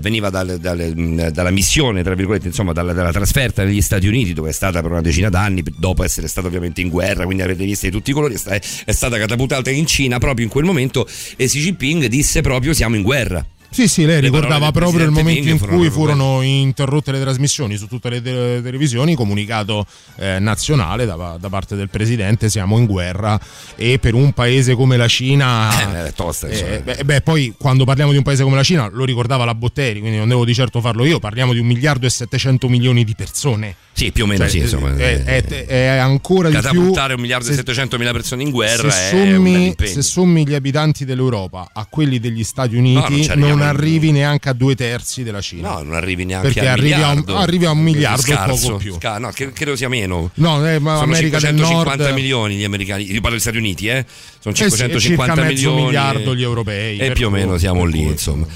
veniva 0.00 0.30
dal- 0.30 0.58
dal- 0.58 1.30
dalla 1.32 1.50
missione, 1.50 2.02
tra 2.02 2.14
virgolette, 2.14 2.46
insomma 2.48 2.72
dalla, 2.72 2.92
dalla 2.92 3.12
trasferta 3.12 3.64
negli 3.64 3.80
Stati 3.82 4.06
Uniti 4.06 4.32
dove 4.32 4.50
è 4.50 4.52
stata 4.52 4.80
per 4.82 4.90
una 4.90 5.00
decina 5.00 5.28
d'anni, 5.28 5.62
dopo 5.76 6.02
essere 6.04 6.28
stata 6.28 6.46
ovviamente 6.46 6.80
in 6.80 6.88
guerra, 6.88 7.24
quindi 7.24 7.42
avete 7.42 7.64
visto 7.64 7.86
di 7.86 7.92
tutti 7.92 8.10
i 8.10 8.12
colori, 8.12 8.34
è 8.84 8.92
stata 8.92 9.18
catapultata 9.18 9.70
in 9.70 9.86
Cina 9.86 10.18
proprio 10.18 10.44
in 10.44 10.50
quel 10.50 10.64
momento 10.64 11.06
e 11.36 11.46
Xi 11.46 11.60
Jinping 11.60 12.06
disse 12.06 12.40
proprio 12.40 12.72
siamo 12.74 12.94
in 12.96 13.02
guerra 13.02 13.15
guerra. 13.16 13.46
Sì, 13.70 13.88
sì, 13.88 14.04
lei 14.04 14.20
Le 14.20 14.28
ricordava 14.28 14.70
proprio 14.70 15.04
il 15.04 15.10
momento 15.10 15.48
in 15.48 15.58
cui 15.58 15.90
furono 15.90 16.40
interrotte 16.42 17.12
le 17.12 17.20
trasmissioni 17.20 17.76
su 17.76 17.86
tutte 17.86 18.08
le 18.08 18.22
te- 18.22 18.60
televisioni, 18.62 19.14
comunicato 19.14 19.86
eh, 20.16 20.38
nazionale 20.38 21.04
da, 21.04 21.36
da 21.38 21.48
parte 21.48 21.76
del 21.76 21.88
presidente, 21.88 22.48
siamo 22.48 22.78
in 22.78 22.86
guerra 22.86 23.38
e 23.76 23.98
per 23.98 24.14
un 24.14 24.32
paese 24.32 24.74
come 24.74 24.96
la 24.96 25.08
Cina... 25.08 25.84
Eh, 26.06 26.12
tosta, 26.14 26.48
eh, 26.48 26.80
beh, 26.82 27.04
beh, 27.04 27.20
poi 27.22 27.54
quando 27.56 27.84
parliamo 27.84 28.10
di 28.10 28.16
un 28.18 28.22
paese 28.22 28.42
come 28.42 28.56
la 28.56 28.62
Cina, 28.62 28.88
lo 28.92 29.04
ricordava 29.04 29.44
la 29.44 29.54
Botteri, 29.54 30.00
quindi 30.00 30.18
non 30.18 30.28
devo 30.28 30.44
di 30.44 30.52
certo 30.54 30.80
farlo 30.80 31.04
io, 31.04 31.18
parliamo 31.18 31.52
di 31.52 31.58
un 31.58 31.66
miliardo 31.66 32.06
e 32.06 32.10
700 32.10 32.68
milioni 32.68 33.04
di 33.04 33.14
persone. 33.14 33.74
Sì, 33.92 34.12
più 34.12 34.24
o 34.24 34.26
meno 34.26 34.40
Cioè, 34.40 34.50
sì, 34.50 34.58
insomma. 34.58 34.94
È, 34.94 35.22
è- 35.24 35.64
è 35.66 35.86
ancora 35.96 36.50
di 36.50 36.58
più... 36.70 36.92
Un 36.92 37.14
miliardo 37.20 37.46
e 37.46 37.50
se- 37.50 37.56
700 37.56 37.96
mila 37.96 38.12
persone 38.12 38.42
in 38.42 38.50
guerra 38.50 38.90
se 38.90 39.10
è 39.10 39.22
un 39.22 39.34
sommi, 39.36 39.74
se 39.78 40.02
sommi 40.02 40.46
gli 40.46 40.54
abitanti 40.54 41.04
dell'Europa 41.06 41.70
a 41.72 41.86
quelli 41.88 42.18
degli 42.18 42.44
Stati 42.44 42.78
No, 42.78 42.82
non 43.00 43.04
Uniti, 43.04 43.22
ci 43.24 43.38
non. 43.38 43.58
Arrivi 43.68 44.10
neanche 44.12 44.48
a 44.48 44.52
due 44.52 44.74
terzi 44.74 45.22
della 45.22 45.40
Cina. 45.40 45.70
No, 45.74 45.82
non 45.82 45.94
arrivi 45.94 46.24
neanche 46.24 46.48
Perché 46.52 46.60
a 46.68 46.72
un 46.72 46.78
arrivi 46.78 46.92
a 46.92 46.96
un- 46.96 47.02
miliardo. 47.18 47.36
arrivi 47.36 47.64
a 47.64 47.70
un 47.70 47.78
miliardo 47.78 48.20
Scarso, 48.22 48.66
poco 48.66 48.76
più. 48.78 48.94
sca- 48.94 49.18
no, 49.18 49.30
che- 49.30 49.52
credo 49.52 49.76
sia 49.76 49.88
meno. 49.88 50.30
No, 50.34 50.66
eh, 50.68 50.78
ma 50.78 50.94
Sono 50.96 51.04
America 51.12 51.38
del 51.38 51.50
550 51.56 52.02
Nord- 52.04 52.14
milioni 52.14 52.56
gli 52.56 52.64
americani, 52.64 53.04
io 53.04 53.14
parlo 53.14 53.30
degli 53.30 53.40
Stati 53.40 53.56
Uniti, 53.58 53.86
eh? 53.88 54.04
Sono 54.40 54.54
Eh 54.54 54.58
sì, 54.58 54.64
e 54.64 54.68
550 54.70 55.34
circa 55.34 55.48
mezzo 55.48 55.68
milioni. 55.70 55.82
miliardo 55.84 56.34
gli 56.34 56.42
europei, 56.42 56.98
E 56.98 57.12
più 57.12 57.26
o 57.26 57.30
meno 57.30 57.58
siamo 57.58 57.84
lì, 57.84 58.00
insomma. 58.02 58.46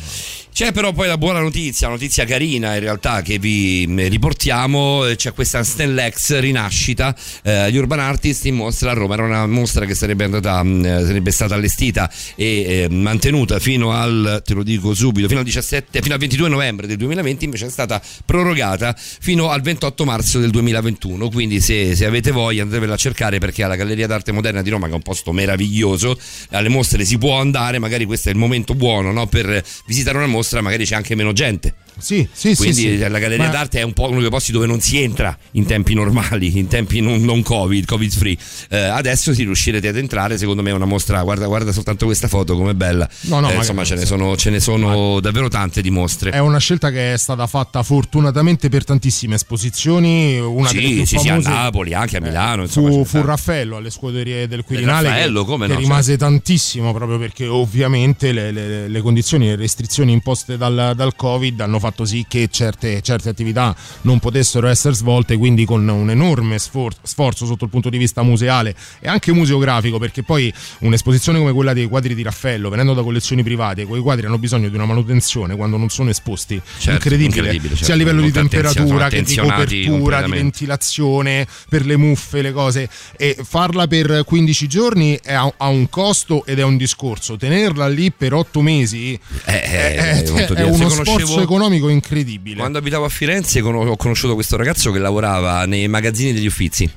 C'è 0.52 0.72
però 0.72 0.92
poi 0.92 1.06
la 1.06 1.16
buona 1.16 1.40
notizia, 1.40 1.88
notizia 1.88 2.24
carina 2.24 2.74
in 2.74 2.80
realtà 2.80 3.22
che 3.22 3.38
vi 3.38 3.84
eh, 3.96 4.08
riportiamo, 4.08 5.06
eh, 5.06 5.16
c'è 5.16 5.32
questa 5.32 5.62
Stellex 5.62 6.38
rinascita, 6.38 7.16
eh, 7.42 7.70
gli 7.70 7.76
Urban 7.76 8.00
Artist 8.00 8.44
in 8.44 8.56
mostra 8.56 8.90
a 8.90 8.94
Roma, 8.94 9.14
era 9.14 9.24
una 9.24 9.46
mostra 9.46 9.86
che 9.86 9.94
sarebbe, 9.94 10.24
andata, 10.24 10.62
mh, 10.62 10.84
eh, 10.84 11.04
sarebbe 11.06 11.30
stata 11.30 11.54
allestita 11.54 12.10
e 12.34 12.84
eh, 12.84 12.88
mantenuta 12.90 13.58
fino 13.58 13.92
al, 13.92 14.42
te 14.44 14.54
lo 14.54 14.62
dico 14.62 14.92
subito, 14.92 15.28
fino 15.28 15.38
al 15.38 15.46
17, 15.46 16.02
fino 16.02 16.14
al 16.14 16.20
22 16.20 16.48
novembre 16.48 16.86
del 16.86 16.96
2020, 16.98 17.44
invece 17.44 17.66
è 17.66 17.70
stata 17.70 18.02
prorogata 18.26 18.94
fino 18.96 19.48
al 19.50 19.62
28 19.62 20.04
marzo 20.04 20.40
del 20.40 20.50
2021, 20.50 21.30
quindi 21.30 21.60
se, 21.60 21.94
se 21.94 22.04
avete 22.04 22.32
voglia 22.32 22.62
andatevela 22.62 22.94
a 22.94 22.98
cercare 22.98 23.38
perché 23.38 23.62
alla 23.62 23.76
Galleria 23.76 24.06
d'Arte 24.06 24.32
Moderna 24.32 24.62
di 24.62 24.70
Roma, 24.70 24.86
che 24.86 24.92
è 24.92 24.96
un 24.96 25.02
posto 25.02 25.32
meraviglioso, 25.32 26.18
alle 26.50 26.68
mostre 26.68 27.04
si 27.04 27.16
può 27.16 27.38
andare, 27.38 27.78
magari 27.78 28.04
questo 28.04 28.28
è 28.28 28.32
il 28.32 28.38
momento 28.38 28.74
buono 28.74 29.12
no? 29.12 29.26
per 29.26 29.64
visitare 29.86 30.16
una 30.16 30.26
mostra, 30.26 30.39
magari 30.60 30.84
c'è 30.84 30.94
anche 30.94 31.14
meno 31.14 31.32
gente. 31.32 31.74
Sì, 32.00 32.28
sì, 32.32 32.54
Quindi 32.56 32.74
sì, 32.74 32.80
sì. 32.82 32.98
la 32.98 33.18
Galleria 33.18 33.44
Ma- 33.46 33.50
d'Arte 33.50 33.78
è 33.80 33.82
un 33.82 33.92
po' 33.92 34.08
uno 34.08 34.20
dei 34.20 34.30
posti 34.30 34.52
dove 34.52 34.66
non 34.66 34.80
si 34.80 35.00
entra 35.02 35.36
in 35.52 35.66
tempi 35.66 35.94
normali, 35.94 36.58
in 36.58 36.66
tempi 36.68 37.00
non, 37.00 37.22
non 37.22 37.42
Covid, 37.42 37.84
Covid 37.84 38.12
free. 38.12 38.36
Eh, 38.70 38.78
adesso 38.78 39.32
sì 39.34 39.44
riuscirete 39.44 39.88
ad 39.88 39.96
entrare, 39.96 40.38
secondo 40.38 40.62
me 40.62 40.70
è 40.70 40.72
una 40.72 40.84
mostra, 40.86 41.22
guarda, 41.22 41.46
guarda 41.46 41.72
soltanto 41.72 42.06
questa 42.06 42.28
foto 42.28 42.56
com'è 42.56 42.74
bella. 42.74 43.08
No, 43.22 43.40
no, 43.40 43.48
Eh, 43.50 43.52
ma- 43.52 43.58
insomma 43.58 43.84
ce 43.84 43.94
ne 43.96 44.06
sono, 44.06 44.36
ce 44.36 44.50
ne 44.50 44.60
sono 44.60 45.20
davvero 45.20 45.48
tante 45.48 45.82
di 45.82 45.90
mostre. 45.90 46.30
È 46.30 46.38
una 46.38 46.58
scelta 46.58 46.90
che 46.90 47.12
è 47.12 47.16
stata 47.18 47.46
fatta 47.46 47.82
fortunatamente 47.82 48.68
per 48.68 48.84
tantissime 48.84 49.36
esposizioni. 49.36 50.38
Una 50.38 50.70
delle 50.72 50.86
Sì, 50.88 50.94
più 50.94 51.04
sì, 51.06 51.18
sì, 51.18 51.28
a 51.28 51.30
famose 51.32 51.48
Napoli, 51.48 51.94
anche 51.94 52.16
a 52.16 52.20
Milano. 52.20 52.62
insomma, 52.62 52.90
fu, 52.90 53.04
fu 53.04 53.22
Raffaello 53.22 53.76
alle 53.76 53.90
scuderie 53.90 54.48
del 54.48 54.64
Quirinale 54.64 55.02
che, 55.08 55.08
Raffaello, 55.14 55.44
come 55.44 55.66
che 55.66 55.72
no, 55.74 55.78
rimase 55.78 56.16
tantissimo 56.16 56.92
proprio 56.92 57.18
perché 57.18 57.46
ovviamente 57.46 58.32
le, 58.32 58.50
le- 58.50 58.88
le 58.88 59.00
condizioni 59.00 59.46
e 59.46 59.50
le 59.50 59.56
restrizioni 59.56 60.12
imposte 60.12 60.56
dal, 60.56 60.92
dal 60.96 61.14
Covid 61.14 61.60
hanno 61.60 61.78
fatto 61.78 61.89
sì 62.04 62.24
che 62.28 62.48
certe, 62.50 63.00
certe 63.02 63.28
attività 63.28 63.74
non 64.02 64.18
potessero 64.18 64.66
essere 64.68 64.94
svolte 64.94 65.36
quindi 65.36 65.64
con 65.64 65.86
un 65.88 66.10
enorme 66.10 66.58
sfor- 66.58 66.96
sforzo 67.02 67.46
sotto 67.46 67.64
il 67.64 67.70
punto 67.70 67.88
di 67.90 67.98
vista 67.98 68.22
museale 68.22 68.74
e 69.00 69.08
anche 69.08 69.32
museografico 69.32 69.98
perché 69.98 70.22
poi 70.22 70.52
un'esposizione 70.80 71.38
come 71.38 71.52
quella 71.52 71.72
dei 71.72 71.86
quadri 71.88 72.14
di 72.14 72.22
Raffaello 72.22 72.68
venendo 72.68 72.94
da 72.94 73.02
collezioni 73.02 73.42
private 73.42 73.84
quei 73.84 74.00
quadri 74.00 74.26
hanno 74.26 74.38
bisogno 74.38 74.68
di 74.68 74.74
una 74.74 74.86
manutenzione 74.86 75.56
quando 75.56 75.76
non 75.76 75.88
sono 75.88 76.10
esposti 76.10 76.60
Certo, 76.78 76.90
incredibile, 76.92 77.26
incredibile, 77.36 77.68
certo. 77.70 77.84
sia 77.84 77.94
a 77.94 77.96
livello 77.96 78.20
di 78.22 78.30
temperatura 78.32 79.08
che 79.08 79.22
di 79.22 79.36
copertura 79.36 80.22
di 80.22 80.30
ventilazione 80.30 81.46
per 81.68 81.84
le 81.84 81.96
muffe, 81.96 82.42
le 82.42 82.52
cose. 82.52 82.88
E 83.16 83.36
farla 83.42 83.86
per 83.86 84.22
15 84.24 84.66
giorni 84.66 85.18
è 85.22 85.32
a, 85.32 85.52
ha 85.56 85.68
un 85.68 85.88
costo 85.88 86.44
ed 86.46 86.58
è 86.58 86.62
un 86.62 86.76
discorso. 86.76 87.36
Tenerla 87.36 87.88
lì 87.88 88.10
per 88.12 88.32
8 88.34 88.60
mesi 88.60 89.18
Eh, 89.44 89.62
è, 89.62 89.94
è 89.94 90.22
è 90.22 90.22
diverso. 90.22 90.72
uno 90.72 90.88
sforzo 90.88 91.40
economico 91.40 91.69
incredibile. 91.90 92.56
Quando 92.56 92.78
abitavo 92.78 93.04
a 93.04 93.08
Firenze 93.08 93.60
ho 93.60 93.96
conosciuto 93.96 94.34
questo 94.34 94.56
ragazzo 94.56 94.90
che 94.90 94.98
lavorava 94.98 95.64
nei 95.66 95.88
magazzini 95.88 96.32
degli 96.32 96.46
uffizi. 96.46 96.88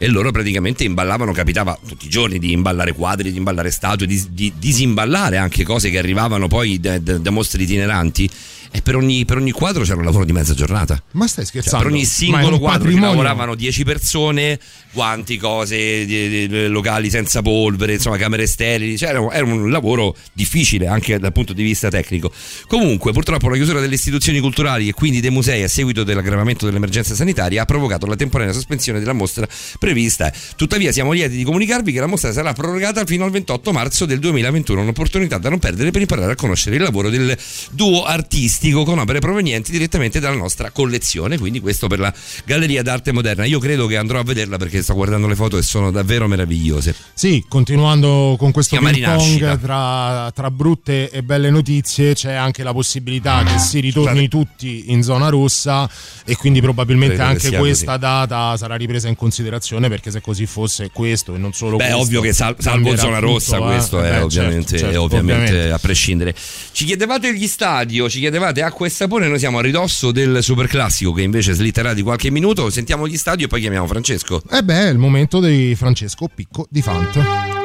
e 0.00 0.06
loro 0.06 0.30
praticamente 0.30 0.84
imballavano, 0.84 1.32
capitava 1.32 1.76
tutti 1.86 2.06
i 2.06 2.08
giorni 2.08 2.38
di 2.38 2.52
imballare 2.52 2.92
quadri, 2.92 3.32
di 3.32 3.38
imballare 3.38 3.72
statue, 3.72 4.06
di, 4.06 4.24
di 4.30 4.52
disimballare 4.56 5.38
anche 5.38 5.64
cose 5.64 5.90
che 5.90 5.98
arrivavano 5.98 6.46
poi 6.46 6.78
da, 6.78 6.98
da, 6.98 7.18
da 7.18 7.30
mostre 7.30 7.62
itineranti 7.64 8.30
e 8.70 8.82
per 8.82 8.96
ogni, 8.96 9.24
per 9.24 9.38
ogni, 9.38 9.50
quadro 9.50 9.82
c'era 9.82 9.96
un 9.96 10.04
lavoro 10.04 10.24
di 10.24 10.32
mezza 10.32 10.52
giornata. 10.52 11.02
Ma 11.12 11.26
stai 11.26 11.46
scherzando? 11.46 11.78
Cioè, 11.78 11.86
per 11.86 11.96
ogni 11.96 12.04
singolo 12.04 12.58
quadro 12.58 12.90
lavoravano 12.90 13.54
10 13.54 13.84
persone, 13.84 14.58
guanti, 14.92 15.38
cose, 15.38 16.04
di, 16.04 16.48
di, 16.48 16.66
locali 16.66 17.08
senza 17.08 17.40
polvere, 17.40 17.94
insomma, 17.94 18.18
camere 18.18 18.46
sterili. 18.46 18.98
Cioè, 18.98 19.10
era, 19.10 19.32
era, 19.32 19.44
un 19.44 19.70
lavoro 19.70 20.14
difficile 20.32 20.86
anche 20.86 21.18
dal 21.18 21.32
punto 21.32 21.54
di 21.54 21.62
vista 21.62 21.88
tecnico. 21.88 22.30
Comunque, 22.66 23.12
purtroppo, 23.12 23.48
la 23.48 23.56
chiusura 23.56 23.80
delle 23.80 23.94
istituzioni 23.94 24.38
culturali 24.38 24.88
e 24.88 24.92
quindi 24.92 25.20
dei 25.20 25.30
musei 25.30 25.62
a 25.62 25.68
seguito 25.68 26.04
dell'aggravamento 26.04 26.66
dell'emergenza 26.66 27.14
sanitaria 27.14 27.62
ha 27.62 27.64
provocato 27.64 28.06
la 28.06 28.16
temporanea 28.16 28.52
sospensione 28.52 28.98
della 28.98 29.14
mostra 29.14 29.46
prevista. 29.78 30.30
Tuttavia, 30.56 30.92
siamo 30.92 31.12
lieti 31.12 31.36
di 31.36 31.44
comunicarvi 31.44 31.90
che 31.90 32.00
la 32.00 32.06
mostra 32.06 32.32
sarà 32.32 32.52
prorogata 32.52 33.04
fino 33.06 33.24
al 33.24 33.30
28 33.30 33.72
marzo 33.72 34.04
del 34.04 34.18
2021. 34.18 34.82
Un'opportunità 34.82 35.38
da 35.38 35.48
non 35.48 35.58
perdere 35.58 35.90
per 35.90 36.02
imparare 36.02 36.32
a 36.32 36.36
conoscere 36.36 36.76
il 36.76 36.82
lavoro 36.82 37.08
del 37.08 37.36
duo 37.70 38.04
artistico 38.04 38.56
artistico 38.58 38.82
con 38.82 38.98
opere 38.98 39.20
provenienti 39.20 39.70
direttamente 39.70 40.18
dalla 40.18 40.36
nostra 40.36 40.70
collezione. 40.70 41.38
Quindi 41.38 41.60
questo 41.60 41.86
per 41.86 42.00
la 42.00 42.12
Galleria 42.44 42.82
d'Arte 42.82 43.12
Moderna. 43.12 43.44
Io 43.44 43.60
credo 43.60 43.86
che 43.86 43.96
andrò 43.96 44.18
a 44.18 44.24
vederla 44.24 44.56
perché 44.56 44.82
sto 44.82 44.94
guardando 44.94 45.28
le 45.28 45.36
foto 45.36 45.56
e 45.56 45.62
sono 45.62 45.90
davvero 45.90 46.26
meravigliose. 46.26 46.94
Sì, 47.14 47.44
continuando 47.48 48.34
con 48.36 48.50
questo 48.50 48.76
ping 48.78 49.04
pong 49.04 49.60
tra, 49.60 50.30
tra, 50.34 50.50
brutte 50.50 51.10
e 51.10 51.22
belle 51.22 51.50
notizie, 51.50 52.14
c'è 52.14 52.32
anche 52.32 52.62
la 52.62 52.72
possibilità 52.72 53.44
che 53.44 53.58
si 53.58 53.80
ritorni 53.80 54.28
tutti 54.28 54.84
in 54.88 55.02
zona 55.02 55.28
rossa 55.28 55.88
e 56.24 56.36
quindi 56.36 56.60
probabilmente 56.60 57.14
credo 57.14 57.30
anche 57.30 57.56
questa 57.56 57.92
così. 57.92 58.00
data 58.00 58.56
sarà 58.56 58.74
ripresa 58.74 59.08
in 59.08 59.14
considerazione 59.14 59.88
perché 59.88 60.10
se 60.10 60.20
così 60.20 60.46
fosse 60.46 60.90
questo 60.92 61.34
e 61.34 61.38
non 61.38 61.52
solo 61.52 61.76
Beh, 61.76 61.84
questo. 61.84 62.00
Ovvio 62.00 62.20
che 62.20 62.32
sal- 62.32 62.56
salvo 62.58 62.96
zona 62.96 63.18
rossa, 63.18 63.56
tutto, 63.56 63.68
questo 63.68 64.02
eh? 64.02 64.08
è, 64.08 64.10
Beh, 64.10 64.20
ovviamente, 64.20 64.78
certo, 64.78 64.84
certo, 64.84 65.02
ovviamente, 65.02 65.42
ovviamente 65.42 65.72
a 65.72 65.78
prescindere. 65.78 66.34
Ci 66.72 66.84
chiedevate 66.84 67.34
gli 67.34 67.46
stadio, 67.46 68.08
ci 68.08 68.18
chiedevate 68.18 68.47
chiamate 68.48 68.62
acqua 68.62 68.86
e 68.86 68.90
sapone, 68.90 69.28
noi 69.28 69.38
siamo 69.38 69.58
a 69.58 69.62
ridosso 69.62 70.12
del 70.12 70.42
super 70.42 70.66
classico 70.66 71.12
che 71.12 71.22
invece 71.22 71.52
slitterà 71.52 71.94
di 71.94 72.02
qualche 72.02 72.30
minuto. 72.30 72.70
Sentiamo 72.70 73.06
gli 73.06 73.16
stadi 73.16 73.44
e 73.44 73.46
poi 73.46 73.60
chiamiamo 73.60 73.86
Francesco. 73.86 74.42
Eh 74.50 74.62
beh, 74.62 74.86
è 74.86 74.88
il 74.88 74.98
momento 74.98 75.40
di 75.40 75.74
Francesco 75.76 76.28
Picco 76.34 76.66
di 76.70 76.82
Fant. 76.82 77.57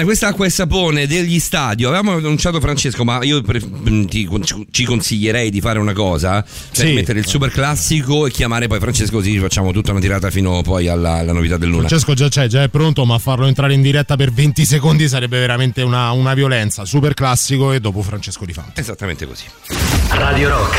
Bene, 0.00 0.04
questa 0.04 0.28
acqua 0.28 0.46
e 0.46 0.50
sapone 0.50 1.06
degli 1.06 1.38
stadio. 1.38 1.88
Avevamo 1.88 2.16
annunciato 2.16 2.60
Francesco, 2.60 3.04
ma 3.04 3.22
io 3.22 3.40
pre- 3.42 3.60
ti- 4.06 4.28
ci 4.70 4.84
consiglierei 4.84 5.50
di 5.50 5.60
fare 5.60 5.78
una 5.78 5.92
cosa: 5.92 6.44
cioè 6.72 6.86
Sì. 6.86 6.92
mettere 6.92 7.18
il 7.18 7.26
super 7.26 7.50
classico 7.50 8.26
e 8.26 8.30
chiamare 8.30 8.66
poi 8.66 8.78
Francesco, 8.80 9.16
così 9.16 9.38
facciamo 9.38 9.72
tutta 9.72 9.90
una 9.92 10.00
tirata 10.00 10.30
fino 10.30 10.62
poi 10.62 10.88
alla, 10.88 11.14
alla 11.14 11.32
novità 11.32 11.56
del 11.56 11.68
luna. 11.68 11.86
Francesco 11.86 12.14
già 12.14 12.28
c'è, 12.28 12.46
già 12.46 12.62
è 12.62 12.68
pronto, 12.68 13.04
ma 13.04 13.18
farlo 13.18 13.46
entrare 13.46 13.74
in 13.74 13.82
diretta 13.82 14.16
per 14.16 14.32
20 14.32 14.64
secondi 14.64 15.08
sarebbe 15.08 15.38
veramente 15.38 15.82
una, 15.82 16.10
una 16.12 16.34
violenza. 16.34 16.84
Super 16.84 17.14
classico 17.14 17.72
e 17.72 17.80
dopo 17.80 18.02
Francesco 18.02 18.44
Di 18.44 18.52
Fante. 18.52 18.80
Esattamente 18.80 19.26
così. 19.26 19.44
Radio 20.10 20.48
Rock, 20.48 20.78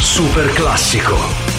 super 0.00 0.52
classico. 0.52 1.49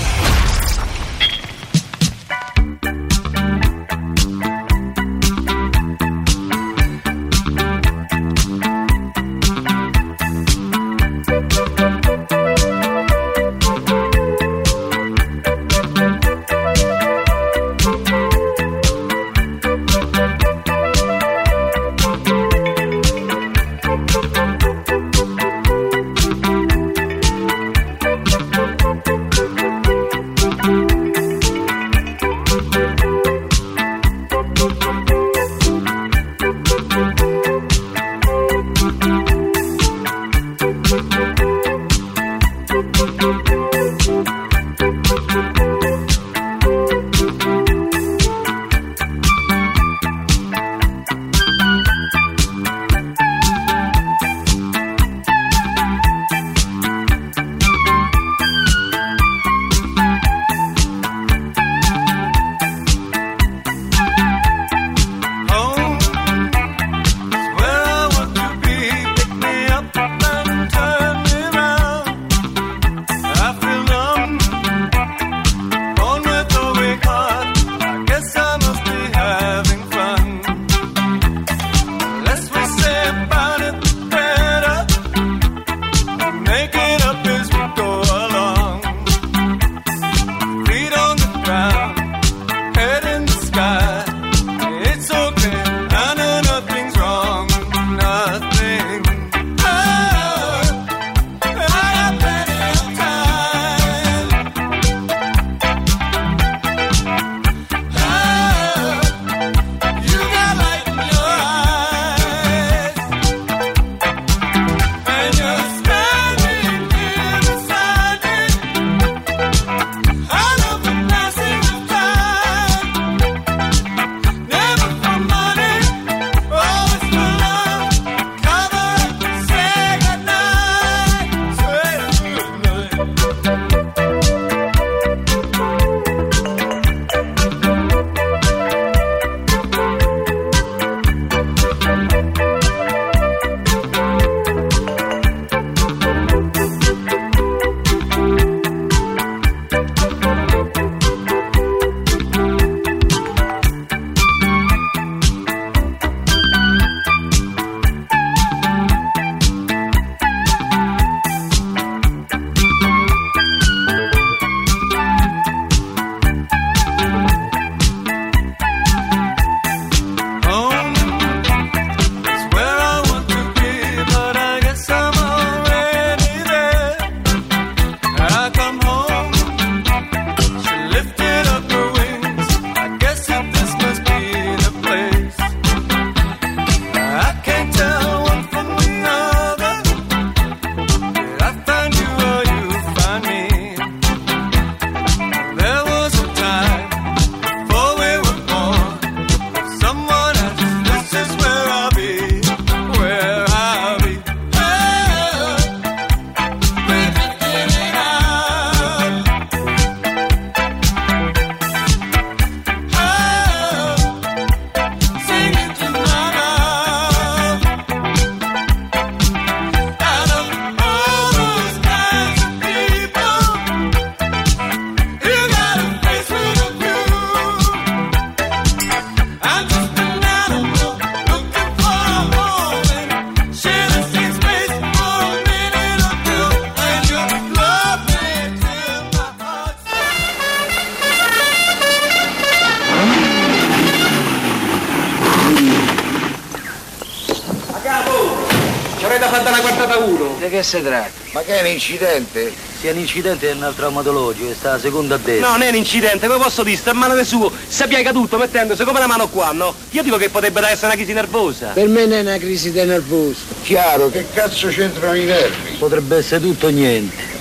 Si 250.77 250.81
tratta? 250.81 251.11
Ma 251.34 251.41
che 251.41 251.60
è 251.60 251.61
un 251.61 251.68
incidente? 251.68 252.53
Sì, 252.80 252.88
è 252.88 252.91
un 252.91 252.99
incidente 252.99 253.49
è 253.49 253.53
un 253.53 253.73
traumatologico, 253.76 254.49
è 254.49 254.53
sta 254.53 254.80
seconda 254.80 255.15
a 255.15 255.18
destra. 255.18 255.48
No, 255.48 255.52
non 255.57 255.64
è 255.64 255.69
un 255.69 255.76
incidente, 255.76 256.27
come 256.27 256.41
posso 256.41 256.64
dire? 256.64 256.77
Sta 256.77 256.91
a 256.91 256.93
mano 256.93 257.14
del 257.14 257.26
suo, 257.26 257.52
si 257.68 257.85
piega 257.88 258.14
tutto 258.14 258.38
mettendosi 258.38 258.84
come 258.85 258.99
la 258.99 259.07
mano 259.07 259.27
qua, 259.27 259.52
no? 259.52 259.73
Io 259.89 260.02
dico 260.02 260.15
che 260.15 260.30
potrebbe 260.30 260.61
essere 260.61 260.88
una 260.88 260.95
crisi 260.95 261.11
nervosa. 261.11 261.68
Per 261.73 261.88
me 261.88 262.06
non 262.06 262.18
è 262.19 262.22
una 262.22 262.38
crisi 262.38 262.72
di 262.72 262.81
nervoso. 262.84 263.39
Chiaro, 263.64 264.10
che 264.10 264.26
cazzo 264.34 264.69
c'entrano 264.69 265.15
i 265.15 265.26
nervi? 265.26 265.76
Potrebbe 265.77 266.18
essere 266.18 266.39
tutto 266.41 266.68
o 266.68 266.69
niente. 266.69 267.39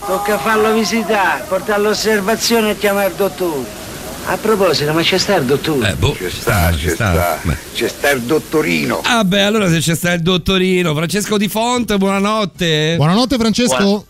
Tocca 0.00 0.06
Tocca 0.06 0.38
farlo 0.38 0.72
visitare, 0.72 1.44
portare 1.46 1.74
all'osservazione 1.74 2.70
e 2.70 2.76
chiamare 2.78 3.10
il 3.10 3.14
dottore. 3.14 3.79
A 4.26 4.36
proposito, 4.36 4.92
ma 4.92 5.00
c'è 5.02 5.18
sta 5.18 5.36
il 5.36 5.44
dottore? 5.44 5.90
Eh, 5.90 5.94
boh. 5.94 6.14
Ci 6.14 6.30
sta, 6.30 6.72
ci 6.76 6.88
sta. 6.90 7.38
Beh. 7.42 7.56
C'è 7.74 7.88
sta 7.88 8.10
il 8.10 8.20
dottorino. 8.22 9.00
Ah 9.04 9.24
beh, 9.24 9.42
allora 9.42 9.68
se 9.68 9.78
c'è 9.78 9.94
sta 9.94 10.12
il 10.12 10.20
dottorino, 10.22 10.94
Francesco 10.94 11.36
Di 11.36 11.48
Font, 11.48 11.96
buonanotte. 11.96 12.94
Buonanotte 12.96 13.36
Francesco. 13.38 14.04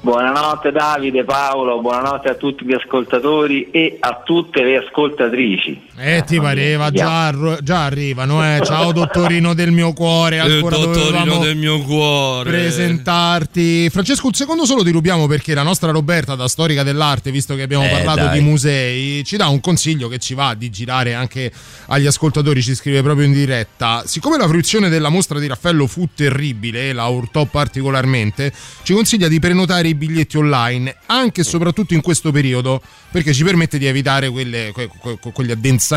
Buonanotte 0.00 0.72
Davide, 0.72 1.24
Paolo, 1.24 1.80
buonanotte 1.80 2.28
a 2.28 2.34
tutti 2.34 2.64
gli 2.64 2.74
ascoltatori 2.74 3.70
e 3.70 3.96
a 3.98 4.20
tutte 4.24 4.62
le 4.62 4.76
ascoltatrici. 4.76 5.85
Eh, 6.08 6.22
ti 6.24 6.38
pareva, 6.38 6.92
già, 6.92 7.34
già 7.60 7.84
arrivano, 7.84 8.40
eh. 8.44 8.60
Ciao 8.64 8.92
dottorino 8.92 9.54
del 9.54 9.72
mio 9.72 9.92
cuore, 9.92 10.36
Il 10.36 10.42
ancora 10.52 10.76
dottorino 10.76 11.38
del 11.38 11.56
mio 11.56 11.80
cuore. 11.82 12.48
presentarti. 12.48 13.90
Francesco, 13.90 14.28
un 14.28 14.32
secondo 14.34 14.64
solo 14.66 14.84
ti 14.84 14.92
rubiamo 14.92 15.26
perché 15.26 15.52
la 15.52 15.64
nostra 15.64 15.90
Roberta, 15.90 16.36
da 16.36 16.46
storica 16.46 16.84
dell'arte, 16.84 17.32
visto 17.32 17.56
che 17.56 17.62
abbiamo 17.62 17.86
Eh, 17.86 17.88
parlato 17.88 18.20
dai. 18.26 18.38
di 18.38 18.44
musei, 18.44 19.24
ci 19.24 19.36
dà 19.36 19.48
un 19.48 19.58
consiglio 19.60 20.06
che 20.06 20.18
ci 20.18 20.34
va 20.34 20.54
di 20.54 20.70
girare 20.70 21.12
anche 21.12 21.50
agli 21.86 22.06
ascoltatori, 22.06 22.62
ci 22.62 22.76
scrive 22.76 23.02
proprio 23.02 23.26
in 23.26 23.32
diretta. 23.32 24.04
Siccome 24.06 24.38
la 24.38 24.46
fruizione 24.46 24.88
della 24.88 25.08
mostra 25.08 25.40
di 25.40 25.48
Raffaello 25.48 25.88
fu 25.88 26.08
terribile, 26.14 26.92
la 26.92 27.06
urtò 27.06 27.46
particolarmente, 27.46 28.52
ci 28.84 28.92
consiglia 28.92 29.26
di 29.26 29.40
prenotare 29.40 29.88
i 29.88 29.96
biglietti 29.96 30.36
online, 30.36 30.94
anche 31.06 31.40
e 31.40 31.44
soprattutto 31.44 31.94
in 31.94 32.00
questo 32.00 32.30
periodo, 32.30 32.80
perché 33.10 33.32
ci 33.34 33.42
permette 33.42 33.76
di 33.76 33.86
evitare 33.86 34.30
quelle- 34.30 34.70
que- 34.72 34.88
que- 35.00 35.18
quegli 35.32 35.50
addensamenti 35.50 35.94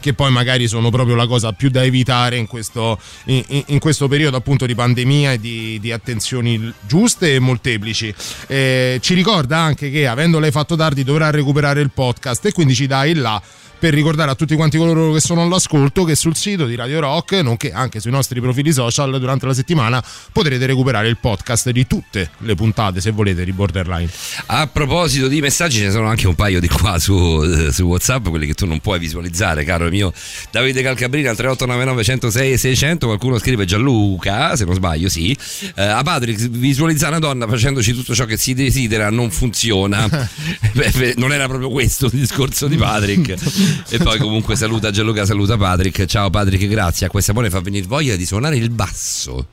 che 0.00 0.14
poi 0.14 0.30
magari 0.30 0.68
sono 0.68 0.90
proprio 0.90 1.14
la 1.14 1.26
cosa 1.26 1.52
più 1.52 1.70
da 1.70 1.82
evitare 1.82 2.36
in 2.36 2.46
questo, 2.46 2.98
in- 3.24 3.44
in- 3.66 3.78
questo 3.78 4.08
periodo 4.08 4.36
appunto 4.36 4.66
di 4.66 4.74
pandemia 4.74 5.32
e 5.32 5.40
di, 5.40 5.78
di 5.80 5.92
attenzioni 5.92 6.72
giuste 6.86 7.34
e 7.34 7.38
molteplici. 7.38 8.14
Eh, 8.46 8.98
ci 9.00 9.14
ricorda 9.14 9.58
anche 9.58 9.90
che 9.90 10.06
avendo 10.06 10.38
lei 10.38 10.50
fatto 10.50 10.76
tardi 10.76 11.04
dovrà 11.04 11.30
recuperare 11.30 11.80
il 11.80 11.90
podcast 11.90 12.44
e 12.46 12.52
quindi 12.52 12.74
ci 12.74 12.86
dà 12.86 13.04
il 13.06 13.20
là 13.20 13.40
per 13.80 13.94
ricordare 13.94 14.30
a 14.30 14.34
tutti 14.34 14.54
quanti 14.56 14.76
coloro 14.76 15.10
che 15.14 15.20
sono 15.20 15.40
all'ascolto 15.40 16.04
che 16.04 16.14
sul 16.14 16.36
sito 16.36 16.66
di 16.66 16.74
Radio 16.74 17.00
Rock, 17.00 17.32
nonché 17.40 17.72
anche 17.72 17.98
sui 17.98 18.10
nostri 18.10 18.38
profili 18.38 18.74
social 18.74 19.18
durante 19.18 19.46
la 19.46 19.54
settimana 19.54 20.04
potrete 20.32 20.66
recuperare 20.66 21.08
il 21.08 21.16
podcast 21.16 21.70
di 21.70 21.86
tutte 21.86 22.30
le 22.40 22.54
puntate 22.54 23.00
se 23.00 23.10
volete 23.10 23.42
di 23.42 23.52
Borderline. 23.52 24.10
A 24.46 24.66
proposito 24.66 25.28
di 25.28 25.40
messaggi, 25.40 25.78
ce 25.78 25.84
ne 25.84 25.90
sono 25.92 26.08
anche 26.08 26.26
un 26.26 26.34
paio 26.34 26.60
di 26.60 26.68
qua 26.68 26.98
su, 26.98 27.42
eh, 27.42 27.72
su 27.72 27.84
WhatsApp, 27.84 28.28
quelli 28.28 28.46
che 28.46 28.52
tu 28.52 28.66
non 28.66 28.80
puoi 28.80 28.98
visualizzare, 28.98 29.64
caro 29.64 29.88
mio 29.88 30.12
Davide 30.50 30.82
Calcabrina 30.82 31.30
al 31.30 31.36
3899 31.36 32.04
106 32.04 32.52
e 32.52 32.58
600. 32.58 33.06
Qualcuno 33.06 33.38
scrive 33.38 33.64
Gianluca, 33.64 34.56
se 34.56 34.66
non 34.66 34.74
sbaglio, 34.74 35.08
sì. 35.08 35.34
Eh, 35.74 35.82
a 35.82 36.02
Patrick, 36.02 36.50
visualizzare 36.50 37.16
una 37.16 37.20
donna 37.20 37.48
facendoci 37.48 37.94
tutto 37.94 38.14
ciò 38.14 38.26
che 38.26 38.36
si 38.36 38.52
desidera 38.52 39.08
non 39.08 39.30
funziona. 39.30 40.06
Beh, 40.72 41.14
non 41.16 41.32
era 41.32 41.48
proprio 41.48 41.70
questo 41.70 42.06
il 42.06 42.12
discorso 42.12 42.66
di 42.66 42.76
Patrick. 42.76 43.68
e 43.88 43.98
poi 43.98 44.18
comunque 44.18 44.56
saluta 44.56 44.90
Gianluca, 44.90 45.24
saluta 45.24 45.56
Patrick. 45.56 46.04
Ciao 46.06 46.30
Patrick, 46.30 46.66
grazie. 46.66 47.06
A 47.06 47.10
questa 47.10 47.32
buona 47.32 47.50
fa 47.50 47.60
venire 47.60 47.86
voglia 47.86 48.16
di 48.16 48.26
suonare 48.26 48.56
il 48.56 48.70
basso. 48.70 49.46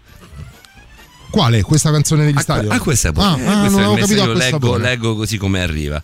Quale? 1.30 1.61
Questa 1.61 1.91
canzone 1.91 2.26
degli 2.26 2.39
stadio? 2.39 2.72
Ah, 2.72 2.80
questa 2.80 3.10
è 3.10 3.11
buona. 3.11 3.34
Ah, 3.34 3.38
Eh, 3.38 3.48
ah, 3.48 3.60
questo 3.60 3.80
non 3.80 3.89
è 3.89 3.94
il 3.94 3.99
capito 3.99 4.31
questa 4.31 4.49
leggo, 4.52 4.77
leggo 4.77 5.15
così 5.15 5.38
come 5.38 5.61
arriva. 5.61 6.02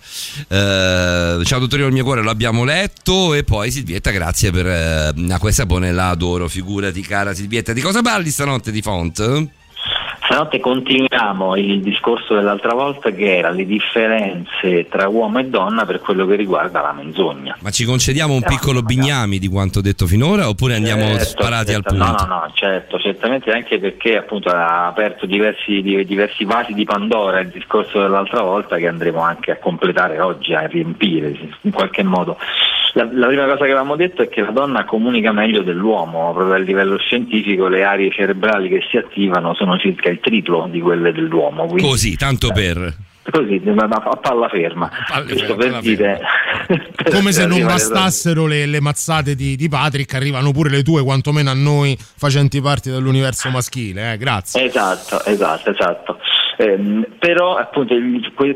Eh, 0.47 1.41
ciao 1.43 1.59
dottorino 1.59 1.85
del 1.85 1.93
mio 1.93 2.03
cuore, 2.03 2.21
l'abbiamo 2.23 2.63
letto 2.63 3.33
e 3.33 3.43
poi 3.43 3.71
Silvietta, 3.71 4.11
grazie 4.11 4.51
per 4.51 4.67
eh, 4.67 5.13
a 5.29 5.39
questa 5.39 5.65
buona 5.65 5.91
la 5.91 6.09
adoro, 6.09 6.47
figurati 6.47 7.01
cara 7.01 7.33
Silvietta. 7.33 7.73
Di 7.73 7.81
cosa 7.81 8.01
parli 8.01 8.29
stanotte 8.29 8.71
di 8.71 8.81
Font? 8.81 9.47
Stanotte 10.25 10.59
continuiamo 10.61 11.57
il 11.57 11.81
discorso 11.81 12.35
dell'altra 12.35 12.73
volta 12.73 13.11
che 13.11 13.37
era 13.37 13.49
le 13.49 13.65
differenze 13.65 14.87
tra 14.89 15.09
uomo 15.09 15.39
e 15.39 15.45
donna 15.45 15.85
per 15.85 15.99
quello 15.99 16.25
che 16.25 16.35
riguarda 16.35 16.81
la 16.81 16.93
menzogna. 16.93 17.57
Ma 17.59 17.69
ci 17.71 17.83
concediamo 17.83 18.33
un 18.33 18.41
piccolo 18.41 18.81
bignami 18.81 19.37
di 19.37 19.49
quanto 19.49 19.81
detto 19.81 20.07
finora 20.07 20.47
oppure 20.47 20.75
andiamo 20.75 21.03
Certo, 21.03 21.25
sparati 21.25 21.71
certo, 21.71 21.89
al 21.89 21.97
punto? 21.97 22.23
No, 22.23 22.25
no, 22.25 22.35
no, 22.35 22.51
certo, 22.53 22.99
certamente 22.99 23.51
anche 23.51 23.79
perché 23.79 24.15
appunto 24.15 24.49
ha 24.49 24.87
aperto 24.87 25.25
diversi, 25.25 25.81
di- 25.81 26.05
diversi 26.05 26.45
vasi 26.45 26.73
di 26.73 26.85
Pandora 26.85 27.41
il 27.41 27.49
discorso 27.49 27.99
dell'altra 27.99 28.41
volta 28.41 28.77
che 28.77 28.87
andremo 28.87 29.19
anche 29.19 29.51
a 29.51 29.57
completare 29.57 30.21
oggi, 30.21 30.53
a 30.53 30.65
riempire 30.65 31.37
in 31.61 31.71
qualche 31.71 32.03
modo. 32.03 32.37
La, 32.95 33.07
la 33.11 33.27
prima 33.27 33.45
cosa 33.45 33.57
che 33.57 33.71
avevamo 33.71 33.95
detto 33.95 34.21
è 34.21 34.29
che 34.29 34.41
la 34.41 34.51
donna 34.51 34.85
comunica 34.85 35.31
meglio 35.31 35.63
dell'uomo, 35.63 36.31
proprio 36.31 36.53
a 36.53 36.57
livello 36.59 36.97
scientifico 36.97 37.67
le 37.67 37.83
aree 37.83 38.11
cerebrali 38.11 38.69
che 38.69 38.81
si 38.89 38.97
attivano 38.97 39.55
sono 39.55 39.77
circa 39.79 40.09
il 40.09 40.19
triplo 40.19 40.67
di 40.69 40.79
quelle 40.79 41.11
dell'uomo. 41.11 41.65
quindi- 41.65 41.81
Così, 41.89 42.15
tanto 42.15 42.51
per... 42.51 42.95
Così, 43.31 43.61
a 43.65 44.17
palla 44.21 44.49
ferma. 44.49 44.91
Questo 45.25 45.55
per 45.55 45.79
dire... 45.79 46.19
Come 47.09 47.31
se 47.31 47.47
non 47.47 47.63
bastassero 47.63 48.45
le, 48.45 48.65
le 48.65 48.81
mazzate 48.81 49.33
di, 49.33 49.55
di 49.55 49.69
Patrick, 49.69 50.13
arrivano 50.13 50.51
pure 50.51 50.69
le 50.69 50.83
tue, 50.83 51.01
quantomeno 51.03 51.49
a 51.49 51.53
noi 51.53 51.97
facenti 51.99 52.61
parte 52.61 52.91
dell'universo 52.91 53.49
maschile. 53.49 54.13
Eh, 54.13 54.17
grazie. 54.17 54.65
Esatto, 54.65 55.23
esatto, 55.25 55.69
esatto. 55.71 56.19
Ehm, 56.57 57.05
però 57.17 57.55
appunto 57.55 57.95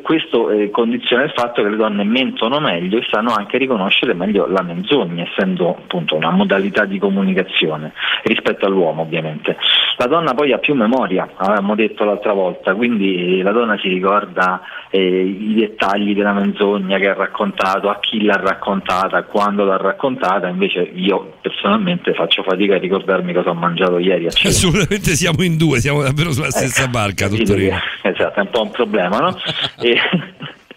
questo 0.02 0.50
eh, 0.50 0.70
condiziona 0.70 1.24
il 1.24 1.32
fatto 1.32 1.64
che 1.64 1.70
le 1.70 1.76
donne 1.76 2.04
mentono 2.04 2.60
meglio 2.60 3.00
e 3.00 3.06
sanno 3.10 3.34
anche 3.34 3.58
riconoscere 3.58 4.14
meglio 4.14 4.48
la 4.48 4.62
menzogna, 4.62 5.24
essendo 5.24 5.70
appunto 5.70 6.16
una 6.16 6.30
modalità 6.30 6.86
di 6.86 7.00
comunicazione 7.00 7.94
rispetto 8.24 8.66
all'uomo 8.66 9.02
ovviamente. 9.02 9.58
La 9.98 10.06
donna 10.06 10.34
poi 10.34 10.54
ha 10.54 10.60
più 10.60 10.76
memoria, 10.76 11.28
avevamo 11.36 11.76
detto 11.76 12.04
l'altra 12.04 12.34
volta, 12.34 12.76
quindi 12.76 13.40
eh, 13.40 13.44
la 13.44 13.52
donna 13.52 13.78
si 13.80 13.88
ricorda 13.88 14.62
eh, 14.90 15.00
i 15.00 15.56
dettagli 15.56 16.14
della 16.14 16.34
menzogna 16.34 16.98
che 16.98 17.10
ha 17.10 17.14
raccontato, 17.14 17.90
a 17.90 18.00
chi 18.00 18.24
l'ha 18.24 18.36
raccontata, 18.36 19.24
quando 19.24 19.64
l'ha 19.66 19.78
raccontata, 19.78 20.48
invece 20.48 20.82
io 20.94 21.34
personalmente 21.42 22.14
faccio 22.14 22.44
fatica 22.44 22.76
a 22.76 22.80
ricordarmi 22.80 23.34
cosa 23.34 23.50
ho 23.50 23.54
mangiato 23.56 23.98
ieri 23.98 24.28
a 24.28 24.30
cena. 24.30 24.50
Assolutamente 24.50 25.16
siamo 25.16 25.44
in 25.44 25.58
due, 25.58 25.80
siamo 25.80 26.02
davvero 26.04 26.32
sulla 26.32 26.52
stessa 26.52 26.84
Ecco, 26.84 26.92
barca, 26.92 27.28
che- 27.28 27.46
Esatto, 28.04 28.40
è 28.40 28.42
un 28.42 28.50
po' 28.50 28.62
un 28.62 28.72
problema, 28.72 29.20
no? 29.20 29.38
E 29.80 30.00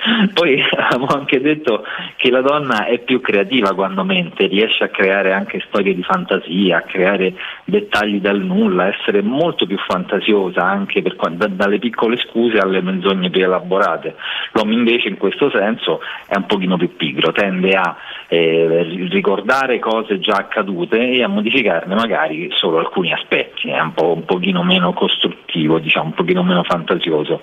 poi 0.32 0.62
avevamo 0.62 1.06
anche 1.06 1.40
detto 1.40 1.84
che 2.16 2.30
la 2.30 2.40
donna 2.40 2.86
è 2.86 2.98
più 3.00 3.20
creativa 3.20 3.74
quando 3.74 4.04
mente, 4.04 4.46
riesce 4.46 4.84
a 4.84 4.88
creare 4.88 5.32
anche 5.32 5.62
storie 5.66 5.94
di 5.94 6.02
fantasia, 6.02 6.78
a 6.78 6.82
creare 6.82 7.34
dettagli 7.64 8.20
dal 8.20 8.40
nulla, 8.40 8.88
essere 8.88 9.22
molto 9.22 9.66
più 9.66 9.78
fantasiosa 9.78 10.62
anche 10.62 11.02
per 11.02 11.16
da- 11.32 11.46
dalle 11.48 11.78
piccole 11.78 12.16
scuse 12.16 12.58
alle 12.58 12.80
menzogne 12.80 13.30
più 13.30 13.42
elaborate. 13.42 14.16
L'uomo 14.52 14.72
invece 14.72 15.08
in 15.08 15.16
questo 15.16 15.50
senso 15.50 16.00
è 16.26 16.36
un 16.36 16.46
pochino 16.46 16.76
più 16.76 16.96
pigro, 16.96 17.32
tende 17.32 17.74
a 17.74 17.96
eh, 18.28 19.06
ricordare 19.10 19.78
cose 19.78 20.18
già 20.18 20.34
accadute 20.34 20.98
e 20.98 21.22
a 21.22 21.28
modificarne 21.28 21.94
magari 21.94 22.48
solo 22.52 22.78
alcuni 22.78 23.12
aspetti, 23.12 23.68
è 23.68 23.80
un, 23.80 23.92
po', 23.92 24.14
un 24.14 24.24
pochino 24.24 24.62
meno 24.62 24.92
costruttivo, 24.92 25.78
diciamo, 25.78 26.06
un 26.06 26.14
pochino 26.14 26.42
meno 26.42 26.62
fantasioso. 26.62 27.42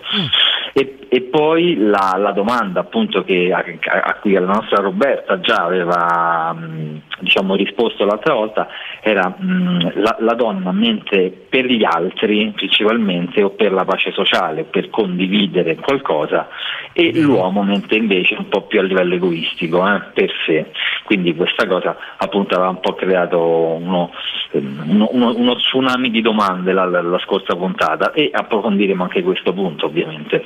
E, 0.73 0.99
e 1.09 1.21
poi 1.21 1.75
la, 1.77 2.15
la 2.17 2.31
domanda 2.31 2.46
appunto 2.79 3.23
che, 3.23 3.51
a, 3.53 3.63
a 4.03 4.13
cui 4.15 4.33
la 4.33 4.45
nostra 4.45 4.81
Roberta 4.81 5.39
già 5.39 5.63
aveva 5.63 6.53
mh, 6.53 7.01
diciamo, 7.19 7.55
risposto 7.55 8.05
l'altra 8.05 8.33
volta 8.33 8.67
era 9.01 9.27
mh, 9.37 9.93
la, 10.01 10.15
la 10.19 10.33
donna 10.33 10.71
mente 10.71 11.29
per 11.49 11.65
gli 11.65 11.83
altri 11.83 12.51
principalmente 12.55 13.41
o 13.43 13.49
per 13.51 13.71
la 13.71 13.85
pace 13.85 14.11
sociale, 14.11 14.63
per 14.63 14.89
condividere 14.89 15.75
qualcosa 15.75 16.47
e 16.93 17.11
l'uomo 17.21 17.63
mente 17.63 17.95
invece 17.95 18.35
un 18.37 18.47
po' 18.49 18.61
più 18.63 18.79
a 18.79 18.83
livello 18.83 19.15
egoistico, 19.15 19.85
eh, 19.87 20.01
per 20.13 20.31
sé. 20.45 20.65
Quindi 21.03 21.35
questa 21.35 21.67
cosa 21.67 21.95
appunto 22.17 22.55
aveva 22.55 22.69
un 22.69 22.79
po' 22.79 22.93
creato 22.95 23.39
uno, 23.39 24.11
uno- 24.51 25.07
uno- 25.11 25.33
uno 25.35 25.55
tsunami 25.55 26.09
di 26.09 26.21
domande 26.21 26.73
la, 26.73 26.85
la- 26.85 27.01
la 27.01 27.19
scorsa 27.19 27.55
puntata 27.55 28.11
e 28.11 28.29
approfondiremo 28.31 29.03
anche 29.03 29.21
questo 29.23 29.53
punto 29.53 29.85
ovviamente. 29.85 30.43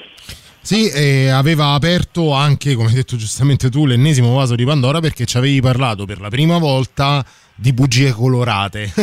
Sì, 0.64 0.90
e 0.90 1.30
aveva 1.30 1.74
aperto 1.74 2.34
anche, 2.34 2.76
come 2.76 2.90
hai 2.90 2.94
detto 2.94 3.16
giustamente 3.16 3.70
tu, 3.70 3.86
l'ennesimo 3.86 4.34
vaso 4.36 4.56
di 4.56 4.64
Pandora 4.64 5.00
perché 5.00 5.26
ci 5.26 5.38
avevi 5.38 5.60
parlato 5.60 6.06
per 6.06 6.22
la 6.22 6.30
prima 6.30 6.60
volta 6.60 7.26
di 7.56 7.74
bugie 7.74 8.12
colorate. 8.12 8.92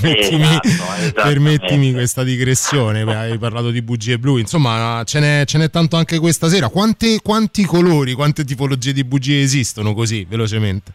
permettimi, 0.00 0.58
Esatto, 0.62 1.22
permettimi 1.22 1.92
questa 1.92 2.24
digressione, 2.24 3.02
hai 3.02 3.38
parlato 3.38 3.70
di 3.70 3.82
bugie 3.82 4.18
blu, 4.18 4.38
insomma 4.38 5.02
ce 5.04 5.20
n'è, 5.20 5.44
ce 5.46 5.58
n'è 5.58 5.70
tanto 5.70 5.96
anche 5.96 6.18
questa 6.18 6.48
sera. 6.48 6.68
Quante- 6.68 7.20
quanti 7.22 7.64
colori, 7.64 8.14
quante 8.14 8.44
tipologie 8.44 8.92
di 8.92 9.04
bugie 9.04 9.42
esistono 9.42 9.94
così, 9.94 10.26
velocemente? 10.28 10.92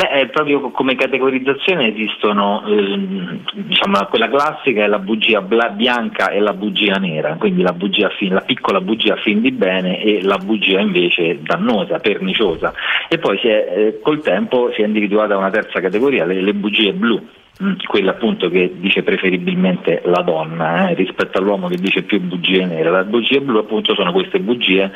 Beh, 0.00 0.20
eh, 0.20 0.26
proprio 0.28 0.70
come 0.70 0.94
categorizzazione 0.94 1.88
esistono, 1.88 2.64
ehm, 2.66 3.42
diciamo, 3.52 4.06
quella 4.08 4.30
classica 4.30 4.82
è 4.82 4.86
la 4.86 4.98
bugia 4.98 5.42
bianca 5.42 6.30
e 6.30 6.40
la 6.40 6.54
bugia 6.54 6.94
nera, 6.94 7.34
quindi 7.34 7.60
la, 7.60 7.74
bugia 7.74 8.08
fin- 8.08 8.32
la 8.32 8.40
piccola 8.40 8.80
bugia 8.80 9.16
fin 9.16 9.42
di 9.42 9.52
bene 9.52 10.02
e 10.02 10.22
la 10.22 10.38
bugia 10.38 10.80
invece 10.80 11.42
dannosa, 11.42 11.98
perniciosa. 11.98 12.72
E 13.10 13.18
poi 13.18 13.36
è, 13.40 13.48
eh, 13.76 14.00
col 14.00 14.22
tempo 14.22 14.70
si 14.72 14.80
è 14.80 14.86
individuata 14.86 15.36
una 15.36 15.50
terza 15.50 15.80
categoria, 15.80 16.24
le, 16.24 16.40
le 16.40 16.54
bugie 16.54 16.94
blu. 16.94 17.22
Quella 17.86 18.12
appunto 18.12 18.48
che 18.48 18.72
dice 18.76 19.02
preferibilmente 19.02 20.00
la 20.04 20.22
donna, 20.22 20.88
eh, 20.88 20.94
rispetto 20.94 21.38
all'uomo 21.38 21.68
che 21.68 21.76
dice 21.76 22.02
più 22.02 22.20
bugie 22.20 22.64
nere. 22.64 22.90
La 22.90 23.04
bugia 23.04 23.38
blu 23.40 23.58
appunto 23.58 23.94
sono 23.94 24.12
queste 24.12 24.40
bugie 24.40 24.90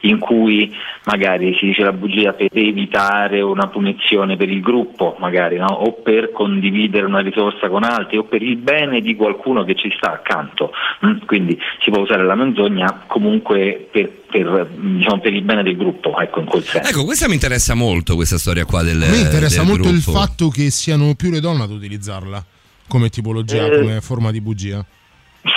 in 0.00 0.18
cui 0.18 0.74
magari 1.04 1.54
si 1.56 1.66
dice 1.66 1.82
la 1.82 1.92
bugia 1.92 2.32
per 2.32 2.48
evitare 2.52 3.40
una 3.40 3.68
punizione 3.68 4.36
per 4.36 4.50
il 4.50 4.60
gruppo, 4.60 5.16
magari, 5.18 5.56
no? 5.56 5.66
o 5.66 5.92
per 5.92 6.30
condividere 6.32 7.06
una 7.06 7.20
risorsa 7.20 7.68
con 7.68 7.84
altri, 7.84 8.18
o 8.18 8.24
per 8.24 8.42
il 8.42 8.56
bene 8.56 9.00
di 9.00 9.16
qualcuno 9.16 9.64
che 9.64 9.74
ci 9.74 9.90
sta 9.96 10.12
accanto. 10.12 10.72
mh. 11.00 11.24
Quindi 11.24 11.58
si 11.80 11.90
può 11.90 12.00
usare 12.00 12.24
la 12.24 12.34
menzogna 12.34 13.04
comunque 13.06 13.88
per, 13.90 14.10
per, 14.30 14.70
diciamo, 14.78 15.20
per 15.20 15.32
il 15.34 15.42
bene 15.42 15.62
del 15.62 15.76
gruppo, 15.76 16.18
ecco 16.20 16.40
in 16.40 16.46
quel 16.46 16.64
senso. 16.64 16.88
Ecco, 16.88 17.04
questa 17.04 17.26
mi 17.28 17.34
interessa 17.34 17.74
molto, 17.74 18.14
questa 18.14 18.38
storia 18.38 18.64
qua 18.64 18.82
del 18.82 19.02
A 19.02 19.08
me 19.08 19.16
interessa 19.18 19.58
del 19.58 19.66
molto 19.68 19.88
il 19.88 20.00
gruppo. 20.00 20.18
fatto 20.18 20.48
che 20.48 20.70
siano 20.70 21.14
più 21.14 21.30
le 21.30 21.40
donne 21.40 21.64
ad 21.64 21.70
utilizzarla 21.70 22.44
come 22.88 23.08
tipologia, 23.08 23.66
Eh, 23.66 23.78
come 23.80 24.00
forma 24.00 24.30
di 24.30 24.40
bugia. 24.40 24.84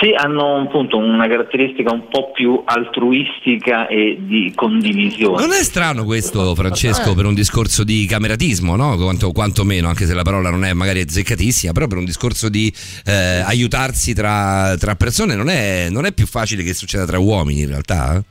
Sì, 0.00 0.14
hanno 0.16 0.62
appunto 0.62 0.96
una 0.96 1.28
caratteristica 1.28 1.92
un 1.92 2.08
po' 2.08 2.30
più 2.32 2.62
altruistica 2.64 3.86
e 3.86 4.16
di 4.18 4.50
condivisione. 4.56 5.38
Non 5.42 5.52
è 5.52 5.62
strano 5.62 6.04
questo, 6.04 6.54
Francesco, 6.54 7.10
Eh. 7.10 7.14
per 7.14 7.26
un 7.26 7.34
discorso 7.34 7.84
di 7.84 8.06
cameratismo, 8.06 8.76
no? 8.76 8.96
Quanto, 8.96 9.30
quanto 9.32 9.62
meno, 9.62 9.88
anche 9.88 10.06
se 10.06 10.14
la 10.14 10.22
parola 10.22 10.48
non 10.48 10.64
è 10.64 10.72
magari 10.72 11.00
azzeccatissima, 11.00 11.72
però 11.72 11.86
per 11.86 11.98
un 11.98 12.06
discorso 12.06 12.48
di 12.48 12.72
eh, 13.04 13.12
aiutarsi 13.12 14.14
tra, 14.14 14.74
tra 14.78 14.94
persone 14.96 15.34
non 15.34 15.50
è, 15.50 15.88
non 15.90 16.06
è 16.06 16.12
più 16.12 16.26
facile 16.26 16.62
che 16.62 16.72
succeda 16.72 17.04
tra 17.04 17.18
uomini 17.18 17.60
in 17.60 17.68
realtà. 17.68 18.16
eh? 18.16 18.22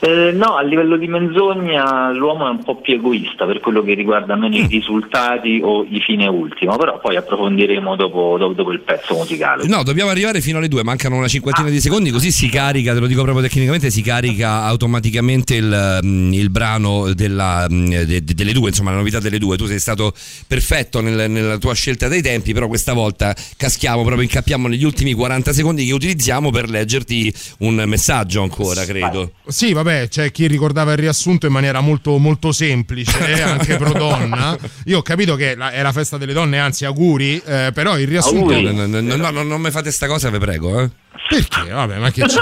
Eh, 0.00 0.32
no, 0.32 0.56
a 0.56 0.62
livello 0.62 0.96
di 0.96 1.06
menzogna 1.06 2.10
l'uomo 2.12 2.46
è 2.46 2.50
un 2.50 2.62
po' 2.62 2.76
più 2.80 2.94
egoista 2.94 3.46
per 3.46 3.60
quello 3.60 3.82
che 3.82 3.94
riguarda 3.94 4.36
meno 4.36 4.56
i 4.56 4.66
risultati 4.66 5.60
o 5.62 5.84
i 5.88 6.00
fine 6.00 6.26
ultimo, 6.26 6.76
però 6.76 6.98
poi 7.00 7.16
approfondiremo 7.16 7.96
dopo, 7.96 8.36
dopo- 8.38 8.52
dopo 8.54 8.72
il 8.72 8.80
pezzo 8.80 9.14
musicale. 9.14 9.66
No, 9.66 9.82
dobbiamo 9.82 10.10
arrivare 10.10 10.40
fino 10.40 10.58
alle 10.58 10.68
due, 10.68 10.82
mancano 10.82 11.16
una 11.16 11.28
cinquantina 11.28 11.68
di 11.70 11.80
secondi, 11.80 12.10
così 12.10 12.30
si 12.30 12.48
carica, 12.48 12.92
te 12.92 13.00
lo 13.00 13.06
dico 13.06 13.22
proprio 13.22 13.42
tecnicamente, 13.44 13.90
si 13.90 14.02
carica 14.02 14.62
automaticamente 14.64 15.54
il, 15.56 16.00
mm, 16.04 16.32
il 16.32 16.50
brano 16.50 17.12
della, 17.14 17.66
mm, 17.70 17.86
de- 17.88 18.06
de- 18.24 18.34
delle 18.34 18.52
due, 18.52 18.68
insomma 18.68 18.90
la 18.90 18.96
novità 18.98 19.20
delle 19.20 19.38
due. 19.38 19.56
Tu 19.56 19.66
sei 19.66 19.78
stato 19.78 20.12
perfetto 20.46 21.00
nel- 21.00 21.30
nella 21.30 21.58
tua 21.58 21.74
scelta 21.74 22.08
dei 22.08 22.22
tempi, 22.22 22.52
però 22.52 22.68
questa 22.68 22.92
volta 22.92 23.34
caschiamo, 23.56 24.02
proprio 24.02 24.22
incappiamo 24.22 24.68
negli 24.68 24.84
ultimi 24.84 25.12
40 25.14 25.52
secondi 25.52 25.86
che 25.86 25.92
utilizziamo 25.92 26.50
per 26.50 26.68
leggerti 26.68 27.32
un 27.60 27.82
messaggio 27.86 28.42
ancora, 28.42 28.84
credo. 28.84 29.32
Sì, 29.46 29.72
vabbè, 29.84 30.08
c'è 30.08 30.30
chi 30.30 30.46
ricordava 30.46 30.92
il 30.92 30.98
riassunto 30.98 31.46
in 31.46 31.52
maniera 31.52 31.80
molto, 31.80 32.16
molto 32.18 32.50
semplice, 32.52 33.42
anche 33.42 33.76
pro 33.76 33.92
donna. 33.92 34.56
Io 34.86 34.98
ho 34.98 35.02
capito 35.02 35.36
che 35.36 35.54
la- 35.54 35.70
è 35.70 35.82
la 35.82 35.92
festa 35.92 36.16
delle 36.16 36.32
donne, 36.32 36.58
anzi 36.58 36.84
auguri, 36.86 37.40
eh, 37.44 37.70
però 37.72 37.98
il 37.98 38.06
riassunto... 38.08 38.58
No, 38.60 38.72
no, 38.72 38.86
no, 38.86 39.16
no, 39.16 39.30
no, 39.30 39.42
non 39.42 39.60
mi 39.60 39.70
fate 39.70 39.90
sta 39.90 40.06
cosa, 40.06 40.30
vi 40.30 40.38
prego. 40.38 40.80
Eh. 40.80 40.90
Perché? 41.28 41.70
Vabbè, 41.70 41.98
ma 41.98 42.10
che 42.10 42.26
c'è? 42.26 42.40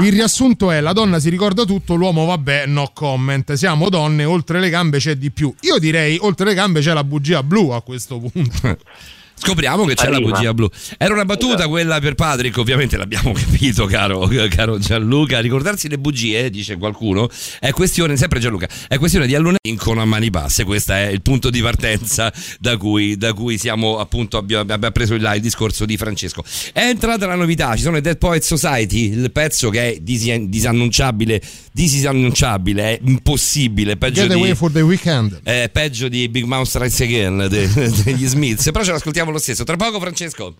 Il 0.00 0.12
riassunto 0.12 0.70
è 0.70 0.80
la 0.80 0.92
donna 0.92 1.18
si 1.18 1.30
ricorda 1.30 1.64
tutto, 1.64 1.94
l'uomo 1.94 2.26
vabbè, 2.26 2.66
no 2.66 2.90
comment. 2.92 3.52
Siamo 3.54 3.88
donne, 3.88 4.24
oltre 4.24 4.60
le 4.60 4.68
gambe 4.70 4.98
c'è 4.98 5.16
di 5.16 5.30
più. 5.30 5.52
Io 5.60 5.78
direi 5.78 6.18
oltre 6.20 6.46
le 6.46 6.54
gambe 6.54 6.80
c'è 6.80 6.92
la 6.92 7.04
bugia 7.04 7.42
blu 7.42 7.70
a 7.70 7.82
questo 7.82 8.18
punto. 8.18 8.78
Scopriamo 9.40 9.84
che 9.84 9.94
c'è 9.94 10.08
la 10.08 10.16
Arriva. 10.16 10.30
bugia 10.30 10.54
blu. 10.54 10.68
Era 10.96 11.14
una 11.14 11.24
battuta 11.24 11.68
quella 11.68 12.00
per 12.00 12.14
Patrick, 12.14 12.56
ovviamente 12.58 12.96
l'abbiamo 12.96 13.32
capito, 13.38 13.86
caro, 13.86 14.28
caro 14.50 14.78
Gianluca. 14.78 15.40
Ricordarsi 15.40 15.88
le 15.88 15.98
bugie, 15.98 16.50
dice 16.50 16.76
qualcuno, 16.76 17.28
è 17.60 17.70
questione, 17.70 18.16
sempre 18.16 18.40
Gianluca, 18.40 18.68
è 18.88 18.98
questione 18.98 19.26
di 19.26 19.34
allunare 19.34 19.58
a 20.00 20.04
mani 20.04 20.30
basse. 20.30 20.64
Questo 20.64 20.92
è 20.92 21.06
il 21.06 21.22
punto 21.22 21.50
di 21.50 21.60
partenza 21.60 22.32
da 22.58 22.76
cui, 22.76 23.16
da 23.16 23.32
cui 23.32 23.58
siamo 23.58 23.98
appunto 23.98 24.36
abbiamo, 24.36 24.62
abbiamo 24.62 24.90
preso 24.90 25.14
il, 25.14 25.32
il 25.34 25.40
discorso 25.40 25.84
di 25.84 25.96
Francesco. 25.96 26.44
È 26.72 26.80
entrata 26.80 27.26
la 27.26 27.34
novità, 27.34 27.74
ci 27.76 27.82
sono 27.82 27.96
i 27.96 28.00
Dead 28.00 28.18
Poets 28.18 28.46
Society, 28.46 29.10
il 29.10 29.30
pezzo 29.32 29.70
che 29.70 29.94
è 29.94 29.98
disannunciabile, 30.00 31.40
disannunciabile, 31.72 32.82
è 32.82 33.00
impossibile, 33.04 33.96
peggio 33.96 34.22
Get 34.22 34.32
di... 34.32 34.34
away 34.34 34.54
for 34.54 34.70
the 34.70 34.80
weekend. 34.80 35.40
È 35.42 35.68
peggio 35.72 36.08
di 36.08 36.28
Big 36.28 36.44
Mouth 36.44 36.66
Strikes 36.66 37.00
Again 37.00 37.46
de- 37.48 37.68
degli 38.04 38.26
Smiths, 38.26 38.70
però 38.70 38.84
ce 38.84 38.92
l'ascoltiamo 38.92 39.27
lo 39.32 39.38
stesso. 39.38 39.64
Tra 39.64 39.76
poco, 39.76 40.00
Francesco. 40.00 40.54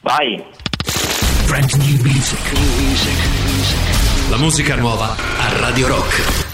Vai. 0.00 0.42
Brand 1.46 1.72
new 1.72 2.02
music. 2.02 2.52
La 4.30 4.36
musica 4.38 4.76
nuova 4.76 5.14
a 5.16 5.58
Radio 5.58 5.86
Rock. 5.88 6.53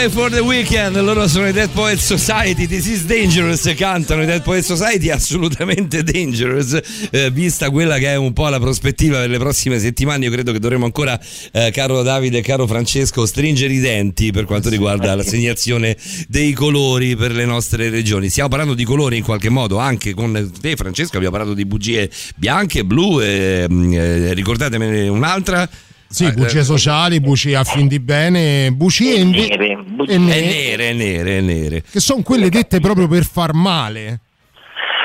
Getaway 0.00 0.08
for 0.08 0.30
the 0.30 0.40
Weekend, 0.40 0.98
loro 0.98 1.28
sono 1.28 1.46
i 1.48 1.52
Dead 1.52 1.68
Poet 1.68 1.98
Society, 1.98 2.66
This 2.66 2.86
is 2.86 3.04
Dangerous, 3.04 3.70
cantano 3.76 4.22
i 4.22 4.24
Dead 4.26 4.40
Poet 4.40 4.64
Society, 4.64 5.10
assolutamente 5.12 6.02
dangerous, 6.02 6.80
eh, 7.10 7.30
vista 7.30 7.68
quella 7.68 7.98
che 7.98 8.06
è 8.06 8.14
un 8.16 8.32
po' 8.32 8.48
la 8.48 8.58
prospettiva 8.58 9.18
per 9.18 9.28
le 9.28 9.36
prossime 9.36 9.78
settimane, 9.78 10.24
io 10.24 10.30
credo 10.30 10.52
che 10.52 10.58
dovremo 10.58 10.86
ancora, 10.86 11.20
eh, 11.52 11.70
caro 11.70 12.02
Davide 12.02 12.38
e 12.38 12.40
caro 12.40 12.66
Francesco, 12.66 13.26
stringere 13.26 13.74
i 13.74 13.78
denti 13.78 14.32
per 14.32 14.46
quanto 14.46 14.70
riguarda 14.70 15.14
l'assegnazione 15.14 15.94
dei 16.28 16.52
colori 16.52 17.14
per 17.14 17.32
le 17.32 17.44
nostre 17.44 17.90
regioni. 17.90 18.30
Stiamo 18.30 18.48
parlando 18.48 18.72
di 18.72 18.84
colori 18.84 19.18
in 19.18 19.24
qualche 19.24 19.50
modo, 19.50 19.76
anche 19.76 20.14
con 20.14 20.50
te 20.62 20.76
Francesco 20.76 21.16
abbiamo 21.16 21.36
parlato 21.36 21.54
di 21.54 21.66
bugie 21.66 22.08
bianche, 22.36 22.84
blu, 22.84 23.20
e, 23.20 23.66
eh, 23.68 24.32
ricordatemene 24.32 25.08
un'altra. 25.08 25.68
Sì, 26.12 26.24
Eh, 26.24 26.32
bugie 26.32 26.58
eh, 26.58 26.64
sociali, 26.64 27.20
bugie 27.20 27.54
a 27.54 27.62
fin 27.62 27.86
di 27.86 28.00
bene, 28.00 28.72
bugie 28.72 29.14
inve- 29.14 29.46
Nere, 29.48 29.76
bugie 29.86 30.12
e 30.12 30.14
E 30.16 30.18
nere, 30.18 30.92
nere, 30.92 30.92
nere, 30.92 31.40
nere. 31.40 31.82
che 31.82 32.00
sono 32.00 32.22
quelle 32.22 32.48
dette 32.48 32.80
proprio 32.80 33.06
per 33.06 33.24
far 33.24 33.54
male. 33.54 34.18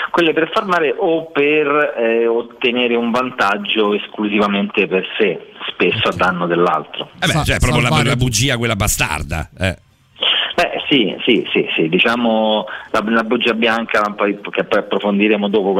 quelle 0.09 0.33
per 0.33 0.49
far 0.51 0.65
male 0.65 0.95
o 0.97 1.29
per 1.29 1.93
eh, 1.99 2.25
ottenere 2.25 2.95
un 2.95 3.11
vantaggio 3.11 3.93
esclusivamente 3.93 4.87
per 4.87 5.03
sé, 5.19 5.51
spesso 5.73 6.07
a 6.07 6.15
danno 6.15 6.47
dell'altro. 6.47 7.09
Eh 7.19 7.27
beh, 7.27 7.43
cioè 7.43 7.59
proprio 7.59 7.81
la, 7.81 8.01
la 8.01 8.15
bugia 8.15 8.57
quella 8.57 8.75
bastarda. 8.77 9.49
Eh. 9.59 9.77
Sì, 10.87 11.15
sì, 11.23 11.43
sì, 11.51 11.67
sì, 11.75 11.89
diciamo 11.89 12.65
la, 12.91 13.03
la 13.07 13.23
bugia 13.23 13.53
bianca, 13.53 14.03
che 14.51 14.63
poi 14.63 14.79
approfondiremo 14.79 15.47
dopo 15.47 15.73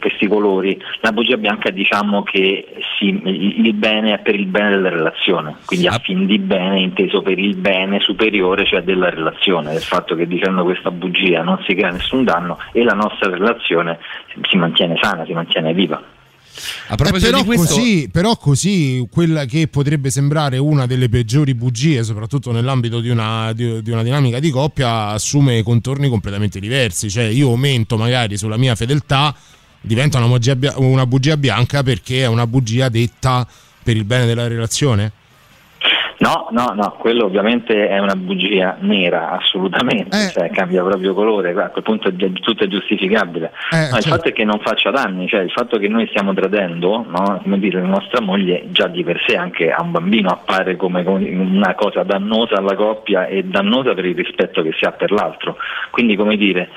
questi 0.00 0.26
colori, 0.26 0.80
la 1.00 1.12
bugia 1.12 1.36
bianca 1.36 1.68
diciamo 1.70 2.22
che 2.22 2.66
sì, 2.98 3.08
il 3.08 3.66
il 3.66 3.74
bene 3.74 4.14
è 4.14 4.18
per 4.20 4.34
il 4.34 4.46
bene 4.46 4.70
della 4.70 4.88
relazione, 4.88 5.56
quindi 5.66 5.86
a 5.86 5.98
fin 6.02 6.24
di 6.24 6.38
bene 6.38 6.80
inteso 6.80 7.20
per 7.20 7.38
il 7.38 7.56
bene 7.56 8.00
superiore, 8.00 8.64
cioè 8.64 8.82
della 8.82 9.10
relazione, 9.10 9.72
del 9.72 9.82
fatto 9.82 10.14
che 10.14 10.26
dicendo 10.26 10.64
questa 10.64 10.90
bugia 10.90 11.42
non 11.42 11.62
si 11.66 11.74
crea 11.74 11.90
nessun 11.90 12.24
danno 12.24 12.58
e 12.72 12.82
la 12.82 12.94
nostra 12.94 13.30
relazione 13.30 13.98
si 14.48 14.56
mantiene 14.56 14.96
sana, 15.00 15.26
si 15.26 15.34
mantiene 15.34 15.74
viva. 15.74 16.02
A 16.88 16.96
Eh, 16.98 17.20
però, 17.20 17.44
così, 17.44 18.08
però 18.10 18.36
così 18.36 19.06
quella 19.10 19.44
che 19.44 19.68
potrebbe 19.68 20.10
sembrare 20.10 20.58
una 20.58 20.86
delle 20.86 21.08
peggiori 21.08 21.54
bugie, 21.54 22.02
soprattutto 22.02 22.52
nell'ambito 22.52 23.00
di 23.00 23.08
una, 23.08 23.52
di, 23.52 23.82
di 23.82 23.90
una 23.90 24.02
dinamica 24.02 24.38
di 24.38 24.50
coppia, 24.50 25.08
assume 25.08 25.62
contorni 25.62 26.08
completamente 26.08 26.60
diversi. 26.60 27.10
Cioè 27.10 27.24
io 27.24 27.48
aumento 27.48 27.96
magari 27.96 28.36
sulla 28.36 28.56
mia 28.56 28.74
fedeltà, 28.74 29.34
diventa 29.80 30.18
una 30.18 30.28
bugia, 30.28 30.56
una 30.76 31.06
bugia 31.06 31.36
bianca 31.36 31.82
perché 31.82 32.22
è 32.22 32.26
una 32.26 32.46
bugia 32.46 32.88
detta 32.88 33.46
per 33.82 33.96
il 33.96 34.04
bene 34.04 34.26
della 34.26 34.46
relazione? 34.46 35.12
No, 36.20 36.48
no, 36.50 36.72
no, 36.74 36.96
quello 36.98 37.26
ovviamente 37.26 37.86
è 37.88 37.98
una 38.00 38.16
bugia 38.16 38.76
nera, 38.80 39.30
assolutamente, 39.38 40.30
cioè 40.30 40.50
cambia 40.50 40.82
proprio 40.82 41.14
colore, 41.14 41.50
a 41.52 41.68
quel 41.68 41.84
punto 41.84 42.08
è 42.08 42.12
tutto 42.40 42.64
è 42.64 42.66
giustificabile. 42.66 43.52
Eh, 43.70 43.76
No, 43.88 43.96
il 43.96 44.02
certo. 44.02 44.08
fatto 44.08 44.28
è 44.28 44.32
che 44.32 44.44
non 44.44 44.58
faccia 44.58 44.90
danni, 44.90 45.28
cioè 45.28 45.42
il 45.42 45.50
fatto 45.52 45.78
che 45.78 45.86
noi 45.86 46.08
stiamo 46.08 46.34
tradendo, 46.34 47.04
no, 47.08 47.40
come 47.40 47.58
dire, 47.60 47.80
la 47.80 47.86
nostra 47.86 48.20
moglie 48.20 48.64
già 48.72 48.88
di 48.88 49.04
per 49.04 49.22
sé 49.26 49.36
anche 49.36 49.70
a 49.70 49.80
un 49.80 49.92
bambino 49.92 50.28
appare 50.30 50.74
come 50.76 51.02
una 51.06 51.74
cosa 51.74 52.02
dannosa 52.02 52.56
alla 52.56 52.74
coppia 52.74 53.26
e 53.26 53.44
dannosa 53.44 53.94
per 53.94 54.04
il 54.04 54.16
rispetto 54.16 54.60
che 54.62 54.72
si 54.76 54.84
ha 54.84 54.90
per 54.90 55.12
l'altro. 55.12 55.56
Quindi 55.90 56.16
come 56.16 56.36
dire, 56.36 56.68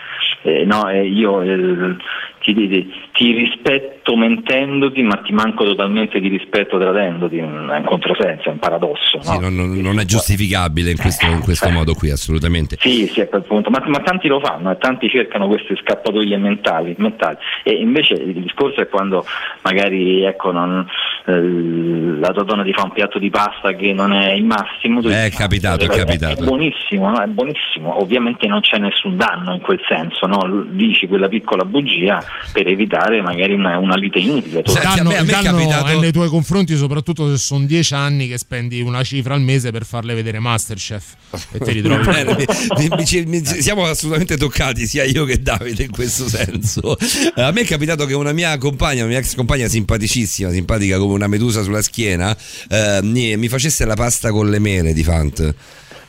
eh, 0.43 0.65
no, 0.65 0.87
eh, 0.87 1.07
io 1.07 1.41
eh, 1.41 1.95
ti, 2.41 2.53
ti- 2.53 2.93
ti 3.21 3.33
rispetto 3.33 4.15
mentendoti 4.15 5.03
ma 5.03 5.17
ti 5.17 5.31
manco 5.31 5.63
totalmente 5.63 6.19
di 6.19 6.27
rispetto 6.27 6.79
tradendoti, 6.79 7.37
è 7.37 7.43
un 7.43 7.83
controsenso, 7.85 8.49
è 8.49 8.51
un 8.51 8.57
paradosso. 8.57 9.17
no? 9.17 9.23
Sì, 9.23 9.37
non, 9.39 9.53
non- 9.53 9.77
non 9.77 9.99
è 9.99 10.05
giustificabile 10.05 10.89
in 10.89 10.97
questo, 10.97 11.27
in 11.27 11.39
questo 11.41 11.69
modo 11.69 11.93
qui, 11.93 12.09
assolutamente. 12.09 12.77
Sì, 12.79 13.05
sì, 13.05 13.21
a 13.21 13.27
quel 13.27 13.43
punto, 13.43 13.69
ma, 13.69 13.79
ma 13.85 13.99
tanti 13.99 14.27
lo 14.27 14.39
fanno 14.39 14.71
e 14.71 14.77
tanti 14.79 15.07
cercano 15.07 15.45
queste 15.47 15.75
scappatoie 15.75 16.35
mentali, 16.37 16.95
mentali. 16.97 17.37
e 17.63 17.73
invece 17.73 18.13
il 18.15 18.41
discorso 18.41 18.81
è 18.81 18.87
quando 18.87 19.23
magari 19.61 20.23
ecco, 20.23 20.51
non, 20.51 20.83
eh, 21.25 22.19
la 22.19 22.31
tua 22.31 22.43
donna 22.43 22.63
ti 22.63 22.73
fa 22.73 22.83
un 22.83 22.91
piatto 22.93 23.19
di 23.19 23.29
pasta 23.29 23.73
che 23.73 23.93
non 23.93 24.13
è 24.13 24.31
il 24.31 24.45
massimo. 24.45 24.99
tu 24.99 25.09
È 25.09 25.25
dici, 25.25 25.37
capitato, 25.37 25.83
è 25.83 25.87
"Ah, 25.87 25.89
capitato." 25.95 26.41
È 26.41 26.43
buonissimo, 26.45 27.07
no? 27.07 27.21
è 27.21 27.27
buonissimo, 27.27 28.01
ovviamente 28.01 28.47
non 28.47 28.61
c'è 28.61 28.79
nessun 28.79 29.15
danno 29.15 29.53
in 29.53 29.61
quel 29.61 29.79
senso, 29.87 30.25
no? 30.25 30.65
dici 30.69 31.07
quella 31.07 31.27
piccola 31.27 31.65
bugia 31.65 32.19
per 32.51 32.65
evitare 32.67 33.09
magari 33.19 33.53
una, 33.53 33.77
una 33.79 33.95
lite 33.97 34.19
inutile. 34.19 34.59
Il 34.65 34.79
danno, 34.81 35.11
il 35.11 35.25
danno 35.25 35.85
è 35.87 35.95
nei 35.99 36.11
tuoi 36.11 36.29
confronti, 36.29 36.75
soprattutto 36.77 37.29
se 37.29 37.37
sono 37.37 37.65
dieci 37.65 37.93
anni 37.95 38.27
che 38.27 38.37
spendi 38.37 38.79
una 38.81 39.03
cifra 39.03 39.33
al 39.33 39.41
mese 39.41 39.71
per 39.71 39.83
farle 39.85 40.13
vedere 40.13 40.39
Masterchef 40.39 41.15
e 41.51 41.59
ti 41.59 41.71
ritrovi. 41.81 42.05
Bene, 42.05 42.45
mi- 42.77 43.25
mi- 43.25 43.43
siamo 43.45 43.85
assolutamente 43.85 44.37
toccati 44.37 44.85
sia 44.85 45.03
io 45.03 45.25
che 45.25 45.41
Davide 45.41 45.83
in 45.83 45.91
questo 45.91 46.27
senso. 46.29 46.97
Eh, 47.35 47.41
A 47.41 47.51
me 47.51 47.61
è 47.61 47.65
capitato 47.65 48.05
che 48.05 48.13
una 48.13 48.31
mia 48.31 48.55
compagna, 48.59 49.01
una 49.01 49.09
mia 49.09 49.19
ex 49.19 49.33
compagna 49.35 49.67
simpaticissima, 49.67 50.51
simpatica 50.51 50.99
come 50.99 51.13
una 51.15 51.27
medusa 51.27 51.63
sulla 51.63 51.81
schiena, 51.81 52.37
eh, 52.69 52.99
mi, 53.01 53.35
mi 53.37 53.47
facesse 53.47 53.83
la 53.85 53.95
pasta 53.95 54.29
con 54.31 54.49
le 54.49 54.59
mele 54.59 54.93
di 54.93 55.03
Fant. 55.03 55.55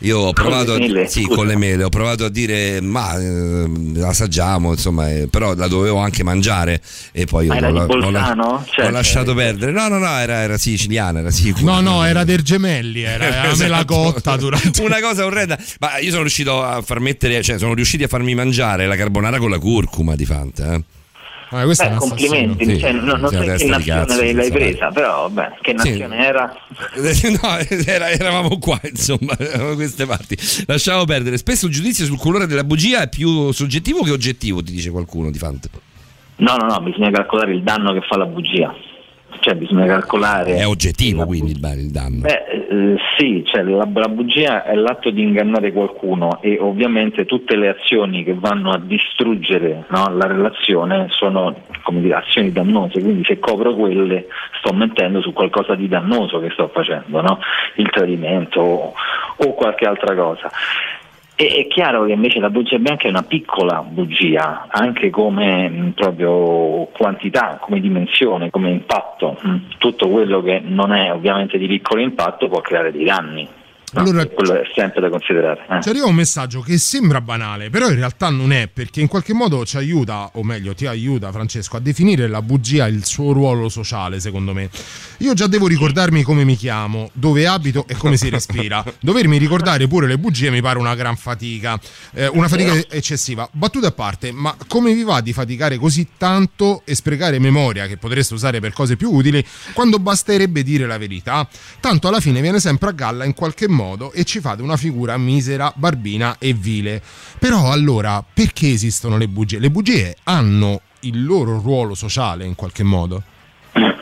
Io 0.03 0.19
ho 0.19 0.33
provato, 0.33 0.75
le 0.75 0.79
mele? 0.87 1.09
sì, 1.09 1.23
con 1.25 1.47
le 1.47 1.57
mele, 1.57 1.85
ho 1.85 1.89
provato 1.89 2.25
a 2.25 2.29
dire 2.29 2.81
ma 2.81 3.17
eh, 3.19 3.69
assaggiamo, 4.03 4.71
insomma, 4.73 5.11
eh, 5.11 5.29
però 5.29 5.55
la 5.55 5.69
dovevo 5.69 5.99
anche 5.99 6.23
mangiare 6.25 6.81
e 7.13 7.25
poi 7.27 7.47
Ma 7.47 7.55
ho, 7.55 7.57
era 7.59 7.71
di 7.71 7.79
ho- 7.79 7.83
ho- 7.83 7.87
Bolzano? 7.87 8.43
ho 8.45 8.65
Cioè, 8.69 8.91
lasciato 8.91 9.35
perdere. 9.35 9.73
No, 9.73 9.89
no, 9.89 9.99
no, 9.99 10.19
era, 10.19 10.41
era 10.43 10.59
siciliana, 10.59 11.21
era 11.21 11.31
sicura. 11.31 11.73
No, 11.75 11.81
no, 11.81 12.05
era 12.05 12.25
del 12.25 12.43
gemelli, 12.43 13.03
era 13.03 13.43
a 13.43 13.55
me 13.57 13.69
la 13.69 13.77
Esatto. 13.77 13.95
cotta 13.95 14.37
durante. 14.37 14.83
una 14.83 15.01
cosa 15.01 15.25
orrenda. 15.25 15.59
Ma 15.81 15.99
io 15.99 16.11
sono 16.11 16.23
riuscito 16.23 16.63
a 16.63 16.83
far 16.83 17.01
mettere, 17.01 17.43
cioè 17.43 17.59
sono 17.59 17.75
riusciti 17.75 18.03
a 18.03 18.09
farmi 18.09 18.35
mangiare 18.35 18.87
la 18.87 18.97
carbonara 18.97 19.39
con 19.39 19.51
la 19.51 19.59
curcuma 19.59 20.15
di 20.17 20.25
Fanta. 20.25 20.75
Eh. 20.75 20.83
Questo 21.65 21.89
Beh, 21.89 21.95
complimenti, 21.97 22.65
Sì, 22.65 22.79
cioè, 22.79 22.93
non, 22.93 23.21
non 23.21 23.29
sì, 23.29 23.35
so 23.35 23.41
che 23.41 23.47
nazione 23.47 23.85
cazzo, 23.85 24.17
l'hai, 24.17 24.33
l'hai 24.33 24.51
presa, 24.51 24.89
però 24.89 25.29
vabbè, 25.29 25.59
che 25.61 25.75
Sì. 25.79 25.91
nazione 25.91 26.17
era? 26.17 26.53
No, 27.43 27.59
era- 27.85 28.11
eravamo 28.11 28.59
qua, 28.59 28.81
insomma, 28.83 29.35
da 29.35 29.75
queste 29.75 30.07
parti. 30.07 30.37
Lasciamo 30.67 31.05
perdere. 31.05 31.37
Spesso 31.37 31.67
il 31.67 31.73
giudizio 31.73 32.05
sul 32.07 32.19
colore 32.19 32.47
della 32.47 32.65
bugia 32.65 33.03
è 33.03 33.09
più 33.09 33.53
soggettivo 33.53 34.03
che 34.03 34.11
oggettivo, 34.13 34.63
ti 34.63 34.73
dice 34.73 34.91
qualcuno 34.91 35.31
di 35.31 35.39
Fanta. 35.39 35.69
No, 36.37 36.57
no, 36.57 36.67
no, 36.67 36.81
bisogna 36.81 37.11
calcolare 37.11 37.53
il 37.53 37.63
danno 37.63 37.93
che 37.93 38.01
fa 38.09 38.17
la 38.17 38.25
bugia. 38.27 38.75
Cioè 39.43 39.57
bisogna 39.57 39.87
calcolare... 39.87 40.55
È 40.55 40.67
oggettivo 40.67 41.27
quindi 41.27 41.51
il, 41.51 41.91
danno. 41.91 42.21
Beh, 42.21 42.45
eh, 42.47 42.97
sì, 43.19 43.43
cioè 43.45 43.63
la, 43.63 43.89
la 43.93 44.09
bugia 44.09 44.63
è 44.63 44.77
l'atto 44.77 45.11
di 45.11 45.21
ingannare 45.21 45.73
qualcuno 45.73 46.41
e 46.41 46.59
ovviamente 46.61 47.25
tutte 47.25 47.57
le 47.57 47.71
azioni 47.71 48.23
che 48.23 48.35
vanno 48.39 48.71
a 48.71 48.79
distruggere 48.79 49.85
no, 49.89 50.17
la 50.17 50.29
relazione 50.29 51.09
sono 51.11 51.57
come 51.83 52.01
dire, 52.03 52.15
azioni 52.15 52.53
dannose, 52.53 53.03
quindi 53.03 53.25
se 53.25 53.41
copro 53.41 53.75
quelle 53.75 54.27
sto 54.61 54.73
mentendo 54.73 55.21
su 55.21 55.33
qualcosa 55.33 55.75
di 55.75 55.89
dannoso 55.89 56.39
che 56.39 56.51
sto 56.51 56.69
facendo, 56.73 57.21
no? 57.21 57.41
il 57.77 57.91
tradimento 57.91 58.61
o, 58.61 58.95
o 59.39 59.55
qualche 59.55 59.87
altra 59.87 60.15
cosa. 60.15 60.49
È 61.47 61.67
chiaro 61.67 62.05
che 62.05 62.13
invece 62.13 62.39
la 62.39 62.51
bugia 62.51 62.79
bianca 62.79 63.07
è 63.07 63.11
una 63.11 63.23
piccola 63.23 63.83
bugia, 63.83 64.67
anche 64.69 65.11
come 65.11 65.69
mh, 65.69 65.91
proprio 65.93 66.89
quantità, 66.93 67.59
come 67.61 67.81
dimensione, 67.81 68.51
come 68.51 68.71
impatto. 68.71 69.37
mh. 69.41 69.57
Tutto 69.79 70.09
quello 70.09 70.43
che 70.43 70.61
non 70.65 70.93
è 70.93 71.13
ovviamente 71.13 71.59
di 71.59 71.67
piccolo 71.67 72.01
impatto 72.01 72.49
può 72.49 72.61
creare 72.61 72.93
dei 72.93 73.05
danni. 73.05 73.49
Allora- 73.95 74.27
quello 74.27 74.55
è 74.55 74.63
sempre 74.75 75.01
da 75.01 75.11
considerare. 75.11 75.67
eh. 75.69 75.83
Ci 75.83 75.89
arriva 75.91 76.07
un 76.07 76.15
messaggio 76.15 76.61
che 76.61 76.79
sembra 76.79 77.21
banale, 77.21 77.69
però 77.69 77.89
in 77.89 77.97
realtà 77.97 78.31
non 78.31 78.53
è, 78.53 78.69
perché 78.69 79.01
in 79.01 79.07
qualche 79.09 79.35
modo 79.35 79.65
ci 79.67 79.77
aiuta, 79.77 80.31
o 80.35 80.43
meglio 80.43 80.75
ti 80.75 80.87
aiuta 80.87 81.31
Francesco, 81.31 81.77
a 81.77 81.81
definire 81.81 82.27
la 82.27 82.41
bugia 82.41 82.87
il 82.87 83.05
suo 83.05 83.33
ruolo 83.33 83.69
sociale, 83.69 84.19
secondo 84.19 84.55
me. 84.55 84.71
Io 85.19 85.35
già 85.35 85.47
devo 85.47 85.67
ricordarmi 85.67 86.23
come 86.23 86.45
mi 86.45 86.57
chiamo, 86.57 87.11
dove 87.13 87.47
abito 87.47 87.85
e 87.87 87.95
come 87.97 88.17
si 88.17 88.31
respira. 88.31 88.83
Dovermi 88.99 89.37
ricordare 89.37 89.87
pure 89.89 90.07
le 90.07 90.19
bugie 90.19 90.51
mi 90.51 90.63
pare 90.63 90.79
una 90.79 90.95
gran 90.95 91.17
fatica, 91.17 91.79
eh, 92.15 92.29
una 92.29 92.49
fatica 92.49 92.73
eccessiva. 92.89 93.47
Battute 93.53 93.87
a 93.87 93.93
parte, 93.93 94.33
ma 94.33 94.57
come 94.69 94.95
vi 94.95 95.03
va 95.03 95.21
di 95.21 95.35
faticare 95.35 95.77
così 95.77 96.09
tanto 96.17 96.81
e 96.87 96.95
sprecare 96.95 97.39
memoria 97.39 97.87
che 97.87 97.99
potreste 97.99 98.33
usare 98.33 98.59
per 98.61 98.73
cose 98.73 98.97
più 98.97 99.11
utili 99.13 99.45
quando 99.75 99.99
basterebbe 99.99 100.63
dire 100.63 100.87
la 100.87 100.97
verità? 100.97 101.47
Tanto 101.79 102.09
alla 102.09 102.21
fine 102.21 102.41
viene 102.41 102.59
sempre 102.59 102.89
a 102.89 102.93
galla 102.93 103.25
in 103.25 103.35
qualche 103.35 103.69
modo 103.69 103.81
e 104.13 104.25
ci 104.25 104.41
fate 104.41 104.63
una 104.63 104.77
figura 104.77 105.17
misera, 105.17 105.73
barbina 105.75 106.37
e 106.39 106.53
vile. 106.53 107.03
Però 107.39 107.71
allora, 107.71 108.23
perché 108.23 108.69
esistono 108.69 109.17
le 109.17 109.29
bugie? 109.29 109.59
Le 109.59 109.71
bugie 109.71 110.17
hanno 110.25 110.81
il 111.01 111.25
loro 111.25 111.61
ruolo 111.61 111.95
sociale 111.95 112.45
in 112.45 112.55
qualche 112.55 112.83
modo. 112.83 113.23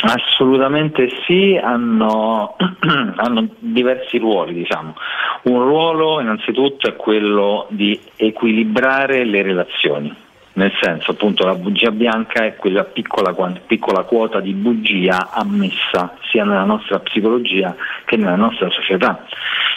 Assolutamente 0.02 1.09
sì, 1.27 1.59
hanno, 1.62 2.57
hanno 3.16 3.48
diversi 3.59 4.19
ruoli, 4.19 4.55
diciamo. 4.55 4.94
Un 5.43 5.62
ruolo 5.62 6.20
innanzitutto 6.20 6.89
è 6.89 6.97
quello 6.97 7.66
di 7.70 7.98
equilibrare 8.16 9.24
le 9.24 9.43
relazioni, 9.43 10.15
nel 10.61 10.73
senso 10.78 11.12
appunto 11.12 11.47
la 11.47 11.55
bugia 11.55 11.91
bianca 11.91 12.45
è 12.45 12.55
quella 12.55 12.85
piccola, 12.85 13.35
piccola 13.66 14.03
quota 14.03 14.41
di 14.41 14.53
bugia 14.53 15.31
ammessa 15.32 16.16
sia 16.31 16.45
nella 16.45 16.65
nostra 16.65 16.99
psicologia 17.01 17.74
che 18.05 18.16
nella 18.16 18.37
nostra 18.37 18.69
società. 18.69 19.24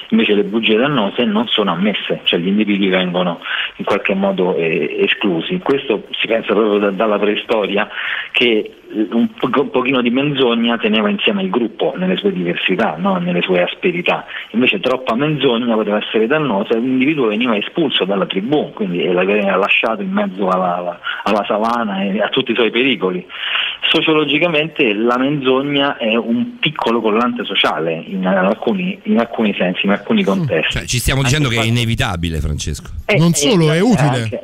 Invece 0.10 0.36
le 0.36 0.44
bugie 0.44 0.76
dannose 0.76 1.24
non 1.24 1.48
sono 1.48 1.72
ammesse, 1.72 2.20
cioè 2.24 2.38
gli 2.38 2.48
individui 2.48 2.90
vengono 2.90 3.40
in 3.78 3.86
qualche 3.86 4.14
modo 4.14 4.56
eh, 4.58 4.98
esclusi. 5.00 5.58
Questo 5.60 6.04
si 6.20 6.28
pensa 6.28 6.54
proprio 6.54 6.80
da- 6.80 6.92
dalla 6.92 7.18
preistoria 7.18 7.88
che 8.32 8.83
un, 9.12 9.28
po- 9.34 9.50
un 9.62 9.70
pochino 9.70 10.02
di 10.02 10.10
menzogna 10.10 10.78
teneva 10.78 11.10
insieme 11.10 11.44
il 11.44 11.50
gruppo 11.50 11.94
nelle 11.98 12.16
sue 12.18 12.32
diversità, 12.32 12.96
no? 12.98 13.18
nelle 13.18 13.42
sue 13.42 13.62
asperità. 13.62 14.26
Invece 14.52 14.80
troppa 14.80 15.16
menzogna 15.16 15.74
poteva 15.76 15.98
essere 15.98 16.28
dannosa 16.28 16.76
e 16.76 16.80
l'individuo 16.80 17.28
veniva 17.28 17.56
espulso 17.58 18.06
dalla 18.06 18.26
tribù, 18.26 18.72
quindi 18.74 19.04
e 19.04 19.12
la 19.12 19.24
veniva 19.24 19.56
lasciato 19.56 20.02
in 20.02 20.12
mezzo 20.12 20.48
alla, 20.50 20.76
alla- 20.78 21.00
alla 21.24 21.44
savana 21.48 22.02
e 22.04 22.20
a 22.22 22.30
tutti 22.30 22.52
i 22.52 22.56
suoi 22.56 22.72
pericoli. 22.72 23.26
Sociologicamente 23.92 24.94
la 24.94 25.18
menzogna 25.18 25.98
è 25.98 26.16
un 26.16 26.58
piccolo 26.60 27.00
collante 27.02 27.44
sociale 27.46 27.94
in 28.08 28.26
alcuni, 28.26 28.98
in 29.04 29.20
alcuni 29.20 29.54
sensi, 29.58 29.86
in 29.86 29.92
alcuni 29.92 30.24
contesti. 30.24 30.72
Cioè, 30.72 30.86
ci 30.86 30.98
stiamo 31.00 31.22
dicendo 31.22 31.48
che 31.50 31.60
è 31.60 31.64
inevitabile, 31.64 32.40
Francesco. 32.40 32.90
Eh, 33.06 33.18
Non 33.18 33.30
eh, 33.30 33.36
solo, 33.36 33.72
è 33.72 33.76
eh, 33.78 33.82
utile. 33.82 34.08
anche- 34.24 34.38
È 34.38 34.44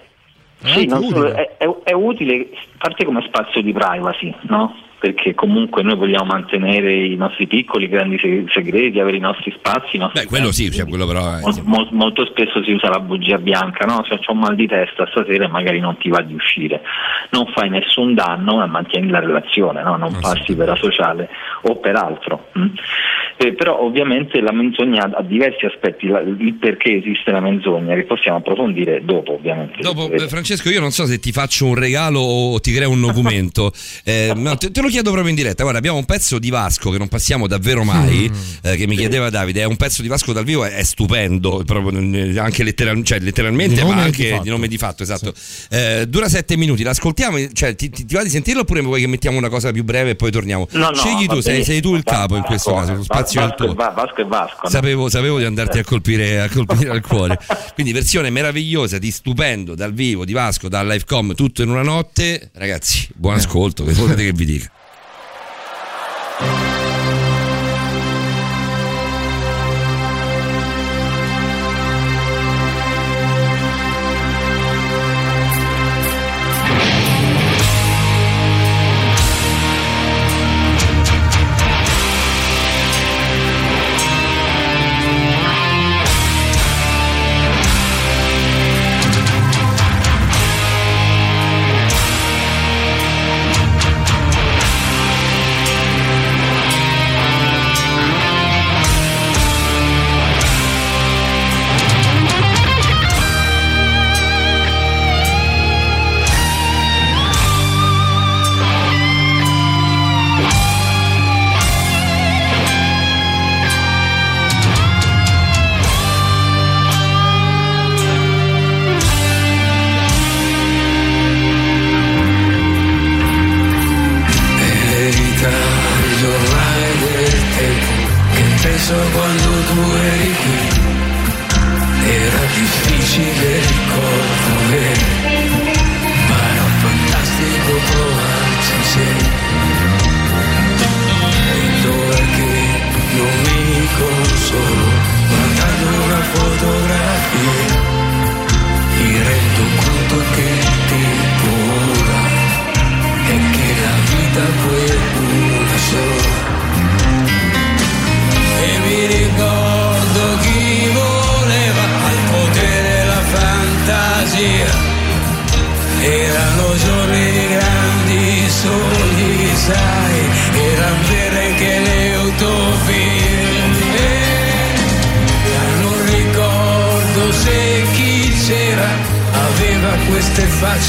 Sì, 0.61 0.85
è, 1.35 1.57
è- 1.57 1.75
è 1.83 1.93
utile, 1.93 2.49
parte 2.77 3.05
come 3.05 3.21
spazio 3.25 3.61
di 3.61 3.71
privacy, 3.71 4.33
no? 4.41 4.75
Perché 4.99 5.33
comunque 5.33 5.81
noi 5.81 5.95
vogliamo 5.95 6.25
mantenere 6.25 6.93
i 6.93 7.15
nostri 7.15 7.47
piccoli 7.47 7.87
grandi 7.87 8.19
se- 8.19 8.43
segreti, 8.49 8.99
avere 8.99 9.15
i 9.15 9.21
nostri 9.21 9.49
spazi. 9.57 9.95
I 9.95 9.99
nostri 9.99 10.21
Beh, 10.23 10.27
quello 10.27 10.51
sì, 10.51 10.69
cioè, 10.71 10.85
quello 10.85 11.07
però. 11.07 11.37
è- 11.37 11.41
Mol- 11.41 11.61
mol- 11.63 11.87
molto 11.91 12.25
spesso 12.25 12.61
si 12.63 12.71
usa 12.71 12.89
la 12.89 12.99
bugia 12.99 13.37
bianca, 13.37 13.85
no? 13.85 14.03
Se 14.07 14.15
ho 14.15 14.31
un 14.33 14.39
mal 14.39 14.55
di 14.55 14.67
testa 14.67 15.07
stasera 15.09 15.45
e 15.45 15.47
magari 15.47 15.79
non 15.79 15.95
ti 15.97 16.09
va 16.09 16.21
di 16.21 16.33
uscire, 16.33 16.81
non 17.31 17.45
fai 17.55 17.69
nessun 17.69 18.13
danno 18.13 18.57
ma 18.57 18.65
mantieni 18.65 19.09
la 19.09 19.19
relazione, 19.21 19.81
no? 19.83 19.95
non 19.95 20.17
passi 20.19 20.53
per 20.55 20.67
asociale 20.69 21.29
o 21.63 21.77
per 21.77 21.95
altro. 21.95 22.47
mm? 22.59 22.65
Eh, 23.37 23.53
però 23.53 23.79
ovviamente 23.81 24.41
la 24.41 24.51
menzogna 24.51 25.09
ha 25.13 25.21
diversi 25.21 25.65
aspetti, 25.65 26.07
la- 26.07 26.19
il 26.19 26.55
perché 26.55 26.95
esiste 26.97 27.31
la 27.31 27.39
menzogna 27.39 27.95
che 27.95 28.03
possiamo 28.03 28.39
approfondire 28.39 29.01
dopo 29.05 29.35
ovviamente. 29.35 29.77
Dopo, 29.79 30.11
eh, 30.11 30.27
Francesco, 30.27 30.69
io 30.69 30.81
non 30.81 30.91
so 30.91 31.05
se 31.05 31.19
ti 31.19 31.31
faccio 31.31 31.65
un 31.67 31.75
regalo 31.75 32.19
o 32.19 32.59
ti 32.59 32.73
creo 32.73 32.89
un 32.89 32.99
documento. 32.99 33.71
Eh, 34.03 34.33
no, 34.35 34.55
te, 34.57 34.71
te 34.71 34.81
lo 34.81 34.88
chiedo 34.89 35.11
proprio 35.11 35.29
in 35.29 35.35
diretta. 35.35 35.61
Guarda, 35.63 35.79
abbiamo 35.79 35.97
un 35.97 36.05
pezzo 36.05 36.39
di 36.39 36.49
Vasco 36.49 36.89
che 36.91 36.97
non 36.97 37.07
passiamo 37.07 37.47
davvero 37.47 37.83
mai. 37.83 38.29
eh, 38.63 38.75
che 38.75 38.87
mi 38.87 38.95
chiedeva 38.95 39.29
Davide. 39.29 39.61
È 39.61 39.65
un 39.65 39.77
pezzo 39.77 40.01
di 40.01 40.07
Vasco 40.07 40.33
dal 40.33 40.43
vivo, 40.43 40.65
è, 40.65 40.71
è 40.73 40.83
stupendo, 40.83 41.63
proprio, 41.65 41.99
eh, 41.99 42.37
anche 42.39 42.63
letteral- 42.63 43.03
cioè, 43.03 43.19
letteralmente, 43.19 43.83
ma 43.83 43.95
anche 44.01 44.39
di 44.43 44.49
nome 44.49 44.67
di 44.67 44.77
fatto. 44.77 45.03
Esatto. 45.03 45.33
Eh, 45.69 46.05
dura 46.07 46.27
sette 46.29 46.57
minuti. 46.57 46.83
L'ascoltiamo. 46.83 47.37
Cioè, 47.53 47.75
ti, 47.75 47.89
ti- 47.89 48.05
ti 48.05 48.13
va 48.15 48.23
di 48.23 48.29
sentirlo 48.29 48.61
oppure 48.61 48.81
vuoi 48.81 49.01
che 49.01 49.07
mettiamo 49.07 49.37
una 49.37 49.49
cosa 49.49 49.71
più 49.71 49.83
breve 49.83 50.11
e 50.11 50.15
poi 50.15 50.31
torniamo? 50.31 50.67
No, 50.71 50.89
no, 50.89 50.95
Scegli 50.95 51.25
tu, 51.27 51.35
va 51.35 51.41
sei, 51.41 51.63
sei 51.63 51.81
tu 51.81 51.95
il 51.95 52.03
capo 52.03 52.35
in 52.35 52.43
questo 52.43 52.73
caso. 52.73 52.93
Lo 52.95 53.03
spazio 53.03 53.41
Vasco, 53.41 53.55
tuo. 53.65 53.73
Va- 53.73 53.89
Vasco 53.89 54.21
e 54.21 54.25
Vasco. 54.25 54.59
no? 54.63 54.69
Sapevo, 54.69 55.09
sapevo 55.09 55.37
di 55.37 55.45
andarti 55.45 55.77
a 55.79 55.83
colpire, 55.83 56.41
a 56.41 56.49
colpire 56.49 56.89
al 56.89 57.01
cuore. 57.01 57.37
Quindi 57.73 57.91
versione 57.93 58.29
meravigliosa 58.29 58.97
di 58.97 59.11
stupendo 59.11 59.75
dal 59.75 59.93
vivo 59.93 60.25
di 60.25 60.33
Vasco, 60.33 60.67
dal 60.69 60.87
livecom, 60.87 61.33
tutto 61.35 61.61
in 61.61 61.69
una 61.69 61.83
notte. 61.83 62.49
Ragazzi, 62.53 63.07
buon 63.15 63.35
ascolto, 63.35 63.83
che 63.85 63.93
volete 63.93 64.23
che 64.23 64.31
vi 64.33 64.45
dica. 64.45 64.71
Verità 66.39 66.68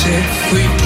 queste 0.01 0.23
facce 0.49 0.80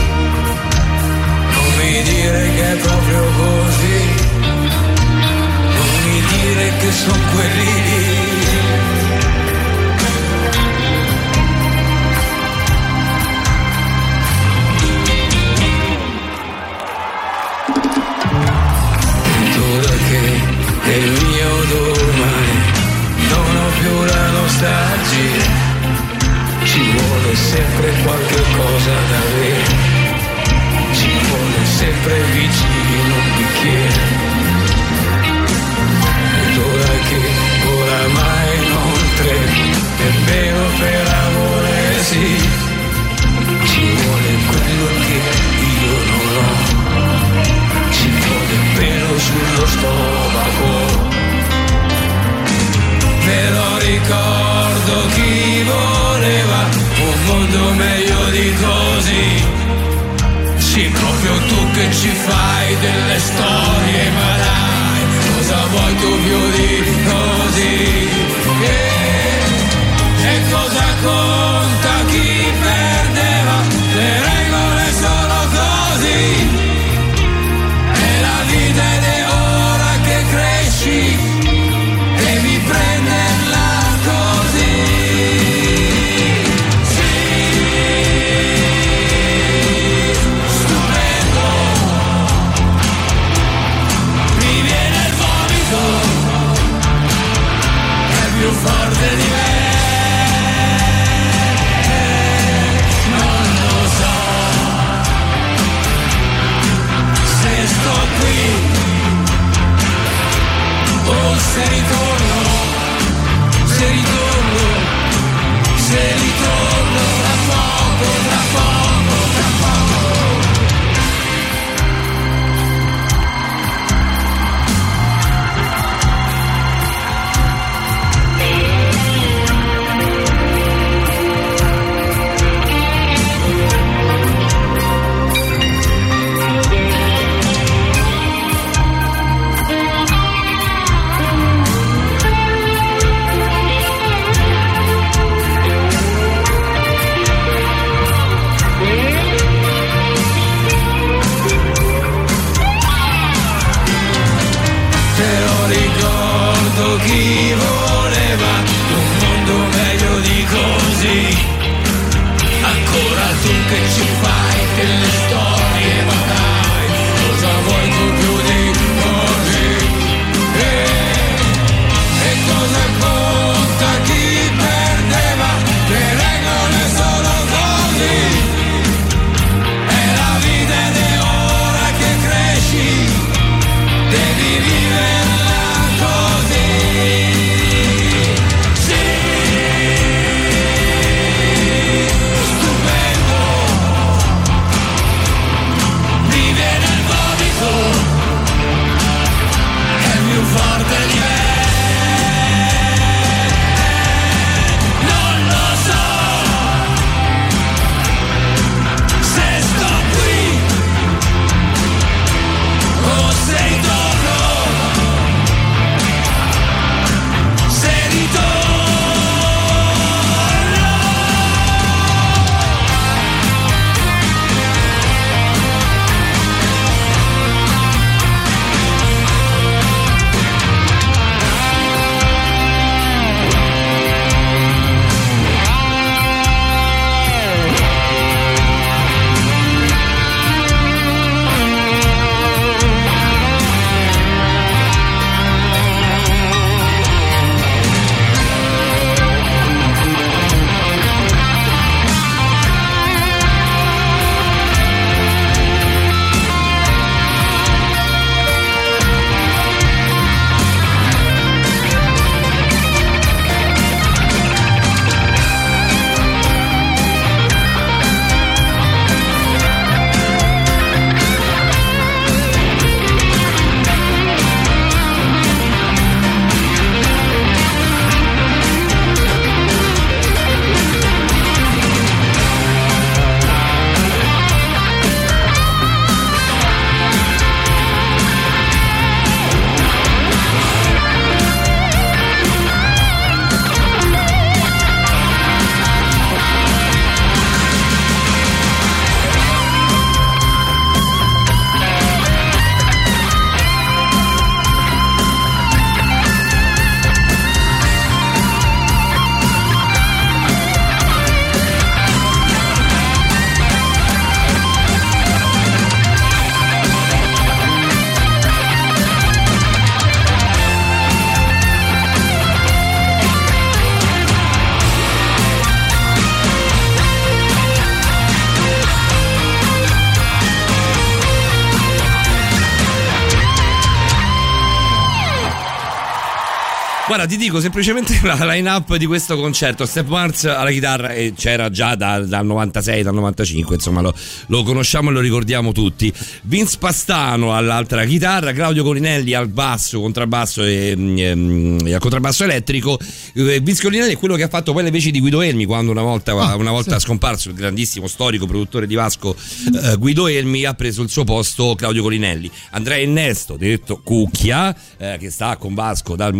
Guarda, 337.15 337.33
ti 337.33 337.39
dico 337.41 337.61
semplicemente 337.61 338.19
la 338.27 338.35
line-up 338.45 338.97
di 338.97 339.07
questo 339.07 339.37
concerto. 339.37 339.87
Step 339.87 340.09
Mars 340.09 340.47
alla 340.47 340.73
chitarra 340.73 341.13
e 341.13 341.33
c'era 341.37 341.71
già 341.71 341.95
dal, 341.95 342.27
dal 342.27 342.45
96, 342.45 343.05
dal 343.05 343.15
95, 343.15 343.77
insomma 343.77 344.01
lo, 344.01 344.13
lo 344.49 344.65
conosciamo 344.65 345.11
e 345.11 345.13
lo 345.13 345.21
ricordiamo 345.21 345.71
tutti. 345.71 346.13
Vince 346.43 346.77
Pastano 346.77 347.55
all'altra 347.55 348.05
chitarra, 348.05 348.53
Claudio 348.53 348.83
Colinelli 348.83 349.33
al 349.33 349.47
basso, 349.47 350.01
contrabbasso 350.01 350.65
e, 350.65 350.95
mm, 350.97 351.87
e 351.87 351.95
al 351.95 352.01
contrabbasso 352.01 352.43
elettrico. 352.43 352.99
Eh, 353.35 353.61
Vince 353.61 353.83
Colinelli 353.83 354.15
è 354.15 354.19
quello 354.19 354.35
che 354.35 354.43
ha 354.43 354.49
fatto 354.49 354.73
poi 354.73 354.83
le 354.83 354.91
veci 354.91 355.13
di 355.13 355.21
Guido 355.21 355.41
Elmi 355.41 355.67
quando 355.67 355.93
una 355.93 356.03
volta, 356.03 356.35
una 356.35 356.73
volta 356.73 356.99
scomparso 356.99 357.49
il 357.49 357.55
grandissimo 357.55 358.09
storico 358.09 358.47
produttore 358.47 358.89
di 358.89 358.97
Vasco 358.97 359.37
eh, 359.37 359.97
Guido 359.99 360.27
Elmi 360.27 360.65
ha 360.65 360.75
preso 360.75 361.03
il 361.03 361.11
suo 361.11 361.23
posto 361.23 361.77
Claudio 361.77 362.03
Colinelli. 362.03 362.51
Andrea 362.71 362.99
Innesto, 362.99 363.57
detto 363.57 364.01
Cucchia, 364.03 364.75
eh, 364.97 365.17
che 365.21 365.31
sta 365.31 365.57
con 365.59 365.75
Vasco 365.75 366.17
dal 366.17 366.35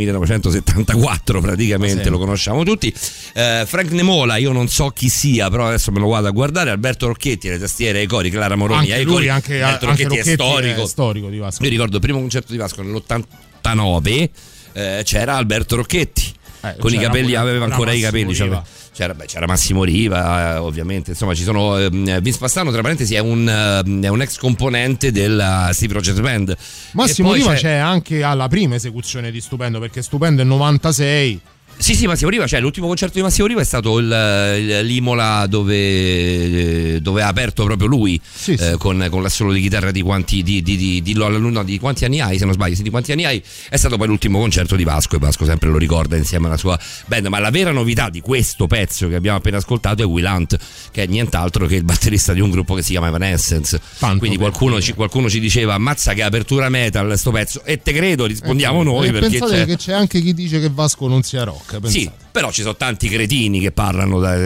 1974 0.65 1.41
praticamente, 1.41 2.03
Sì. 2.05 2.09
lo 2.09 2.19
conosciamo 2.19 2.65
tutti. 2.65 2.93
Eh, 3.35 3.65
Frank 3.67 3.91
Nemola, 3.91 4.37
io 4.37 4.53
non 4.53 4.69
so 4.69 4.89
chi 4.89 5.09
sia, 5.09 5.49
però 5.51 5.67
adesso 5.69 5.91
me 5.93 6.01
lo 6.01 6.09
vado 6.09 6.27
a 6.29 6.31
guardare. 6.31 6.71
Alberto 6.71 7.07
Rocchetti, 7.07 7.49
le 7.49 7.59
tastiere 7.59 8.01
ai 8.01 8.07
cori, 8.07 8.31
Clara 8.31 8.57
Moroni 8.57 8.81
Anche 8.81 8.95
ai 8.95 9.05
lui, 9.05 9.13
cori. 9.15 9.29
anche- 9.29 9.63
Alberto 9.63 9.87
anche 9.89 10.03
Rocchetti, 10.05 10.29
è 10.31 10.37
Rocchetti 10.37 10.43
è 10.43 10.61
storico. 10.71 10.87
storico 10.87 11.29
di 11.29 11.39
Vasco. 11.39 11.63
Io 11.65 11.71
ricordo 11.71 11.97
il 11.97 12.03
primo 12.03 12.19
concerto 12.19 12.53
di 12.53 12.59
Vasco 12.59 12.83
nell'89 12.83 14.31
eh, 14.73 15.03
c'era 15.05 15.37
Alberto 15.37 15.77
Rocchetti. 15.77 16.33
con 16.79 16.93
i 16.93 16.97
capelli, 16.99 17.35
aveva 17.35 17.67
ancora 17.67 17.93
i 17.93 18.01
capelli. 18.01 18.33
Riva. 18.33 18.65
C'era- 18.95 19.13
beh, 19.15 19.27
c'era 19.27 19.47
Massimo 19.47 19.85
Riva, 19.85 20.55
eh, 20.55 20.59
ovviamente. 20.59 21.11
Insomma, 21.11 21.35
ci 21.35 21.43
sono. 21.43 21.77
ehm, 21.79 22.21
Vince 22.21 22.39
Pastano, 22.39 22.71
tra 22.71 22.81
parentesi, 22.81 23.15
è 23.15 23.19
un, 23.19 23.47
ehm, 23.49 24.05
è 24.05 24.09
un 24.09 24.23
ex 24.23 24.39
componente 24.39 25.11
della 25.13 25.71
Steve 25.73 25.93
Project 25.95 26.21
Band. 26.21 26.57
Massimo 26.93 27.33
Riva 27.35 27.55
c'è... 27.55 27.73
anche 27.75 28.23
alla 28.23 28.49
prima 28.49 28.77
esecuzione 28.77 29.31
di 29.31 29.41
Stupendo 29.41 29.79
perché 29.81 30.01
Stupendo 30.03 30.43
è 30.43 30.45
96. 30.45 31.41
Sì, 31.77 31.95
sì, 31.95 32.07
Massimo 32.07 32.31
Riva, 32.31 32.47
cioè 32.47 32.61
l'ultimo 32.61 32.87
concerto 32.87 33.15
di 33.17 33.23
Massimo 33.23 33.47
Riva 33.47 33.61
è 33.61 33.65
stato 33.65 33.99
il, 33.99 34.07
il- 34.07 34.87
l'Imola 34.87 35.47
dove, 35.47 37.01
dove 37.03 37.21
ha 37.23 37.27
aperto 37.27 37.65
proprio 37.65 37.87
lui 37.89 38.19
eh, 38.59 38.77
con, 38.79 39.07
con 39.11 39.23
l'assolo 39.23 39.53
di 39.53 39.61
chitarra 39.61 39.91
di 39.91 40.01
quanti, 40.01 40.43
di, 40.43 40.63
di, 40.63 40.77
di, 40.77 41.03
di- 41.03 41.13
no, 41.15 41.63
di 41.65 41.79
quanti 41.79 42.05
anni 42.07 42.21
hai, 42.21 42.39
se 42.39 42.45
non 42.45 42.55
sbaglio, 42.55 42.75
sì, 42.75 42.83
di 42.83 42.91
quanti 42.91 43.13
anni 43.13 43.25
hai, 43.27 43.43
è 43.69 43.77
stato 43.77 43.97
poi 43.99 44.07
l'ultimo 44.07 44.39
concerto 44.39 44.77
di 44.77 44.85
Vasco 44.85 45.17
e 45.17 45.19
Vasco 45.19 45.45
sempre 45.45 45.69
lo 45.69 45.77
ricorda 45.77 46.17
insieme 46.17 46.47
alla 46.47 46.57
sua 46.57 46.79
band, 47.07 47.27
ma 47.27 47.39
la 47.39 47.51
vera 47.51 47.71
novità 47.73 48.09
di 48.09 48.21
questo 48.21 48.67
pezzo 48.67 49.09
che 49.09 49.17
abbiamo 49.17 49.37
appena 49.37 49.59
ascoltato 49.59 50.03
è 50.03 50.07
Will 50.07 50.25
Hunt, 50.25 50.57
che 50.91 51.03
è 51.03 51.07
nient'altro 51.07 51.67
che 51.67 51.75
il 51.75 51.85
batterista 51.85 52.33
di 52.33 52.41
un 52.41 52.51
gruppo 52.51 52.75
che 52.75 52.83
si 52.83 52.93
chiama 52.93 53.09
Evanescence. 53.09 53.79
Quindi 54.19 54.37
qualcuno 54.39 54.81
ci, 54.81 54.95
qualcuno 54.95 55.29
ci 55.29 55.41
diceva 55.41 55.75
ammazza 55.75 56.15
che 56.15 56.23
apertura 56.23 56.69
metal 56.71 57.19
sto 57.19 57.31
pezzo. 57.31 57.63
E 57.65 57.83
te 57.83 57.93
credo, 57.93 58.25
rispondiamo 58.25 58.83
noi 58.83 59.09
e 59.09 59.13
perché 59.13 59.39
pensate 59.39 59.57
c'è... 59.61 59.67
che 59.67 59.77
c'è 59.77 59.93
anche 59.93 60.21
chi 60.23 60.33
dice 60.33 60.61
che 60.61 60.71
Vasco 60.73 61.09
non 61.09 61.23
sia 61.23 61.45
rock. 61.45 61.64
Pensate. 61.67 61.91
Sì, 61.91 62.11
però 62.31 62.51
ci 62.51 62.63
sono 62.63 62.77
tanti 62.77 63.09
cretini 63.09 63.61
che 63.61 63.73
parlano 63.73 64.21
da, 64.21 64.37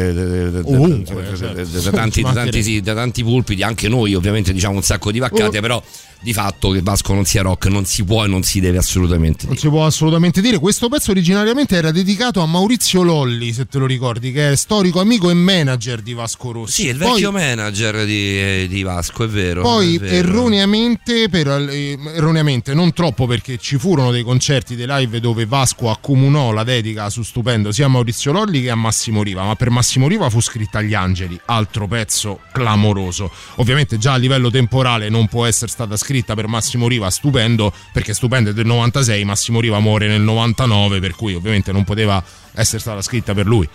tanti, 2.95 3.23
pulpiti, 3.23 3.63
anche 3.63 3.89
noi 3.89 4.15
ovviamente 4.15 4.53
diciamo 4.53 4.77
un 4.77 4.83
sacco 4.83 5.11
di 5.11 5.19
vaccate, 5.19 5.59
Oh. 5.59 5.61
però 5.61 5.83
di 6.21 6.33
fatto 6.33 6.71
che 6.71 6.83
Vasco 6.83 7.15
non 7.15 7.25
sia 7.25 7.43
rock 7.43 7.67
non 7.67 7.85
si 7.85 8.03
può 8.05 8.25
e 8.25 8.29
non 8.29 8.43
si 8.43 8.59
deve 8.61 8.79
assolutamente 8.79 9.45
Non 9.45 9.55
dire. 9.55 9.61
si 9.61 9.69
può 9.69 9.87
assolutamente 9.87 10.41
dire. 10.41 10.59
Questo 10.59 10.89
pezzo 10.89 11.13
originariamente 11.13 11.77
era 11.77 11.93
dedicato 11.93 12.41
a 12.41 12.47
Maurizio 12.47 13.03
Lolli, 13.03 13.53
se 13.53 13.67
te 13.67 13.79
lo 13.79 13.87
ricordi, 13.87 14.33
che 14.33 14.51
è 14.53 14.57
storico 14.57 15.01
amico 15.01 15.31
e 15.31 15.35
manager 15.35 16.01
di 16.03 16.15
Vasco 16.15 16.51
Rossi. 16.51 16.83
Sì, 16.83 16.89
il 16.89 16.97
Poi- 16.97 17.11
vecchio 17.13 17.31
manager 17.31 18.05
di, 18.05 18.67
di 18.67 18.83
Vasco, 18.83 19.23
è 19.25 19.29
vero. 19.29 19.63
Poi 19.63 19.95
è 19.95 19.99
vero. 20.01 20.15
erroneamente, 20.17 21.29
per- 21.29 21.69
eh, 21.71 21.97
erroneamente, 22.15 22.75
non 22.75 22.93
troppo 22.93 23.27
perché 23.27 23.57
ci 23.59 23.79
furono 23.79 24.11
dei 24.11 24.25
concerti, 24.25 24.75
dei 24.75 24.87
live 24.89 25.21
dove 25.21 25.47
Vasco 25.47 25.89
accomunò 25.89 26.51
la 26.51 26.65
dedica 26.65 27.11
su 27.11 27.23
Stupendo 27.23 27.71
sia 27.71 27.87
a 27.87 27.89
Maurizio 27.89 28.33
Lolli 28.33 28.63
che 28.63 28.71
a 28.71 28.75
Massimo 28.75 29.23
Riva, 29.23 29.45
ma 29.45 29.55
per 29.55 29.71
Massimo 29.71 30.09
Riva 30.09 30.29
fu 30.31 30.41
scritta 30.41 30.79
agli 30.79 30.95
Angeli, 30.95 31.39
altro 31.45 31.87
pezzo 31.87 32.41
clamoroso. 32.53 33.31
Ovviamente 33.57 33.99
già 33.99 34.15
a 34.15 34.17
livello 34.17 34.51
temporale 34.51 35.09
non 35.09 35.29
può 35.29 35.47
essere 35.47 35.71
stata 35.71 35.97
scritta 35.97 36.07
per 36.35 36.47
Massimo 36.47 36.89
Riva 36.89 37.11
Stupendo 37.11 37.73
perché 37.93 38.15
Stupendo 38.15 38.51
è 38.51 38.53
del 38.53 38.67
96, 38.67 39.25
Massimo 39.25 39.61
Riva 39.61 39.79
muore 39.79 40.09
nel 40.09 40.23
99, 40.23 41.01
per 41.01 41.15
cui 41.15 41.35
ovviamente 41.35 41.73
non 41.73 41.85
poteva 41.85 42.23
essere 42.55 42.79
stata 42.79 43.03
scritta 43.03 43.35
per 43.35 43.47
lui. 43.47 43.69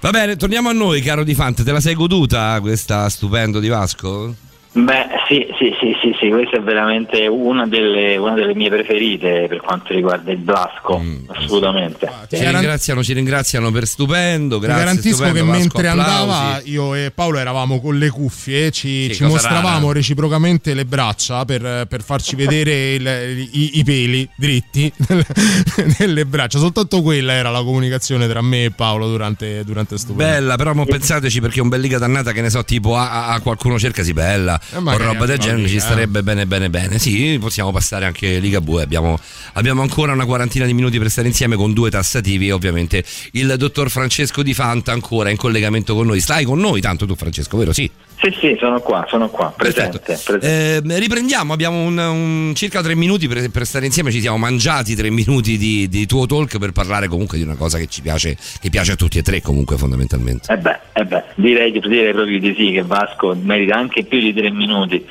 Va 0.00 0.10
bene, 0.10 0.36
torniamo 0.36 0.68
a 0.68 0.72
noi, 0.72 1.00
caro 1.00 1.24
Di 1.24 1.34
Fante. 1.34 1.64
Te 1.64 1.72
la 1.72 1.80
sei 1.80 1.94
goduta 1.94 2.58
questa 2.60 3.08
stupendo 3.08 3.60
di 3.60 3.68
Vasco? 3.68 4.45
Beh, 4.76 5.06
sì, 5.26 5.46
sì, 5.58 5.74
sì, 5.80 5.96
sì, 6.02 6.14
sì, 6.20 6.28
questa 6.28 6.58
è 6.58 6.60
veramente 6.60 7.26
una 7.28 7.66
delle, 7.66 8.18
una 8.18 8.34
delle 8.34 8.54
mie 8.54 8.68
preferite 8.68 9.46
per 9.48 9.62
quanto 9.62 9.94
riguarda 9.94 10.30
il 10.32 10.36
Blasco, 10.36 11.02
assolutamente. 11.28 12.06
Ci 12.30 12.44
ringraziano, 12.44 13.02
ci 13.02 13.14
ringraziano 13.14 13.70
per 13.70 13.86
stupendo. 13.86 14.58
Ti 14.58 14.66
Grazie, 14.66 14.84
garantisco 14.84 15.14
stupendo, 15.24 15.38
che 15.38 15.44
Vasco, 15.46 15.58
mentre 15.60 15.88
applausi. 15.88 16.10
andava 16.20 16.60
io 16.64 16.94
e 16.94 17.10
Paolo 17.14 17.38
eravamo 17.38 17.80
con 17.80 17.96
le 17.96 18.10
cuffie, 18.10 18.70
ci, 18.70 19.04
Sì, 19.08 19.14
ci 19.14 19.22
cosa 19.22 19.32
mostravamo 19.32 19.86
rara. 19.86 19.92
reciprocamente 19.94 20.74
le 20.74 20.84
braccia 20.84 21.46
per, 21.46 21.86
per 21.88 22.02
farci 22.02 22.36
vedere 22.36 22.94
il- 22.94 23.48
i, 23.52 23.78
i 23.78 23.82
peli 23.84 24.28
dritti 24.36 24.92
nelle 25.98 26.26
braccia. 26.26 26.58
Soltanto 26.58 27.00
quella 27.00 27.32
era 27.32 27.48
la 27.50 27.62
comunicazione 27.62 28.28
tra 28.28 28.42
me 28.42 28.64
e 28.64 28.70
Paolo 28.72 29.08
durante, 29.08 29.64
durante 29.64 29.96
sto 29.98 30.12
Bella, 30.12 30.56
però 30.56 30.74
mo 30.74 30.84
pensateci 30.84 31.40
perché 31.40 31.60
un 31.62 31.68
bel 31.68 31.80
liga 31.80 31.96
dannata 31.98 32.32
che 32.32 32.42
ne 32.42 32.50
so, 32.50 32.62
tipo 32.64 32.96
a, 32.96 33.10
a- 33.10 33.32
a 33.34 33.40
qualcuno 33.40 33.78
cerca 33.78 34.02
si 34.02 34.12
bella 34.12 34.60
o 34.74 34.80
magari 34.80 35.04
roba 35.04 35.26
del 35.26 35.38
genere, 35.38 35.68
ci 35.68 35.80
starebbe 35.80 36.22
bene 36.22 36.46
bene 36.46 36.70
bene. 36.70 36.98
Sì, 36.98 37.36
possiamo 37.40 37.72
passare 37.72 38.04
anche 38.04 38.38
Liga 38.38 38.60
Bue, 38.60 38.82
abbiamo, 38.82 39.18
abbiamo 39.54 39.82
ancora 39.82 40.12
una 40.12 40.24
quarantina 40.24 40.66
di 40.66 40.74
minuti 40.74 40.98
per 40.98 41.10
stare 41.10 41.28
insieme 41.28 41.56
con 41.56 41.72
due 41.72 41.90
tassativi 41.90 42.48
e 42.48 42.52
ovviamente 42.52 43.04
il 43.32 43.54
dottor 43.56 43.90
Francesco 43.90 44.42
Di 44.42 44.54
Fanta 44.54 44.92
ancora 44.92 45.30
in 45.30 45.36
collegamento 45.36 45.94
con 45.94 46.06
noi. 46.06 46.20
Stai 46.20 46.44
con 46.44 46.58
noi 46.58 46.80
tanto 46.80 47.06
tu 47.06 47.14
Francesco, 47.14 47.56
vero? 47.56 47.72
Sì. 47.72 47.90
Sì, 48.26 48.36
sì, 48.40 48.56
sono 48.58 48.80
qua, 48.80 49.06
sono 49.08 49.28
qua, 49.28 49.52
presente. 49.56 50.00
presente. 50.00 50.82
Eh, 50.84 50.98
riprendiamo, 50.98 51.52
abbiamo 51.52 51.80
un, 51.82 51.96
un- 51.96 52.52
circa 52.56 52.82
tre 52.82 52.96
minuti 52.96 53.28
per, 53.28 53.48
per 53.50 53.64
stare 53.66 53.86
insieme, 53.86 54.10
ci 54.10 54.20
siamo 54.20 54.36
mangiati 54.36 54.96
tre 54.96 55.10
minuti 55.10 55.56
di, 55.56 55.86
di 55.88 56.06
tuo 56.06 56.26
talk 56.26 56.58
per 56.58 56.72
parlare 56.72 57.06
comunque 57.06 57.38
di 57.38 57.44
una 57.44 57.54
cosa 57.54 57.78
che 57.78 57.86
ci 57.86 58.02
piace, 58.02 58.36
che 58.60 58.68
piace 58.68 58.92
a 58.92 58.96
tutti 58.96 59.18
e 59.18 59.22
tre 59.22 59.40
comunque 59.40 59.76
fondamentalmente. 59.76 60.52
Eh 60.52 60.56
beh, 60.58 60.78
eh 60.94 61.04
beh, 61.04 61.22
direi, 61.36 61.70
di- 61.70 61.78
direi 61.80 62.12
proprio 62.12 62.40
di 62.40 62.54
sì 62.56 62.72
che 62.72 62.82
Vasco 62.82 63.36
merita 63.40 63.76
anche 63.76 64.02
più 64.04 64.18
di 64.18 64.34
tre 64.34 64.50
minuti. 64.50 65.04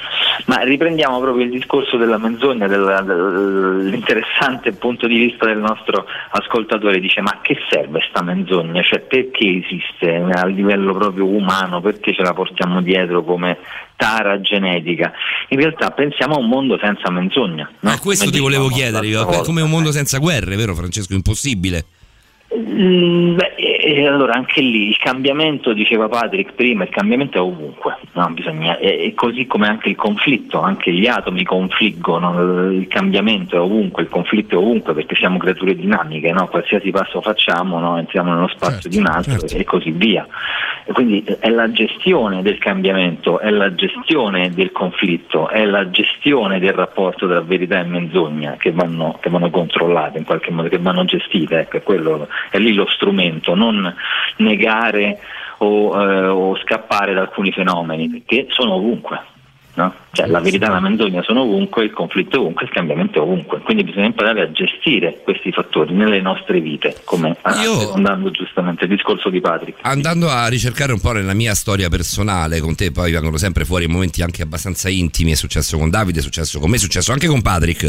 Ma 0.47 0.61
riprendiamo 0.63 1.19
proprio 1.21 1.45
il 1.45 1.51
discorso 1.51 1.95
della 1.97 2.17
menzogna, 2.17 2.67
della- 2.67 3.01
dell'interessante 3.01 4.73
punto 4.73 5.07
di 5.07 5.17
vista 5.17 5.45
del 5.45 5.59
nostro 5.59 6.05
ascoltatore. 6.31 6.99
Dice: 6.99 7.21
Ma 7.21 7.39
che 7.41 7.55
serve 7.69 8.01
sta 8.09 8.21
menzogna? 8.21 8.81
Cioè, 8.81 8.99
perché 8.99 9.61
esiste 9.63 10.15
a 10.31 10.45
livello 10.45 10.93
proprio 10.93 11.25
umano? 11.25 11.79
Perché 11.81 12.13
ce 12.13 12.21
la 12.21 12.33
portiamo 12.33 12.81
dietro 12.81 13.03
come 13.23 13.57
tara 13.95 14.39
genetica? 14.41 15.11
In 15.49 15.59
realtà 15.59 15.91
pensiamo 15.91 16.35
a 16.35 16.39
un 16.39 16.47
mondo 16.47 16.77
senza 16.81 17.09
menzogna. 17.11 17.69
No? 17.79 17.89
Ma 17.89 17.99
questo 17.99 18.25
Come 18.25 18.35
ti 18.35 18.41
volevo 18.41 18.67
chiedere, 18.67 19.07
è 19.07 19.11
volta. 19.13 19.41
come 19.43 19.61
un 19.61 19.69
mondo 19.69 19.91
senza 19.91 20.17
guerre, 20.17 20.55
vero 20.55 20.75
Francesco? 20.75 21.13
Impossibile. 21.13 21.85
Mm, 22.53 23.35
Beh, 23.35 23.55
e- 23.55 24.05
allora 24.07 24.33
anche 24.33 24.61
lì 24.61 24.87
il 24.87 24.97
cambiamento, 24.97 25.73
diceva 25.73 26.07
Patrick 26.07 26.53
prima, 26.53 26.83
il 26.83 26.89
cambiamento 26.89 27.37
è 27.37 27.41
ovunque, 27.41 27.97
no? 28.13 28.29
Bisogna- 28.29 28.77
e, 28.77 29.05
e 29.05 29.13
così 29.15 29.47
come 29.47 29.67
anche 29.67 29.89
il 29.89 29.95
conflitto, 29.95 30.61
anche 30.61 30.91
gli 30.91 31.07
atomi 31.07 31.43
confliggono, 31.43 32.71
il 32.71 32.87
cambiamento 32.87 33.55
è 33.55 33.59
ovunque, 33.59 34.03
il 34.03 34.09
conflitto 34.09 34.55
è 34.55 34.57
ovunque 34.57 34.93
perché 34.93 35.15
siamo 35.15 35.37
creature 35.37 35.75
dinamiche, 35.75 36.31
no? 36.31 36.47
qualsiasi 36.47 36.91
passo 36.91 37.19
facciamo 37.19 37.79
no? 37.79 37.97
entriamo 37.97 38.33
nello 38.33 38.47
spazio 38.47 38.89
di 38.89 38.97
un 38.97 39.07
altro 39.07 39.47
e 39.47 39.63
così 39.63 39.91
via. 39.91 40.27
E 40.87 40.91
quindi 40.93 41.23
è 41.39 41.49
la 41.49 41.71
gestione 41.71 42.43
del 42.43 42.59
cambiamento, 42.59 43.39
è 43.39 43.49
la 43.49 43.73
gestione 43.73 44.51
del 44.51 44.71
conflitto, 44.71 45.49
è 45.49 45.65
la 45.65 45.89
gestione 45.89 46.59
del 46.59 46.73
rapporto 46.73 47.27
tra 47.27 47.41
verità 47.41 47.79
e 47.79 47.83
menzogna 47.85 48.55
che 48.59 48.71
vanno, 48.71 49.17
che 49.19 49.31
vanno 49.31 49.49
controllate 49.49 50.19
in 50.19 50.25
qualche 50.25 50.51
modo, 50.51 50.69
che 50.69 50.77
vanno 50.77 51.03
gestite, 51.05 51.57
ecco, 51.61 51.77
è, 51.77 51.81
quello, 51.81 52.27
è 52.49 52.57
lì 52.57 52.73
lo 52.73 52.87
strumento, 52.87 53.55
non 53.55 53.93
negare 54.37 55.19
o, 55.59 56.01
eh, 56.01 56.27
o 56.27 56.57
scappare 56.57 57.13
da 57.13 57.21
alcuni 57.21 57.51
fenomeni, 57.51 58.09
perché 58.09 58.47
sono 58.49 58.73
ovunque. 58.73 59.21
no? 59.75 59.93
Cioè, 60.15 60.27
la 60.27 60.39
verità 60.39 60.67
e 60.67 60.69
la 60.69 60.79
menzogna 60.79 61.21
sono 61.23 61.41
ovunque, 61.41 61.83
il 61.83 61.91
conflitto 61.91 62.37
è 62.37 62.39
ovunque, 62.39 62.63
il 62.63 62.71
cambiamento 62.71 63.19
è 63.19 63.21
ovunque. 63.21 63.59
Quindi 63.59 63.83
bisogna 63.83 64.05
imparare 64.05 64.43
a 64.43 64.51
gestire 64.51 65.19
questi 65.23 65.51
fattori 65.51 65.93
nelle 65.93 66.21
nostre 66.21 66.61
vite, 66.61 66.95
come 67.03 67.35
andando 67.41 68.31
giustamente 68.31 68.85
il 68.85 68.91
discorso 68.91 69.29
di 69.29 69.41
Patrick. 69.41 69.79
Andando 69.81 70.29
a 70.29 70.47
ricercare 70.47 70.93
un 70.93 71.01
po' 71.01 71.11
nella 71.11 71.33
mia 71.33 71.53
storia 71.53 71.89
personale, 71.89 72.61
con 72.61 72.75
te 72.75 72.91
poi 72.91 73.11
vengono 73.11 73.35
sempre 73.35 73.65
fuori 73.65 73.87
momenti 73.87 74.21
anche 74.21 74.41
abbastanza 74.41 74.87
intimi, 74.87 75.31
è 75.31 75.35
successo 75.35 75.77
con 75.77 75.89
Davide, 75.89 76.19
è 76.19 76.21
successo 76.21 76.59
con 76.59 76.69
me, 76.69 76.77
è 76.77 76.79
successo 76.79 77.11
anche 77.11 77.27
con 77.27 77.41
Patrick, 77.41 77.83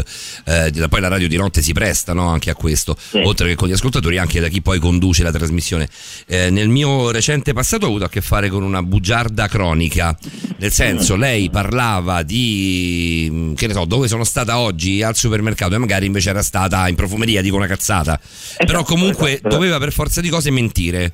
eh, 0.45 0.87
poi 0.89 0.99
la 0.99 1.07
radio 1.07 1.29
di 1.29 1.37
notte 1.37 1.61
si 1.61 1.71
presta 1.71 2.11
no, 2.11 2.27
anche 2.27 2.49
a 2.49 2.55
questo, 2.55 2.97
oltre 3.23 3.47
che 3.47 3.55
con 3.55 3.69
gli 3.69 3.73
ascoltatori, 3.73 4.17
anche 4.17 4.41
da 4.41 4.49
chi 4.49 4.61
poi 4.61 4.79
conduce 4.79 5.23
la 5.23 5.31
trasmissione. 5.31 5.87
Eh, 6.27 6.49
nel 6.49 6.67
mio 6.67 7.09
recente 7.11 7.53
passato 7.53 7.85
ho 7.85 7.87
avuto 7.87 8.03
a 8.03 8.09
che 8.09 8.19
fare 8.19 8.49
con 8.49 8.63
una 8.63 8.83
bugiarda 8.83 9.47
cronica, 9.47 10.17
nel 10.57 10.71
senso 10.71 11.15
lei 11.15 11.49
parlava 11.49 12.16
di 12.23 13.29
mh, 13.31 13.53
che 13.53 13.67
ne 13.67 13.73
so, 13.73 13.85
dove 13.85 14.07
sono 14.07 14.23
stata 14.23 14.59
oggi 14.59 15.01
al 15.03 15.15
supermercato 15.15 15.75
e 15.75 15.77
magari 15.77 16.05
invece 16.05 16.29
era 16.29 16.41
stata 16.41 16.87
in 16.87 16.95
profumeria, 16.95 17.41
dico 17.41 17.55
una 17.55 17.67
cazzata. 17.67 18.19
Però 18.65 18.83
comunque 18.83 19.33
esatto. 19.33 19.49
doveva 19.49 19.77
per 19.77 19.91
forza 19.91 20.21
di 20.21 20.29
cose 20.29 20.51
mentire. 20.51 21.11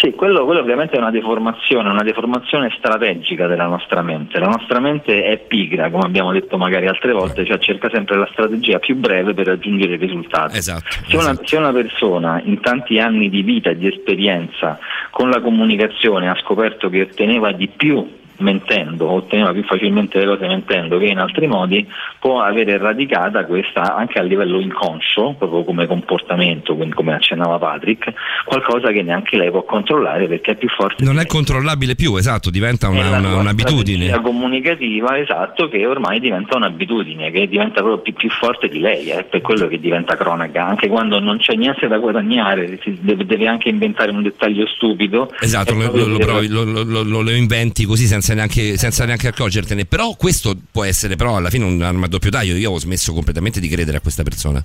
Sì, 0.00 0.12
quello, 0.12 0.44
quello 0.44 0.60
ovviamente 0.60 0.94
è 0.94 0.98
una 1.00 1.10
deformazione, 1.10 1.88
una 1.88 2.04
deformazione 2.04 2.72
strategica 2.78 3.48
della 3.48 3.66
nostra 3.66 4.00
mente. 4.00 4.38
La 4.38 4.46
nostra 4.46 4.78
mente 4.78 5.24
è 5.24 5.38
pigra, 5.38 5.90
come 5.90 6.04
abbiamo 6.04 6.30
detto 6.30 6.56
magari 6.56 6.86
altre 6.86 7.12
volte, 7.12 7.44
cioè 7.44 7.58
cerca 7.58 7.90
sempre 7.90 8.16
la 8.16 8.28
strategia 8.30 8.78
più 8.78 8.94
breve 8.94 9.34
per 9.34 9.46
raggiungere 9.46 9.94
il 9.94 9.98
risultato. 9.98 10.54
Esatto. 10.54 10.84
Se 11.08 11.16
una, 11.16 11.36
se 11.42 11.56
una 11.56 11.72
persona 11.72 12.40
in 12.44 12.60
tanti 12.60 13.00
anni 13.00 13.28
di 13.28 13.42
vita 13.42 13.70
e 13.70 13.76
di 13.76 13.88
esperienza 13.88 14.78
con 15.10 15.30
la 15.30 15.40
comunicazione 15.40 16.28
ha 16.28 16.36
scoperto 16.36 16.88
che 16.88 17.02
otteneva 17.02 17.50
di 17.50 17.66
più 17.66 18.08
mentendo, 18.38 19.10
otteneva 19.10 19.52
più 19.52 19.62
facilmente 19.64 20.18
le 20.18 20.26
cose 20.26 20.46
mentendo 20.46 20.98
che 20.98 21.06
in 21.06 21.18
altri 21.18 21.46
modi, 21.46 21.86
può 22.20 22.40
avere 22.40 22.78
radicata 22.78 23.44
questa 23.44 23.94
anche 23.96 24.18
a 24.18 24.22
livello 24.22 24.60
inconscio, 24.60 25.34
proprio 25.38 25.64
come 25.64 25.86
comportamento, 25.86 26.74
quindi 26.74 26.94
come 26.94 27.14
accennava 27.14 27.58
Patrick, 27.58 28.12
qualcosa 28.44 28.90
che 28.90 29.02
neanche 29.02 29.36
lei 29.36 29.50
può 29.50 29.62
controllare 29.64 30.26
perché 30.26 30.52
è 30.52 30.56
più 30.56 30.68
forte. 30.68 31.04
Non 31.04 31.18
è 31.18 31.26
controllabile 31.26 31.94
più, 31.94 32.16
esatto, 32.16 32.50
diventa 32.50 32.88
una- 32.88 33.08
la 33.10 33.18
una- 33.18 33.36
un'abitudine. 33.36 34.06
strategia 34.06 34.20
comunicativa, 34.20 35.18
esatto, 35.18 35.68
che 35.68 35.86
ormai 35.86 36.20
diventa 36.20 36.56
un'abitudine, 36.56 37.30
che 37.30 37.48
diventa 37.48 37.80
proprio 37.82 37.98
più, 37.98 38.12
più 38.14 38.30
forte 38.30 38.68
di 38.68 38.80
lei, 38.80 39.08
è 39.10 39.24
per 39.24 39.40
quello 39.40 39.66
che 39.68 39.78
diventa 39.78 40.16
cronaca, 40.16 40.66
anche 40.66 40.88
quando 40.88 41.18
non 41.20 41.38
c'è 41.38 41.54
niente 41.54 41.86
da 41.88 41.98
guadagnare, 41.98 42.78
deve, 43.00 43.24
deve 43.26 43.46
anche 43.46 43.68
inventare 43.68 44.10
un 44.10 44.22
dettaglio 44.22 44.66
stupido. 44.66 45.32
Esatto, 45.40 45.74
lo, 45.74 45.90
lo- 45.94 46.06
lo 46.06 46.18
provi- 46.18 46.48
lo 46.48 47.30
inventi 47.30 47.84
così 47.84 48.06
senza 48.06 48.27
neanche, 48.34 48.76
senza 48.76 49.04
neanche 49.04 49.28
accorgertene. 49.28 49.84
Però 49.84 50.14
questo 50.14 50.56
può 50.70 50.84
essere 50.84 51.16
però 51.16 51.36
alla 51.36 51.50
fine 51.50 51.64
un'arma 51.64 52.06
a 52.06 52.08
doppio 52.08 52.30
taglio. 52.30 52.56
Io 52.56 52.70
ho 52.70 52.78
smesso 52.78 53.12
completamente 53.12 53.60
di 53.60 53.68
credere 53.68 53.98
a 53.98 54.00
questa 54.00 54.22
persona. 54.22 54.64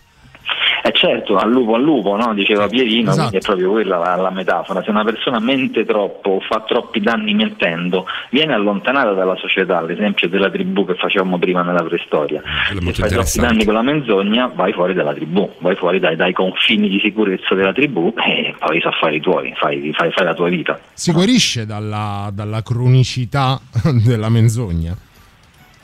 Eh 0.86 0.92
certo, 0.92 1.38
al 1.38 1.50
lupo 1.50 1.76
al 1.76 1.82
lupo, 1.82 2.18
no? 2.18 2.34
diceva 2.34 2.68
Pierino, 2.68 3.12
Esatto. 3.12 3.30
quindi 3.30 3.38
è 3.38 3.40
proprio 3.40 3.72
quella 3.72 3.98
la, 4.00 4.16
la 4.18 4.32
metafora. 4.32 4.84
Se 4.84 4.90
una 4.90 5.06
persona 5.06 5.40
mente 5.40 5.86
troppo 5.86 6.32
o 6.32 6.40
fa 6.42 6.62
troppi 6.68 7.00
danni 7.00 7.34
mentendo, 7.34 8.06
viene 8.32 8.54
allontanata 8.54 9.14
dalla 9.14 9.38
società, 9.38 9.82
l'esempio 9.82 10.28
della 10.28 10.50
tribù 10.50 10.86
che 10.86 10.96
facevamo 10.96 11.40
prima 11.40 11.62
nella 11.62 11.84
preistoria. 11.84 12.42
Se 12.68 12.92
fai 12.94 13.10
troppi 13.10 13.40
danni 13.40 13.64
con 13.64 13.76
la 13.76 13.82
menzogna, 13.82 14.52
vai 14.54 14.74
fuori 14.74 14.94
dalla 14.94 15.14
tribù, 15.14 15.50
vai 15.60 15.76
fuori 15.78 16.00
dai, 16.00 16.18
dai 16.18 16.34
confini 16.34 16.90
di 16.90 17.00
sicurezza 17.00 17.56
della 17.56 17.72
tribù 17.72 18.14
e 18.18 18.54
poi 18.60 18.82
sa 18.82 18.92
fare 18.92 19.16
i 19.16 19.22
tuoi, 19.22 19.54
fai, 19.56 19.94
fai- 19.96 20.12
fai 20.12 20.26
la 20.26 20.34
tua 20.34 20.50
vita. 20.50 20.78
Si 20.92 21.14
guarisce 21.14 21.66
dalla, 21.66 22.30
dalla 22.34 22.62
cronicità 22.62 23.58
della 24.06 24.28
menzogna. 24.28 24.94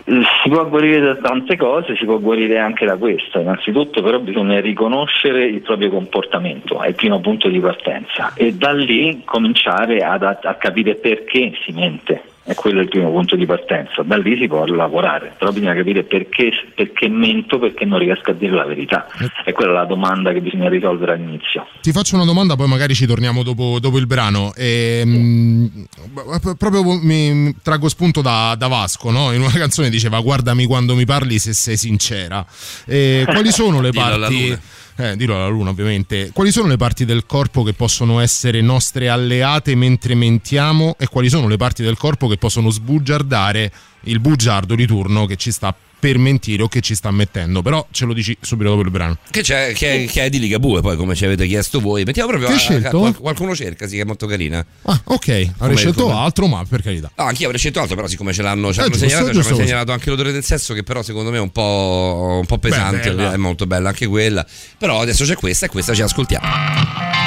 Si 0.09 0.49
può 0.49 0.67
guarire 0.67 1.01
da 1.01 1.15
tante 1.17 1.55
cose, 1.55 1.95
si 1.95 2.03
può 2.05 2.17
guarire 2.17 2.57
anche 2.57 2.83
da 2.83 2.97
questo. 2.97 3.39
Innanzitutto 3.39 4.01
però 4.01 4.17
bisogna 4.19 4.59
riconoscere 4.59 5.45
il 5.45 5.61
proprio 5.61 5.91
comportamento, 5.91 6.81
è 6.81 6.87
il 6.87 6.95
primo 6.95 7.19
punto 7.19 7.47
di 7.47 7.59
partenza 7.59 8.33
e 8.33 8.53
da 8.53 8.73
lì 8.73 9.21
cominciare 9.23 9.99
ad- 9.99 10.23
a, 10.23 10.39
a 10.41 10.55
capire 10.55 10.95
perché 10.95 11.53
si 11.63 11.71
mente. 11.73 12.23
E 12.49 12.55
quello 12.55 12.79
è 12.79 12.81
il 12.81 12.89
primo 12.89 13.11
punto 13.11 13.35
di 13.35 13.45
partenza. 13.45 14.01
Da 14.01 14.17
lì 14.17 14.35
si 14.35 14.47
può 14.47 14.65
lavorare, 14.65 15.35
però 15.37 15.51
bisogna 15.51 15.75
capire 15.75 16.01
perché, 16.01 16.49
perché 16.73 17.07
mento, 17.07 17.59
perché 17.59 17.85
non 17.85 17.99
riesco 17.99 18.31
a 18.31 18.33
dire 18.33 18.55
la 18.55 18.65
verità. 18.65 19.05
E 19.45 19.51
quella 19.51 19.71
è 19.71 19.75
la 19.75 19.85
domanda 19.85 20.31
che 20.31 20.41
bisogna 20.41 20.67
risolvere 20.67 21.13
all'inizio. 21.13 21.67
Ti 21.79 21.91
faccio 21.91 22.15
una 22.15 22.25
domanda, 22.25 22.55
poi 22.55 22.67
magari 22.67 22.95
ci 22.95 23.05
torniamo 23.05 23.43
dopo, 23.43 23.77
dopo 23.79 23.99
il 23.99 24.07
brano. 24.07 24.51
Ehm, 24.55 25.85
b- 26.11 26.55
proprio 26.57 26.81
mi 26.99 27.55
traggo 27.61 27.87
spunto 27.87 28.21
da, 28.21 28.55
da 28.57 28.67
Vasco, 28.67 29.11
no? 29.11 29.31
in 29.31 29.41
una 29.41 29.51
canzone 29.51 29.91
diceva 29.91 30.19
guardami 30.19 30.65
quando 30.65 30.95
mi 30.95 31.05
parli 31.05 31.37
se 31.37 31.53
sei 31.53 31.77
sincera. 31.77 32.43
E 32.87 33.25
quali 33.27 33.51
sono 33.53 33.79
le 33.79 33.91
Dillo 33.91 34.05
alla 34.05 34.17
parti... 34.27 34.57
Eh, 34.99 35.15
dirò 35.15 35.37
alla 35.37 35.47
luna 35.47 35.69
ovviamente. 35.69 36.31
Quali 36.33 36.51
sono 36.51 36.67
le 36.67 36.75
parti 36.75 37.05
del 37.05 37.25
corpo 37.25 37.63
che 37.63 37.71
possono 37.71 38.19
essere 38.19 38.59
nostre 38.59 39.07
alleate 39.07 39.73
mentre 39.73 40.13
mentiamo 40.13 40.95
e 40.99 41.07
quali 41.07 41.29
sono 41.29 41.47
le 41.47 41.55
parti 41.55 41.83
del 41.83 41.97
corpo 41.97 42.27
che 42.27 42.35
possono 42.35 42.69
sbugiardare 42.69 43.71
il 44.01 44.19
bugiardo 44.19 44.75
di 44.75 44.85
turno 44.85 45.25
che 45.25 45.37
ci 45.37 45.53
sta 45.53 45.73
per 45.99 46.17
mentire 46.17 46.63
o 46.63 46.67
che 46.67 46.81
ci 46.81 46.95
sta 46.95 47.11
mettendo? 47.11 47.61
Però 47.61 47.85
ce 47.91 48.05
lo 48.05 48.13
dici 48.13 48.35
subito 48.39 48.69
dopo 48.69 48.81
il 48.81 48.89
brano. 48.91 49.17
Che, 49.29 49.41
c'è, 49.41 49.73
che, 49.73 50.03
è, 50.03 50.07
che 50.07 50.23
è 50.23 50.29
di 50.29 50.39
Ligabue, 50.39 50.81
poi 50.81 50.95
come 50.95 51.15
ci 51.15 51.25
avete 51.25 51.45
chiesto 51.45 51.79
voi. 51.79 52.03
Mettiamo 52.03 52.29
proprio 52.29 52.47
Che 52.49 52.53
hai 52.55 52.59
scelto? 52.59 52.87
a- 52.87 52.99
qual- 52.99 53.17
qualcuno 53.17 53.55
cerca, 53.55 53.87
sì, 53.87 53.95
che 53.95 54.01
è 54.01 54.05
molto 54.05 54.25
carina. 54.27 54.65
Ah, 54.83 55.01
ok, 55.03 55.49
avrei 55.57 55.77
scelto 55.77 56.03
come- 56.05 56.15
altro, 56.15 56.47
ma 56.47 56.63
per 56.67 56.81
carità. 56.81 57.11
No, 57.15 57.25
anch'io 57.25 57.45
avrei 57.45 57.59
scelto 57.59 57.79
altro, 57.81 57.95
però 57.95 58.07
siccome 58.07 58.33
ce 58.33 58.41
l'hanno, 58.41 58.71
ce 58.71 58.79
l'hanno 58.81 58.93
Eh, 58.93 58.97
giusto, 58.97 59.07
segnalato, 59.09 59.41
ci 59.41 59.47
hanno 59.47 59.57
segnalato 59.57 59.91
anche 59.91 60.09
l'odore 60.09 60.31
del 60.31 60.43
sesso, 60.43 60.73
che 60.73 60.83
però 60.83 61.01
secondo 61.03 61.29
me 61.31 61.37
è 61.37 61.41
un 61.41 61.51
po', 61.51 62.37
un 62.39 62.45
po' 62.45 62.57
pesante, 62.57 63.13
Beh, 63.13 63.33
è 63.33 63.37
molto 63.37 63.65
bella 63.67 63.89
anche 63.89 64.07
quella. 64.07 64.45
Però 64.77 65.01
adesso 65.01 65.25
c'è 65.25 65.35
questa 65.35 65.65
e 65.65 65.69
questa 65.69 65.93
ci 65.93 66.01
ascoltiamo. 66.01 67.18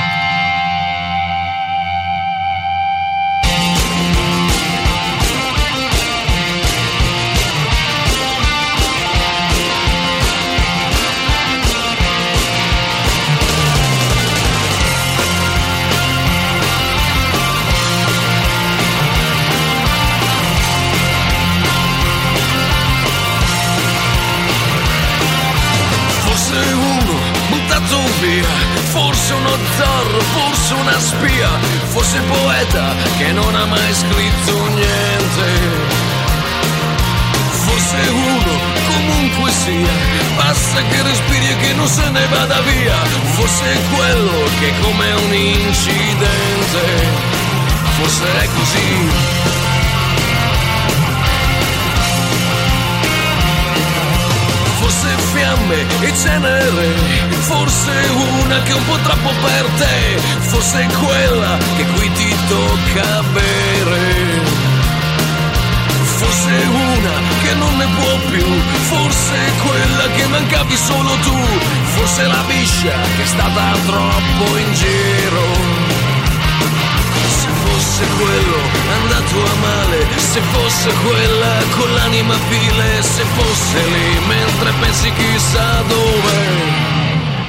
Se 83.72 83.78
fosse 83.78 83.88
lì 83.88 84.18
mentre 84.26 84.72
pensi 84.80 85.12
chissà 85.12 85.82
dove. 85.88 86.90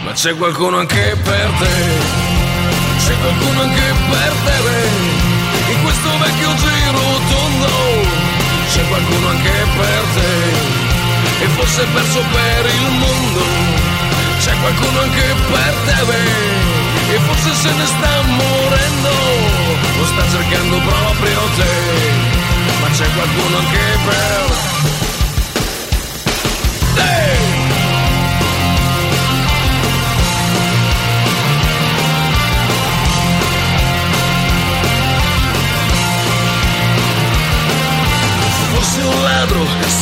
Ma 0.04 0.12
c'è 0.12 0.36
qualcuno 0.36 0.78
anche 0.78 1.18
per 1.22 1.50
te, 1.60 1.76
c'è 3.06 3.14
qualcuno 3.20 3.62
anche 3.62 3.94
per 4.10 4.34
te, 4.46 5.72
in 5.72 5.82
questo 5.84 6.10
vecchio 6.18 6.56
giro 6.56 7.20
tondo. 7.30 8.22
C'è 8.72 8.88
qualcuno 8.88 9.28
anche 9.28 9.52
per 9.78 10.04
te, 10.16 11.44
e 11.44 11.48
forse 11.56 11.86
perso 11.94 12.24
per 12.32 12.66
il 12.66 12.92
mondo. 13.00 13.44
C'è 14.40 14.54
qualcuno 14.60 15.00
anche 15.02 15.36
per 15.52 15.74
te, 15.86 17.14
e 17.14 17.20
forse 17.20 17.54
se 17.54 17.72
ne 17.72 17.86
sta 17.86 18.22
morendo, 18.24 19.14
lo 19.98 20.06
sta 20.06 20.24
cercando 20.30 20.78
proprio 20.80 21.40
te, 21.56 21.74
ma 22.82 22.88
c'è 22.90 23.06
qualcuno 23.14 23.58
anche 23.58 23.98
per 24.06 25.23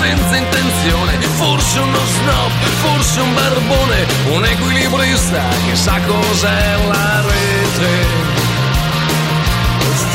senza 0.01 0.35
intenzione, 0.35 1.19
forse 1.37 1.79
uno 1.79 2.05
snob, 2.05 2.51
forse 2.81 3.19
un 3.19 3.33
barbone, 3.35 4.07
un 4.33 4.45
equilibrista 4.45 5.47
che 5.67 5.75
sa 5.75 5.99
cos'è 6.07 6.87
la 6.87 7.21
rete. 7.21 8.40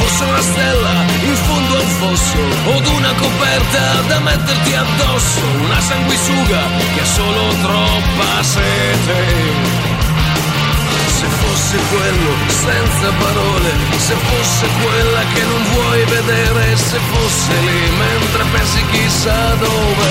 Fosse 0.06 0.24
una 0.24 0.40
stella 0.40 1.04
in 1.22 1.34
fondo 1.34 1.76
a 1.76 1.80
un 1.80 1.88
fosso 1.88 2.38
od 2.76 2.86
una 2.86 3.12
coperta 3.14 4.00
da 4.06 4.20
metterti 4.20 4.74
addosso, 4.74 5.40
una 5.60 5.80
sanguisuga 5.80 6.62
che 6.94 7.00
ha 7.00 7.04
solo 7.04 7.54
troppa 7.60 8.42
sete. 8.42 9.18
Se 11.18 11.26
fosse 11.26 11.76
quello 11.90 12.32
senza 12.46 13.12
parole, 13.18 13.70
se 13.96 14.14
fosse 14.14 14.66
quella 14.82 15.22
che 15.34 15.42
non 15.42 15.62
vuoi 15.72 16.04
vedere, 16.04 16.76
se 16.76 16.98
fosse 17.10 17.52
lì 17.60 17.90
mentre 17.96 18.44
pensi 18.52 18.84
chissà 18.92 19.54
dove, 19.54 20.10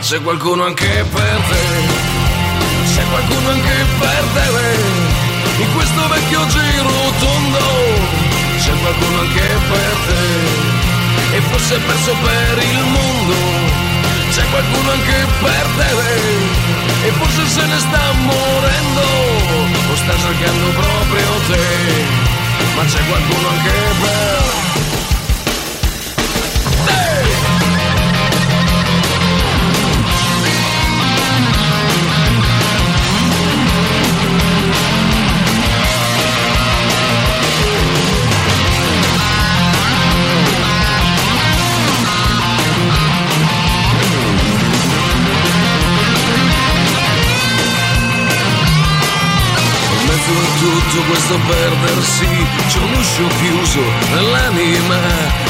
c'è 0.00 0.22
qualcuno 0.22 0.64
anche 0.64 1.04
per 1.12 1.40
te, 1.48 1.64
c'è 2.94 3.04
qualcuno 3.10 3.48
anche 3.50 3.86
per 3.98 4.24
te, 4.34 5.62
in 5.62 5.72
questo 5.74 6.08
vecchio 6.08 6.46
giro 6.46 7.12
tondo, 7.20 8.21
c'è 8.62 8.72
qualcuno 8.78 9.20
anche 9.20 9.40
per 9.40 9.94
te, 10.06 11.36
e 11.36 11.40
forse 11.40 11.78
perso 11.78 12.14
per 12.22 12.62
il 12.62 12.84
mondo 12.84 13.34
c'è 14.30 14.44
qualcuno 14.50 14.90
anche 14.92 15.26
per 15.40 15.66
te 15.76 17.06
e 17.06 17.10
forse 17.18 17.46
se 17.48 17.66
ne 17.66 17.78
sta 17.78 18.12
morendo 18.12 19.02
o 19.90 19.96
sta 19.96 20.16
cercando 20.16 20.68
proprio 20.70 21.30
te. 21.48 22.30
Ma 22.76 22.84
c'è 22.84 23.04
qualcuno 23.06 23.48
anche 23.48 23.70
per 24.00 24.71
In 24.71 24.71
tutto 50.62 51.02
questo 51.08 51.36
perdersi 51.48 52.28
c'è 52.68 52.78
un 52.78 52.92
uscio 52.94 53.26
chiuso 53.40 53.80
nell'anima 54.14 54.98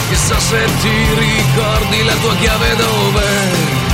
chissà 0.09 0.39
se 0.39 0.65
ti 0.81 1.15
ricordi 1.15 2.03
la 2.05 2.15
tua 2.15 2.35
chiave 2.37 2.77
dove. 2.77 3.91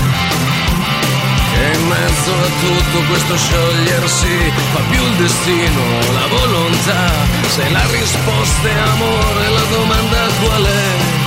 E 1.61 1.75
in 1.75 1.87
mezzo 1.89 2.31
a 2.31 2.49
tutto 2.61 2.99
questo 3.09 3.37
sciogliersi 3.37 4.53
fa 4.73 4.81
più 4.91 5.03
il 5.03 5.15
destino 5.17 5.83
la 6.13 6.27
volontà 6.29 7.11
se 7.49 7.69
la 7.69 7.85
risposta 7.91 8.69
è 8.69 8.79
amore 8.79 9.49
la 9.51 9.65
domanda 9.71 10.27
qual 10.41 10.65
è 10.65 11.18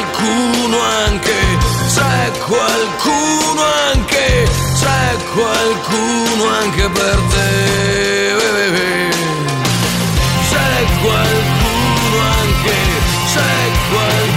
qualcuno 0.00 0.80
anche, 0.80 1.58
c'è 1.92 2.30
qualcuno 2.46 3.62
anche, 3.92 4.48
c'è 4.78 5.16
qualcuno 5.34 6.48
anche 6.48 6.88
per 6.88 7.18
te. 7.30 8.38
C'è 10.48 10.84
qualcuno 11.02 12.18
anche, 12.40 12.76
c'è 13.32 13.70
qualcuno 13.90 14.29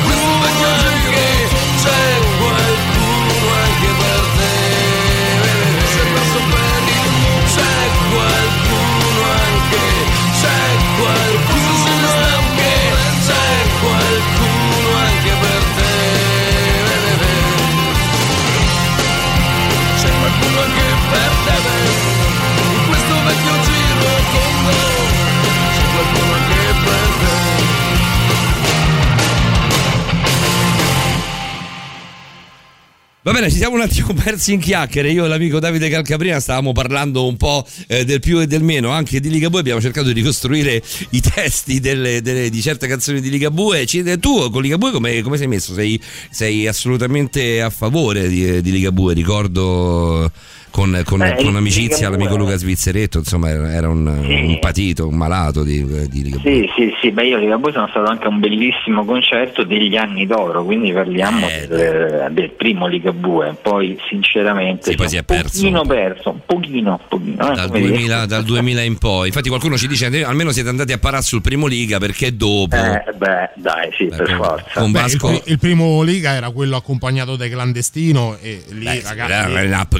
Va 33.26 33.32
bene, 33.32 33.50
ci 33.50 33.56
siamo 33.56 33.76
un 33.76 33.82
attimo 33.82 34.11
persi 34.22 34.52
in 34.52 34.60
chiacchiere. 34.60 35.10
Io 35.10 35.24
e 35.24 35.27
l'amico 35.30 35.60
Davide 35.60 35.88
Calcaprina 35.88 36.42
stavamo 36.42 36.74
parlando 36.74 37.26
un 37.26 37.38
po' 37.38 37.66
eh, 37.88 38.03
del 38.03 38.19
più 38.19 38.42
e 38.42 38.48
del 38.48 38.64
meno 38.64 38.90
anche 38.90 39.22
di 39.22 39.30
Ligabue. 39.30 39.61
Abbiamo 39.61 39.80
cercato 39.80 40.08
di 40.08 40.14
ricostruire 40.14 40.84
i 41.11 41.22
testi 41.22 41.80
delle- 41.80 42.22
delle- 42.22 42.50
di 42.50 42.61
certe 42.61 42.85
canzoni 42.85 43.22
di 43.22 43.30
Ligabue. 43.30 43.85
Ci- 43.85 44.03
Tu 44.19 44.50
con 44.50 44.61
Ligabue 44.61 44.92
come, 44.92 45.22
come 45.22 45.38
sei 45.38 45.48
messo? 45.48 45.74
Sei, 45.74 45.98
sei 46.32 46.68
assolutamente 46.68 47.61
a 47.61 47.69
favore 47.69 48.27
di, 48.27 48.61
di 48.61 48.72
Ligabue. 48.72 49.14
Ricordo 49.14 50.30
con, 50.74 51.00
con- 51.06 51.19
Beh, 51.19 51.35
con 51.35 51.56
amicizia 51.56 52.10
l'amico 52.10 52.35
Luca 52.35 52.56
Svizzeretto, 52.58 53.19
insomma, 53.19 53.50
era 53.52 53.72
era 53.72 53.90
un, 53.90 54.08
un 54.08 54.58
patito, 54.60 55.08
un 55.08 55.14
malato 55.16 55.61
di, 55.64 55.85
di 56.10 56.24
Ligabue. 56.24 56.52
Sì, 56.52 56.69
sì, 56.76 56.93
sì, 57.00 57.11
beh 57.11 57.27
io 57.27 57.38
a 57.38 57.40
Ligabue 57.40 57.72
sono 57.72 57.88
stato 57.90 58.10
anche 58.10 58.26
a 58.26 58.30
un 58.30 58.40
bellissimo 58.40 59.06
concerto 59.06 59.64
degli 59.64 59.95
anni 59.95 60.26
d'oro, 60.26 60.64
quindi 60.66 60.92
parliamo 60.92 61.48
Eh, 61.48 61.68
del, 61.68 62.27
del 62.32 62.50
primo 62.50 62.88
Ligabue, 62.88 63.56
poi 63.61 63.95
sinceramente 64.10 64.90
Sì, 64.90 64.95
poi 64.95 65.10
si 65.10 65.18
è 65.18 65.24
perso 65.24 65.64
un 65.68 65.72
pochino 65.74 65.85
perso, 65.85 66.30
un 66.32 66.40
pochino, 66.43 66.90
un 66.92 67.08
pochino. 67.08 67.52
eh, 67.52 67.56
Dal 67.56 67.68
come 67.68 67.80
dire. 67.80 67.92
2000, 67.92 68.26
dal 68.26 68.43
2000 68.43 68.82
in 68.82 68.98
poi, 68.98 69.27
infatti, 69.27 69.50
qualcuno 69.50 69.77
ci 69.77 69.88
dice 69.88 70.08
"Eh, 70.08 70.24
almeno 70.24 70.52
siete 70.52 70.69
andati 70.69 70.92
a 70.92 70.98
parare 70.98 71.22
sul 71.22 71.42
primo 71.42 71.68
Liga 71.68 72.00
perché 72.00 72.35
dopo 72.35 72.76
Eh, 72.76 73.03
beh, 73.16 73.52
dai, 73.58 73.90
sì, 73.95 74.06
per 74.06 74.24
con- 74.26 74.35
forza. 74.38 74.80
con 74.80 74.92
Beh, 74.92 75.00
Vasco 75.02 75.30
il, 75.30 75.42
il 75.45 75.60
primo 75.60 76.02
Liga 76.02 76.34
era 76.34 76.50
quello 76.50 76.77
accompagnato 76.77 77.35
dai 77.35 77.50
clandestino 77.52 78.38
e 78.42 78.64
lì 78.72 78.85
Beh, 78.85 79.02
ragazzi 79.03 79.32
era 79.32 79.48
una 79.50 79.61
line-up 79.61 79.98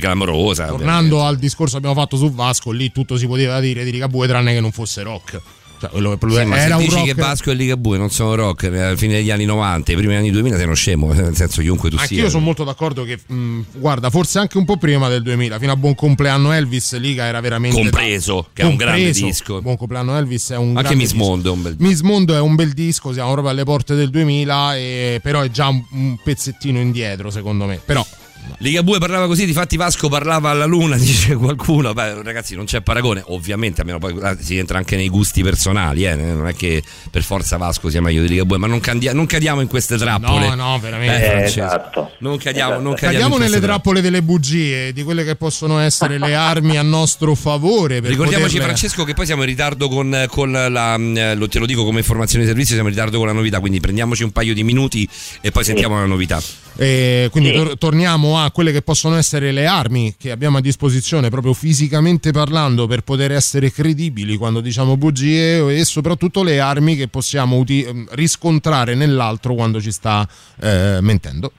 clamorosa. 0.66 0.84
tornando 0.86 1.24
al 1.26 1.38
discorso 1.38 1.72
che 1.74 1.78
abbiamo 1.86 2.00
fatto 2.00 2.18
su 2.18 2.32
Vasco 2.32 2.72
lì 2.72 2.92
tutto 2.92 3.18
si 3.18 3.28
poteva 3.28 3.60
dire 3.60 3.84
di 3.84 3.92
Ligabue 3.92 4.28
tranne 4.28 4.54
che 4.54 4.60
non 4.60 4.72
fosse 4.72 5.02
rock 5.04 5.42
Cioè, 5.80 5.90
quello 5.90 6.16
che 6.16 6.28
Sì, 6.30 6.46
ma 6.46 6.58
era 6.58 6.78
se 6.78 6.84
dici 6.84 6.96
rock 6.96 7.06
che 7.08 7.14
Vasco 7.14 7.52
e 7.52 7.54
Ligabue 7.56 7.98
non 7.98 8.10
sono 8.10 8.36
rock 8.36 8.64
eh, 8.64 8.80
alla 8.80 8.96
fine 8.96 9.16
degli 9.16 9.32
anni 9.32 9.44
90, 9.44 9.92
i 9.92 9.96
primi 9.98 10.16
anni 10.16 10.32
2000 10.32 10.56
sei 10.56 10.66
uno 10.66 10.76
scemo, 10.76 11.12
nel 11.12 11.36
senso 11.36 11.60
chiunque 11.62 11.90
tu 11.90 11.98
sia. 11.98 12.06
Anch'io 12.08 12.30
sono 12.30 12.44
molto 12.46 12.64
d'accordo 12.64 13.04
che, 13.04 13.20
mh, 13.26 13.60
guarda, 13.74 14.10
forse 14.10 14.40
anche 14.40 14.58
un 14.58 14.64
po' 14.64 14.78
prima 14.78 15.10
del 15.10 15.22
2000, 15.24 15.60
fino 15.60 15.74
a 15.74 15.76
Buon 15.76 15.94
compleanno 15.94 16.54
Elvis, 16.54 16.98
Liga 17.00 17.26
era 17.26 17.42
veramente. 17.42 17.76
Compreso, 17.76 18.48
che 18.54 18.62
è 18.62 18.66
un 18.66 18.78
grande 18.78 19.04
Compreso. 19.04 19.26
disco. 19.26 19.62
Buon 19.62 19.76
compleanno 19.76 20.16
Elvis 20.18 20.52
è 20.52 20.56
un 20.56 20.78
Anche 20.78 20.96
Miss 20.96 21.12
disco. 21.12 21.24
Mondo 21.26 21.50
è 21.50 21.54
un 21.54 21.62
bel 21.64 21.76
Miss 21.80 22.00
Mondo 22.00 22.34
è 22.34 22.40
un 22.40 22.56
bel 22.56 22.72
disco, 22.72 23.12
siamo 23.12 23.32
proprio 23.34 23.52
alle 23.52 23.64
porte 23.66 23.94
del 23.96 24.10
2000, 24.10 24.78
e- 24.78 25.20
però 25.22 25.42
è 25.42 25.50
già 25.50 25.68
un, 25.68 25.84
un 25.92 26.18
pezzettino 26.24 26.80
indietro, 26.80 27.30
secondo 27.30 27.66
me. 27.66 27.82
Però 27.84 28.06
Ligabue 28.58 28.98
parlava 29.00 29.28
così, 29.28 29.46
difatti 29.46 29.76
Vasco 29.78 30.08
parlava 30.10 30.50
alla 30.50 30.66
luna, 30.66 30.96
dice 30.98 31.36
qualcuno. 31.36 31.94
Beh, 31.94 32.22
ragazzi, 32.24 32.56
non 32.56 32.66
c'è 32.66 32.82
paragone. 32.82 33.22
Ovviamente, 33.28 33.82
almeno 33.82 34.00
poi 34.00 34.16
ah, 34.22 34.38
si 34.40 34.58
entra 34.58 34.78
anche 34.78 34.96
nei 34.96 35.10
gusti 35.10 35.44
personali, 35.44 36.06
eh. 36.06 36.16
non 36.16 36.48
è 36.48 36.56
che 36.56 36.82
per 37.10 37.24
forza 37.24 37.58
Vasco 37.58 37.90
sia 37.90 38.02
meglio 38.02 38.22
di 38.22 38.30
Ligabue, 38.30 38.58
ma 38.58 38.68
non, 38.68 38.80
candia- 38.80 39.14
non 39.14 39.26
cadiamo 39.26 39.62
in 39.62 39.68
queste 39.68 39.98
trappole. 39.98 40.50
No, 40.50 40.56
no, 40.56 40.80
veramente. 40.80 41.34
Eh, 41.34 41.42
Eh, 41.42 41.44
esatto. 41.44 42.12
Non 42.20 42.38
cadiamo, 42.38 42.80
non 42.80 42.94
cadiamo, 42.94 43.14
cadiamo 43.14 43.36
in 43.36 43.42
nelle 43.42 43.60
trappole 43.60 44.02
delle 44.02 44.22
bugie, 44.22 44.94
di 44.94 45.04
quelle 45.04 45.24
che 45.24 45.36
possono 45.36 45.80
essere 45.80 46.18
le 46.18 46.34
armi 46.36 46.78
a 46.78 46.82
nostro 46.84 47.36
favore. 47.36 48.00
Per 48.02 48.10
Ricordiamoci 48.10 48.54
poterle- 48.54 48.76
Francesco 48.76 49.04
che 49.04 49.14
poi 49.14 49.26
siamo 49.26 49.42
in 49.42 49.50
ritardo 49.50 49.90
con, 49.90 50.26
con 50.30 50.52
la, 50.52 50.96
eh, 50.96 51.36
lo, 51.36 51.48
te 51.48 51.60
lo 51.60 51.66
dico 51.66 51.84
come 51.84 52.00
informazione 52.00 52.44
di 52.44 52.50
servizio, 52.50 52.74
siamo 52.76 52.90
in 52.90 52.96
ritardo 52.96 53.18
con 53.18 53.28
la 53.28 53.34
novità, 53.34 53.60
quindi 53.60 53.80
prendiamoci 53.80 54.24
un 54.24 54.32
paio 54.32 54.54
di 54.54 54.64
minuti 54.64 55.08
e 55.42 55.52
poi 55.52 55.64
sentiamo 55.64 55.96
la 56.00 56.06
novità. 56.06 56.42
E 56.76 57.30
quindi 57.32 57.52
tor- 57.52 57.78
torniamo 57.78 58.40
a 58.40 58.50
quelle 58.52 58.72
che 58.72 58.82
possono 58.82 59.16
essere 59.16 59.52
le 59.52 59.68
armi 59.68 60.16
che 60.18 60.32
abbiamo 60.32 60.58
a 60.58 60.62
disposizione 60.62 61.30
proprio 61.30 61.54
fisicamente 61.54 62.32
parlando 62.32 62.88
per 62.88 63.02
poter 63.02 63.32
essere 63.32 63.72
credibili 63.72 64.38
quando 64.38 64.60
diciamo 64.60 64.98
bugie 64.98 65.78
e 65.78 65.86
soprattutto 65.86 66.42
le 66.44 66.60
armi 66.60 66.96
che 66.96 67.08
possiamo 67.08 67.58
uti- 67.58 67.86
riscontrare 68.12 68.96
nell'altro 68.96 69.54
quando 69.54 69.80
ci 69.80 69.92
sta 69.92 70.28
eh, 70.62 70.98
mentendo. 71.02 71.52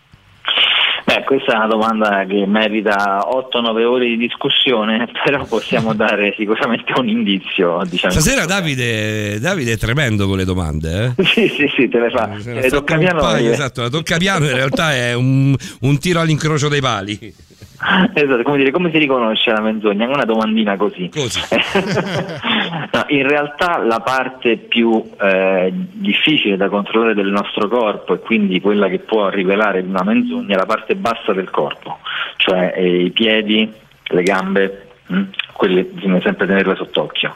Beh, 1.05 1.23
questa 1.25 1.53
è 1.53 1.57
una 1.57 1.67
domanda 1.67 2.25
che 2.27 2.47
merita 2.47 3.27
8-9 3.29 3.85
ore 3.85 4.07
di 4.07 4.17
discussione, 4.17 5.07
però 5.25 5.45
possiamo 5.45 5.93
dare 5.95 6.35
sicuramente 6.37 6.93
un 6.97 7.09
indizio. 7.09 7.83
Diciamo. 7.89 8.13
Stasera 8.13 8.47
Davide, 8.47 9.39
Davide 9.39 9.73
è 9.73 9.77
tremendo 9.79 10.27
con 10.27 10.39
le 10.39 10.45
domande. 10.45 11.15
Eh? 11.17 11.25
Sì, 11.35 11.49
sì, 11.49 11.71
sì, 11.77 11.89
te 11.89 11.99
le 11.99 12.11
fa. 12.11 12.31
Te 12.43 12.55
le 12.55 12.69
tocca 12.69 12.97
piano. 12.97 13.35
eh. 13.37 13.47
esatto, 13.47 13.83
la 13.83 13.89
tocca 13.89 14.17
piano 14.19 14.45
in 14.47 14.55
realtà 14.55 14.95
è 14.95 15.15
un, 15.15 15.55
un 15.81 15.99
tiro 15.99 16.21
all'incrocio 16.21 16.69
dei 16.69 16.81
pali. 16.81 17.35
Esatto, 18.15 18.43
come 18.43 18.59
dire, 18.59 18.71
come 18.71 18.91
si 18.91 18.99
riconosce 18.99 19.51
la 19.51 19.61
menzogna? 19.61 20.07
Una 20.07 20.25
domandina 20.25 20.77
così. 20.77 21.11
No, 22.95 23.05
in 23.09 23.27
realtà 23.27 23.79
la 23.79 24.01
parte 24.01 24.57
più 24.57 25.03
eh, 25.21 25.73
difficile 25.73 26.57
da 26.57 26.69
controllare 26.69 27.15
del 27.15 27.31
nostro 27.31 27.69
corpo 27.69 28.15
e 28.15 28.19
quindi 28.21 28.61
quella 28.61 28.89
che 28.89 29.01
può 29.01 29.29
rivelare 29.29 29.81
una 29.81 30.05
menzogna 30.05 30.55
è 30.55 30.59
la 30.59 30.67
parte 30.67 30.95
bassa 30.95 31.33
del 31.33 31.51
corpo, 31.51 31.99
cioè 32.37 32.73
eh, 32.77 33.05
i 33.05 33.11
piedi, 33.11 33.73
le 34.05 34.23
gambe, 34.23 34.89
mm, 35.13 35.23
quelle 35.53 35.83
bisogna 35.85 36.21
sempre 36.21 36.47
tenerle 36.47 36.77
sott'occhio. 36.77 37.35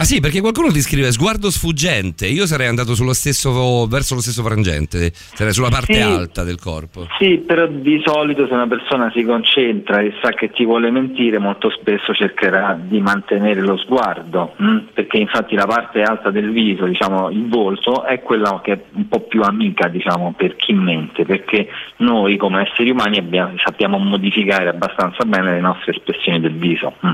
Ah 0.00 0.04
sì, 0.04 0.20
perché 0.20 0.40
qualcuno 0.40 0.70
ti 0.70 0.80
scrive 0.80 1.10
sguardo 1.10 1.50
sfuggente. 1.50 2.28
Io 2.28 2.46
sarei 2.46 2.68
andato 2.68 2.94
sullo 2.94 3.12
stesso, 3.12 3.84
verso 3.88 4.14
lo 4.14 4.20
stesso 4.20 4.44
frangente, 4.44 5.10
sarei 5.12 5.52
sulla 5.52 5.70
parte 5.70 5.94
Sì. 5.94 6.00
alta 6.00 6.44
del 6.44 6.60
corpo. 6.60 7.08
Sì, 7.18 7.38
però 7.38 7.66
di 7.66 8.00
solito 8.06 8.46
se 8.46 8.52
una 8.52 8.68
persona 8.68 9.10
si 9.12 9.24
concentra 9.24 9.98
e 9.98 10.14
sa 10.22 10.28
che 10.30 10.50
ti 10.52 10.64
vuole 10.64 10.92
mentire, 10.92 11.40
molto 11.40 11.68
spesso 11.70 12.14
cercherà 12.14 12.78
di 12.80 13.00
mantenere 13.00 13.60
lo 13.60 13.76
sguardo, 13.76 14.54
mm? 14.62 14.78
perché 14.94 15.16
infatti 15.18 15.56
la 15.56 15.66
parte 15.66 16.02
alta 16.02 16.30
del 16.30 16.52
viso, 16.52 16.84
diciamo 16.86 17.30
il 17.30 17.48
volto, 17.48 18.04
è 18.04 18.20
quella 18.22 18.60
che 18.62 18.72
è 18.74 18.80
un 18.92 19.08
po' 19.08 19.22
più 19.22 19.42
amica 19.42 19.88
diciamo, 19.88 20.32
per 20.36 20.54
chi 20.54 20.74
mente, 20.74 21.24
perché 21.24 21.66
noi 21.96 22.36
come 22.36 22.68
esseri 22.70 22.90
umani 22.90 23.18
abbiamo- 23.18 23.54
sappiamo 23.56 23.98
modificare 23.98 24.68
abbastanza 24.68 25.24
bene 25.24 25.54
le 25.54 25.60
nostre 25.60 25.90
espressioni 25.90 26.38
del 26.38 26.54
viso, 26.54 26.94
mm. 27.04 27.10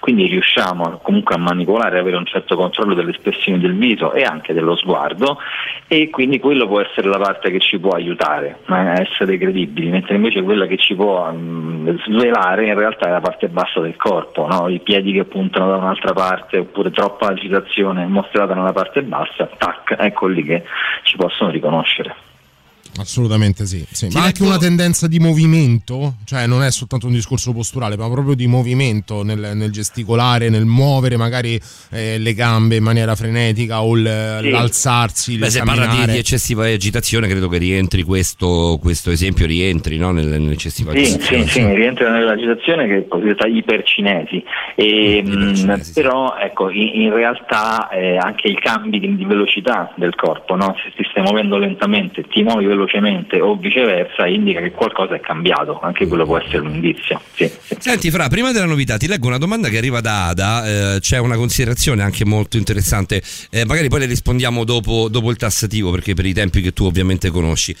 quindi 0.00 0.26
riusciamo 0.26 0.98
comunque 1.00 1.36
a 1.36 1.38
manipolare, 1.38 2.00
avere 2.00 2.16
un 2.16 2.22
certo 2.26 2.56
controllo 2.56 2.94
delle 2.94 3.10
espressioni 3.10 3.58
del 3.58 3.76
viso 3.76 4.12
e 4.12 4.22
anche 4.22 4.52
dello 4.52 4.76
sguardo 4.76 5.38
e 5.86 6.10
quindi 6.10 6.38
quello 6.38 6.66
può 6.66 6.80
essere 6.80 7.08
la 7.08 7.18
parte 7.18 7.50
che 7.50 7.60
ci 7.60 7.78
può 7.78 7.90
aiutare 7.90 8.58
a 8.66 9.00
essere 9.00 9.38
credibili, 9.38 9.90
mentre 9.90 10.16
invece 10.16 10.42
quella 10.42 10.66
che 10.66 10.76
ci 10.76 10.94
può 10.94 11.30
mm, 11.32 11.88
svelare 12.06 12.66
in 12.66 12.78
realtà 12.78 13.08
è 13.08 13.10
la 13.10 13.20
parte 13.20 13.48
bassa 13.48 13.80
del 13.80 13.96
corpo, 13.96 14.46
no? 14.46 14.68
i 14.68 14.80
piedi 14.80 15.12
che 15.12 15.24
puntano 15.24 15.68
da 15.68 15.76
un'altra 15.76 16.12
parte 16.12 16.58
oppure 16.58 16.90
troppa 16.90 17.28
agitazione 17.28 18.06
mostrata 18.06 18.54
nella 18.54 18.72
parte 18.72 19.02
bassa, 19.02 19.48
tac, 19.56 19.96
ecco 19.98 20.26
lì 20.26 20.42
che 20.42 20.64
ci 21.02 21.16
possono 21.16 21.50
riconoscere. 21.50 22.32
Assolutamente 22.96 23.66
sì, 23.66 23.84
sì. 23.90 24.08
Ma 24.12 24.22
anche 24.24 24.42
una 24.42 24.56
tendenza 24.56 25.08
di 25.08 25.18
movimento, 25.18 26.14
cioè 26.24 26.46
non 26.46 26.62
è 26.62 26.70
soltanto 26.70 27.06
un 27.06 27.12
discorso 27.12 27.52
posturale, 27.52 27.96
ma 27.96 28.08
proprio 28.08 28.34
di 28.34 28.46
movimento 28.46 29.22
nel, 29.24 29.52
nel 29.54 29.70
gesticolare, 29.72 30.48
nel 30.48 30.64
muovere 30.64 31.16
magari 31.16 31.60
eh, 31.90 32.18
le 32.18 32.34
gambe 32.34 32.76
in 32.76 32.82
maniera 32.84 33.14
frenetica 33.16 33.82
o 33.82 33.96
il- 33.96 34.38
Sì. 34.42 34.50
l'alzarsi, 34.50 35.38
Beh, 35.38 35.50
se 35.50 35.58
parla 35.58 35.72
di, 35.82 35.86
camminare. 35.86 36.12
di 36.12 36.18
eccessiva 36.18 36.66
agitazione, 36.66 37.26
credo 37.26 37.48
che 37.48 37.58
rientri 37.58 38.02
questo, 38.04 38.78
questo 38.80 39.10
esempio, 39.10 39.46
rientri 39.46 39.96
no? 39.96 40.12
Nel- 40.12 40.26
nell'eccessiva 40.26 40.92
Sì, 40.92 40.98
agitazione. 40.98 41.46
sì, 41.46 41.48
sì, 41.50 41.74
rientra 41.74 42.10
nell'agitazione 42.12 42.86
che 42.86 42.96
è 42.98 43.08
cosiddetta 43.08 43.46
ipercinesi, 43.46 44.44
E, 44.76 45.22
mh, 45.22 45.90
però 45.94 46.36
ecco, 46.36 46.70
in, 46.70 47.02
in 47.02 47.12
realtà 47.14 47.88
eh, 47.90 48.16
anche 48.16 48.48
i 48.48 48.54
cambi 48.60 48.98
di, 49.00 49.16
di 49.16 49.24
velocità 49.24 49.92
del 49.96 50.14
corpo, 50.14 50.54
no? 50.56 50.74
se 50.82 50.92
ti 50.96 51.06
stai 51.10 51.22
muovendo 51.22 51.58
lentamente, 51.58 52.22
ti 52.28 52.42
muovi 52.42 52.64
velocemente 52.66 52.82
o 53.40 53.56
viceversa, 53.56 54.26
indica 54.26 54.60
che 54.60 54.70
qualcosa 54.70 55.14
è 55.14 55.20
cambiato, 55.20 55.80
anche 55.80 56.06
quello 56.06 56.24
può 56.24 56.38
essere 56.38 56.58
un 56.58 56.74
indizio. 56.74 57.20
Sì, 57.34 57.50
sì. 57.60 57.76
Senti, 57.78 58.10
Fra, 58.10 58.28
prima 58.28 58.52
della 58.52 58.66
novità, 58.66 58.96
ti 58.96 59.06
leggo 59.06 59.26
una 59.26 59.38
domanda 59.38 59.68
che 59.68 59.78
arriva 59.78 60.00
da 60.00 60.28
Ada. 60.28 60.94
eh, 60.94 61.00
c'è 61.00 61.18
una 61.18 61.36
considerazione 61.36 62.02
anche 62.02 62.24
molto 62.24 62.56
interessante. 62.56 63.22
eh, 63.50 63.64
magari 63.64 63.88
poi 63.88 64.00
le 64.00 64.06
rispondiamo 64.06 64.64
dopo, 64.64 65.08
dopo 65.08 65.30
il 65.30 65.36
tassativo, 65.36 65.90
perché 65.90 66.14
per 66.14 66.26
i 66.26 66.32
tempi 66.32 66.60
che 66.60 66.72
tu 66.72 66.84
ovviamente 66.84 67.30
conosci. 67.30 67.74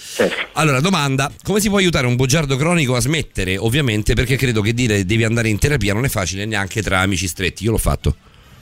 Allora, 0.54 0.80
domanda: 0.80 1.30
come 1.42 1.60
si 1.60 1.68
può 1.68 1.78
aiutare 1.78 2.06
un 2.06 2.16
bugiardo 2.16 2.56
cronico 2.56 2.96
a 2.96 3.00
smettere? 3.00 3.56
Ovviamente, 3.56 4.14
perché 4.14 4.36
credo 4.36 4.60
che 4.60 4.74
dire 4.74 5.04
devi 5.04 5.24
andare 5.24 5.48
in 5.48 5.58
terapia 5.58 5.92
non 5.94 6.04
è 6.04 6.08
facile 6.08 6.44
neanche 6.44 6.82
tra 6.82 7.00
amici 7.00 7.26
stretti. 7.26 7.64
Io 7.64 7.70
l'ho 7.70 7.78
fatto. 7.78 8.16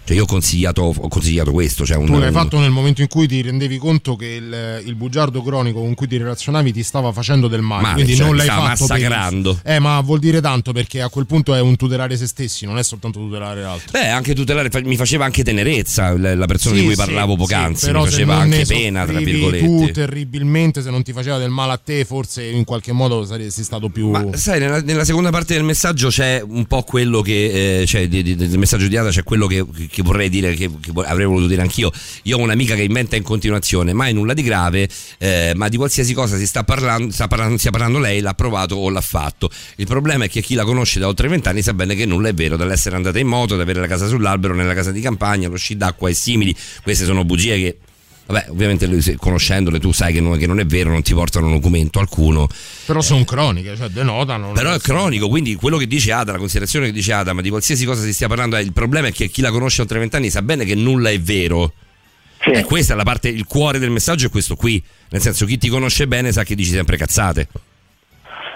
Cioè, 0.04 0.16
io 0.16 0.24
ho 0.24 0.26
consigliato, 0.26 0.82
ho 0.82 1.08
consigliato 1.08 1.52
questo. 1.52 1.86
Cioè 1.86 1.96
un, 1.96 2.06
Tu 2.06 2.18
l'hai 2.18 2.28
un- 2.28 2.32
fatto 2.34 2.58
nel 2.58 2.70
momento 2.70 3.02
in 3.02 3.08
cui 3.08 3.26
ti 3.28 3.40
rendevi 3.40 3.78
conto 3.78 4.16
che 4.16 4.26
il, 4.26 4.82
il 4.84 4.94
bugiardo 4.96 5.42
cronico 5.42 5.80
con 5.80 5.94
cui 5.94 6.08
ti 6.08 6.16
relazionavi 6.16 6.72
ti 6.72 6.82
stava 6.82 7.12
facendo 7.12 7.46
del 7.48 7.60
male, 7.62 7.82
Male, 7.82 7.94
quindi 7.94 8.14
cioè, 8.16 8.26
non 8.26 8.36
l'hai 8.36 8.46
stava 8.46 8.74
fatto 8.74 8.86
per- 8.86 8.98
massacrando. 8.98 9.60
Eh, 9.64 9.78
ma 9.78 10.00
vuol 10.00 10.18
dire 10.18 10.40
tanto 10.40 10.72
perché 10.72 11.00
a 11.02 11.08
quel 11.08 11.26
punto 11.26 11.54
è 11.54 11.60
un 11.60 11.76
tutelare 11.76 12.16
se 12.16 12.26
stessi, 12.26 12.66
non 12.66 12.78
è 12.78 12.82
soltanto 12.84 13.20
tutelare 13.20 13.62
l'altro. 13.62 13.90
Beh, 13.92 14.08
anche 14.08 14.34
tutelare, 14.34 14.68
mi 14.84 14.96
faceva 14.96 15.24
anche 15.24 15.44
tenerezza 15.44 16.16
la 16.16 16.46
persona 16.46 16.74
Sì, 16.74 16.80
di 16.80 16.86
cui 16.86 16.94
sì, 16.96 17.00
parlavo 17.00 17.32
sì, 17.32 17.38
poc'anzi, 17.38 17.86
però 17.86 18.02
mi 18.04 18.10
faceva 18.10 18.36
anche 18.36 18.64
pena, 18.66 19.04
tra 19.06 19.18
virgolette. 19.18 19.64
Tu 19.66 19.90
terribilmente, 19.92 20.82
se 20.82 20.90
non 20.90 21.02
ti 21.02 21.12
faceva 21.12 21.38
del 21.38 21.50
male 21.50 21.72
a 21.72 21.80
te, 21.82 22.04
forse 22.04 22.44
in 22.44 22.64
qualche 22.64 22.92
modo 22.92 23.24
saresti 23.24 23.62
stato 23.62 23.88
più. 23.88 24.10
Ma 24.10 24.26
sai, 24.36 24.58
nella, 24.58 24.80
nella 24.80 25.04
seconda 25.04 25.30
parte 25.30 25.54
del 25.54 25.62
messaggio 25.64 26.08
c'è 26.08 26.42
un 26.46 26.66
po' 26.66 26.82
quello 26.82 27.20
che, 27.22 27.80
eh, 27.82 27.86
cioè, 27.86 28.08
di- 28.08 28.22
di- 28.22 28.34
del 28.36 28.58
messaggio 28.58 28.88
di 28.88 28.96
Ada 28.96 29.10
c'è 29.10 29.22
quello 29.22 29.46
che, 29.46 29.64
che 29.92 30.02
vorrei 30.02 30.28
dire, 30.28 30.54
che, 30.54 30.70
che 30.80 30.90
avrei 31.04 31.26
voluto 31.26 31.46
dire 31.46 31.60
anch'io. 31.62 31.92
Io 32.24 32.38
ho 32.38 32.40
un'amica 32.40 32.74
che 32.74 32.82
inventa 32.82 33.14
in 33.14 33.22
continuazione, 33.22 33.92
mai 33.92 34.14
nulla 34.14 34.32
di 34.32 34.42
grave, 34.42 34.88
eh, 35.18 35.52
ma 35.54 35.68
di 35.68 35.76
qualsiasi 35.76 36.14
cosa 36.14 36.38
si 36.38 36.46
sta 36.46 36.64
parlando, 36.64 37.12
sta 37.12 37.28
parlando, 37.28 37.58
stia 37.58 37.70
parlando 37.70 37.98
lei, 37.98 38.20
l'ha 38.20 38.34
provato 38.34 38.74
o 38.74 38.88
l'ha 38.88 39.00
fatto. 39.00 39.50
Il 39.76 39.86
problema 39.86 40.24
è 40.24 40.28
che 40.28 40.40
chi 40.40 40.54
la 40.54 40.64
conosce 40.64 40.98
da 40.98 41.06
oltre 41.06 41.28
vent'anni 41.28 41.62
sa 41.62 41.74
bene 41.74 41.94
che 41.94 42.06
nulla 42.06 42.28
è 42.28 42.34
vero, 42.34 42.56
dall'essere 42.56 42.96
andata 42.96 43.18
in 43.18 43.26
moto, 43.26 43.54
da 43.56 43.62
avere 43.62 43.80
la 43.80 43.86
casa 43.86 44.06
sull'albero, 44.06 44.54
nella 44.54 44.74
casa 44.74 44.90
di 44.90 45.00
campagna, 45.00 45.48
lo 45.48 45.56
sci 45.56 45.76
d'acqua 45.76 46.08
e 46.08 46.14
simili. 46.14 46.56
Queste 46.82 47.04
sono 47.04 47.24
bugie 47.24 47.56
che... 47.56 47.78
Vabbè, 48.32 48.46
ovviamente 48.48 48.86
lui, 48.86 49.02
se- 49.02 49.16
conoscendole 49.16 49.78
tu 49.78 49.92
sai 49.92 50.14
che 50.14 50.20
non, 50.22 50.38
che 50.38 50.46
non 50.46 50.58
è 50.58 50.64
vero, 50.64 50.88
non 50.88 51.02
ti 51.02 51.12
portano 51.12 51.50
documento 51.50 51.98
alcuno. 51.98 52.48
Però 52.86 53.02
sono 53.02 53.24
croniche, 53.24 53.76
cioè 53.76 53.88
denotano. 53.88 54.52
Però 54.52 54.72
è 54.72 54.78
cronico, 54.78 55.28
quindi 55.28 55.54
quello 55.54 55.76
che 55.76 55.86
dice 55.86 56.12
Ada, 56.12 56.32
la 56.32 56.38
considerazione 56.38 56.86
che 56.86 56.92
dice 56.92 57.12
Ada, 57.12 57.34
ma 57.34 57.42
di 57.42 57.50
qualsiasi 57.50 57.84
cosa 57.84 58.02
si 58.02 58.14
stia 58.14 58.28
parlando, 58.28 58.56
è 58.56 58.60
il 58.60 58.72
problema 58.72 59.08
è 59.08 59.12
che 59.12 59.28
chi 59.28 59.42
la 59.42 59.50
conosce 59.50 59.82
oltre 59.82 59.98
vent'anni 59.98 60.30
sa 60.30 60.40
bene 60.40 60.64
che 60.64 60.74
nulla 60.74 61.10
è 61.10 61.20
vero. 61.20 61.74
E 62.44 62.64
questa 62.64 62.94
è 62.94 62.96
la 62.96 63.04
parte, 63.04 63.28
il 63.28 63.44
cuore 63.44 63.78
del 63.78 63.90
messaggio 63.90 64.28
è 64.28 64.30
questo 64.30 64.56
qui. 64.56 64.82
Nel 65.10 65.20
senso, 65.20 65.44
chi 65.44 65.58
ti 65.58 65.68
conosce 65.68 66.08
bene 66.08 66.32
sa 66.32 66.42
che 66.42 66.54
dici 66.54 66.70
sempre 66.70 66.96
cazzate. 66.96 67.48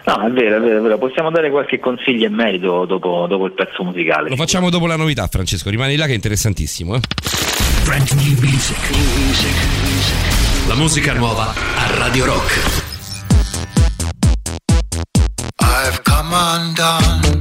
No, 0.07 0.27
è 0.27 0.31
vero, 0.31 0.57
è 0.57 0.61
vero, 0.61 0.79
è 0.79 0.81
vero. 0.81 0.99
Possiamo 0.99 1.31
dare 1.31 1.51
qualche 1.51 1.79
consiglio 1.79 2.27
in 2.27 2.33
merito 2.33 2.87
dopo, 2.87 3.27
dopo 3.29 3.45
il 3.45 3.53
pezzo 3.53 3.85
musicale. 3.85 4.31
Lo 4.31 4.37
facciamo 4.37 4.71
dopo 4.71 4.87
la 4.87 4.97
novità, 4.97 5.27
Francesco. 5.27 5.69
Rimani 5.69 5.97
là 5.97 6.07
che 6.07 6.13
è 6.13 6.15
interessantissimo. 6.15 6.95
Eh? 6.97 7.01
Brand 7.87 8.11
new 8.15 8.37
music. 8.41 8.77
La 10.67 10.75
musica 10.75 11.13
nuova 11.13 11.55
a 11.55 11.97
Radio 11.99 12.25
Rock. 12.25 12.83
I've 15.61 16.03
come 16.03 16.35
undone. 16.35 17.36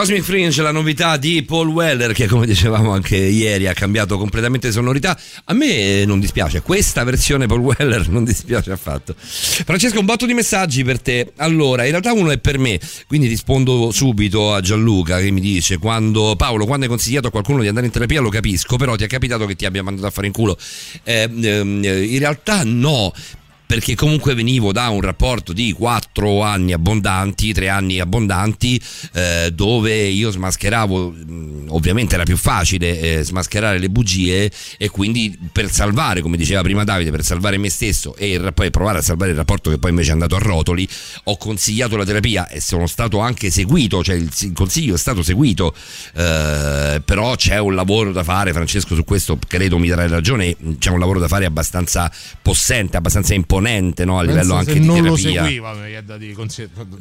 Cosmic 0.00 0.22
Fringe, 0.22 0.62
la 0.62 0.72
novità 0.72 1.18
di 1.18 1.42
Paul 1.42 1.68
Weller, 1.68 2.14
che 2.14 2.26
come 2.26 2.46
dicevamo 2.46 2.90
anche 2.90 3.16
ieri 3.16 3.66
ha 3.66 3.74
cambiato 3.74 4.16
completamente 4.16 4.72
sonorità. 4.72 5.14
A 5.44 5.52
me 5.52 6.06
non 6.06 6.18
dispiace, 6.18 6.62
questa 6.62 7.04
versione 7.04 7.46
Paul 7.46 7.60
Weller 7.60 8.08
non 8.08 8.24
dispiace 8.24 8.72
affatto. 8.72 9.14
Francesco, 9.18 9.98
un 9.98 10.06
botto 10.06 10.24
di 10.24 10.32
messaggi 10.32 10.84
per 10.84 11.02
te. 11.02 11.32
Allora, 11.36 11.84
in 11.84 11.90
realtà 11.90 12.14
uno 12.14 12.30
è 12.30 12.38
per 12.38 12.58
me, 12.58 12.80
quindi 13.06 13.26
rispondo 13.26 13.90
subito 13.90 14.54
a 14.54 14.62
Gianluca 14.62 15.18
che 15.18 15.30
mi 15.30 15.42
dice: 15.42 15.76
quando 15.76 16.34
Paolo, 16.34 16.64
quando 16.64 16.86
hai 16.86 16.90
consigliato 16.90 17.26
a 17.26 17.30
qualcuno 17.30 17.60
di 17.60 17.68
andare 17.68 17.84
in 17.84 17.92
terapia, 17.92 18.22
lo 18.22 18.30
capisco, 18.30 18.78
però 18.78 18.96
ti 18.96 19.04
è 19.04 19.06
capitato 19.06 19.44
che 19.44 19.54
ti 19.54 19.66
abbia 19.66 19.82
mandato 19.82 20.06
a 20.06 20.10
fare 20.10 20.28
in 20.28 20.32
culo. 20.32 20.56
Eh, 21.04 21.28
ehm, 21.30 21.84
in 21.84 22.18
realtà 22.18 22.62
no, 22.64 23.12
perché 23.70 23.94
comunque 23.94 24.34
venivo 24.34 24.72
da 24.72 24.88
un 24.88 25.00
rapporto 25.00 25.52
di 25.52 25.70
quattro 25.70 26.42
anni 26.42 26.72
abbondanti, 26.72 27.52
tre 27.52 27.68
anni 27.68 28.00
abbondanti, 28.00 28.82
eh, 29.12 29.52
dove 29.54 29.94
io 30.08 30.32
smascheravo, 30.32 31.10
mh, 31.10 31.66
ovviamente 31.68 32.16
era 32.16 32.24
più 32.24 32.36
facile 32.36 32.98
eh, 32.98 33.22
smascherare 33.22 33.78
le 33.78 33.88
bugie 33.88 34.50
e 34.76 34.88
quindi 34.88 35.38
per 35.52 35.70
salvare, 35.70 36.20
come 36.20 36.36
diceva 36.36 36.62
prima 36.62 36.82
Davide, 36.82 37.12
per 37.12 37.22
salvare 37.22 37.58
me 37.58 37.70
stesso 37.70 38.16
e 38.16 38.50
poi 38.52 38.72
provare 38.72 38.98
a 38.98 39.02
salvare 39.02 39.30
il 39.30 39.36
rapporto 39.36 39.70
che 39.70 39.78
poi 39.78 39.90
invece 39.90 40.08
è 40.10 40.14
andato 40.14 40.34
a 40.34 40.40
rotoli, 40.40 40.88
ho 41.22 41.36
consigliato 41.36 41.96
la 41.96 42.04
terapia 42.04 42.48
e 42.48 42.60
sono 42.60 42.88
stato 42.88 43.20
anche 43.20 43.52
seguito, 43.52 44.02
cioè 44.02 44.16
il, 44.16 44.32
il 44.40 44.52
consiglio 44.52 44.96
è 44.96 44.98
stato 44.98 45.22
seguito, 45.22 45.72
eh, 46.16 47.00
però 47.04 47.36
c'è 47.36 47.58
un 47.58 47.76
lavoro 47.76 48.10
da 48.10 48.24
fare, 48.24 48.52
Francesco 48.52 48.96
su 48.96 49.04
questo 49.04 49.38
credo 49.46 49.78
mi 49.78 49.86
darai 49.86 50.08
ragione, 50.08 50.56
c'è 50.80 50.90
un 50.90 50.98
lavoro 50.98 51.20
da 51.20 51.28
fare 51.28 51.44
abbastanza 51.44 52.10
possente, 52.42 52.96
abbastanza 52.96 53.32
imponente 53.60 54.04
no? 54.04 54.18
a 54.18 54.22
livello 54.22 54.38
Penso 54.40 54.54
anche 54.56 54.72
se 54.72 54.78
di 54.80 54.86
non 54.86 54.94
terapia. 54.96 55.10
lo 55.10 55.16
seguiva, 55.16 55.74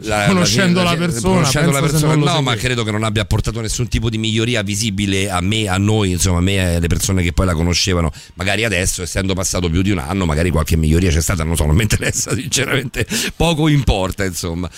La- 0.01 0.25
conoscendo 0.27 0.83
la, 0.83 0.91
la- 0.91 0.97
persona, 0.97 1.33
conoscendo 1.35 1.71
la 1.71 1.79
persona 1.79 2.15
no, 2.15 2.25
seguiva. 2.25 2.41
ma 2.41 2.55
credo 2.55 2.83
che 2.83 2.91
non 2.91 3.03
abbia 3.03 3.25
portato 3.25 3.61
nessun 3.61 3.87
tipo 3.87 4.09
di 4.09 4.17
miglioria 4.17 4.61
visibile 4.61 5.29
a 5.29 5.41
me, 5.41 5.67
a 5.67 5.77
noi, 5.77 6.11
insomma, 6.11 6.39
a 6.39 6.41
me 6.41 6.53
e 6.55 6.75
alle 6.75 6.87
persone 6.87 7.23
che 7.23 7.33
poi 7.33 7.45
la 7.45 7.53
conoscevano. 7.53 8.11
Magari 8.35 8.63
adesso, 8.65 9.01
essendo 9.01 9.33
passato 9.33 9.69
più 9.69 9.81
di 9.81 9.91
un 9.91 9.99
anno, 9.99 10.25
magari 10.25 10.49
qualche 10.49 10.75
miglioria 10.77 11.09
c'è 11.11 11.21
stata, 11.21 11.43
non 11.43 11.55
so, 11.55 11.65
non 11.65 11.75
mi 11.75 11.83
interessa, 11.83 12.33
sinceramente, 12.35 13.05
poco 13.35 13.67
importa, 13.67 14.25
insomma. 14.25 14.69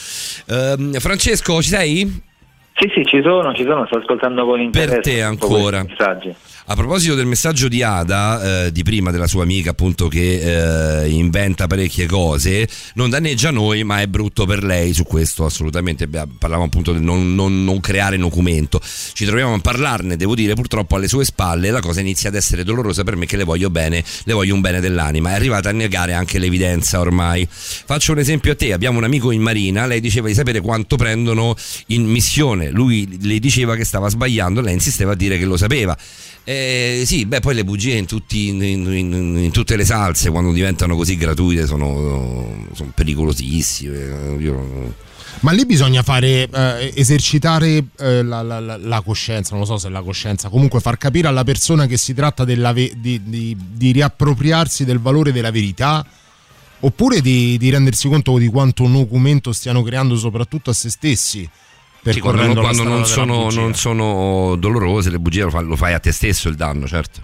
Ehm, 0.48 1.00
Francesco, 1.00 1.61
ci 1.61 1.69
sei? 1.69 2.22
Sì, 2.76 2.90
sì, 2.95 3.06
ci 3.06 3.22
sono, 3.24 3.53
ci 3.53 3.64
sono, 3.64 3.85
sto 3.85 3.98
ascoltando 3.98 4.45
con 4.45 4.60
interesse. 4.60 4.95
Per 4.95 5.03
te 5.03 5.22
ancora. 5.22 5.84
messaggi. 5.84 6.34
A 6.66 6.76
proposito 6.76 7.16
del 7.16 7.26
messaggio 7.26 7.68
di 7.68 7.84
Ada, 7.84 8.66
eh, 8.66 8.72
di 8.72 8.84
prima 8.84 9.12
della 9.12 9.28
sua 9.28 9.44
amica 9.44 9.72
appunto 9.72 10.08
che 10.08 11.04
eh, 11.04 11.10
inventa 11.10 11.68
parecchie 11.68 12.06
cose, 12.06 12.68
non 12.94 13.10
danneggia 13.10 13.52
noi 13.52 13.84
ma 13.84 14.00
è 14.00 14.08
brutto 14.08 14.46
per 14.46 14.64
lei 14.64 14.94
su 14.94 15.04
questo 15.04 15.44
assolutamente, 15.44 16.08
parlavamo 16.08 16.66
appunto 16.66 16.94
del 16.94 17.02
non, 17.02 17.36
non- 17.36 17.64
non 17.64 17.80
creare 17.80 18.18
documento, 18.18 18.80
ci 19.14 19.26
troviamo 19.26 19.56
a 19.56 19.60
parlarne, 19.60 20.16
devo 20.16 20.36
dire 20.36 20.54
purtroppo 20.54 20.96
alle 20.96 21.08
sue 21.08 21.26
spalle. 21.26 21.72
La 21.72 21.82
cosa 21.82 22.00
inizia 22.00 22.30
ad 22.30 22.36
essere 22.36 22.64
dolorosa 22.64 23.04
per 23.04 23.16
me 23.16 23.26
che 23.26 23.38
le 23.38 23.44
voglio 23.44 23.70
bene, 23.70 24.04
le 24.24 24.34
voglio 24.34 24.54
un 24.54 24.62
bene 24.62 24.80
dell'anima, 24.80 25.32
è 25.32 25.34
arrivata 25.34 25.70
a 25.70 25.74
negare 25.74 26.14
anche 26.14 26.40
l'evidenza 26.40 27.00
ormai. 27.00 27.46
Faccio 27.50 28.14
un 28.14 28.20
esempio 28.20 28.54
a 28.54 28.56
te, 28.56 28.72
abbiamo 28.72 29.00
un 29.00 29.04
amico 29.04 29.32
in 29.32 29.42
marina, 29.42 29.86
lei 29.88 30.00
diceva 30.00 30.28
di 30.28 30.36
sapere 30.36 30.62
quanto 30.62 30.96
prendono 30.96 31.56
in 31.88 32.06
missione, 32.06 32.70
lui 32.70 33.18
le 33.22 33.40
diceva 33.40 33.76
che 33.76 33.84
stava 33.84 34.10
sbagliando, 34.10 34.62
lei 34.62 34.74
insisteva 34.74 35.14
a 35.14 35.16
dire 35.16 35.38
che 35.38 35.46
lo 35.46 35.58
sapeva. 35.58 35.98
Eh, 36.44 37.03
sì, 37.06 37.26
beh, 37.26 37.40
poi 37.40 37.53
le 37.53 37.64
bugie 37.64 37.94
in, 37.95 38.06
tutti- 38.06 38.48
in- 38.48 38.61
in- 38.64 39.38
in 39.44 39.52
tutte 39.52 39.76
le 39.76 39.86
salse, 39.86 40.32
quando 40.32 40.52
diventano 40.52 40.95
così 40.95 41.16
gratuite, 41.16 41.68
sono, 41.68 42.66
sono 42.74 42.92
pericolosissime. 42.95 44.36
Io- 44.40 45.10
Ma 45.42 45.52
lì 45.52 45.66
bisogna 45.66 46.03
fare 46.03 46.50
eh, 46.52 46.92
esercitare 46.95 47.84
eh, 48.00 48.24
la, 48.24 48.42
la- 48.42 48.60
la- 48.60 48.78
coscienza, 49.02 49.52
non 49.52 49.61
lo 49.61 49.66
so 49.66 49.78
se 49.78 49.88
è 49.88 49.92
la 49.92 50.02
coscienza, 50.02 50.50
comunque 50.50 50.80
far 50.80 50.98
capire 50.98 51.28
alla 51.28 51.44
persona 51.44 51.86
che 51.86 51.98
si 51.98 52.14
tratta 52.14 52.44
ve- 52.74 52.92
di, 52.98 53.22
di- 53.24 53.58
di 53.74 53.92
riappropriarsi 53.92 54.84
del 54.84 55.00
valore 55.00 55.32
della 55.32 55.52
verità 55.52 56.06
oppure 56.84 57.22
di, 57.22 57.58
di 57.58 57.70
rendersi 57.70 58.08
conto 58.08 58.38
di 58.38 58.48
quanto 58.48 58.84
un 58.84 58.94
documento 58.94 59.52
stiano 59.52 59.84
creando 59.84 60.16
soprattutto 60.18 60.70
a 60.72 60.74
se 60.74 60.90
stessi. 60.90 61.48
Sì, 62.04 62.20
quando, 62.20 62.60
quando 62.60 62.84
non, 62.84 63.06
sono, 63.06 63.50
non 63.52 63.76
sono 63.76 64.56
dolorose, 64.58 65.12
le 65.12 65.20
bugie 65.20 65.44
lo, 65.44 65.50
fa- 65.52 65.62
lo 65.62 65.76
fai 65.76 65.94
a 65.94 66.00
te 66.00 66.12
stesso 66.12 66.50
il 66.50 66.56
danno, 66.56 66.88
certo. 66.88 67.22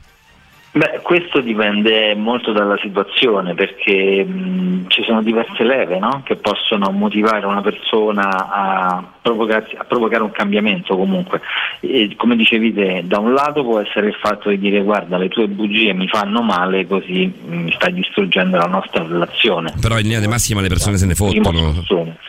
Beh, 0.77 0.99
questo 1.01 1.39
dipende 1.39 2.13
molto 2.13 2.51
dalla 2.51 2.77
situazione 2.79 3.55
perché 3.55 4.23
mh, 4.23 4.85
ci 4.89 5.03
sono 5.03 5.23
diverse 5.23 5.63
leve 5.63 5.97
no? 5.97 6.21
che 6.23 6.35
possono 6.35 6.91
motivare 6.91 7.47
una 7.47 7.61
persona 7.61 8.47
a, 8.47 8.87
a 8.97 9.83
provocare 9.87 10.21
un 10.21 10.31
cambiamento 10.31 10.95
comunque. 10.95 11.41
E, 11.79 12.13
come 12.15 12.35
dicevi 12.35 12.73
te, 12.73 13.01
da 13.05 13.17
un 13.17 13.33
lato 13.33 13.63
può 13.63 13.79
essere 13.79 14.09
il 14.09 14.17
fatto 14.21 14.49
di 14.49 14.59
dire 14.59 14.83
guarda 14.83 15.17
le 15.17 15.29
tue 15.29 15.47
bugie 15.47 15.93
mi 15.93 16.07
fanno 16.07 16.43
male 16.43 16.85
così 16.85 17.33
mi 17.47 17.71
stai 17.71 17.93
distruggendo 17.93 18.57
la 18.57 18.67
nostra 18.67 19.01
relazione. 19.01 19.73
Però 19.81 19.97
in 19.97 20.03
linea 20.03 20.19
di 20.19 20.27
massima 20.27 20.61
le 20.61 20.67
persone 20.67 20.97
se 20.97 21.07
ne 21.07 21.15
fottono. 21.15 21.73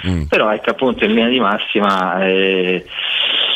Mm. 0.07 0.23
Però 0.23 0.51
ecco 0.51 0.71
appunto 0.71 1.05
in 1.05 1.13
linea 1.13 1.29
di 1.29 1.41
massima 1.41 2.25
eh, 2.25 2.83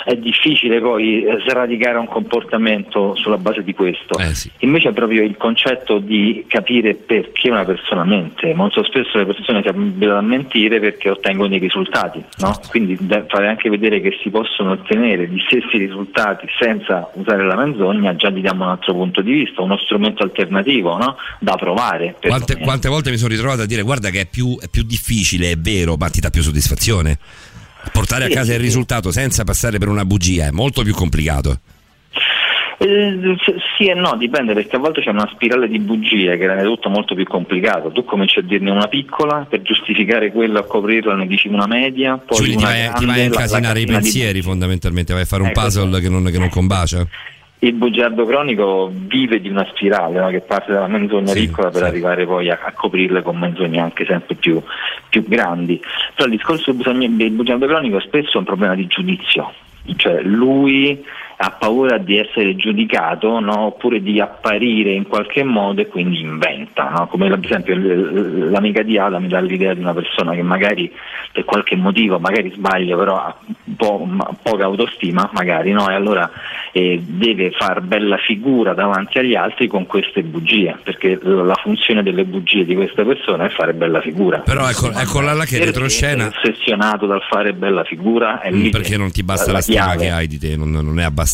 è 0.05 0.17
difficile 0.17 0.81
poi 0.81 1.23
eh, 1.23 1.43
sradicare 1.47 1.99
un 1.99 2.07
comportamento 2.07 3.15
sulla 3.15 3.39
base 3.39 3.63
di 3.63 3.75
questo. 3.75 4.19
Eh, 4.19 4.33
Invece 4.61 4.82
è 4.89 4.93
proprio 4.93 5.23
il 5.23 5.37
concetto 5.37 5.99
di 5.99 6.45
capire 6.47 6.95
perché 6.95 7.51
una 7.51 7.65
persona 7.65 8.05
mente. 8.05 8.53
Molto 8.55 8.83
spesso 8.85 9.19
le 9.19 9.27
persone 9.27 9.63
si 9.63 9.69
abituano 9.69 10.19
a 10.19 10.23
mentire 10.23 10.81
perché 10.81 11.11
ottengono 11.11 11.49
dei 11.49 11.59
risultati, 11.59 12.23
no? 12.39 12.61
quindi 12.69 12.97
da- 13.01 13.25
fare 13.29 13.49
anche 13.49 13.69
vedere 13.71 14.01
che 14.01 14.17
si 14.23 14.31
possono 14.31 14.73
ottenere 14.73 15.29
gli 15.29 15.41
stessi 15.47 15.79
risultati 15.79 16.47
senza 16.59 17.11
usare 17.15 17.45
la 17.45 17.57
menzogna 17.57 18.15
già 18.17 18.31
gli 18.31 18.41
diamo 18.41 18.65
un 18.65 18.71
altro 18.71 18.93
punto 18.93 19.21
di 19.21 19.33
vista, 19.33 19.63
uno 19.63 19.77
strumento 19.79 20.23
alternativo 20.23 20.97
no? 20.97 21.17
da 21.41 21.57
provare. 21.57 22.17
Quante, 22.21 22.59
quante 22.59 22.89
volte 22.89 23.11
mi 23.11 23.17
sono 23.17 23.31
ritrovato 23.31 23.63
a 23.63 23.67
dire 23.67 23.83
guarda 23.83 24.11
che 24.11 24.23
è 24.23 24.27
più, 24.27 24.59
è 24.61 24.69
più 24.69 24.83
difficile, 24.83 25.53
è 25.53 25.57
vero, 25.57 25.97
ma 25.97 26.09
ti 26.09 26.21
dà 26.21 26.31
più 26.31 26.43
soddisfazione. 26.43 27.19
Portare 27.93 28.25
a 28.25 28.29
Sì, 28.29 28.35
casa 28.35 28.51
sì, 28.51 28.57
il 28.57 28.61
risultato 28.61 29.11
senza 29.11 29.45
passare 29.45 29.79
per 29.79 29.89
una 29.89 30.05
bugia 30.05 30.47
è 30.47 30.51
molto 30.51 30.83
più 30.83 30.95
complicato. 30.95 31.59
Eh, 32.83 33.37
sì 33.77 33.87
e 33.87 33.95
no, 33.95 34.17
dipende 34.17 34.55
perché 34.55 34.75
a 34.75 34.79
volte 34.81 35.03
c'è 35.03 35.11
una 35.11 35.29
spirale 35.33 35.69
di 35.69 35.79
bugie 35.79 36.37
che 36.37 36.47
rende 36.47 36.65
tutto 36.65 36.89
molto 36.89 37.15
più 37.15 37.25
complicato. 37.25 37.93
Tu 37.93 38.05
cominci 38.05 38.41
a 38.41 38.43
dirne 38.43 38.71
una 38.71 38.89
piccola 38.89 39.47
per 39.49 39.63
giustificare 39.63 40.33
quella 40.33 40.61
a 40.61 40.65
coprirla, 40.65 41.15
ne 41.15 41.27
dici 41.27 41.47
una 41.47 41.67
media, 41.67 42.17
poi 42.17 42.51
ti 42.51 42.57
una 42.57 42.67
vai, 42.67 42.83
ti 42.83 42.89
grande, 42.89 43.07
vai 43.07 43.21
a 43.21 43.25
incasinare 43.25 43.81
i 43.81 43.85
casina 43.85 43.99
di- 43.99 44.05
pensieri 44.05 44.43
fondamentalmente, 44.43 45.13
vai 45.13 45.23
a 45.23 45.27
fare 45.27 45.43
un 45.43 45.49
Ecco, 45.49 45.61
puzzle 45.61 46.01
che 46.01 46.09
non, 46.09 46.25
che 46.25 46.39
non 46.39 46.49
combacia. 46.49 47.07
Il 47.61 47.75
bugiardo 47.75 48.27
cronico 48.27 48.91
vive 48.93 49.41
di 49.41 49.49
una 49.49 49.65
spirale 49.73 50.19
no? 50.19 50.29
che 50.31 50.41
parte 50.41 50.73
dalla 50.73 50.89
menzogna 50.89 51.33
piccola 51.33 51.71
per 51.71 51.85
arrivare 51.85 52.27
poi 52.27 52.51
a, 52.51 52.59
a 52.61 52.73
coprirle 52.73 53.23
con 53.23 53.39
menzogne 53.39 53.79
anche 53.79 54.05
sempre 54.05 54.35
più, 54.35 54.61
più 55.09 55.25
grandi. 55.29 55.81
Però 56.17 56.29
il 56.29 56.37
discorso 56.37 56.73
del 56.73 57.31
bugiardo 57.31 57.67
cronico 57.67 58.01
spesso 58.01 58.35
è 58.35 58.39
un 58.39 58.45
problema 58.45 58.75
di 58.75 58.89
giudizio, 58.89 59.53
cioè 59.95 60.21
lui 60.23 61.01
ha 61.37 61.51
paura 61.51 61.99
di 61.99 62.19
essere 62.19 62.57
giudicato 62.57 63.41
no? 63.41 63.67
oppure 63.67 64.01
di 64.03 64.21
apparire 64.21 64.93
in 64.93 65.07
qualche 65.07 65.43
modo 65.43 65.81
e 65.81 65.89
quindi 65.89 66.21
inventa, 66.21 66.89
no? 66.91 67.07
come 67.07 67.27
ad 67.27 67.45
esempio 67.45 67.77
l'amica 67.77 68.83
di 68.83 68.99
Ada 68.99 69.19
mi 69.19 69.29
dà 69.29 69.41
l'idea 69.41 69.75
di 69.75 69.81
una 69.81 69.95
persona 69.95 70.35
che 70.35 70.43
magari 70.43 70.93
per 71.33 71.45
qualche 71.45 71.77
motivo, 71.77 72.19
magari 72.19 72.53
sbaglia, 72.55 72.97
però 72.97 73.17
ha 73.17 73.37
po' 73.77 74.07
poca 74.43 74.65
autostima, 74.65 75.29
magari, 75.33 75.73
no? 75.73 75.89
e 75.89 75.95
allora 75.95 76.31
eh, 76.73 77.03
deve 77.05 77.51
far 77.51 77.81
bella 77.81 78.19
figura 78.19 78.75
davanti 78.75 79.19
agli 79.19 79.35
altri 79.35 79.67
con 79.67 79.87
queste 79.87 80.23
bugie, 80.23 80.79
perché 80.83 81.19
la 81.23 81.59
funzione 81.61 82.03
delle 82.03 82.25
bugie 82.25 82.65
di 82.65 82.75
questa 82.75 83.05
persona 83.05 83.47
è 83.47 83.49
fare 83.49 83.73
bella 83.73 84.01
figura. 84.01 84.39
Però 84.41 84.69
ecco, 84.69 84.93
ecco 84.93 85.21
là, 85.21 85.33
là 85.33 85.45
che 85.45 85.65
retroscena. 85.65 86.25
è 86.25 86.29
ossessionato 86.29 87.07
dal 87.07 87.23
fare 87.29 87.53
bella 87.53 87.85
figura 87.85 88.41
è 88.41 88.51
Mm, 88.53 88.71
perché 88.71 88.97
non 88.97 89.11
ti 89.11 89.23
basta 89.23 89.47
la 89.47 89.53
la 89.53 89.61
stima 89.61 89.97
che 89.97 90.11
hai 90.11 90.27
di 90.27 90.39
te, 90.39 90.57
non, 90.57 90.71
non 90.71 91.01
è 91.01 91.05
abbastanza. 91.05 91.32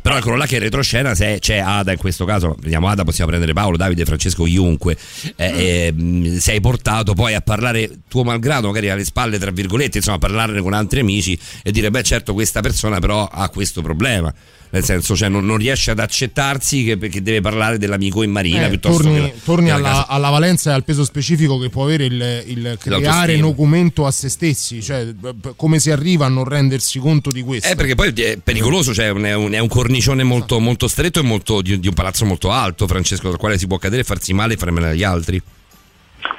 Però 0.00 0.16
eccolo 0.16 0.36
là 0.36 0.46
che 0.46 0.56
in 0.56 0.62
retroscena 0.62 1.14
se 1.14 1.38
c'è 1.40 1.58
Ada 1.58 1.92
in 1.92 1.98
questo 1.98 2.24
caso, 2.24 2.56
vediamo 2.60 2.88
Ada, 2.88 3.04
possiamo 3.04 3.30
prendere 3.30 3.52
Paolo, 3.52 3.76
Davide, 3.76 4.04
Francesco, 4.04 4.44
chiunque. 4.44 4.96
eh, 5.36 5.86
eh, 5.86 5.92
mh, 5.92 6.36
sei 6.38 6.60
portato 6.60 7.14
poi 7.14 7.34
a 7.34 7.40
parlare 7.40 7.90
tuo 8.08 8.24
malgrado, 8.24 8.66
magari 8.68 8.90
alle 8.90 9.04
spalle, 9.04 9.38
tra 9.38 9.50
virgolette, 9.50 9.98
insomma, 9.98 10.16
a 10.16 10.20
parlarne 10.20 10.60
con 10.60 10.72
altri 10.72 11.00
amici 11.00 11.38
e 11.62 11.72
dire, 11.72 11.90
beh, 11.90 12.02
certo, 12.02 12.32
questa 12.32 12.60
persona 12.60 12.98
però 12.98 13.26
ha 13.30 13.48
questo 13.48 13.82
problema. 13.82 14.32
Nel 14.74 14.84
senso, 14.84 15.14
cioè, 15.14 15.28
non, 15.28 15.44
non 15.44 15.58
riesce 15.58 15.90
ad 15.90 15.98
accettarsi 15.98 16.82
che, 16.82 16.96
perché 16.96 17.20
deve 17.20 17.42
parlare 17.42 17.76
dell'amico 17.76 18.22
in 18.22 18.30
marina 18.30 18.64
Eh, 18.64 18.68
piuttosto 18.70 19.02
torni, 19.02 19.20
che. 19.20 19.34
torni 19.44 19.66
che 19.66 19.70
alla 19.70 19.88
alla, 19.88 19.98
casa. 19.98 20.08
alla 20.08 20.30
valenza 20.30 20.70
e 20.70 20.72
al 20.72 20.84
peso 20.84 21.04
specifico 21.04 21.58
che 21.58 21.68
può 21.68 21.84
avere 21.84 22.06
il, 22.06 22.44
il 22.46 22.78
creare 22.80 23.36
documento 23.36 24.06
a 24.06 24.10
se 24.10 24.30
stessi, 24.30 24.82
cioè 24.82 25.12
come 25.56 25.78
si 25.78 25.90
arriva 25.90 26.24
a 26.24 26.28
non 26.28 26.44
rendersi 26.44 26.98
conto 26.98 27.30
di 27.30 27.42
questo. 27.42 27.68
Eh, 27.68 27.74
perché 27.74 27.94
poi 27.94 28.14
è 28.14 28.38
pericoloso, 28.42 28.94
cioè 28.94 29.12
è 29.12 29.34
un, 29.34 29.52
è 29.52 29.58
un 29.58 29.68
cornicione 29.68 30.22
molto, 30.22 30.58
molto 30.58 30.88
stretto 30.88 31.20
e 31.20 31.22
molto, 31.22 31.60
di, 31.60 31.78
di 31.78 31.88
un 31.88 31.94
palazzo 31.94 32.24
molto 32.24 32.50
alto, 32.50 32.86
Francesco, 32.86 33.28
dal 33.28 33.38
quale 33.38 33.58
si 33.58 33.66
può 33.66 33.76
cadere 33.76 34.00
e 34.00 34.04
farsi 34.04 34.32
male 34.32 34.54
e 34.54 34.56
fare 34.56 34.70
male 34.70 34.88
agli 34.88 35.02
altri. 35.02 35.42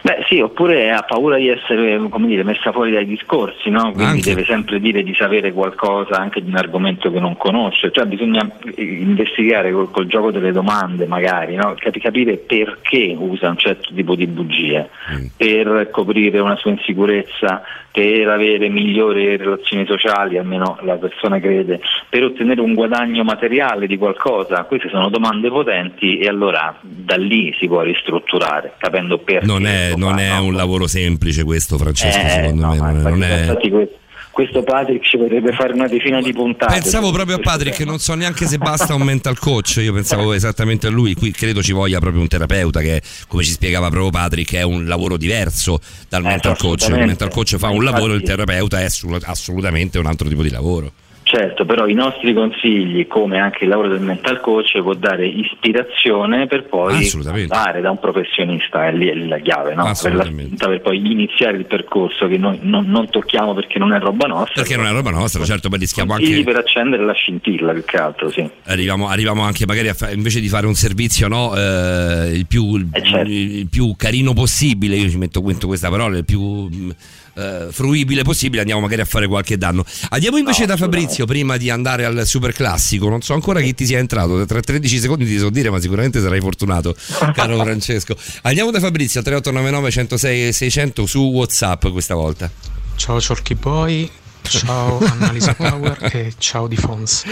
Beh 0.01 0.23
Sì, 0.27 0.39
oppure 0.39 0.91
ha 0.91 1.01
paura 1.03 1.37
di 1.37 1.49
essere 1.49 1.97
come 2.09 2.27
dire, 2.27 2.43
messa 2.43 2.71
fuori 2.71 2.91
dai 2.91 3.05
discorsi, 3.05 3.69
no? 3.69 3.91
quindi 3.91 4.03
Anche. 4.03 4.29
deve 4.29 4.45
sempre 4.45 4.79
dire 4.79 5.03
di 5.03 5.13
sapere 5.13 5.51
qualcosa 5.51 6.15
anche 6.17 6.41
di 6.41 6.49
un 6.49 6.55
argomento 6.57 7.11
che 7.11 7.19
non 7.19 7.35
conosce, 7.37 7.91
cioè 7.91 8.05
bisogna 8.05 8.49
eh, 8.75 8.81
investigare 8.83 9.71
col, 9.71 9.91
col 9.91 10.07
gioco 10.07 10.31
delle 10.31 10.51
domande 10.51 11.05
magari, 11.05 11.55
no? 11.55 11.75
Capi- 11.77 11.99
capire 11.99 12.37
perché 12.37 13.15
usa 13.17 13.49
un 13.49 13.57
certo 13.57 13.93
tipo 13.93 14.15
di 14.15 14.27
bugie, 14.27 14.89
Mm. 15.13 15.25
per 15.35 15.89
coprire 15.91 16.39
una 16.39 16.55
sua 16.55 16.71
insicurezza, 16.71 17.61
per 17.93 18.27
avere 18.27 18.69
migliori 18.69 19.38
relazioni 19.38 19.85
sociali, 19.85 20.39
almeno 20.39 20.80
la 20.81 20.95
persona 20.95 21.39
crede, 21.39 21.80
per 22.09 22.23
ottenere 22.23 22.59
un 22.59 22.73
guadagno 22.73 23.23
materiale 23.23 23.85
di 23.85 23.97
qualcosa, 23.99 24.63
queste 24.63 24.89
sono 24.89 25.09
domande 25.09 25.49
potenti 25.49 26.17
e 26.17 26.27
allora 26.27 26.75
da 26.81 27.15
lì 27.17 27.55
si 27.59 27.67
può 27.67 27.81
ristrutturare, 27.81 28.73
capendo 28.80 29.19
perché. 29.19 29.45
Non 29.45 29.67
è, 29.67 29.93
non 29.95 30.17
è 30.17 30.35
un 30.39 30.55
lavoro 30.55 30.88
semplice 30.88 31.43
questo, 31.43 31.77
Francesco, 31.77 32.17
Eh, 32.25 32.30
secondo 32.30 32.65
no, 32.65 32.72
me. 32.72 32.77
non 32.77 32.97
è- 32.97 33.09
non 33.11 33.23
è- 33.23 33.39
infatti 33.41 33.69
que- 33.69 33.97
questo 34.33 34.63
Patrick 34.63 35.05
ci 35.05 35.15
potrebbe 35.15 35.53
fare 35.53 35.73
una 35.73 35.87
decina 35.87 36.19
di 36.19 36.33
puntate. 36.33 36.73
Pensavo 36.73 37.11
proprio 37.11 37.35
a 37.35 37.39
Patrick, 37.39 37.77
tema. 37.77 37.91
non 37.91 37.99
so 37.99 38.15
neanche 38.15 38.47
se 38.47 38.57
basta 38.57 38.95
un 38.95 39.03
mental 39.03 39.37
coach, 39.37 39.75
io 39.77 39.93
pensavo 39.93 40.33
esattamente 40.33 40.87
a 40.87 40.89
lui, 40.89 41.13
qui 41.13 41.29
credo 41.31 41.61
ci 41.61 41.71
voglia 41.71 41.99
proprio 41.99 42.19
un 42.19 42.27
terapeuta 42.27 42.81
che 42.81 43.01
come 43.27 43.43
ci 43.43 43.51
spiegava 43.51 43.89
proprio 43.89 44.09
Patrick 44.09 44.55
è 44.55 44.63
un 44.63 44.87
lavoro 44.87 45.17
diverso 45.17 45.79
dal 46.09 46.23
mental 46.23 46.57
coach, 46.57 46.87
il 46.87 46.95
mental 46.95 47.29
coach 47.29 47.57
fa 47.57 47.69
un 47.69 47.83
lavoro, 47.83 48.15
il 48.15 48.23
terapeuta 48.23 48.79
è 48.79 48.85
assolut- 48.85 49.23
assolutamente 49.23 49.99
un 49.99 50.07
altro 50.07 50.27
tipo 50.27 50.41
di 50.41 50.49
lavoro. 50.49 50.91
Certo, 51.33 51.65
però 51.65 51.87
i 51.87 51.95
nostri 51.95 52.31
consigli, 52.31 53.07
come 53.07 53.39
anche 53.39 53.63
il 53.63 53.69
lavoro 53.71 53.87
del 53.87 54.01
mental 54.01 54.39
coach, 54.39 54.79
può 54.83 54.93
dare 54.93 55.25
ispirazione 55.25 56.45
per 56.45 56.65
poi 56.65 57.09
andare 57.25 57.81
da 57.81 57.89
un 57.89 57.97
professionista, 57.97 58.85
è 58.85 58.91
lì 58.91 59.07
è 59.07 59.15
la 59.15 59.39
chiave, 59.39 59.73
no? 59.73 59.91
per, 59.99 60.13
la 60.13 60.29
per 60.55 60.81
poi 60.81 61.11
iniziare 61.11 61.57
il 61.57 61.65
percorso 61.65 62.27
che 62.27 62.37
noi 62.37 62.59
non, 62.61 62.85
non 62.85 63.09
tocchiamo 63.09 63.55
perché 63.55 63.79
non 63.79 63.93
è 63.93 63.99
roba 63.99 64.27
nostra. 64.27 64.61
Perché 64.61 64.75
non 64.75 64.85
è 64.85 64.91
roba 64.91 65.09
nostra, 65.09 65.43
certo, 65.43 65.69
poi 65.69 65.79
rischiamo 65.79 66.13
anche 66.13 66.43
per 66.43 66.57
accendere 66.57 67.03
la 67.03 67.13
scintilla 67.13 67.73
più 67.73 67.83
che 67.83 67.97
altro, 67.97 68.29
sì. 68.29 68.47
arriviamo, 68.65 69.07
arriviamo 69.07 69.41
anche 69.41 69.65
magari 69.65 69.87
a 69.87 69.95
fa- 69.95 70.11
invece 70.11 70.39
di 70.39 70.49
fare 70.49 70.67
un 70.67 70.75
servizio 70.75 71.27
no, 71.27 71.55
eh, 71.55 72.29
il, 72.31 72.45
più, 72.45 72.75
il- 72.75 72.89
certo. 73.01 73.31
il 73.31 73.67
più 73.71 73.95
carino 73.97 74.33
possibile, 74.33 74.97
io 74.97 75.09
ci 75.09 75.17
metto 75.17 75.41
metto 75.41 75.65
questa 75.65 75.89
parola, 75.89 76.15
il 76.15 76.25
più 76.25 76.41
mh, 76.41 76.91
eh, 77.35 77.67
fruibile 77.71 78.23
possibile, 78.23 78.61
andiamo 78.61 78.81
magari 78.81 79.01
a 79.01 79.05
fare 79.05 79.27
qualche 79.27 79.57
danno. 79.57 79.85
Andiamo 80.09 80.37
invece 80.37 80.65
da 80.65 80.77
Fabrizio 80.77 81.25
prima 81.25 81.57
di 81.57 81.69
andare 81.69 82.05
al 82.05 82.25
super 82.25 82.53
classico, 82.53 83.09
non 83.09 83.21
so 83.21 83.33
ancora 83.33 83.61
chi 83.61 83.73
ti 83.73 83.85
sia 83.85 83.97
entrato, 83.97 84.45
tra 84.45 84.59
13 84.59 84.99
secondi 84.99 85.25
ti 85.25 85.37
so 85.37 85.49
dire, 85.49 85.69
ma 85.69 85.79
sicuramente 85.79 86.21
sarai 86.21 86.39
fortunato, 86.39 86.95
caro 87.33 87.57
Francesco. 87.57 88.15
Andiamo 88.43 88.71
da 88.71 88.79
Fabrizio 88.79 89.19
al 89.19 89.25
3899 89.25 89.91
106 89.91 90.47
e 90.47 90.51
600 90.51 91.05
su 91.05 91.19
WhatsApp 91.21 91.87
questa 91.87 92.15
volta. 92.15 92.51
Ciao 92.95 93.17
Chalky 93.19 93.55
Boy, 93.55 94.09
ciao 94.43 94.99
Annalisa 95.03 95.53
Power 95.55 95.97
e 96.11 96.33
ciao 96.37 96.67
Di 96.67 96.75
Fons. 96.75 97.23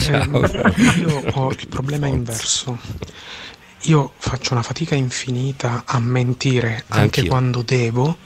Ciao. 0.00 0.42
Eh, 0.42 0.72
io 0.98 1.22
ho 1.32 1.50
il 1.50 1.68
problema 1.68 2.06
inverso. 2.06 2.78
Io 3.82 4.12
faccio 4.16 4.52
una 4.52 4.62
fatica 4.62 4.96
infinita 4.96 5.84
a 5.86 6.00
mentire 6.00 6.84
anche 6.88 7.20
Anch'io. 7.20 7.26
quando 7.26 7.62
devo, 7.62 8.16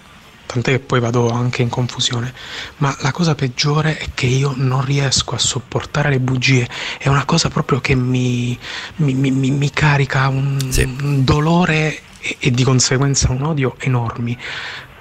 tant'è 0.50 0.72
che 0.72 0.78
poi 0.80 0.98
vado 0.98 1.30
anche 1.30 1.62
in 1.62 1.68
confusione, 1.68 2.34
ma 2.78 2.94
la 3.02 3.12
cosa 3.12 3.36
peggiore 3.36 3.96
è 3.98 4.06
che 4.14 4.26
io 4.26 4.52
non 4.56 4.84
riesco 4.84 5.36
a 5.36 5.38
sopportare 5.38 6.10
le 6.10 6.18
bugie, 6.18 6.68
è 6.98 7.08
una 7.08 7.24
cosa 7.24 7.48
proprio 7.48 7.80
che 7.80 7.94
mi, 7.94 8.58
mi- 8.96 9.14
mi- 9.14 9.30
mi- 9.50 9.70
carica 9.70 10.26
un, 10.28 10.58
un 11.02 11.24
dolore 11.24 12.00
e, 12.20 12.36
e 12.38 12.50
di 12.50 12.62
conseguenza 12.62 13.32
un 13.32 13.42
odio 13.42 13.76
enormi. 13.78 14.36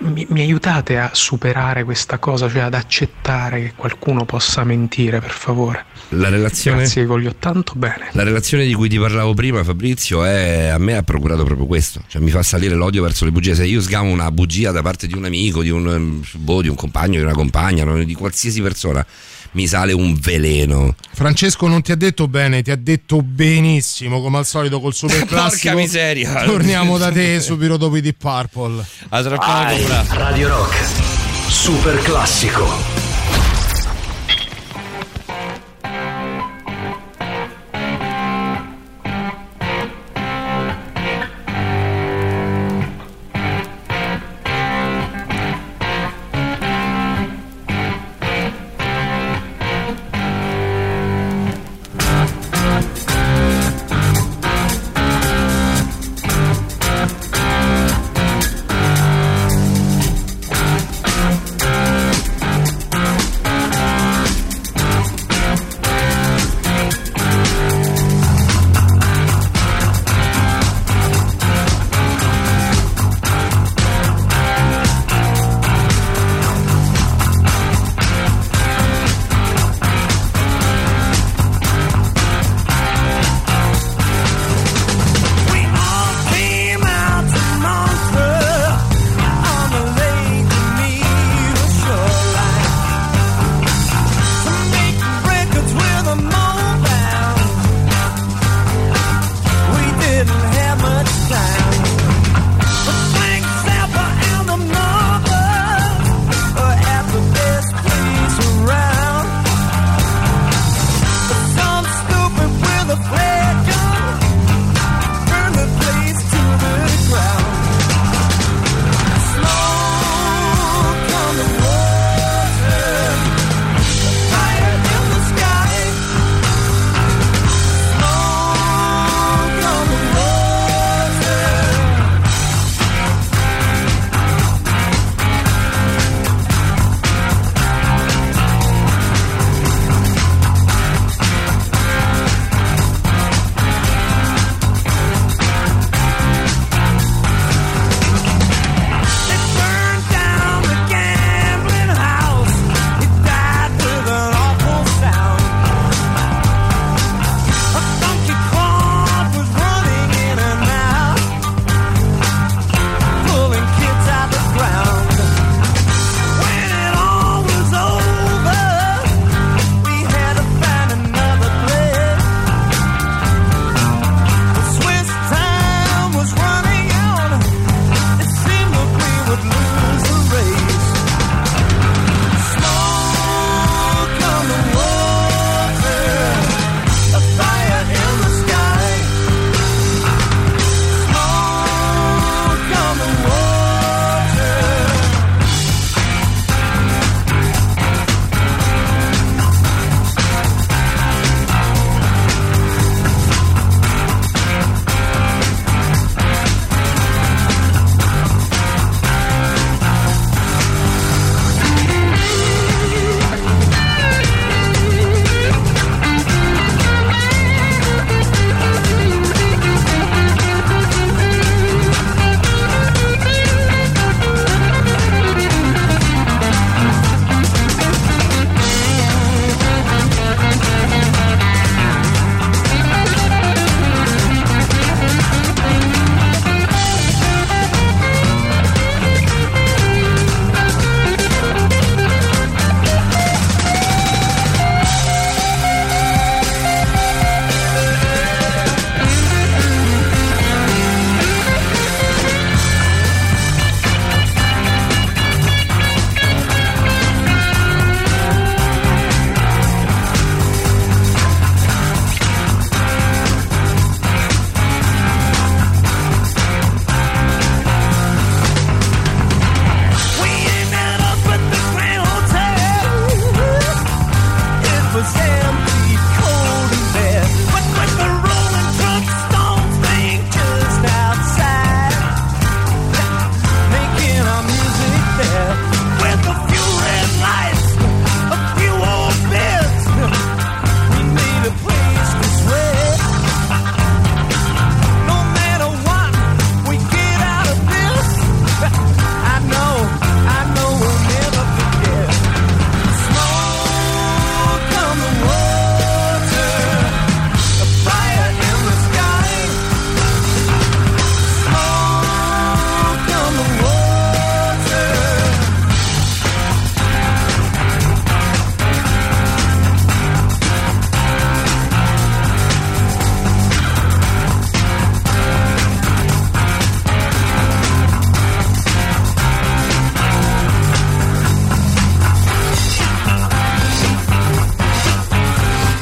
Mi, 0.02 0.26
mi 0.30 0.40
aiutate 0.40 0.98
a 0.98 1.10
superare 1.12 1.84
questa 1.84 2.20
cosa, 2.20 2.50
cioè 2.50 2.62
ad 2.62 2.74
accettare 2.74 3.62
che 3.62 3.74
qualcuno 3.76 4.24
possa 4.24 4.64
mentire, 4.64 5.20
per 5.20 5.32
favore? 5.32 5.86
La 6.10 6.30
relazione... 6.30 6.78
Grazie, 6.78 7.06
voglio 7.06 7.36
tanto 7.38 7.74
bene. 7.76 8.08
La 8.14 8.24
relazione 8.24 8.66
di 8.66 8.74
cui 8.74 8.88
ti 8.88 8.98
parlavo 8.98 9.34
prima, 9.34 9.62
Fabrizio, 9.62 10.24
è, 10.24 10.68
a 10.68 10.78
me 10.78 10.96
ha 10.96 11.04
procurato 11.04 11.44
proprio 11.44 11.68
questo, 11.68 12.02
cioè 12.08 12.22
mi 12.22 12.30
fa 12.30 12.42
salire 12.44 12.76
l'odio 12.76 13.04
verso 13.04 13.26
le 13.26 13.32
bugie. 13.32 13.56
Se 13.56 13.66
io 13.66 13.82
sgamo 13.82 14.10
una 14.10 14.32
bugia 14.32 14.72
da 14.72 14.82
parte 14.82 15.06
di 15.06 15.16
un 15.16 15.26
amico, 15.26 15.62
di 15.62 15.70
un, 15.70 16.22
boh, 16.36 16.62
di 16.62 16.70
un 16.70 16.76
compagno, 16.76 17.18
di 17.18 17.24
una 17.24 17.34
compagna, 17.34 17.84
di 18.02 18.14
qualsiasi 18.14 18.62
persona, 18.62 19.06
mi 19.52 19.68
sale 19.68 19.94
un 19.94 20.18
veleno. 20.20 20.96
Francesco 21.14 21.68
non 21.68 21.82
ti 21.82 21.92
ha 21.92 21.96
detto 21.96 22.28
bene, 22.28 22.62
ti 22.62 22.72
ha 22.72 22.78
detto 22.78 23.22
benissimo, 23.22 24.22
come 24.22 24.38
al 24.38 24.46
solito 24.46 24.80
col 24.80 24.94
super 24.94 25.26
classico. 25.26 25.74
Porca 25.74 25.76
miseria. 25.76 26.44
Torniamo 26.44 26.98
da 26.98 27.12
te 27.12 27.40
subito 27.42 27.78
dopo 27.78 27.96
i 27.98 28.02
Deep 28.02 28.18
Purple. 28.18 28.86
A 29.10 29.22
tra 29.24 29.36
Vai, 29.36 29.86
Radio 30.10 30.50
Rock, 30.50 30.76
super 31.48 31.98
classico. 32.02 33.09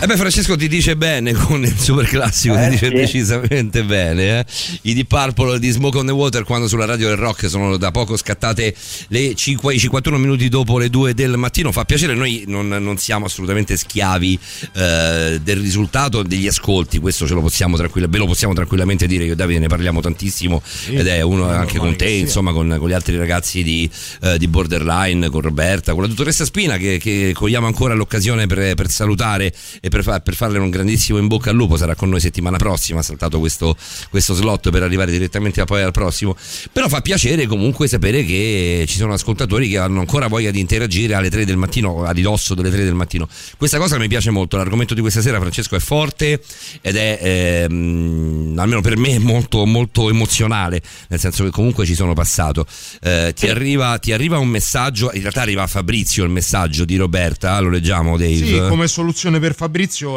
Beh, 0.07 0.15
Francesco 0.17 0.55
ti 0.55 0.67
dice 0.67 0.95
bene 0.95 1.33
con 1.33 1.63
il 1.63 1.77
super 1.77 2.05
classico, 2.07 2.55
ti 2.55 2.61
Eh, 2.61 2.69
dice 2.69 2.87
sì. 2.87 2.93
decisamente 2.93 3.83
bene. 3.83 4.39
eh. 4.39 4.45
I 4.83 4.93
Deep 4.93 5.07
Purple 5.07 5.59
di 5.59 5.69
Smoke 5.69 5.97
on 5.97 6.05
the 6.05 6.11
Water 6.11 6.43
quando 6.43 6.67
sulla 6.67 6.85
radio 6.85 7.07
del 7.09 7.17
rock 7.17 7.49
sono 7.49 7.77
da 7.77 7.91
poco 7.91 8.15
scattate 8.17 8.73
le 9.09 9.35
5, 9.35 9.73
i 9.73 9.79
51 9.79 10.17
minuti 10.17 10.47
dopo 10.49 10.77
le 10.79 10.89
2 10.89 11.13
del 11.13 11.37
mattino. 11.37 11.71
Fa 11.71 11.83
piacere, 11.85 12.15
noi 12.15 12.43
non, 12.47 12.67
non 12.67 12.97
siamo 12.97 13.25
assolutamente 13.25 13.75
schiavi 13.77 14.39
eh, 14.73 15.39
del 15.43 15.57
risultato 15.59 16.23
degli 16.23 16.47
ascolti, 16.47 16.99
questo 16.99 17.27
ce 17.27 17.33
lo 17.33 17.41
possiamo 17.41 17.75
tranquilla- 17.77 18.07
ve 18.07 18.17
lo 18.17 18.25
possiamo 18.25 18.53
tranquillamente 18.53 19.05
dire. 19.07 19.25
Io 19.25 19.33
e 19.33 19.35
Davide 19.35 19.59
ne 19.59 19.67
parliamo 19.67 19.99
tantissimo 20.01 20.61
ed 20.89 21.05
è 21.07 21.21
uno 21.21 21.49
anche 21.49 21.77
con 21.77 21.95
te, 21.95 22.09
insomma, 22.09 22.51
con, 22.53 22.75
con 22.79 22.87
gli 22.89 22.93
altri 22.93 23.17
ragazzi 23.17 23.61
di, 23.63 23.89
eh, 24.21 24.37
di 24.37 24.47
Borderline, 24.47 25.29
con 25.29 25.41
Roberta, 25.41 25.91
con 25.93 26.01
la 26.03 26.07
dottoressa 26.07 26.45
Spina 26.45 26.77
che, 26.77 26.97
che 26.97 27.31
cogliamo 27.33 27.67
ancora 27.67 27.93
l'occasione 27.93 28.47
per, 28.47 28.73
per 28.75 28.89
salutare 28.89 29.53
e 29.79 29.89
per, 29.89 30.03
fa- 30.03 30.19
per 30.19 30.35
farle 30.35 30.59
un 30.59 30.69
grandissimo 30.69 31.17
in 31.17 31.27
bocca 31.27 31.49
al 31.49 31.55
lupo. 31.55 31.77
Sarà 31.77 31.95
con 31.95 32.09
noi 32.09 32.19
settimana 32.19 32.57
prossima, 32.57 32.99
ha 32.99 33.03
saltato 33.03 33.39
questo, 33.39 33.75
questo 34.09 34.33
slot 34.33 34.69
per 34.69 34.83
arrivare 34.83 35.11
direttamente 35.11 35.63
poi 35.65 35.81
al 35.81 35.91
prossimo. 35.91 36.35
Però 36.71 36.87
fa 36.87 37.01
piacere 37.01 37.45
comunque 37.45 37.87
sapere 37.87 38.23
che 38.23 38.85
ci 38.87 38.97
sono 38.97 39.13
ascoltatori 39.13 39.69
che 39.69 39.77
hanno 39.77 39.99
ancora 39.99 40.27
voglia 40.27 40.51
di 40.51 40.59
interagire 40.59 41.13
alle 41.13 41.29
3 41.29 41.45
del 41.45 41.57
mattino, 41.57 42.03
a 42.03 42.11
ridosso 42.11 42.53
delle 42.53 42.69
3 42.69 42.83
del 42.83 42.93
mattino. 42.93 43.27
Questa 43.57 43.77
cosa 43.77 43.97
mi 43.97 44.07
piace 44.07 44.29
molto. 44.29 44.57
L'argomento 44.57 44.93
di 44.93 45.01
questa 45.01 45.21
sera, 45.21 45.39
Francesco, 45.39 45.75
è 45.75 45.79
forte 45.79 46.41
ed 46.81 46.95
è 46.95 47.19
ehm, 47.21 48.55
almeno 48.57 48.81
per 48.81 48.97
me 48.97 49.19
molto, 49.19 49.65
molto 49.65 50.09
emozionale, 50.09 50.81
nel 51.09 51.19
senso 51.19 51.43
che 51.43 51.49
comunque 51.49 51.85
ci 51.85 51.95
sono 51.95 52.13
passato. 52.13 52.65
Eh, 53.01 53.33
ti, 53.35 53.47
arriva, 53.47 53.97
ti 53.99 54.13
arriva 54.13 54.37
un 54.37 54.47
messaggio, 54.47 55.11
in 55.13 55.21
realtà 55.21 55.41
arriva 55.41 55.63
a 55.63 55.67
Fabrizio 55.67 56.23
il 56.23 56.29
messaggio 56.29 56.85
di 56.85 56.95
Roberta, 56.95 57.59
lo 57.59 57.69
leggiamo 57.69 58.17
Dave. 58.17 58.35
Sì, 58.35 58.61
come 58.67 58.87
soluzione 58.87 59.39
per 59.39 59.53
Fabrizio 59.53 59.66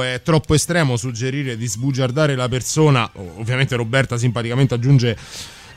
è 0.02 0.22
troppo 0.22 0.54
estremo 0.54 0.96
suggerire 0.96 1.56
di 1.56 1.66
sbugiardare 1.66 2.34
la 2.34 2.48
persona. 2.48 3.10
Ovviamente 3.14 3.76
Roberta 3.76 4.16
simpaticamente 4.16 4.74
aggiunge 4.74 5.16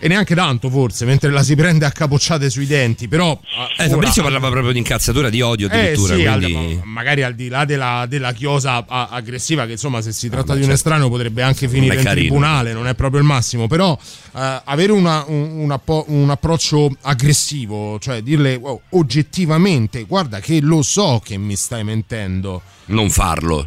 e 0.03 0.09
neanche 0.09 0.35
tanto 0.35 0.69
forse, 0.69 1.05
mentre 1.05 1.31
la 1.31 1.43
si 1.43 1.55
prende 1.55 1.85
a 1.85 1.91
capocciate 1.91 2.49
sui 2.49 2.65
denti, 2.65 3.07
però 3.07 3.39
Eh, 3.77 3.87
Fabrizio 3.87 4.21
parlava 4.21 4.49
proprio 4.49 4.73
di 4.73 4.79
incazzatura 4.79 5.29
di 5.29 5.39
odio 5.39 5.67
addirittura. 5.67 6.13
eh 6.15 6.17
sì, 6.17 6.25
al- 6.25 6.41
quindi... 6.43 6.75
ma- 6.75 6.81
magari 6.85 7.23
al 7.23 7.33
di 7.35 7.47
là 7.47 7.63
della, 7.63 8.05
della 8.09 8.33
chiosa 8.33 8.83
a- 8.85 9.07
aggressiva, 9.09 9.65
che 9.65 9.71
insomma 9.73 10.01
se 10.01 10.11
si 10.11 10.27
tratta 10.27 10.55
di 10.55 10.63
un 10.63 10.71
estraneo 10.71 11.07
potrebbe 11.09 11.41
anche 11.41 11.69
finire 11.69 11.95
in 11.95 12.03
tribunale, 12.03 12.73
non 12.73 12.87
è 12.87 12.95
proprio 12.95 13.21
il 13.21 13.25
massimo, 13.25 13.67
però 13.67 13.97
eh, 14.35 14.61
avere 14.65 14.91
una- 14.91 15.23
un, 15.25 15.59
un 15.61 15.71
appo- 15.71 16.03
un 16.09 16.29
approccio 16.29 16.89
aggressivo, 17.03 17.97
cioè 17.99 18.21
dirle 18.21 18.55
"Wow, 18.55 18.81
oggettivamente, 18.89 20.03
guarda 20.03 20.39
che 20.41 20.59
lo 20.61 20.81
so 20.81 21.21
che 21.23 21.37
mi 21.37 21.55
stai 21.55 21.83
mentendo. 21.85 22.61
Non 22.87 23.09
farlo. 23.09 23.65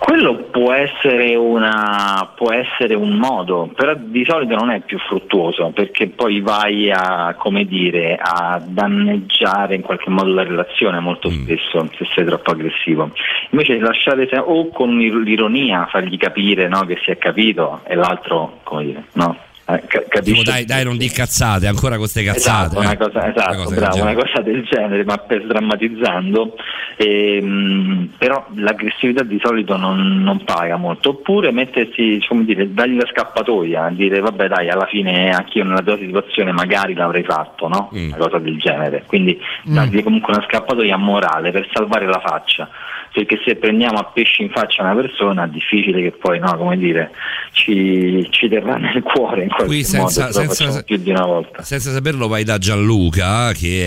Quello 0.00 0.34
può 0.50 0.72
essere, 0.72 1.34
una, 1.34 2.32
può 2.34 2.50
essere 2.52 2.94
un 2.94 3.18
modo, 3.18 3.70
però 3.74 3.92
di 3.94 4.24
solito 4.26 4.54
non 4.54 4.70
è 4.70 4.80
più 4.80 4.98
fruttuoso 4.98 5.72
perché 5.74 6.08
poi 6.08 6.40
vai 6.40 6.90
a, 6.90 7.34
come 7.36 7.66
dire, 7.66 8.16
a 8.18 8.58
danneggiare 8.64 9.74
in 9.74 9.82
qualche 9.82 10.08
modo 10.08 10.32
la 10.32 10.42
relazione 10.42 11.00
molto 11.00 11.28
spesso 11.28 11.86
se 11.94 12.06
sei 12.14 12.24
troppo 12.24 12.52
aggressivo. 12.52 13.10
Invece 13.50 13.78
lasciare 13.78 14.26
o 14.42 14.70
con 14.70 14.96
l'ironia 14.96 15.84
fargli 15.84 16.16
capire 16.16 16.66
no, 16.66 16.80
che 16.86 16.98
si 17.04 17.10
è 17.10 17.18
capito 17.18 17.80
e 17.84 17.94
l'altro, 17.94 18.60
come 18.62 18.84
dire, 18.84 19.04
no? 19.12 19.36
Tipo, 19.78 20.04
capisce 20.08 20.42
dai, 20.42 20.64
dai, 20.64 20.84
non 20.84 20.96
di 20.96 21.08
cazzate, 21.08 21.66
ancora 21.66 21.96
con 21.96 22.06
ste 22.06 22.22
cazzate. 22.22 22.78
Esatto, 22.78 22.78
una 22.80 22.92
eh. 22.92 22.96
cosa, 22.96 23.28
esatto, 23.28 23.50
Una 23.50 23.64
cosa 23.64 23.70
del 23.70 23.78
bravo, 23.78 23.94
genere. 23.96 24.12
una 24.12 24.22
cosa 24.22 24.42
del 24.42 24.64
genere, 24.64 25.04
ma 25.04 25.16
per 25.18 25.46
drammatizzando. 25.46 26.54
Ehm, 26.96 28.12
però 28.18 28.46
l'aggressività 28.54 29.22
di 29.22 29.40
solito 29.42 29.76
non, 29.76 30.22
non 30.22 30.44
paga 30.44 30.76
molto. 30.76 31.10
Oppure 31.10 31.52
mettersi, 31.52 32.22
come 32.28 32.44
dire, 32.44 32.72
dargli 32.72 32.96
la 32.96 33.08
scappatoia, 33.10 33.88
dire 33.92 34.20
vabbè 34.20 34.48
dai, 34.48 34.68
alla 34.68 34.86
fine 34.86 35.30
anch'io 35.30 35.64
nella 35.64 35.82
tua 35.82 35.96
situazione 35.96 36.52
magari 36.52 36.94
l'avrei 36.94 37.24
fatto, 37.24 37.68
no? 37.68 37.90
Mm. 37.94 38.08
Una 38.08 38.16
cosa 38.16 38.38
del 38.38 38.58
genere. 38.58 39.04
Quindi 39.06 39.38
dargli 39.64 40.02
comunque 40.02 40.34
una 40.34 40.44
scappatoia 40.46 40.96
morale 40.96 41.50
per 41.50 41.68
salvare 41.72 42.06
la 42.06 42.20
faccia. 42.24 42.68
Perché 43.12 43.40
se 43.44 43.56
prendiamo 43.56 43.98
a 43.98 44.04
pesci 44.04 44.42
in 44.42 44.50
faccia 44.50 44.82
una 44.82 44.94
persona 44.94 45.44
è 45.44 45.48
difficile 45.48 46.00
che 46.00 46.12
poi, 46.12 46.38
no, 46.38 46.56
come 46.56 46.76
dire, 46.78 47.10
ci, 47.52 48.24
ci 48.30 48.48
terrà 48.48 48.76
nel 48.76 49.02
cuore 49.02 49.42
in 49.42 49.48
qualche 49.48 49.66
Qui 49.66 49.84
modo, 49.96 50.08
senza, 50.08 50.32
se 50.32 50.44
lo 50.44 50.52
senza- 50.52 50.82
più 50.84 50.96
di 50.96 51.10
una 51.10 51.26
volta. 51.26 51.62
senza 51.62 51.90
saperlo 51.92 52.28
vai 52.28 52.44
da 52.44 52.58
Gianluca 52.58 53.52
che 53.52 53.84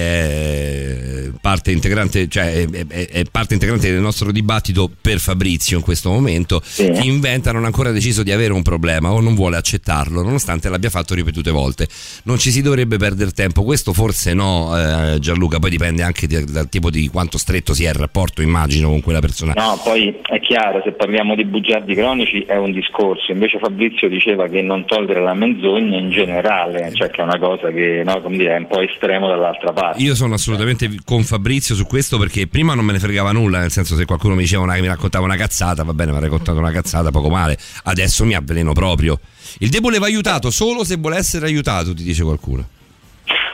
è 1.28 1.30
parte 1.40 1.72
integrante, 1.72 2.28
cioè 2.28 2.66
è, 2.66 2.86
è- 2.88 3.08
è 3.10 3.24
parte 3.32 3.54
integrante 3.54 3.90
del 3.92 4.02
nostro 4.02 4.32
dibattito 4.32 4.90
per 5.02 5.20
Fabrizio 5.20 5.78
in 5.78 5.84
questo 5.84 6.10
momento. 6.10 6.60
Chi 6.60 7.08
inventa 7.08 7.52
non 7.52 7.64
ha 7.64 7.68
ancora 7.68 7.92
deciso 7.92 8.24
di 8.24 8.32
avere 8.32 8.52
un 8.54 8.62
problema 8.62 9.12
o 9.12 9.22
non 9.22 9.36
vuole 9.36 9.56
accettarlo, 9.58 10.22
nonostante 10.22 10.68
l'abbia 10.70 10.90
fatto 10.90 11.14
ripetute 11.16 11.50
volte. 11.52 11.88
Non 12.24 12.38
ci 12.38 12.52
si 12.52 12.62
dovrebbe 12.62 12.98
perdere 12.98 13.32
tempo. 13.32 13.64
Questo 13.64 13.94
forse 13.94 14.34
no, 14.34 14.72
eh, 14.78 15.20
Gianluca, 15.20 15.60
poi 15.60 15.70
dipende 15.70 16.04
anche 16.04 16.28
di- 16.28 16.44
dal 16.46 16.68
tipo 16.70 16.90
di 16.90 17.08
quanto 17.08 17.38
stretto 17.38 17.74
sia 17.74 17.90
il 17.90 17.96
rapporto, 17.96 18.42
immagino, 18.42 18.90
con 18.90 19.00
quella 19.14 19.20
persona. 19.20 19.54
No, 19.56 19.80
poi 19.84 20.20
è 20.24 20.40
chiaro, 20.40 20.82
se 20.84 20.92
parliamo 20.92 21.36
di 21.36 21.46
bugiardi 21.46 21.94
cronici 21.94 22.42
è 22.42 22.56
un 22.56 22.72
discorso, 22.72 23.32
invece 23.32 23.60
Fabrizio 23.60 24.10
diceva 24.10 24.48
che 24.48 24.62
non 24.62 24.86
togliere 24.86 25.22
la 25.22 25.34
menzogna 25.34 25.98
in 25.98 26.10
generale, 26.10 26.92
cioè 26.94 27.10
che 27.10 27.22
è 27.22 27.24
una 27.24 27.38
cosa 27.38 27.70
che 27.70 28.02
no, 28.04 28.22
come 28.22 28.38
dire, 28.38 28.56
è 28.56 28.60
un 28.60 28.68
po' 28.68 28.82
estremo 28.82 29.28
dall'altra 29.28 29.72
parte. 29.72 30.02
Io 30.02 30.16
sono 30.16 30.34
assolutamente 30.34 30.90
con 31.06 31.24
Fabrizio 31.24 31.76
su 31.76 31.86
questo 31.86 32.18
perché 32.18 32.48
prima 32.48 32.74
non 32.74 32.86
me 32.86 32.94
ne 32.94 33.00
fregava 33.00 33.32
nulla, 33.32 33.60
nel 33.60 33.72
senso 33.72 33.96
se 33.96 34.06
qualcuno 34.06 34.36
mi 34.36 34.42
diceva 34.42 34.64
una, 34.64 34.76
mi 34.80 34.88
raccontava 34.88 35.26
una 35.26 35.36
cazzata, 35.36 35.84
va 35.84 35.94
bene, 35.94 36.12
mi 36.12 36.18
ha 36.18 36.22
raccontato 36.22 36.58
una 36.58 36.72
cazzata 36.72 37.12
poco 37.12 37.30
male, 37.30 37.58
adesso 37.84 38.26
mi 38.26 38.34
avveleno 38.34 38.74
proprio. 38.74 39.20
Il 39.60 39.70
debole 39.70 40.00
va 40.00 40.08
aiutato 40.08 40.50
solo 40.50 40.84
se 40.84 40.96
vuole 40.96 41.18
essere 41.18 41.46
aiutato, 41.46 41.94
ti 41.94 42.04
dice 42.04 42.24
qualcuno. 42.24 42.68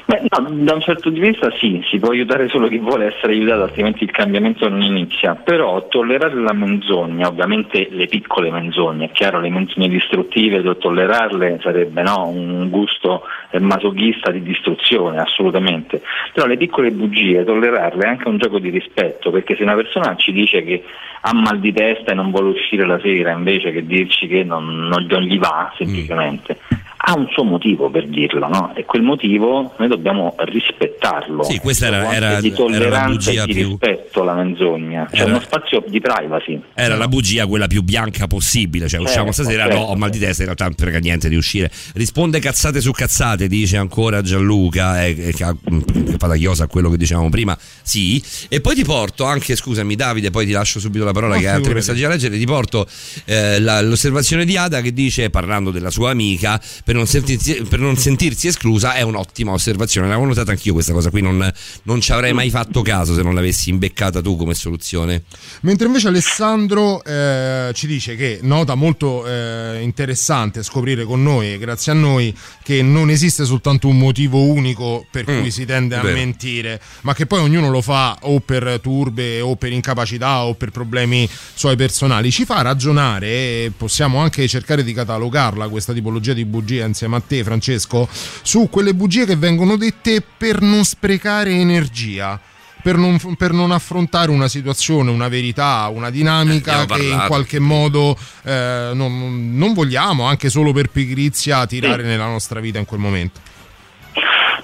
Beh, 0.10 0.22
no, 0.28 0.50
da 0.64 0.74
un 0.74 0.82
certo 0.82 1.12
punto 1.12 1.20
di 1.20 1.28
vista 1.28 1.52
sì, 1.60 1.86
si 1.88 2.00
può 2.00 2.10
aiutare 2.10 2.50
solo 2.50 2.68
chi 2.68 2.80
vuole 2.80 3.14
essere 3.14 3.34
aiutato, 3.34 3.62
altrimenti 3.62 4.06
il 4.06 4.10
cambiamento 4.10 4.68
non 4.68 4.82
inizia. 4.82 5.36
Però 5.36 5.88
tollerare 5.88 6.34
la 6.34 6.52
menzogna, 6.52 7.28
ovviamente 7.28 7.90
le 7.92 8.08
piccole 8.08 8.50
menzogne, 8.50 9.06
è 9.06 9.12
chiaro, 9.12 9.40
le 9.40 9.52
menzogne 9.52 9.88
distruttive, 9.88 10.64
to- 10.64 10.78
tollerarle 10.78 11.60
sarebbe 11.62 12.02
no, 12.02 12.28
un 12.28 12.72
gusto 12.72 13.22
eh, 13.52 13.60
masochista 13.60 14.32
di 14.32 14.42
distruzione, 14.42 15.20
assolutamente. 15.20 16.02
Però 16.34 16.48
le 16.48 16.58
piccole 16.58 16.90
bugie, 16.90 17.44
tollerarle 17.44 18.04
è 18.04 18.08
anche 18.10 18.30
un 18.30 18.40
gioco 18.40 18.58
di 18.58 18.70
rispetto, 18.72 19.30
perché 19.30 19.56
se 19.56 19.62
una 19.62 19.76
persona 19.76 20.16
ci 20.16 20.32
dice 20.32 20.64
che 20.64 20.86
ha 21.22 21.34
mal 21.36 21.60
di 21.60 21.72
testa 21.72 22.14
e 22.14 22.16
non 22.16 22.32
vuole 22.32 22.50
uscire 22.50 22.84
la 22.88 23.00
sera 23.00 23.30
invece 23.30 23.72
che 23.72 23.86
dirci 23.86 24.26
che 24.26 24.44
non, 24.44 24.88
non- 24.88 25.22
gli 25.22 25.38
va 25.38 25.72
semplicemente. 25.78 26.58
Ha 27.02 27.14
un 27.16 27.28
suo 27.32 27.44
motivo 27.44 27.90
per 27.90 28.08
dirlo, 28.10 28.48
no? 28.50 28.74
E 28.76 28.84
quel 28.86 29.02
motivo 29.04 29.74
noi 29.78 29.88
dobbiamo 29.88 30.36
rispettarlo. 30.38 31.44
Sì, 31.44 31.58
questa 31.60 31.88
era- 31.88 32.14
era- 32.14 32.40
di 32.42 32.48
era 32.50 32.58
la 32.58 32.64
tolleranza 32.64 33.08
bugia 33.32 33.44
e 33.44 33.46
di 33.46 33.54
più- 33.54 33.68
rispetto 33.70 34.22
alla 34.22 34.34
menzogna. 34.34 35.08
C'è 35.10 35.22
Era- 35.22 35.30
uno 35.32 35.40
spazio 35.40 35.84
di 35.88 36.02
privacy. 36.02 36.62
Era 36.74 36.96
la 36.98 37.08
bugia 37.08 37.46
quella 37.48 37.68
più 37.68 37.84
bianca 37.84 38.28
possibile, 38.28 38.88
cioè 38.90 39.00
usciamo 39.00 39.28
Certo, 39.32 39.44
stasera, 39.44 39.64
certo. 39.64 39.78
no, 39.80 39.84
ho 39.86 39.96
mal 39.96 40.10
di 40.10 40.20
testa, 40.20 40.40
in 40.42 40.46
realtà 40.46 40.66
non 40.66 40.74
frega 40.78 41.00
niente 41.00 41.30
di 41.30 41.36
uscire. 41.36 41.72
Risponde 41.94 42.40
cazzate 42.40 42.82
su 42.82 42.92
cazzate, 42.92 43.48
dice 43.48 43.78
ancora 43.78 44.22
Gianluca, 44.22 45.06
eh, 45.06 45.16
eh, 45.30 45.34
che, 45.34 45.44
ha- 45.46 45.56
che 45.64 46.16
fa 46.18 46.28
da 46.28 46.36
chiosa 46.36 46.66
a 46.66 46.68
quello 46.68 46.90
che 46.90 46.98
dicevamo 46.98 47.30
prima, 47.30 47.58
sì. 47.82 48.22
E 48.50 48.60
poi 48.62 48.76
ti 48.76 48.84
porto 48.84 49.24
anche, 49.24 49.56
scusami 49.56 49.96
Davide, 49.96 50.32
poi 50.32 50.46
ti 50.46 50.52
lascio 50.52 50.80
subito 50.80 51.06
la 51.06 51.12
parola 51.14 51.36
No, 51.36 51.40
che 51.42 51.48
hai 51.48 51.56
altri 51.56 51.74
messaggi 51.74 52.02
da 52.02 52.10
leggere, 52.10 52.38
ti 52.38 52.46
porto 52.46 52.86
eh, 53.26 53.60
la- 53.60 53.82
l'osservazione 53.82 54.44
di 54.46 54.58
Ada 54.58 54.82
che 54.82 54.92
dice, 54.94 55.30
parlando 55.30 55.72
della 55.72 55.90
sua 55.90 56.12
amica, 56.12 56.60
per 56.90 56.98
non 56.98 57.06
sentirsi, 57.06 57.62
per 57.70 57.78
non 57.78 57.98
sentirsi 57.98 58.48
esclusa 58.48 58.96
è 58.96 59.04
un'ottima 59.04 59.52
osservazione, 59.52 60.08
l'avevo 60.08 60.26
notata 60.26 60.50
anch'io 60.50 60.74
questa 60.74 60.92
cosa 60.92 61.12
qui, 61.12 61.22
non, 61.22 61.54
non 61.84 62.02
ci 62.02 62.12
avrei 62.12 62.34
mai 62.34 62.50
fatto 62.50 62.82
caso 62.82 63.14
se 63.14 63.22
non 63.22 63.36
l'avessi 63.36 63.70
imbeccata 63.70 64.24
tu 64.24 64.36
come 64.36 64.56
soluzione. 64.56 65.22
Mentre 65.62 65.86
invece 65.86 66.08
Alessandro 66.08 67.04
eh, 67.04 67.70
ci 67.76 67.86
dice 67.86 68.16
che 68.16 68.40
nota 68.42 68.74
molto 68.74 69.24
eh, 69.28 69.82
interessante 69.84 70.64
scoprire 70.64 71.04
con 71.04 71.22
noi, 71.22 71.60
grazie 71.60 71.92
a 71.92 71.96
noi, 71.96 72.36
che 72.64 72.82
non 72.82 73.12
esiste 73.12 73.46
soltanto 73.46 73.88
un 73.88 74.00
motivo 74.00 74.42
unico 74.42 75.06
per 75.12 75.28
Mm, 75.30 75.42
cui 75.42 75.52
si 75.52 75.66
tende 75.66 75.96
a 75.96 76.02
vero. 76.02 76.16
mentire, 76.16 76.82
ma 77.02 77.14
che 77.14 77.28
poi 77.28 77.42
ognuno 77.42 77.70
lo 77.70 77.82
fa 77.84 78.18
o 78.22 78.40
per 78.40 78.80
turbe 78.82 79.42
o 79.42 79.56
per 79.58 79.72
incapacità 79.72 80.44
o 80.46 80.56
per 80.56 80.72
problemi 80.72 81.30
suoi 81.54 81.76
personali. 81.76 82.32
Ci 82.32 82.46
fa 82.46 82.64
ragionare 82.64 83.28
e 83.28 83.72
possiamo 83.78 84.18
anche 84.18 84.48
cercare 84.48 84.84
di 84.84 84.92
catalogarla 84.92 85.68
questa 85.68 85.94
tipologia 85.94 86.34
di 86.34 86.46
bugia 86.46 86.78
insieme 86.86 87.18
a 87.18 87.22
te, 87.26 87.44
Francesco, 87.44 88.08
su 88.10 88.70
quelle 88.70 88.94
bugie 88.94 89.26
che 89.26 89.36
vengono 89.36 89.76
dette 89.78 90.24
per 90.38 90.62
non 90.62 90.84
sprecare 90.84 91.52
energia 91.52 92.40
per 92.82 92.96
non, 92.96 93.18
per 93.38 93.52
non 93.52 93.72
affrontare 93.72 94.32
una 94.32 94.48
situazione, 94.48 95.12
una 95.12 95.28
verità, 95.28 95.90
una 95.94 96.10
dinamica 96.10 96.84
Eh, 96.84 96.86
che 96.86 97.04
in 97.08 97.24
qualche 97.28 97.60
modo 97.60 98.16
eh, 98.46 98.92
non, 98.94 99.52
non 99.58 99.74
vogliamo, 99.74 100.24
anche 100.24 100.50
solo 100.50 100.72
per 100.72 100.88
pigrizia, 100.90 101.66
tirare 101.66 102.04
Sì. 102.04 102.08
nella 102.08 102.28
nostra 102.28 102.62
vita 102.62 102.80
in 102.80 102.86
quel 102.86 103.02
momento. 103.02 103.42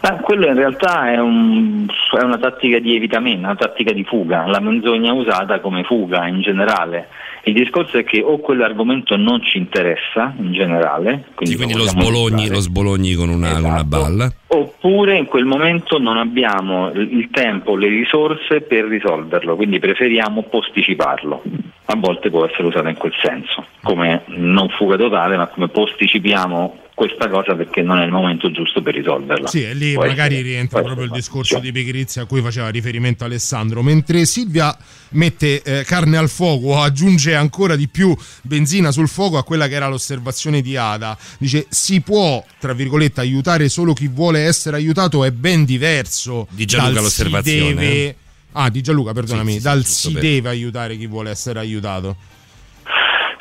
Ma 0.01 0.11
quello 0.21 0.47
in 0.47 0.55
realtà 0.55 1.11
è, 1.11 1.17
un- 1.19 1.87
è 2.17 2.23
una 2.23 2.37
tattica 2.37 2.79
di 2.79 2.95
evitamento, 2.95 3.39
una 3.39 3.55
tattica 3.55 3.91
di 3.91 4.05
fuga, 4.05 4.45
la 4.47 4.61
menzogna 4.61 5.09
è 5.11 5.13
usata 5.13 5.59
come 5.59 5.83
fuga 5.83 6.25
in 6.27 6.41
generale. 6.41 7.09
Il 7.47 7.53
discorso 7.53 7.99
è 7.99 8.03
che 8.03 8.23
o 8.23 8.39
quell'argomento 8.39 9.15
non 9.17 9.39
ci 9.43 9.59
interessa 9.59 10.33
in 10.39 10.51
generale, 10.51 11.25
quindi, 11.35 11.55
Quindi 11.55 11.75
lo 11.75 11.83
sbologni, 11.83 12.49
lo 12.49 12.59
sbologni 12.59 13.13
con 13.13 13.29
una, 13.29 13.53
con 13.53 13.65
una 13.65 13.83
balla. 13.83 14.33
oppure 14.47 15.15
in 15.15 15.25
quel 15.25 15.45
momento 15.45 15.99
non 15.99 16.17
abbiamo 16.17 16.89
il 16.91 17.29
tempo, 17.31 17.75
le 17.75 17.87
risorse 17.87 18.61
per 18.61 18.85
risolverlo, 18.85 19.55
quindi 19.55 19.77
preferiamo 19.77 20.41
posticiparlo. 20.41 21.43
A 21.85 21.95
volte 21.95 22.31
può 22.31 22.45
essere 22.45 22.63
usato 22.63 22.87
in 22.87 22.97
quel 22.97 23.13
senso, 23.21 23.63
come 23.83 24.23
non 24.25 24.67
fuga 24.69 24.95
totale, 24.95 25.37
ma 25.37 25.45
come 25.45 25.67
posticipiamo 25.67 26.79
questa 26.95 27.29
cosa 27.29 27.53
perché 27.55 27.81
non 27.81 27.99
è 27.99 28.05
il 28.05 28.11
momento 28.11 28.49
giusto 28.49 28.81
per 28.81 28.95
risolverla. 28.95 29.47
Sì, 29.49 29.63
e 29.63 29.73
lì 29.73 29.93
Può 29.93 30.05
magari 30.05 30.35
essere- 30.35 30.49
rientra 30.49 30.81
proprio 30.81 31.05
il 31.05 31.11
discorso 31.11 31.59
di 31.59 31.71
pigrizia 31.71 32.23
a 32.23 32.25
cui 32.25 32.41
faceva 32.41 32.69
riferimento 32.69 33.25
Alessandro. 33.25 33.83
Mentre 33.83 34.25
Silvia 34.25 34.75
mette 35.09 35.61
eh, 35.61 35.83
carne 35.83 36.17
al 36.17 36.29
fuoco, 36.29 36.79
aggiunge 36.81 37.35
ancora 37.35 37.75
di 37.75 37.87
più 37.89 38.15
benzina 38.41 38.91
sul 38.91 39.09
fuoco 39.09 39.37
a 39.37 39.43
quella 39.43 39.67
che 39.67 39.75
era 39.75 39.87
l'osservazione 39.89 40.61
di 40.61 40.77
Ada. 40.77 41.17
Dice: 41.37 41.65
si 41.69 41.99
può, 42.01 42.43
tra 42.59 42.73
virgolette, 42.73 43.19
aiutare 43.19 43.67
solo 43.69 43.93
chi 43.93 44.07
vuole 44.07 44.39
essere 44.45 44.77
aiutato, 44.77 45.23
è 45.25 45.31
ben 45.31 45.65
diverso. 45.65 46.47
Di 46.49 46.65
Gianluca 46.65 46.93
dal 47.01 47.09
si 47.11 47.21
l'osservazione, 47.23 47.73
deve- 47.73 48.05
eh. 48.07 48.15
Ah, 48.53 48.69
di 48.69 48.81
Gianluca, 48.81 49.11
perdonami, 49.11 49.47
Sì, 49.51 49.55
sì, 49.55 49.59
sì, 49.61 49.67
dal 49.67 49.81
giusto 49.83 50.07
si 50.09 50.13
deve 50.13 50.47
aiutare 50.47 50.95
chi 50.95 51.07
vuole 51.07 51.29
essere 51.29 51.59
aiutato. 51.59 52.15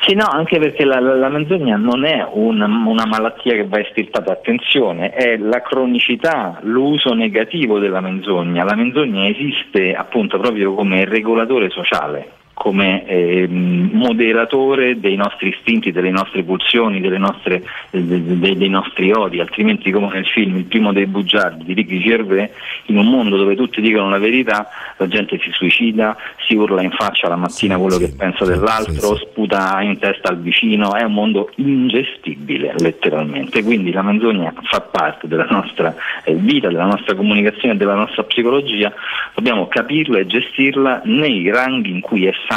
Sì, 0.05 0.13
no, 0.13 0.25
anche 0.27 0.59
perché 0.59 0.85
la, 0.85 0.99
la- 0.99 1.15
la 1.15 1.29
menzogna 1.29 1.77
non 1.77 2.05
è 2.05 2.23
un- 2.33 2.61
una 2.61 3.05
malattia 3.07 3.53
che 3.53 3.65
va 3.67 3.79
estirpata, 3.79 4.33
attenzione, 4.33 5.09
è 5.09 5.35
la 5.37 5.61
cronicità, 5.63 6.59
l'uso 6.61 7.13
negativo 7.15 7.79
della 7.79 8.01
menzogna. 8.01 8.63
La 8.63 8.75
menzogna 8.75 9.27
esiste 9.27 9.95
appunto 9.95 10.37
proprio 10.37 10.75
come 10.75 11.05
regolatore 11.05 11.69
sociale, 11.71 12.29
come 12.65 13.05
ehm, 13.05 13.91
moderatore 13.93 14.99
dei 14.99 15.15
nostri 15.15 15.49
istinti, 15.49 15.91
delle 15.91 16.09
nostre 16.09 16.41
pulsioni, 16.41 16.99
delle 16.99 17.19
nostre- 17.19 17.61
de- 17.91 18.39
de- 18.39 18.57
dei 18.57 18.69
nostri 18.69 19.11
odi, 19.11 19.39
altrimenti 19.39 19.91
come 19.91 20.09
nel 20.11 20.25
film 20.25 20.55
Il 20.55 20.63
primo 20.63 20.91
dei 20.91 21.05
bugiardi 21.05 21.63
di 21.63 21.73
Ricky 21.73 21.99
Gervais, 21.99 22.49
in 22.85 22.97
un 22.97 23.05
mondo 23.05 23.37
dove 23.37 23.55
tutti 23.55 23.81
dicono 23.81 24.09
la 24.09 24.17
verità, 24.17 24.67
la 24.97 25.07
gente 25.07 25.37
si 25.43 25.51
suicida, 25.51 26.17
si 26.47 26.55
urla 26.55 26.81
in 26.81 26.89
faccia 26.89 27.27
la 27.27 27.35
mattina 27.35 27.77
quello 27.77 27.99
che 27.99 28.11
pensa 28.17 28.45
dell'altro, 28.45 29.15
sputa 29.15 29.79
in 29.81 29.99
testa 29.99 30.29
al 30.29 30.39
vicino, 30.39 30.95
è 30.95 31.03
un 31.03 31.13
mondo 31.13 31.51
ingestibile 31.57 32.73
letteralmente, 32.79 33.63
quindi 33.63 33.91
la 33.91 34.01
menzogna 34.01 34.51
fa 34.63 34.81
parte 34.81 35.27
della 35.27 35.45
nostra 35.51 35.93
eh, 36.23 36.33
vita, 36.33 36.69
della 36.69 36.85
nostra 36.85 37.13
comunicazione, 37.13 37.77
della 37.77 37.93
nostra 37.93 38.23
psicologia, 38.23 38.91
dobbiamo 39.35 39.67
capirla 39.67 40.17
e 40.17 40.25
gestirla 40.25 41.03
nei 41.05 41.51
ranghi 41.51 41.91
in 41.91 42.01
cui 42.01 42.25
è 42.25 42.33
sana. 42.47 42.53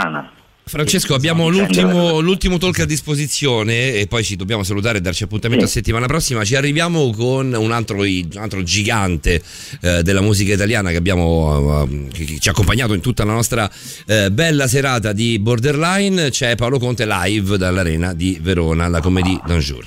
Francesco, 0.69 1.15
abbiamo 1.15 1.49
l'ultimo, 1.49 2.21
l'ultimo 2.21 2.59
talk 2.59 2.81
a 2.81 2.85
disposizione 2.85 3.95
e 3.95 4.07
poi 4.07 4.23
ci 4.23 4.37
dobbiamo 4.37 4.63
salutare 4.65 4.99
e 4.99 5.01
darci 5.01 5.23
appuntamento 5.23 5.65
a 5.65 5.69
settimana 5.69 6.05
prossima. 6.05 6.45
Ci 6.45 6.57
arriviamo 6.57 7.11
con 7.11 7.55
un 7.55 7.73
altro, 7.73 8.01
un 8.03 8.29
altro 8.37 8.63
gigante 8.63 9.43
eh, 9.81 10.03
della 10.03 10.21
musica 10.21 10.53
italiana 10.53 10.91
che, 10.91 10.97
abbiamo, 10.97 11.87
eh, 11.91 12.09
che- 12.13 12.25
che 12.27 12.39
ci 12.39 12.49
ha 12.49 12.51
accompagnato 12.51 12.93
in 12.93 13.01
tutta 13.01 13.25
la 13.25 13.33
nostra 13.33 13.71
eh, 14.07 14.31
bella 14.31 14.69
serata 14.69 15.15
di 15.15 15.39
Borderline. 15.39 16.29
C'è 16.29 16.55
Paolo 16.55 16.79
Conte 16.79 17.07
live 17.07 17.57
dall'Arena 17.57 18.13
di 18.13 18.39
Verona, 18.39 18.89
la 18.89 19.01
Comédie 19.01 19.41
d'un 19.47 19.61
jour. 19.61 19.87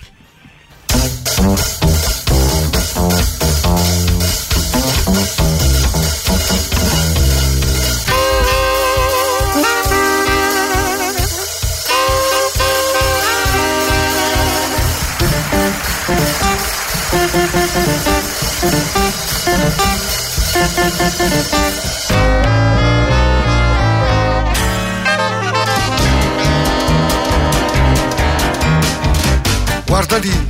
Guarda 29.85 30.17
lì, 30.17 30.49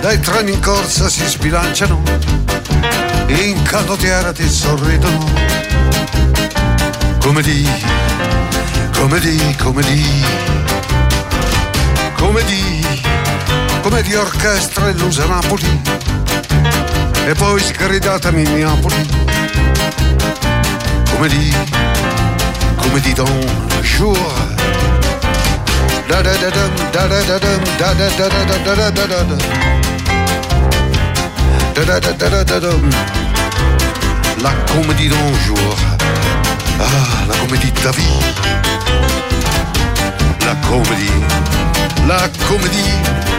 dai 0.00 0.18
treni 0.20 0.52
in 0.52 0.60
corsa 0.60 1.08
si 1.08 1.24
sbilanciano, 1.26 2.02
in 3.26 3.62
canottiera 3.62 4.32
ti 4.32 4.48
sorridono. 4.48 5.30
Come 7.20 7.42
di, 7.42 7.68
come 8.92 9.20
di, 9.20 9.56
come 9.58 9.82
di, 9.82 10.24
come 12.16 12.44
di, 12.44 12.86
come 13.82 14.02
di 14.02 14.14
orchestra 14.14 14.88
illusa 14.88 15.26
Napoli, 15.26 15.80
e 17.26 17.34
poi 17.34 17.60
sgridatami 17.60 18.44
Napoli. 18.62 19.08
Come 21.10 21.28
di, 21.28 21.54
come 22.76 23.00
di 23.00 23.12
Don 23.12 23.40
Jour. 23.82 24.18
Da 26.06 26.22
da 26.22 26.36
da 26.36 26.50
da 26.50 27.06
da 27.06 27.38
da. 27.38 27.50
La 34.42 34.52
comédie 34.72 35.08
d'un 35.08 35.32
jour. 35.44 35.76
Ah, 36.80 37.26
la 37.28 37.36
comédie 37.36 37.70
de 37.70 37.80
ta 37.80 37.90
vie. 37.90 38.20
La 40.46 40.54
comédie. 40.66 41.12
La 42.08 42.28
comédie. 42.48 43.29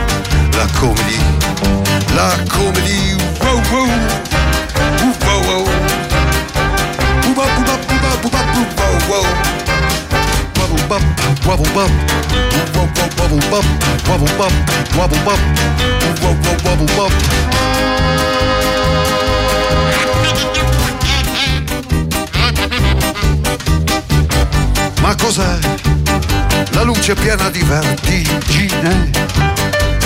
La 0.57 0.65
comédie, 0.79 1.19
la 2.15 2.29
comédie, 2.49 3.15
wow 3.41 3.61
wow, 3.71 3.85
wow 3.85 4.11
wow, 11.45 11.57
wow, 14.97 15.17
bop. 16.95 17.11
Ma 25.01 25.15
cos'è? 25.15 26.00
La 26.71 26.83
luce 26.83 27.13
piena 27.13 27.49
di 27.49 27.61
vertigine, 27.63 29.09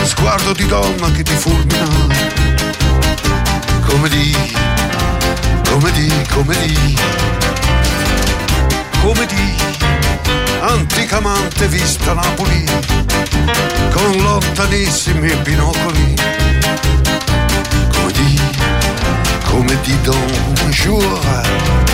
sguardo 0.03 0.53
di 0.53 0.65
donna 0.65 1.11
che 1.11 1.23
ti 1.23 1.35
fulmina. 1.35 1.87
Come 3.87 4.09
di, 4.09 4.35
come 5.69 5.91
di, 5.91 6.11
come 6.31 6.57
di, 6.65 6.97
come 9.01 9.25
di 9.25 9.55
anticamente 10.67 11.67
vista 11.67 12.13
Napoli 12.13 12.65
con 13.91 14.17
lontanissimi 14.17 15.35
binocoli 15.43 16.15
come 17.93 18.11
di 18.11 18.39
come 19.43 19.79
di 19.81 20.01
Don 20.01 20.71
Jour 20.71 21.84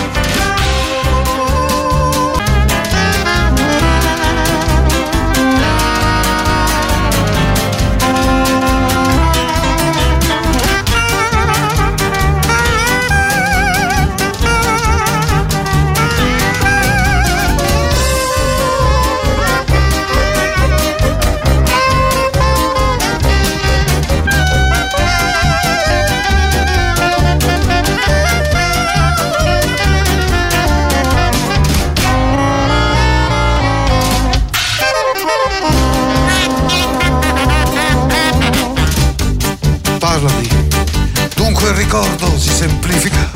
ricordo 41.83 42.37
si 42.37 42.51
semplifica 42.51 43.31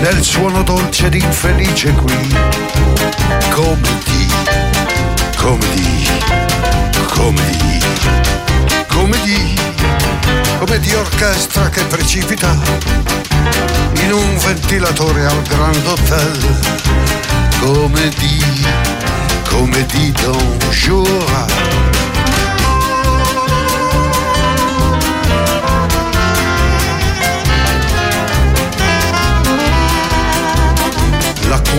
nel 0.00 0.22
suono 0.22 0.62
dolce 0.62 1.06
ed 1.06 1.14
infelice 1.14 1.92
qui. 1.92 2.34
Come 3.50 3.88
di, 4.04 4.26
come 5.36 5.66
di, 5.74 6.08
come 7.08 7.42
di, 9.22 9.54
come 10.58 10.80
di, 10.80 10.94
orchestra 10.94 11.68
che 11.68 11.84
precipita 11.84 12.56
in 14.02 14.12
un 14.12 14.38
ventilatore 14.38 15.26
al 15.26 15.42
Grand 15.42 15.86
Hotel. 15.86 16.58
Come 17.60 18.08
di, 18.16 18.42
comédie 19.50 20.12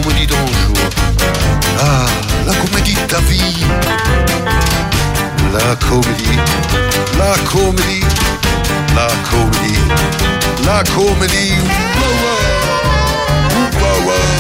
comédie 0.01 0.27
d'un 0.27 0.35
jour. 0.35 0.75
Ah, 1.80 2.06
la 2.48 2.53
comédie 2.53 2.95
de 2.95 2.99
ta 3.01 3.19
vie. 3.22 3.65
La 5.53 5.75
comédie, 5.75 6.38
la 7.17 7.33
comédie, 7.49 8.03
la 8.95 9.07
comédie, 9.30 9.80
la 10.65 10.83
comédie. 10.83 11.53
Wow, 11.98 12.14
wow, 13.53 13.80
wow, 13.82 14.07
wow. 14.07 14.34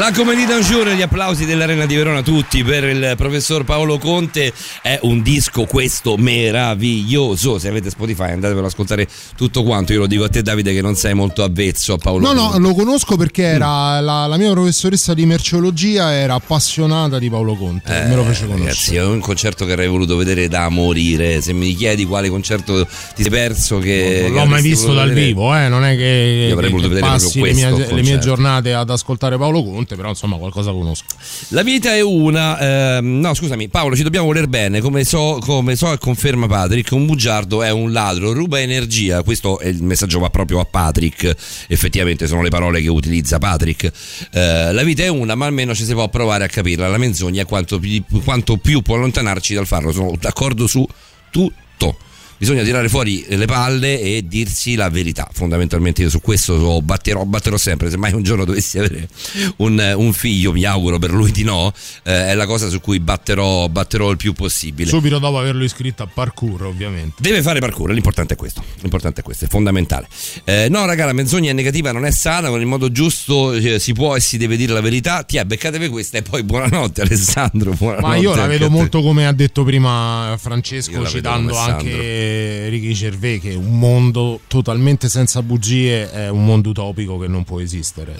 La 0.00 0.12
Comedy 0.12 0.46
d'un 0.46 0.62
Jour, 0.62 0.88
gli 0.88 1.02
applausi 1.02 1.44
dell'Arena 1.44 1.84
di 1.84 1.94
Verona 1.94 2.22
tutti 2.22 2.64
per 2.64 2.84
il 2.84 3.12
professor 3.18 3.64
Paolo 3.64 3.98
Conte. 3.98 4.50
È 4.90 4.98
un 5.02 5.22
disco 5.22 5.66
questo 5.66 6.16
meraviglioso. 6.16 7.60
Se 7.60 7.68
avete 7.68 7.90
Spotify 7.90 8.30
andatevelo 8.32 8.58
ad 8.66 8.72
ascoltare 8.72 9.06
tutto 9.36 9.62
quanto. 9.62 9.92
Io 9.92 10.00
lo 10.00 10.06
dico 10.08 10.24
a 10.24 10.28
te 10.28 10.42
Davide 10.42 10.72
che 10.74 10.80
non 10.80 10.96
sei 10.96 11.14
molto 11.14 11.44
avvezzo 11.44 11.92
a 11.92 11.96
Paolo 11.98 12.32
No, 12.32 12.34
Conte. 12.34 12.58
no, 12.58 12.68
lo 12.68 12.74
conosco 12.74 13.16
perché 13.16 13.44
era 13.44 14.00
la, 14.00 14.26
la 14.26 14.36
mia 14.36 14.50
professoressa 14.50 15.14
di 15.14 15.26
merceologia 15.26 16.12
era 16.12 16.34
appassionata 16.34 17.20
di 17.20 17.30
Paolo 17.30 17.54
Conte, 17.54 18.04
me 18.08 18.16
lo 18.16 18.24
fece 18.24 18.42
Eh, 18.42 18.46
conoscere. 18.48 18.64
Ragazzi, 18.64 18.96
è 18.96 19.04
un 19.04 19.20
concerto 19.20 19.64
che 19.64 19.72
avrei 19.74 19.86
voluto 19.86 20.16
vedere 20.16 20.48
da 20.48 20.68
morire. 20.70 21.40
Se 21.40 21.52
mi 21.52 21.72
chiedi 21.76 22.04
quale 22.04 22.28
concerto 22.28 22.84
ti 23.14 23.22
sei 23.22 23.30
perso, 23.30 23.78
che. 23.78 24.22
Non 24.22 24.32
che 24.32 24.38
l'ho 24.40 24.46
mai 24.46 24.62
visto 24.62 24.92
dal 24.92 25.08
vedere, 25.10 25.26
vivo, 25.26 25.54
eh, 25.56 25.68
non 25.68 25.84
è 25.84 25.94
che, 25.96 26.46
Io 26.48 26.52
avrei 26.54 26.68
voluto 26.70 26.88
vedere 26.88 27.06
passi 27.06 27.38
proprio 27.38 27.54
le 27.70 27.76
mie, 27.76 27.94
le 27.94 28.02
mie 28.02 28.18
giornate 28.18 28.74
ad 28.74 28.90
ascoltare 28.90 29.38
Paolo 29.38 29.62
Conte, 29.62 29.94
però 29.94 30.08
insomma 30.08 30.36
qualcosa 30.36 30.72
conosco. 30.72 31.04
La 31.50 31.62
vita 31.62 31.94
è 31.94 32.00
una. 32.00 32.96
ehm, 32.96 33.20
no, 33.20 33.34
scusami, 33.34 33.68
Paolo, 33.68 33.94
ci 33.94 34.02
dobbiamo 34.02 34.26
voler 34.26 34.48
bene. 34.48 34.79
Come 34.80 35.04
so, 35.04 35.38
come 35.40 35.76
so 35.76 35.92
e 35.92 35.98
conferma 35.98 36.46
Patrick, 36.46 36.92
un 36.92 37.06
bugiardo 37.06 37.62
è 37.62 37.70
un 37.70 37.92
ladro, 37.92 38.32
ruba 38.32 38.60
energia. 38.60 39.22
Questo 39.22 39.58
è 39.58 39.68
il 39.68 39.82
messaggio 39.82 40.18
va 40.18 40.30
proprio 40.30 40.60
a 40.60 40.64
Patrick. 40.64 41.34
Effettivamente 41.68 42.26
sono 42.26 42.42
le 42.42 42.48
parole 42.50 42.80
che 42.80 42.88
utilizza 42.88 43.38
Patrick. 43.38 43.90
Eh, 44.32 44.72
la 44.72 44.82
vita 44.82 45.02
è 45.02 45.08
una, 45.08 45.34
ma 45.34 45.46
almeno 45.46 45.74
ci 45.74 45.84
si 45.84 45.92
può 45.92 46.08
provare 46.08 46.44
a 46.44 46.48
capirla. 46.48 46.88
La 46.88 46.98
menzogna 46.98 47.44
quanto, 47.44 47.80
quanto 48.24 48.56
più 48.56 48.82
può 48.82 48.96
allontanarci 48.96 49.54
dal 49.54 49.66
farlo. 49.66 49.92
Sono 49.92 50.16
d'accordo 50.18 50.66
su 50.66 50.86
tutto. 51.30 51.96
Bisogna 52.40 52.62
tirare 52.62 52.88
fuori 52.88 53.22
le 53.28 53.44
palle 53.44 54.00
e 54.00 54.24
dirsi 54.26 54.74
la 54.74 54.88
verità. 54.88 55.28
Fondamentalmente 55.30 56.00
io 56.00 56.08
su 56.08 56.22
questo 56.22 56.80
batterò, 56.80 57.26
batterò 57.26 57.58
sempre. 57.58 57.90
Se 57.90 57.98
mai 57.98 58.14
un 58.14 58.22
giorno 58.22 58.46
dovessi 58.46 58.78
avere 58.78 59.10
un, 59.56 59.92
un 59.96 60.12
figlio, 60.14 60.50
mi 60.50 60.64
auguro 60.64 60.98
per 60.98 61.10
lui 61.10 61.32
di 61.32 61.42
no, 61.42 61.70
eh, 62.02 62.28
è 62.28 62.34
la 62.34 62.46
cosa 62.46 62.70
su 62.70 62.80
cui 62.80 62.98
batterò, 62.98 63.68
batterò 63.68 64.08
il 64.08 64.16
più 64.16 64.32
possibile. 64.32 64.88
Subito 64.88 65.18
dopo 65.18 65.38
averlo 65.38 65.64
iscritto 65.64 66.02
a 66.02 66.06
parkour, 66.06 66.64
ovviamente. 66.64 67.16
Deve 67.18 67.42
fare 67.42 67.60
parkour, 67.60 67.90
l'importante 67.90 68.32
è 68.32 68.36
questo. 68.38 68.64
L'importante 68.80 69.20
è 69.20 69.22
questo, 69.22 69.44
è 69.44 69.48
fondamentale. 69.48 70.08
Eh, 70.44 70.68
no, 70.70 70.86
raga, 70.86 71.04
la 71.04 71.12
menzogna 71.12 71.52
negativa, 71.52 71.92
non 71.92 72.06
è 72.06 72.10
sana, 72.10 72.48
con 72.48 72.58
il 72.58 72.66
modo 72.66 72.90
giusto 72.90 73.52
eh, 73.52 73.78
si 73.78 73.92
può 73.92 74.16
e 74.16 74.20
si 74.20 74.38
deve 74.38 74.56
dire 74.56 74.72
la 74.72 74.80
verità. 74.80 75.24
Ti 75.24 75.38
beccatevi 75.44 75.88
questa 75.88 76.16
e 76.16 76.22
poi 76.22 76.42
buonanotte 76.42 77.02
Alessandro. 77.04 77.74
Buonanotte 77.74 78.06
Ma 78.06 78.16
io 78.16 78.34
la 78.34 78.44
anche 78.44 78.56
vedo 78.56 78.70
molto 78.70 79.02
come 79.02 79.26
ha 79.26 79.32
detto 79.32 79.62
prima 79.62 80.36
Francesco, 80.40 81.06
citando 81.06 81.52
come 81.52 82.28
anche 82.30 82.68
Ricky 82.68 82.92
Gervais, 82.92 83.40
che 83.40 83.54
un 83.54 83.78
mondo 83.78 84.40
totalmente 84.46 85.08
senza 85.08 85.42
bugie 85.42 86.10
è 86.10 86.28
un 86.28 86.44
mondo 86.44 86.70
utopico 86.70 87.18
che 87.18 87.26
non 87.28 87.44
può 87.44 87.60
esistere. 87.60 88.14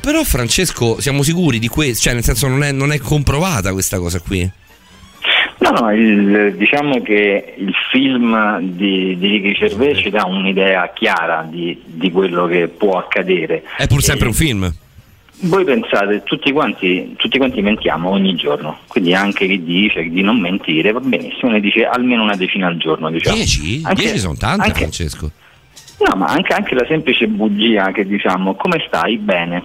Però 0.00 0.22
Francesco, 0.22 1.00
siamo 1.00 1.22
sicuri 1.22 1.58
di 1.58 1.68
questo? 1.68 2.04
Cioè, 2.04 2.14
nel 2.14 2.24
senso 2.24 2.48
non 2.48 2.62
è, 2.62 2.72
non 2.72 2.92
è 2.92 2.98
comprovata 2.98 3.72
questa 3.72 3.98
cosa 3.98 4.20
qui? 4.20 4.48
No, 5.58 5.70
no, 5.70 5.92
il- 5.92 6.54
diciamo 6.56 7.00
che 7.02 7.54
il 7.56 7.72
film 7.90 8.60
di, 8.60 9.16
di 9.18 9.28
Ricky 9.28 9.52
Gervais 9.54 9.98
ci 9.98 10.10
dà 10.10 10.24
un'idea 10.26 10.92
chiara 10.94 11.46
di, 11.48 11.80
di 11.84 12.10
quello 12.12 12.46
che 12.46 12.68
può 12.68 12.98
accadere. 12.98 13.62
È 13.76 13.86
pur 13.86 14.02
sempre 14.02 14.28
un 14.28 14.34
film. 14.34 14.72
Voi 15.38 15.64
pensate, 15.64 16.22
tutti 16.24 16.50
quanti, 16.50 17.14
tutti 17.16 17.36
quanti 17.36 17.60
mentiamo 17.60 18.08
ogni 18.10 18.34
giorno, 18.34 18.78
quindi 18.86 19.14
anche 19.14 19.46
chi 19.46 19.62
dice 19.62 20.02
di 20.08 20.22
non 20.22 20.40
mentire 20.40 20.92
va 20.92 21.00
benissimo, 21.00 21.50
ne 21.52 21.60
dice 21.60 21.84
almeno 21.84 22.22
una 22.22 22.36
decina 22.36 22.68
al 22.68 22.78
giorno. 22.78 23.10
Diciamo. 23.10 23.36
Dieci? 23.36 23.82
Anche- 23.84 24.02
Dieci 24.02 24.18
sono 24.18 24.34
tante, 24.36 24.64
anche- 24.64 24.78
Francesco. 24.78 25.30
No, 25.98 26.16
ma 26.16 26.26
anche, 26.26 26.52
anche 26.54 26.74
la 26.74 26.84
semplice 26.86 27.26
bugia 27.26 27.90
che 27.92 28.06
diciamo 28.06 28.54
come 28.54 28.82
stai? 28.86 29.16
Bene. 29.18 29.62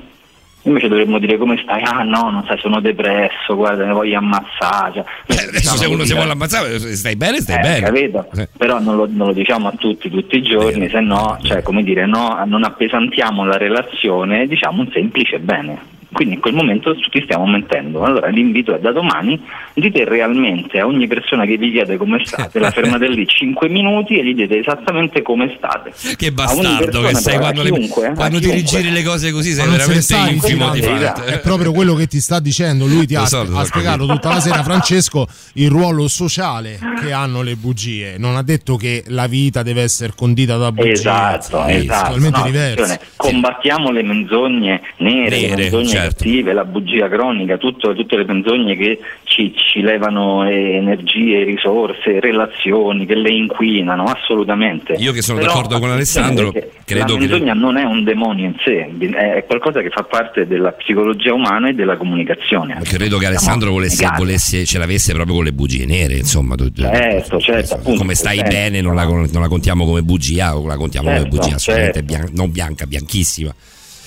Invece 0.64 0.88
dovremmo 0.90 1.18
dire 1.18 1.38
come 1.38 1.60
stai? 1.64 1.82
Ah 1.84 2.04
no, 2.04 2.30
non 2.30 2.44
sai, 2.46 2.58
sono 2.60 2.80
depresso, 2.80 3.56
guarda, 3.56 3.84
ne 3.86 3.94
voglio 3.94 4.18
ammazzare. 4.20 4.94
Cioè, 4.94 5.04
Eh, 5.28 5.48
Adesso 5.50 5.76
se 5.78 5.86
uno 5.88 6.04
si 6.04 6.14
vuole 6.14 6.32
ammazzare, 6.32 6.78
stai 6.96 7.16
bene, 7.16 7.40
stai 7.40 7.58
eh, 7.58 7.62
bene. 7.62 7.80
capito? 7.82 8.28
Però 8.58 8.80
non 8.80 8.96
lo, 8.96 9.08
non 9.10 9.28
lo 9.28 9.34
diciamo 9.34 9.70
a 9.70 9.74
tutti 9.78 10.10
tutti 10.10 10.38
i 10.38 10.44
giorni, 10.44 10.88
se 10.90 11.00
no, 11.00 11.40
cioè, 11.42 11.64
come 11.64 11.82
dire, 11.84 12.06
no, 12.06 12.40
non 12.46 12.64
appesantiamo 12.64 13.44
la 13.44 13.58
relazione, 13.58 14.46
diciamo 14.48 14.82
un 14.82 14.90
semplice 14.94 15.40
bene. 15.40 16.00
Quindi 16.12 16.36
in 16.36 16.42
quel 16.42 16.54
momento 16.54 16.94
tutti 16.96 17.22
stiamo 17.24 17.46
mentendo. 17.46 18.04
Allora 18.04 18.28
l'invito 18.28 18.76
è 18.76 18.80
da 18.80 18.92
domani, 18.92 19.42
dite 19.74 20.04
realmente 20.04 20.80
a 20.80 20.86
ogni 20.86 21.08
persona 21.08 21.46
che 21.46 21.58
vi 21.58 21.72
chiede 21.72 21.96
come 21.98 22.22
state, 22.26 22.60
la 22.60 22.70
fermate 22.70 23.08
lì 23.08 23.26
5 23.26 23.70
minuti 23.70 24.18
e 24.20 24.26
gli 24.26 24.34
dite 24.34 24.60
esattamente 24.60 25.22
come 25.22 25.54
state. 25.58 25.94
Che 26.16 26.32
bastardo 26.34 27.02
che 27.02 27.16
sei 27.16 27.38
quando, 27.38 27.64
le- 27.64 27.72
chiunque, 27.72 28.08
eh, 28.10 28.14
quando 28.14 28.40
ti 28.40 28.52
rigiri 28.52 28.92
le 28.92 29.04
cose 29.04 29.32
così 29.32 29.52
sei 29.54 29.64
se 29.64 29.70
veramente 29.70 30.02
sta 30.02 30.28
infimo 30.30 30.70
di 30.72 30.82
fare. 30.82 31.14
È 31.26 31.40
proprio 31.40 31.72
quello 31.72 31.94
che 31.96 32.08
ti 32.08 32.20
sta 32.20 32.40
dicendo. 32.40 32.86
Lui 32.88 33.08
ti 33.08 33.16
ha, 33.16 33.26
so, 33.26 33.48
ha 33.54 33.64
spiegato 33.64 34.06
tutta 34.06 34.30
la 34.30 34.40
sera, 34.42 34.64
Francesco, 34.64 35.28
il 35.54 35.70
ruolo 35.70 36.08
sociale 36.10 36.78
che 37.02 37.14
hanno 37.14 37.42
le 37.42 37.56
bugie. 37.56 38.16
Non 38.18 38.36
ha 38.36 38.44
detto 38.44 38.76
che 38.76 39.04
la 39.08 39.28
vita 39.28 39.64
deve 39.64 39.82
essere 39.84 40.12
condita 40.16 40.58
da 40.58 40.72
bugie. 40.74 40.92
Esatto, 40.92 41.64
È 41.64 41.76
esatto. 41.76 42.04
totalmente 42.16 42.38
No, 42.40 42.46
diverso. 42.46 43.00
Combattiamo 43.16 43.92
le 43.92 44.04
menzogne 44.04 44.82
nere, 44.98 45.30
le 45.30 45.48
Nere, 45.48 45.56
menzogne 45.62 46.01
certo. 46.02 46.24
cattive, 46.24 46.54
la 46.54 46.66
bugia 46.66 47.08
cronica, 47.10 47.58
tutto- 47.58 47.94
tutte 47.94 48.18
le 48.18 48.26
menzogne 48.26 48.76
che 48.76 49.00
ci, 49.24 49.54
ci 49.56 49.82
levano 49.82 50.44
energie, 50.48 51.44
risorse, 51.44 52.20
relazioni, 52.20 53.06
che 53.06 53.16
le 53.16 53.32
inquinano, 53.32 54.04
assolutamente. 54.04 54.94
Io 54.94 55.12
che 55.12 55.22
sono 55.22 55.40
Però, 55.40 55.52
d'accordo 55.54 55.80
con 55.80 55.90
Alessandro, 55.92 56.52
perché 56.52 56.72
credo 56.86 57.14
la 57.14 57.20
che- 57.20 57.28
menzogna 57.28 57.54
non 57.54 57.78
è 57.78 57.84
un 57.84 58.04
demonio 58.04 58.46
in 58.46 58.56
sé, 58.64 58.90
è 59.16 59.44
qualcosa 59.46 59.82
che 59.82 59.90
fa 59.90 60.04
parte 60.04 60.46
della 60.48 60.72
psicologia 60.72 61.34
umana 61.34 61.70
e 61.70 61.74
della 61.74 61.98
comunicazione. 61.98 62.80
Credo 62.84 63.18
che 63.18 63.26
Alessandro 63.28 63.72
volesse, 63.72 64.08
volesse- 64.18 64.66
ce 64.66 64.78
l'avesse 64.78 65.14
proprio 65.14 65.36
con 65.36 65.44
le 65.46 65.54
bugie 65.54 65.86
nere, 65.86 66.16
insomma. 66.18 66.56
Certo, 66.56 67.40
certo, 67.40 67.74
appunto, 67.76 68.00
come 68.00 68.16
stai 68.16 68.38
certo. 68.38 68.52
bene, 68.52 68.82
non 68.82 68.96
la, 68.96 69.04
non 69.06 69.30
la 69.42 69.48
contiamo 69.48 69.86
come 69.86 70.02
bugia 70.02 70.58
o 70.58 70.66
la 70.68 70.76
contiamo 70.76 71.08
Certo, 71.08 71.24
come 71.28 71.36
bugia 71.38 71.56
assolutamente 71.56 72.00
certo. 72.00 72.14
bian- 72.14 72.30
non 72.34 72.52
bianca, 72.52 72.86
bianchissima. 72.86 73.54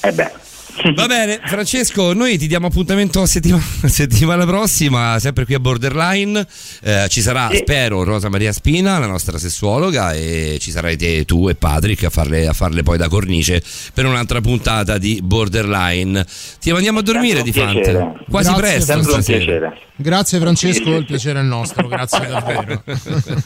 Eh 0.03 0.13
beh. 0.13 0.31
Va 0.95 1.07
bene, 1.07 1.41
Francesco, 1.45 2.13
noi 2.15 2.37
ti 2.37 2.47
diamo 2.47 2.67
appuntamento 2.67 3.25
settima- 3.27 3.61
settimana 3.87 4.45
prossima, 4.45 5.19
sempre 5.19 5.45
qui 5.45 5.55
a 5.55 5.61
Borderline. 5.61 6.47
Eh, 6.83 7.07
ci 7.09 7.21
sarà, 7.21 7.49
Sì. 7.51 7.59
spero, 7.59 8.03
Rosa 8.03 8.29
Maria 8.29 8.53
Spina, 8.53 8.99
la 8.99 9.07
nostra 9.07 9.39
sessuologa, 9.39 10.13
e 10.13 10.59
ci 10.61 10.71
sarete 10.71 11.25
tu 11.25 11.49
e 11.49 11.55
Patrick 11.55 12.05
a 12.05 12.11
farle, 12.11 12.47
a 12.47 12.53
farle 12.53 12.83
poi 12.83 12.99
da 12.99 13.09
cornice 13.09 13.63
per 13.93 14.05
un'altra 14.07 14.41
puntata 14.41 14.99
di 14.99 15.21
Borderline. 15.23 16.25
Ti 16.61 16.73
mandiamo 16.73 16.99
a 16.99 17.03
dormire 17.03 17.43
di 17.43 17.53
Fante. 17.53 18.13
Quasi 18.29 18.49
Grazie, 18.53 18.61
presto. 18.63 18.85
Sempre 18.93 19.13
un 19.13 19.23
stasera. 19.23 19.39
piacere. 19.39 19.79
Grazie 19.97 20.39
Francesco, 20.41 20.91
il 20.97 21.05
piacere 21.05 21.39
è 21.39 21.43
nostro, 21.43 21.87
grazie 21.87 22.27
davvero. 22.27 22.83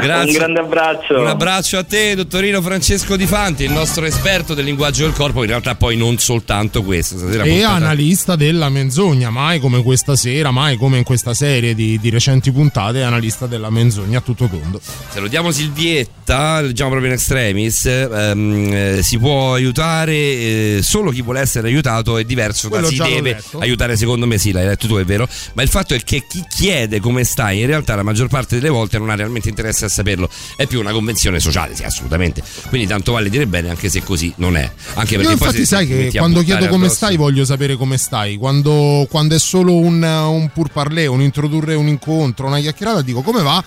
Grazie. 0.00 0.30
Un 0.30 0.32
grande 0.32 0.60
abbraccio. 0.60 1.18
Un 1.20 1.26
abbraccio 1.26 1.76
a 1.78 1.84
te, 1.84 2.14
dottorino 2.14 2.62
Francesco 2.62 3.16
Di 3.16 3.26
Fanti, 3.26 3.64
il 3.64 3.72
nostro 3.72 4.04
esperto 4.06 4.54
del 4.54 4.64
linguaggio 4.64 5.04
del 5.04 5.12
corpo. 5.12 5.42
In 5.42 5.48
realtà, 5.48 5.74
poi 5.74 5.96
non 5.98 6.16
soltanto 6.18 6.69
questo. 6.78 7.18
Stasera 7.18 7.42
E 7.42 7.48
puntata- 7.48 7.74
analista 7.74 8.36
della 8.36 8.68
menzogna, 8.68 9.30
mai 9.30 9.58
come 9.58 9.82
questa 9.82 10.14
sera, 10.14 10.50
mai 10.50 10.76
come 10.76 10.98
in 10.98 11.04
questa 11.04 11.34
serie 11.34 11.74
di, 11.74 11.98
di 11.98 12.08
recenti 12.10 12.52
puntate, 12.52 13.02
analista 13.02 13.46
della 13.46 13.70
menzogna 13.70 14.18
a 14.18 14.20
tutto 14.20 14.46
tondo. 14.46 14.80
Salutiamo 15.12 15.50
Silvietta, 15.50 16.60
leggiamo 16.60 16.90
proprio 16.90 17.10
in 17.10 17.16
extremis. 17.16 17.84
ehm, 17.86 18.70
eh, 18.72 19.00
si 19.02 19.18
può 19.18 19.54
aiutare 19.54 20.12
eh, 20.12 20.80
solo 20.82 21.10
chi 21.10 21.22
vuole 21.22 21.40
essere 21.40 21.68
aiutato, 21.68 22.16
è 22.18 22.24
diverso 22.24 22.68
da 22.68 22.76
Quello 22.76 22.88
si 22.88 22.94
già 22.94 23.08
l'ho 23.08 23.14
deve 23.14 23.42
aiutare, 23.58 23.96
secondo 23.96 24.26
me 24.26 24.38
sì, 24.38 24.52
l'hai 24.52 24.66
letto 24.66 24.86
tu, 24.86 24.96
è 24.96 25.04
vero. 25.04 25.28
Ma 25.54 25.62
il 25.62 25.68
fatto 25.68 25.94
è 25.94 26.00
che 26.02 26.24
chi 26.28 26.44
chiede 26.48 27.00
come 27.00 27.24
stai, 27.24 27.60
in 27.60 27.66
realtà 27.66 27.96
la 27.96 28.02
maggior 28.02 28.28
parte 28.28 28.56
delle 28.56 28.68
volte 28.68 28.98
non 28.98 29.10
ha 29.10 29.16
realmente 29.16 29.48
interesse 29.48 29.86
a 29.86 29.88
saperlo, 29.88 30.28
è 30.56 30.66
più 30.66 30.78
una 30.80 30.92
convenzione 30.92 31.40
sociale, 31.40 31.74
sì, 31.74 31.82
assolutamente. 31.82 32.42
Quindi 32.68 32.86
tanto 32.86 33.12
vale 33.12 33.28
dire 33.28 33.46
bene, 33.46 33.70
anche 33.70 33.88
se 33.88 34.02
così 34.02 34.32
non 34.36 34.56
è. 34.56 34.70
Anche 34.94 35.16
perché 35.16 35.32
Io 35.32 35.38
infatti 35.38 35.64
sai 35.66 35.86
che 35.86 36.10
quando 36.14 36.40
buttare 36.42 36.59
chiedo 36.60 36.72
come 36.72 36.86
addosso- 36.86 37.04
stai 37.06 37.16
voglio 37.16 37.44
sapere 37.44 37.76
come 37.76 37.96
stai. 37.98 38.36
Quando, 38.36 39.06
quando 39.10 39.34
è 39.34 39.38
solo 39.38 39.74
un, 39.74 40.02
un 40.02 40.50
pur 40.52 40.70
parler, 40.70 41.08
un 41.10 41.20
introdurre 41.22 41.74
un 41.74 41.88
incontro, 41.88 42.46
una 42.46 42.60
chiacchierata, 42.60 43.02
dico 43.02 43.22
come 43.22 43.42
va? 43.42 43.62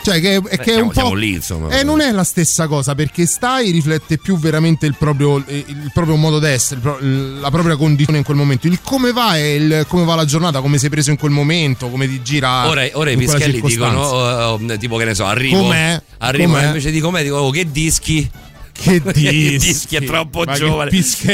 Cioè 0.00 0.20
che, 0.20 0.36
è 0.36 0.40
Beh, 0.40 0.48
che 0.48 0.56
è 0.62 0.64
siamo- 0.74 0.84
un 0.84 0.92
po'... 0.92 1.14
lì, 1.14 1.32
insomma. 1.34 1.68
E 1.76 1.82
non 1.82 2.00
è 2.00 2.10
la 2.12 2.22
stessa 2.24 2.66
cosa 2.68 2.94
perché 2.94 3.26
stai 3.26 3.72
riflette 3.72 4.16
più 4.16 4.38
veramente 4.38 4.86
il 4.86 4.94
proprio, 4.96 5.36
il 5.48 5.90
proprio 5.92 6.14
modo 6.16 6.38
d'essere, 6.38 6.80
pro- 6.80 6.98
la 7.00 7.50
propria 7.50 7.76
condizione 7.76 8.18
in 8.18 8.24
quel 8.24 8.36
momento. 8.36 8.68
Il 8.68 8.78
come 8.82 9.12
va 9.12 9.36
è 9.36 9.42
il 9.42 9.84
come 9.88 10.04
va 10.04 10.14
la 10.14 10.24
giornata, 10.24 10.60
come 10.60 10.78
sei 10.78 10.88
preso 10.88 11.10
in 11.10 11.18
quel 11.18 11.32
momento, 11.32 11.88
come 11.90 12.06
ti 12.08 12.22
gira. 12.22 12.68
Ora, 12.68 12.88
ora 12.92 13.10
i 13.10 13.16
pischelli 13.16 13.60
dicono, 13.60 14.00
oh, 14.00 14.52
oh, 14.54 14.76
tipo 14.78 14.96
che 14.96 15.04
ne 15.04 15.14
so, 15.14 15.26
arrivo. 15.26 15.58
Com'è? 15.62 16.00
Arrivo 16.18 16.52
Com'è? 16.52 16.66
invece 16.66 16.90
di 16.90 17.00
com'è, 17.00 17.22
dico, 17.22 17.36
oh, 17.36 17.50
che 17.50 17.70
dischi. 17.70 18.30
Che 18.80 19.02
dischi? 19.58 19.96
è 19.96 20.04
troppo 20.04 20.44
Ma 20.44 20.54
giovane. 20.54 20.90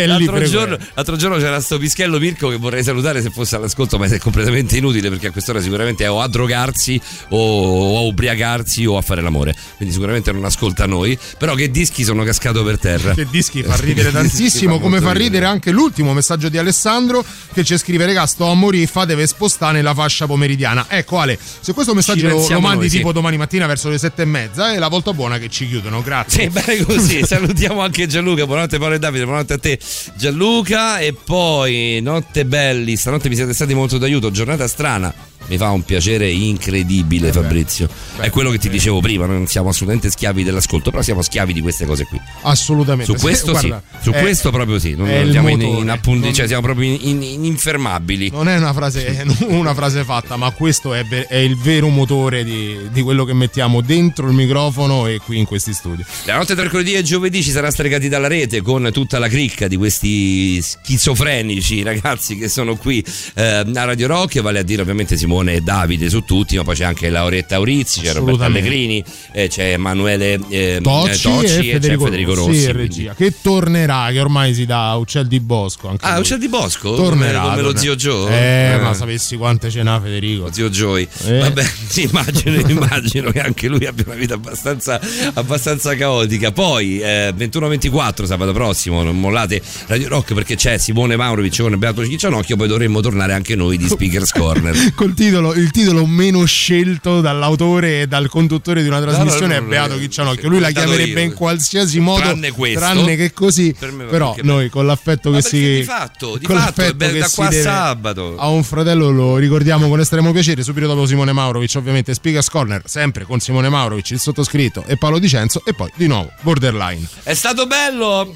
l'altro 0.07 0.43
giorno, 0.45 0.79
l'altro 0.95 1.17
giorno 1.17 1.37
c'era 1.37 1.61
sto 1.61 1.79
pischello 1.79 2.19
Mirko 2.19 2.49
che 2.49 2.57
vorrei 2.57 2.83
salutare 2.83 3.21
se 3.21 3.29
fosse 3.29 3.57
all'ascolto, 3.57 3.99
ma 3.99 4.07
è 4.07 4.19
completamente 4.19 4.79
inutile 4.79 5.11
perché 5.11 5.27
a 5.27 5.31
quest'ora 5.31 5.61
sicuramente 5.61 6.05
è 6.05 6.11
o 6.11 6.23
a 6.23 6.29
drogarsi 6.29 6.99
o, 7.29 7.99
a 7.99 8.01
ubriacarsi 8.01 8.87
o 8.87 8.97
a 8.97 9.03
fare 9.03 9.21
l'amore. 9.21 9.55
Quindi 9.77 9.95
sicuramente 9.95 10.33
non 10.33 10.45
ascolta 10.45 10.87
noi. 10.87 11.19
Però 11.39 11.55
che 11.55 11.71
dischi 11.71 12.03
sono 12.03 12.25
cascato 12.25 12.65
per 12.65 12.79
terra. 12.79 13.13
Che 13.13 13.27
dischi 13.31 13.63
fa 13.63 13.77
ridere 13.81 14.11
tantissimo, 14.11 14.81
come 14.81 15.03
fa 15.03 15.13
ridere 15.13 15.45
anche 15.45 15.71
l'ultimo 15.71 16.15
messaggio 16.15 16.49
di 16.49 16.57
Alessandro 16.57 17.23
che 17.53 17.63
ci 17.63 17.77
scrive 17.77 18.07
regà 18.07 18.25
sto 18.25 18.47
a 18.47 18.55
morire, 18.55 18.87
fatevi 18.87 19.27
spostare 19.27 19.75
nella 19.75 19.93
fascia 19.93 20.27
pomeridiana. 20.27 20.87
Ecco 20.89 21.19
Ale, 21.19 21.39
se 21.61 21.75
questo 21.75 21.93
messaggio 21.93 22.27
lo, 22.27 22.49
lo 22.49 22.61
mandi 22.61 22.79
noi, 22.79 22.89
sì. 22.89 22.97
tipo 22.97 23.13
domani 23.13 23.37
mattina 23.37 23.67
verso 23.67 23.91
le 23.91 23.99
sette 23.99 24.23
e 24.23 24.25
mezza 24.25 24.73
è 24.73 24.79
la 24.79 24.89
volta 24.89 25.13
buona 25.13 25.39
che 25.39 25.51
ci 25.51 25.69
chiudono, 25.69 26.01
grazie. 26.01 26.45
Sì, 26.45 26.49
bene 26.49 26.85
così. 26.85 27.23
Salutiamo 27.35 27.81
anche 27.81 28.07
Gianluca. 28.07 28.47
Buonanotte 28.47 28.79
Paolo 28.79 28.95
e 28.95 29.01
Davide, 29.01 29.25
buonanotte 29.25 29.55
a 29.55 29.59
te 29.59 29.77
Gianluca. 30.15 31.01
E 31.01 31.15
poi 31.15 31.99
notte 32.01 32.45
belli, 32.45 32.95
stanotte 32.95 33.29
mi 33.29 33.35
siete 33.35 33.53
stati 33.53 33.75
molto 33.75 33.99
d'aiuto, 33.99 34.31
giornata 34.31 34.69
strana. 34.69 35.13
Mi 35.47 35.57
fa 35.59 35.71
un 35.71 35.83
piacere 35.83 36.31
incredibile, 36.31 37.31
Fabrizio. 37.33 37.89
È 38.19 38.31
quello 38.31 38.51
che 38.51 38.59
ti 38.59 38.69
dicevo 38.71 39.01
prima, 39.01 39.27
noi 39.27 39.37
non 39.37 39.47
siamo 39.47 39.69
assolutamente 39.69 40.11
schiavi 40.11 40.43
dell'ascolto, 40.43 40.91
però 40.91 41.03
siamo 41.03 41.21
schiavi 41.21 41.53
di 41.53 41.61
queste 41.61 41.85
cose 41.85 42.05
qui. 42.05 42.19
Assolutamente. 42.43 43.13
Su 43.13 43.19
questo 43.23 43.51
Guarda, 43.53 43.83
sì, 43.91 44.05
su 44.05 44.11
è- 44.11 44.21
questo 44.21 44.51
proprio 44.51 44.79
sì, 44.79 44.95
non 44.97 45.07
siamo 45.31 45.49
in, 45.51 45.61
in 45.61 45.91
appunti, 45.91 46.25
Non- 46.25 46.35
cioè 46.35 46.47
siamo 46.47 46.63
proprio 46.63 46.91
in- 46.91 46.99
in- 47.03 47.23
in- 47.23 47.45
infermabili. 47.45 48.31
Non 48.31 48.49
è 48.49 48.57
una 48.57 48.73
frase, 48.73 49.25
una 49.49 49.75
frase 49.75 50.03
fatta, 50.05 50.37
ma 50.37 50.51
questo 50.53 50.95
è, 50.95 51.05
è 51.07 51.37
il 51.37 51.57
vero 51.59 51.89
motore 51.89 52.43
di, 52.43 52.77
di 52.91 53.03
quello 53.03 53.25
che 53.25 53.35
mettiamo 53.35 53.83
dentro 53.83 54.27
il 54.27 54.33
microfono 54.35 55.07
e 55.07 55.19
qui 55.19 55.39
in 55.39 55.45
questi 55.45 55.75
studi. 55.75 56.03
La 56.25 56.37
notte 56.37 56.55
tra 56.55 56.63
mercoledì 56.63 56.95
e 56.95 57.03
giovedì 57.03 57.43
ci 57.43 57.51
sarà 57.51 57.71
stregati 57.71 58.09
dalla 58.09 58.29
rete 58.29 58.63
con 58.63 58.89
tutta 58.93 59.19
la 59.19 59.29
cricca 59.29 59.69
di 59.69 59.77
questi 59.77 60.61
schizofrenici 60.63 61.83
ragazzi 61.83 62.37
che 62.39 62.49
sono 62.49 62.77
qui 62.77 63.05
eh, 63.35 63.43
a 63.75 63.85
Radio 63.85 64.07
Rock, 64.07 64.41
vale 64.41 64.61
a 64.61 64.63
dire 64.63 64.81
ovviamente 64.81 65.17
Simone 65.19 65.33
e 65.43 65.61
Davide 65.61 66.09
su 66.09 66.21
tutti, 66.25 66.57
ma 66.57 66.63
poi 66.65 66.75
c'è 66.77 66.85
anche 66.85 67.09
Lauretta 67.11 67.57
Aurizzi, 67.57 68.01
c'è 68.01 68.13
Roberto. 68.13 68.43
Allegrini, 68.45 69.03
eh, 69.33 69.49
c'è 69.49 69.73
Emanuele 69.73 70.39
eh, 70.49 70.79
Tocci, 70.83 71.11
eh, 71.29 71.31
Tocci 71.31 71.45
e 71.45 71.47
c'è 71.49 71.73
Federico, 71.73 72.05
Federico 72.05 72.35
Rossi, 72.35 72.49
quindi- 72.49 72.73
regia, 72.73 73.15
che 73.15 73.35
tornerà, 73.43 74.09
che 74.11 74.21
ormai 74.21 74.55
si 74.55 74.67
dà 74.67 74.95
Uccel 74.95 75.27
di 75.27 75.41
Bosco. 75.41 75.89
Anche 75.89 76.05
Ah, 76.07 76.13
lui. 76.13 76.21
Uccel 76.21 76.39
di 76.39 76.49
Bosco? 76.49 76.95
Tornerà. 76.95 77.41
Come- 77.41 77.51
come 77.57 77.63
lo 77.63 77.77
zio 77.77 77.95
Joe? 77.97 78.31
Eh, 78.33 78.73
Eh. 78.75 78.79
ma 78.79 78.95
sapessi 78.95 79.37
quante 79.37 79.71
ce 79.71 79.83
n'ha 79.83 80.01
Federico. 80.01 80.51
Zio 80.53 80.69
Joy. 80.71 81.07
Eh. 81.27 81.39
Vabbè, 81.39 81.65
sì, 81.89 82.03
immagino, 82.11 82.69
immagino 82.69 83.31
che 83.31 83.41
anche 83.41 83.69
lui 83.69 83.87
abbia 83.87 84.05
una 84.07 84.15
vita 84.17 84.35
abbastanza, 84.35 85.01
abbastanza 85.35 85.95
caotica. 85.97 86.53
Poi, 86.53 87.01
eh, 87.01 87.33
21-24, 87.37 88.25
sabato 88.27 88.53
prossimo, 88.53 89.03
non 89.03 89.19
mollate 89.19 89.61
Radio 89.87 90.09
Rock 90.09 90.35
perché 90.35 90.57
c'è 90.57 90.79
Simone 90.79 91.17
Maurovic 91.17 91.61
con 91.61 91.79
Beato 91.79 92.05
Ciccianocchio, 92.05 92.57
poi 92.57 92.69
dovremmo 92.69 93.01
tornare 93.01 93.33
anche 93.33 93.55
noi 93.57 93.77
di 93.77 93.89
Speakers 93.89 94.33
Corner. 94.33 94.93
Col 94.95 95.15
titolo, 95.25 95.55
il 95.55 95.71
titolo 95.71 96.05
meno 96.07 96.45
scelto 96.45 97.21
dall'autore 97.21 98.03
e 98.03 98.07
dal 98.07 98.29
conduttore 98.29 98.83
di 98.83 98.89
una 98.89 99.01
trasmissione 99.01 99.55
no, 99.55 99.61
no, 99.61 99.67
è 99.67 99.69
Beato 99.71 99.95
no, 99.95 99.99
Chiccianocchio. 99.99 100.49
Lui 100.49 100.61
la 100.61 100.71
chiamerebbe 100.71 101.21
io. 101.21 101.27
in 101.27 101.35
qualsiasi 101.35 102.01
modo, 102.01 102.21
Tranne 102.21 102.51
questo. 102.51 102.79
tranne 102.79 103.17
che 103.17 103.33
così. 103.33 103.75
Per 103.79 103.95
Però 104.11 104.35
noi 104.43 104.69
con 104.69 104.87
l'affetto 104.87 105.31
che 105.31 105.43
si. 105.43 105.59
di 105.77 105.83
fatto, 105.85 106.37
di 106.37 106.45
con 106.47 106.57
fatto, 106.57 106.81
l'affetto 106.81 107.07
che 107.07 107.19
da 107.19 107.27
si 107.27 107.35
qua 107.37 107.47
a 107.47 107.49
deve 107.51 107.63
sabato. 107.63 108.37
A 108.37 108.49
un 108.49 108.63
fratello 108.65 109.11
lo 109.11 109.37
ricordiamo 109.37 109.89
con 109.89 110.01
estremo 110.01 110.33
piacere. 110.33 110.63
Subito 110.63 110.87
dopo 110.87 111.07
Simone 111.07 111.33
Maurovic, 111.33 111.73
ovviamente 111.77 112.13
Speakers 112.13 112.51
Corner, 112.51 112.83
sempre 112.85 113.25
con 113.25 113.41
Simone 113.41 113.69
Maurovic, 113.69 114.11
il 114.11 114.21
sottoscritto 114.21 114.85
e 114.87 114.97
Paolo 114.97 115.19
Dicenzo. 115.19 115.63
E 115.65 115.73
poi 115.75 115.91
di 115.97 116.07
nuovo 116.07 116.31
Borderline. 116.43 117.07
È 117.23 117.35
stato 117.35 117.67
bello! 117.67 118.35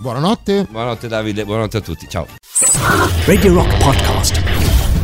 Buonanotte. 0.00 0.66
Buonanotte 0.70 1.08
Davide, 1.08 1.44
buonanotte 1.44 1.76
a 1.78 1.80
tutti, 1.80 2.06
ciao. 2.08 2.26
Radio 3.26 3.52
Rock 3.54 3.76
Podcast. 3.82 4.59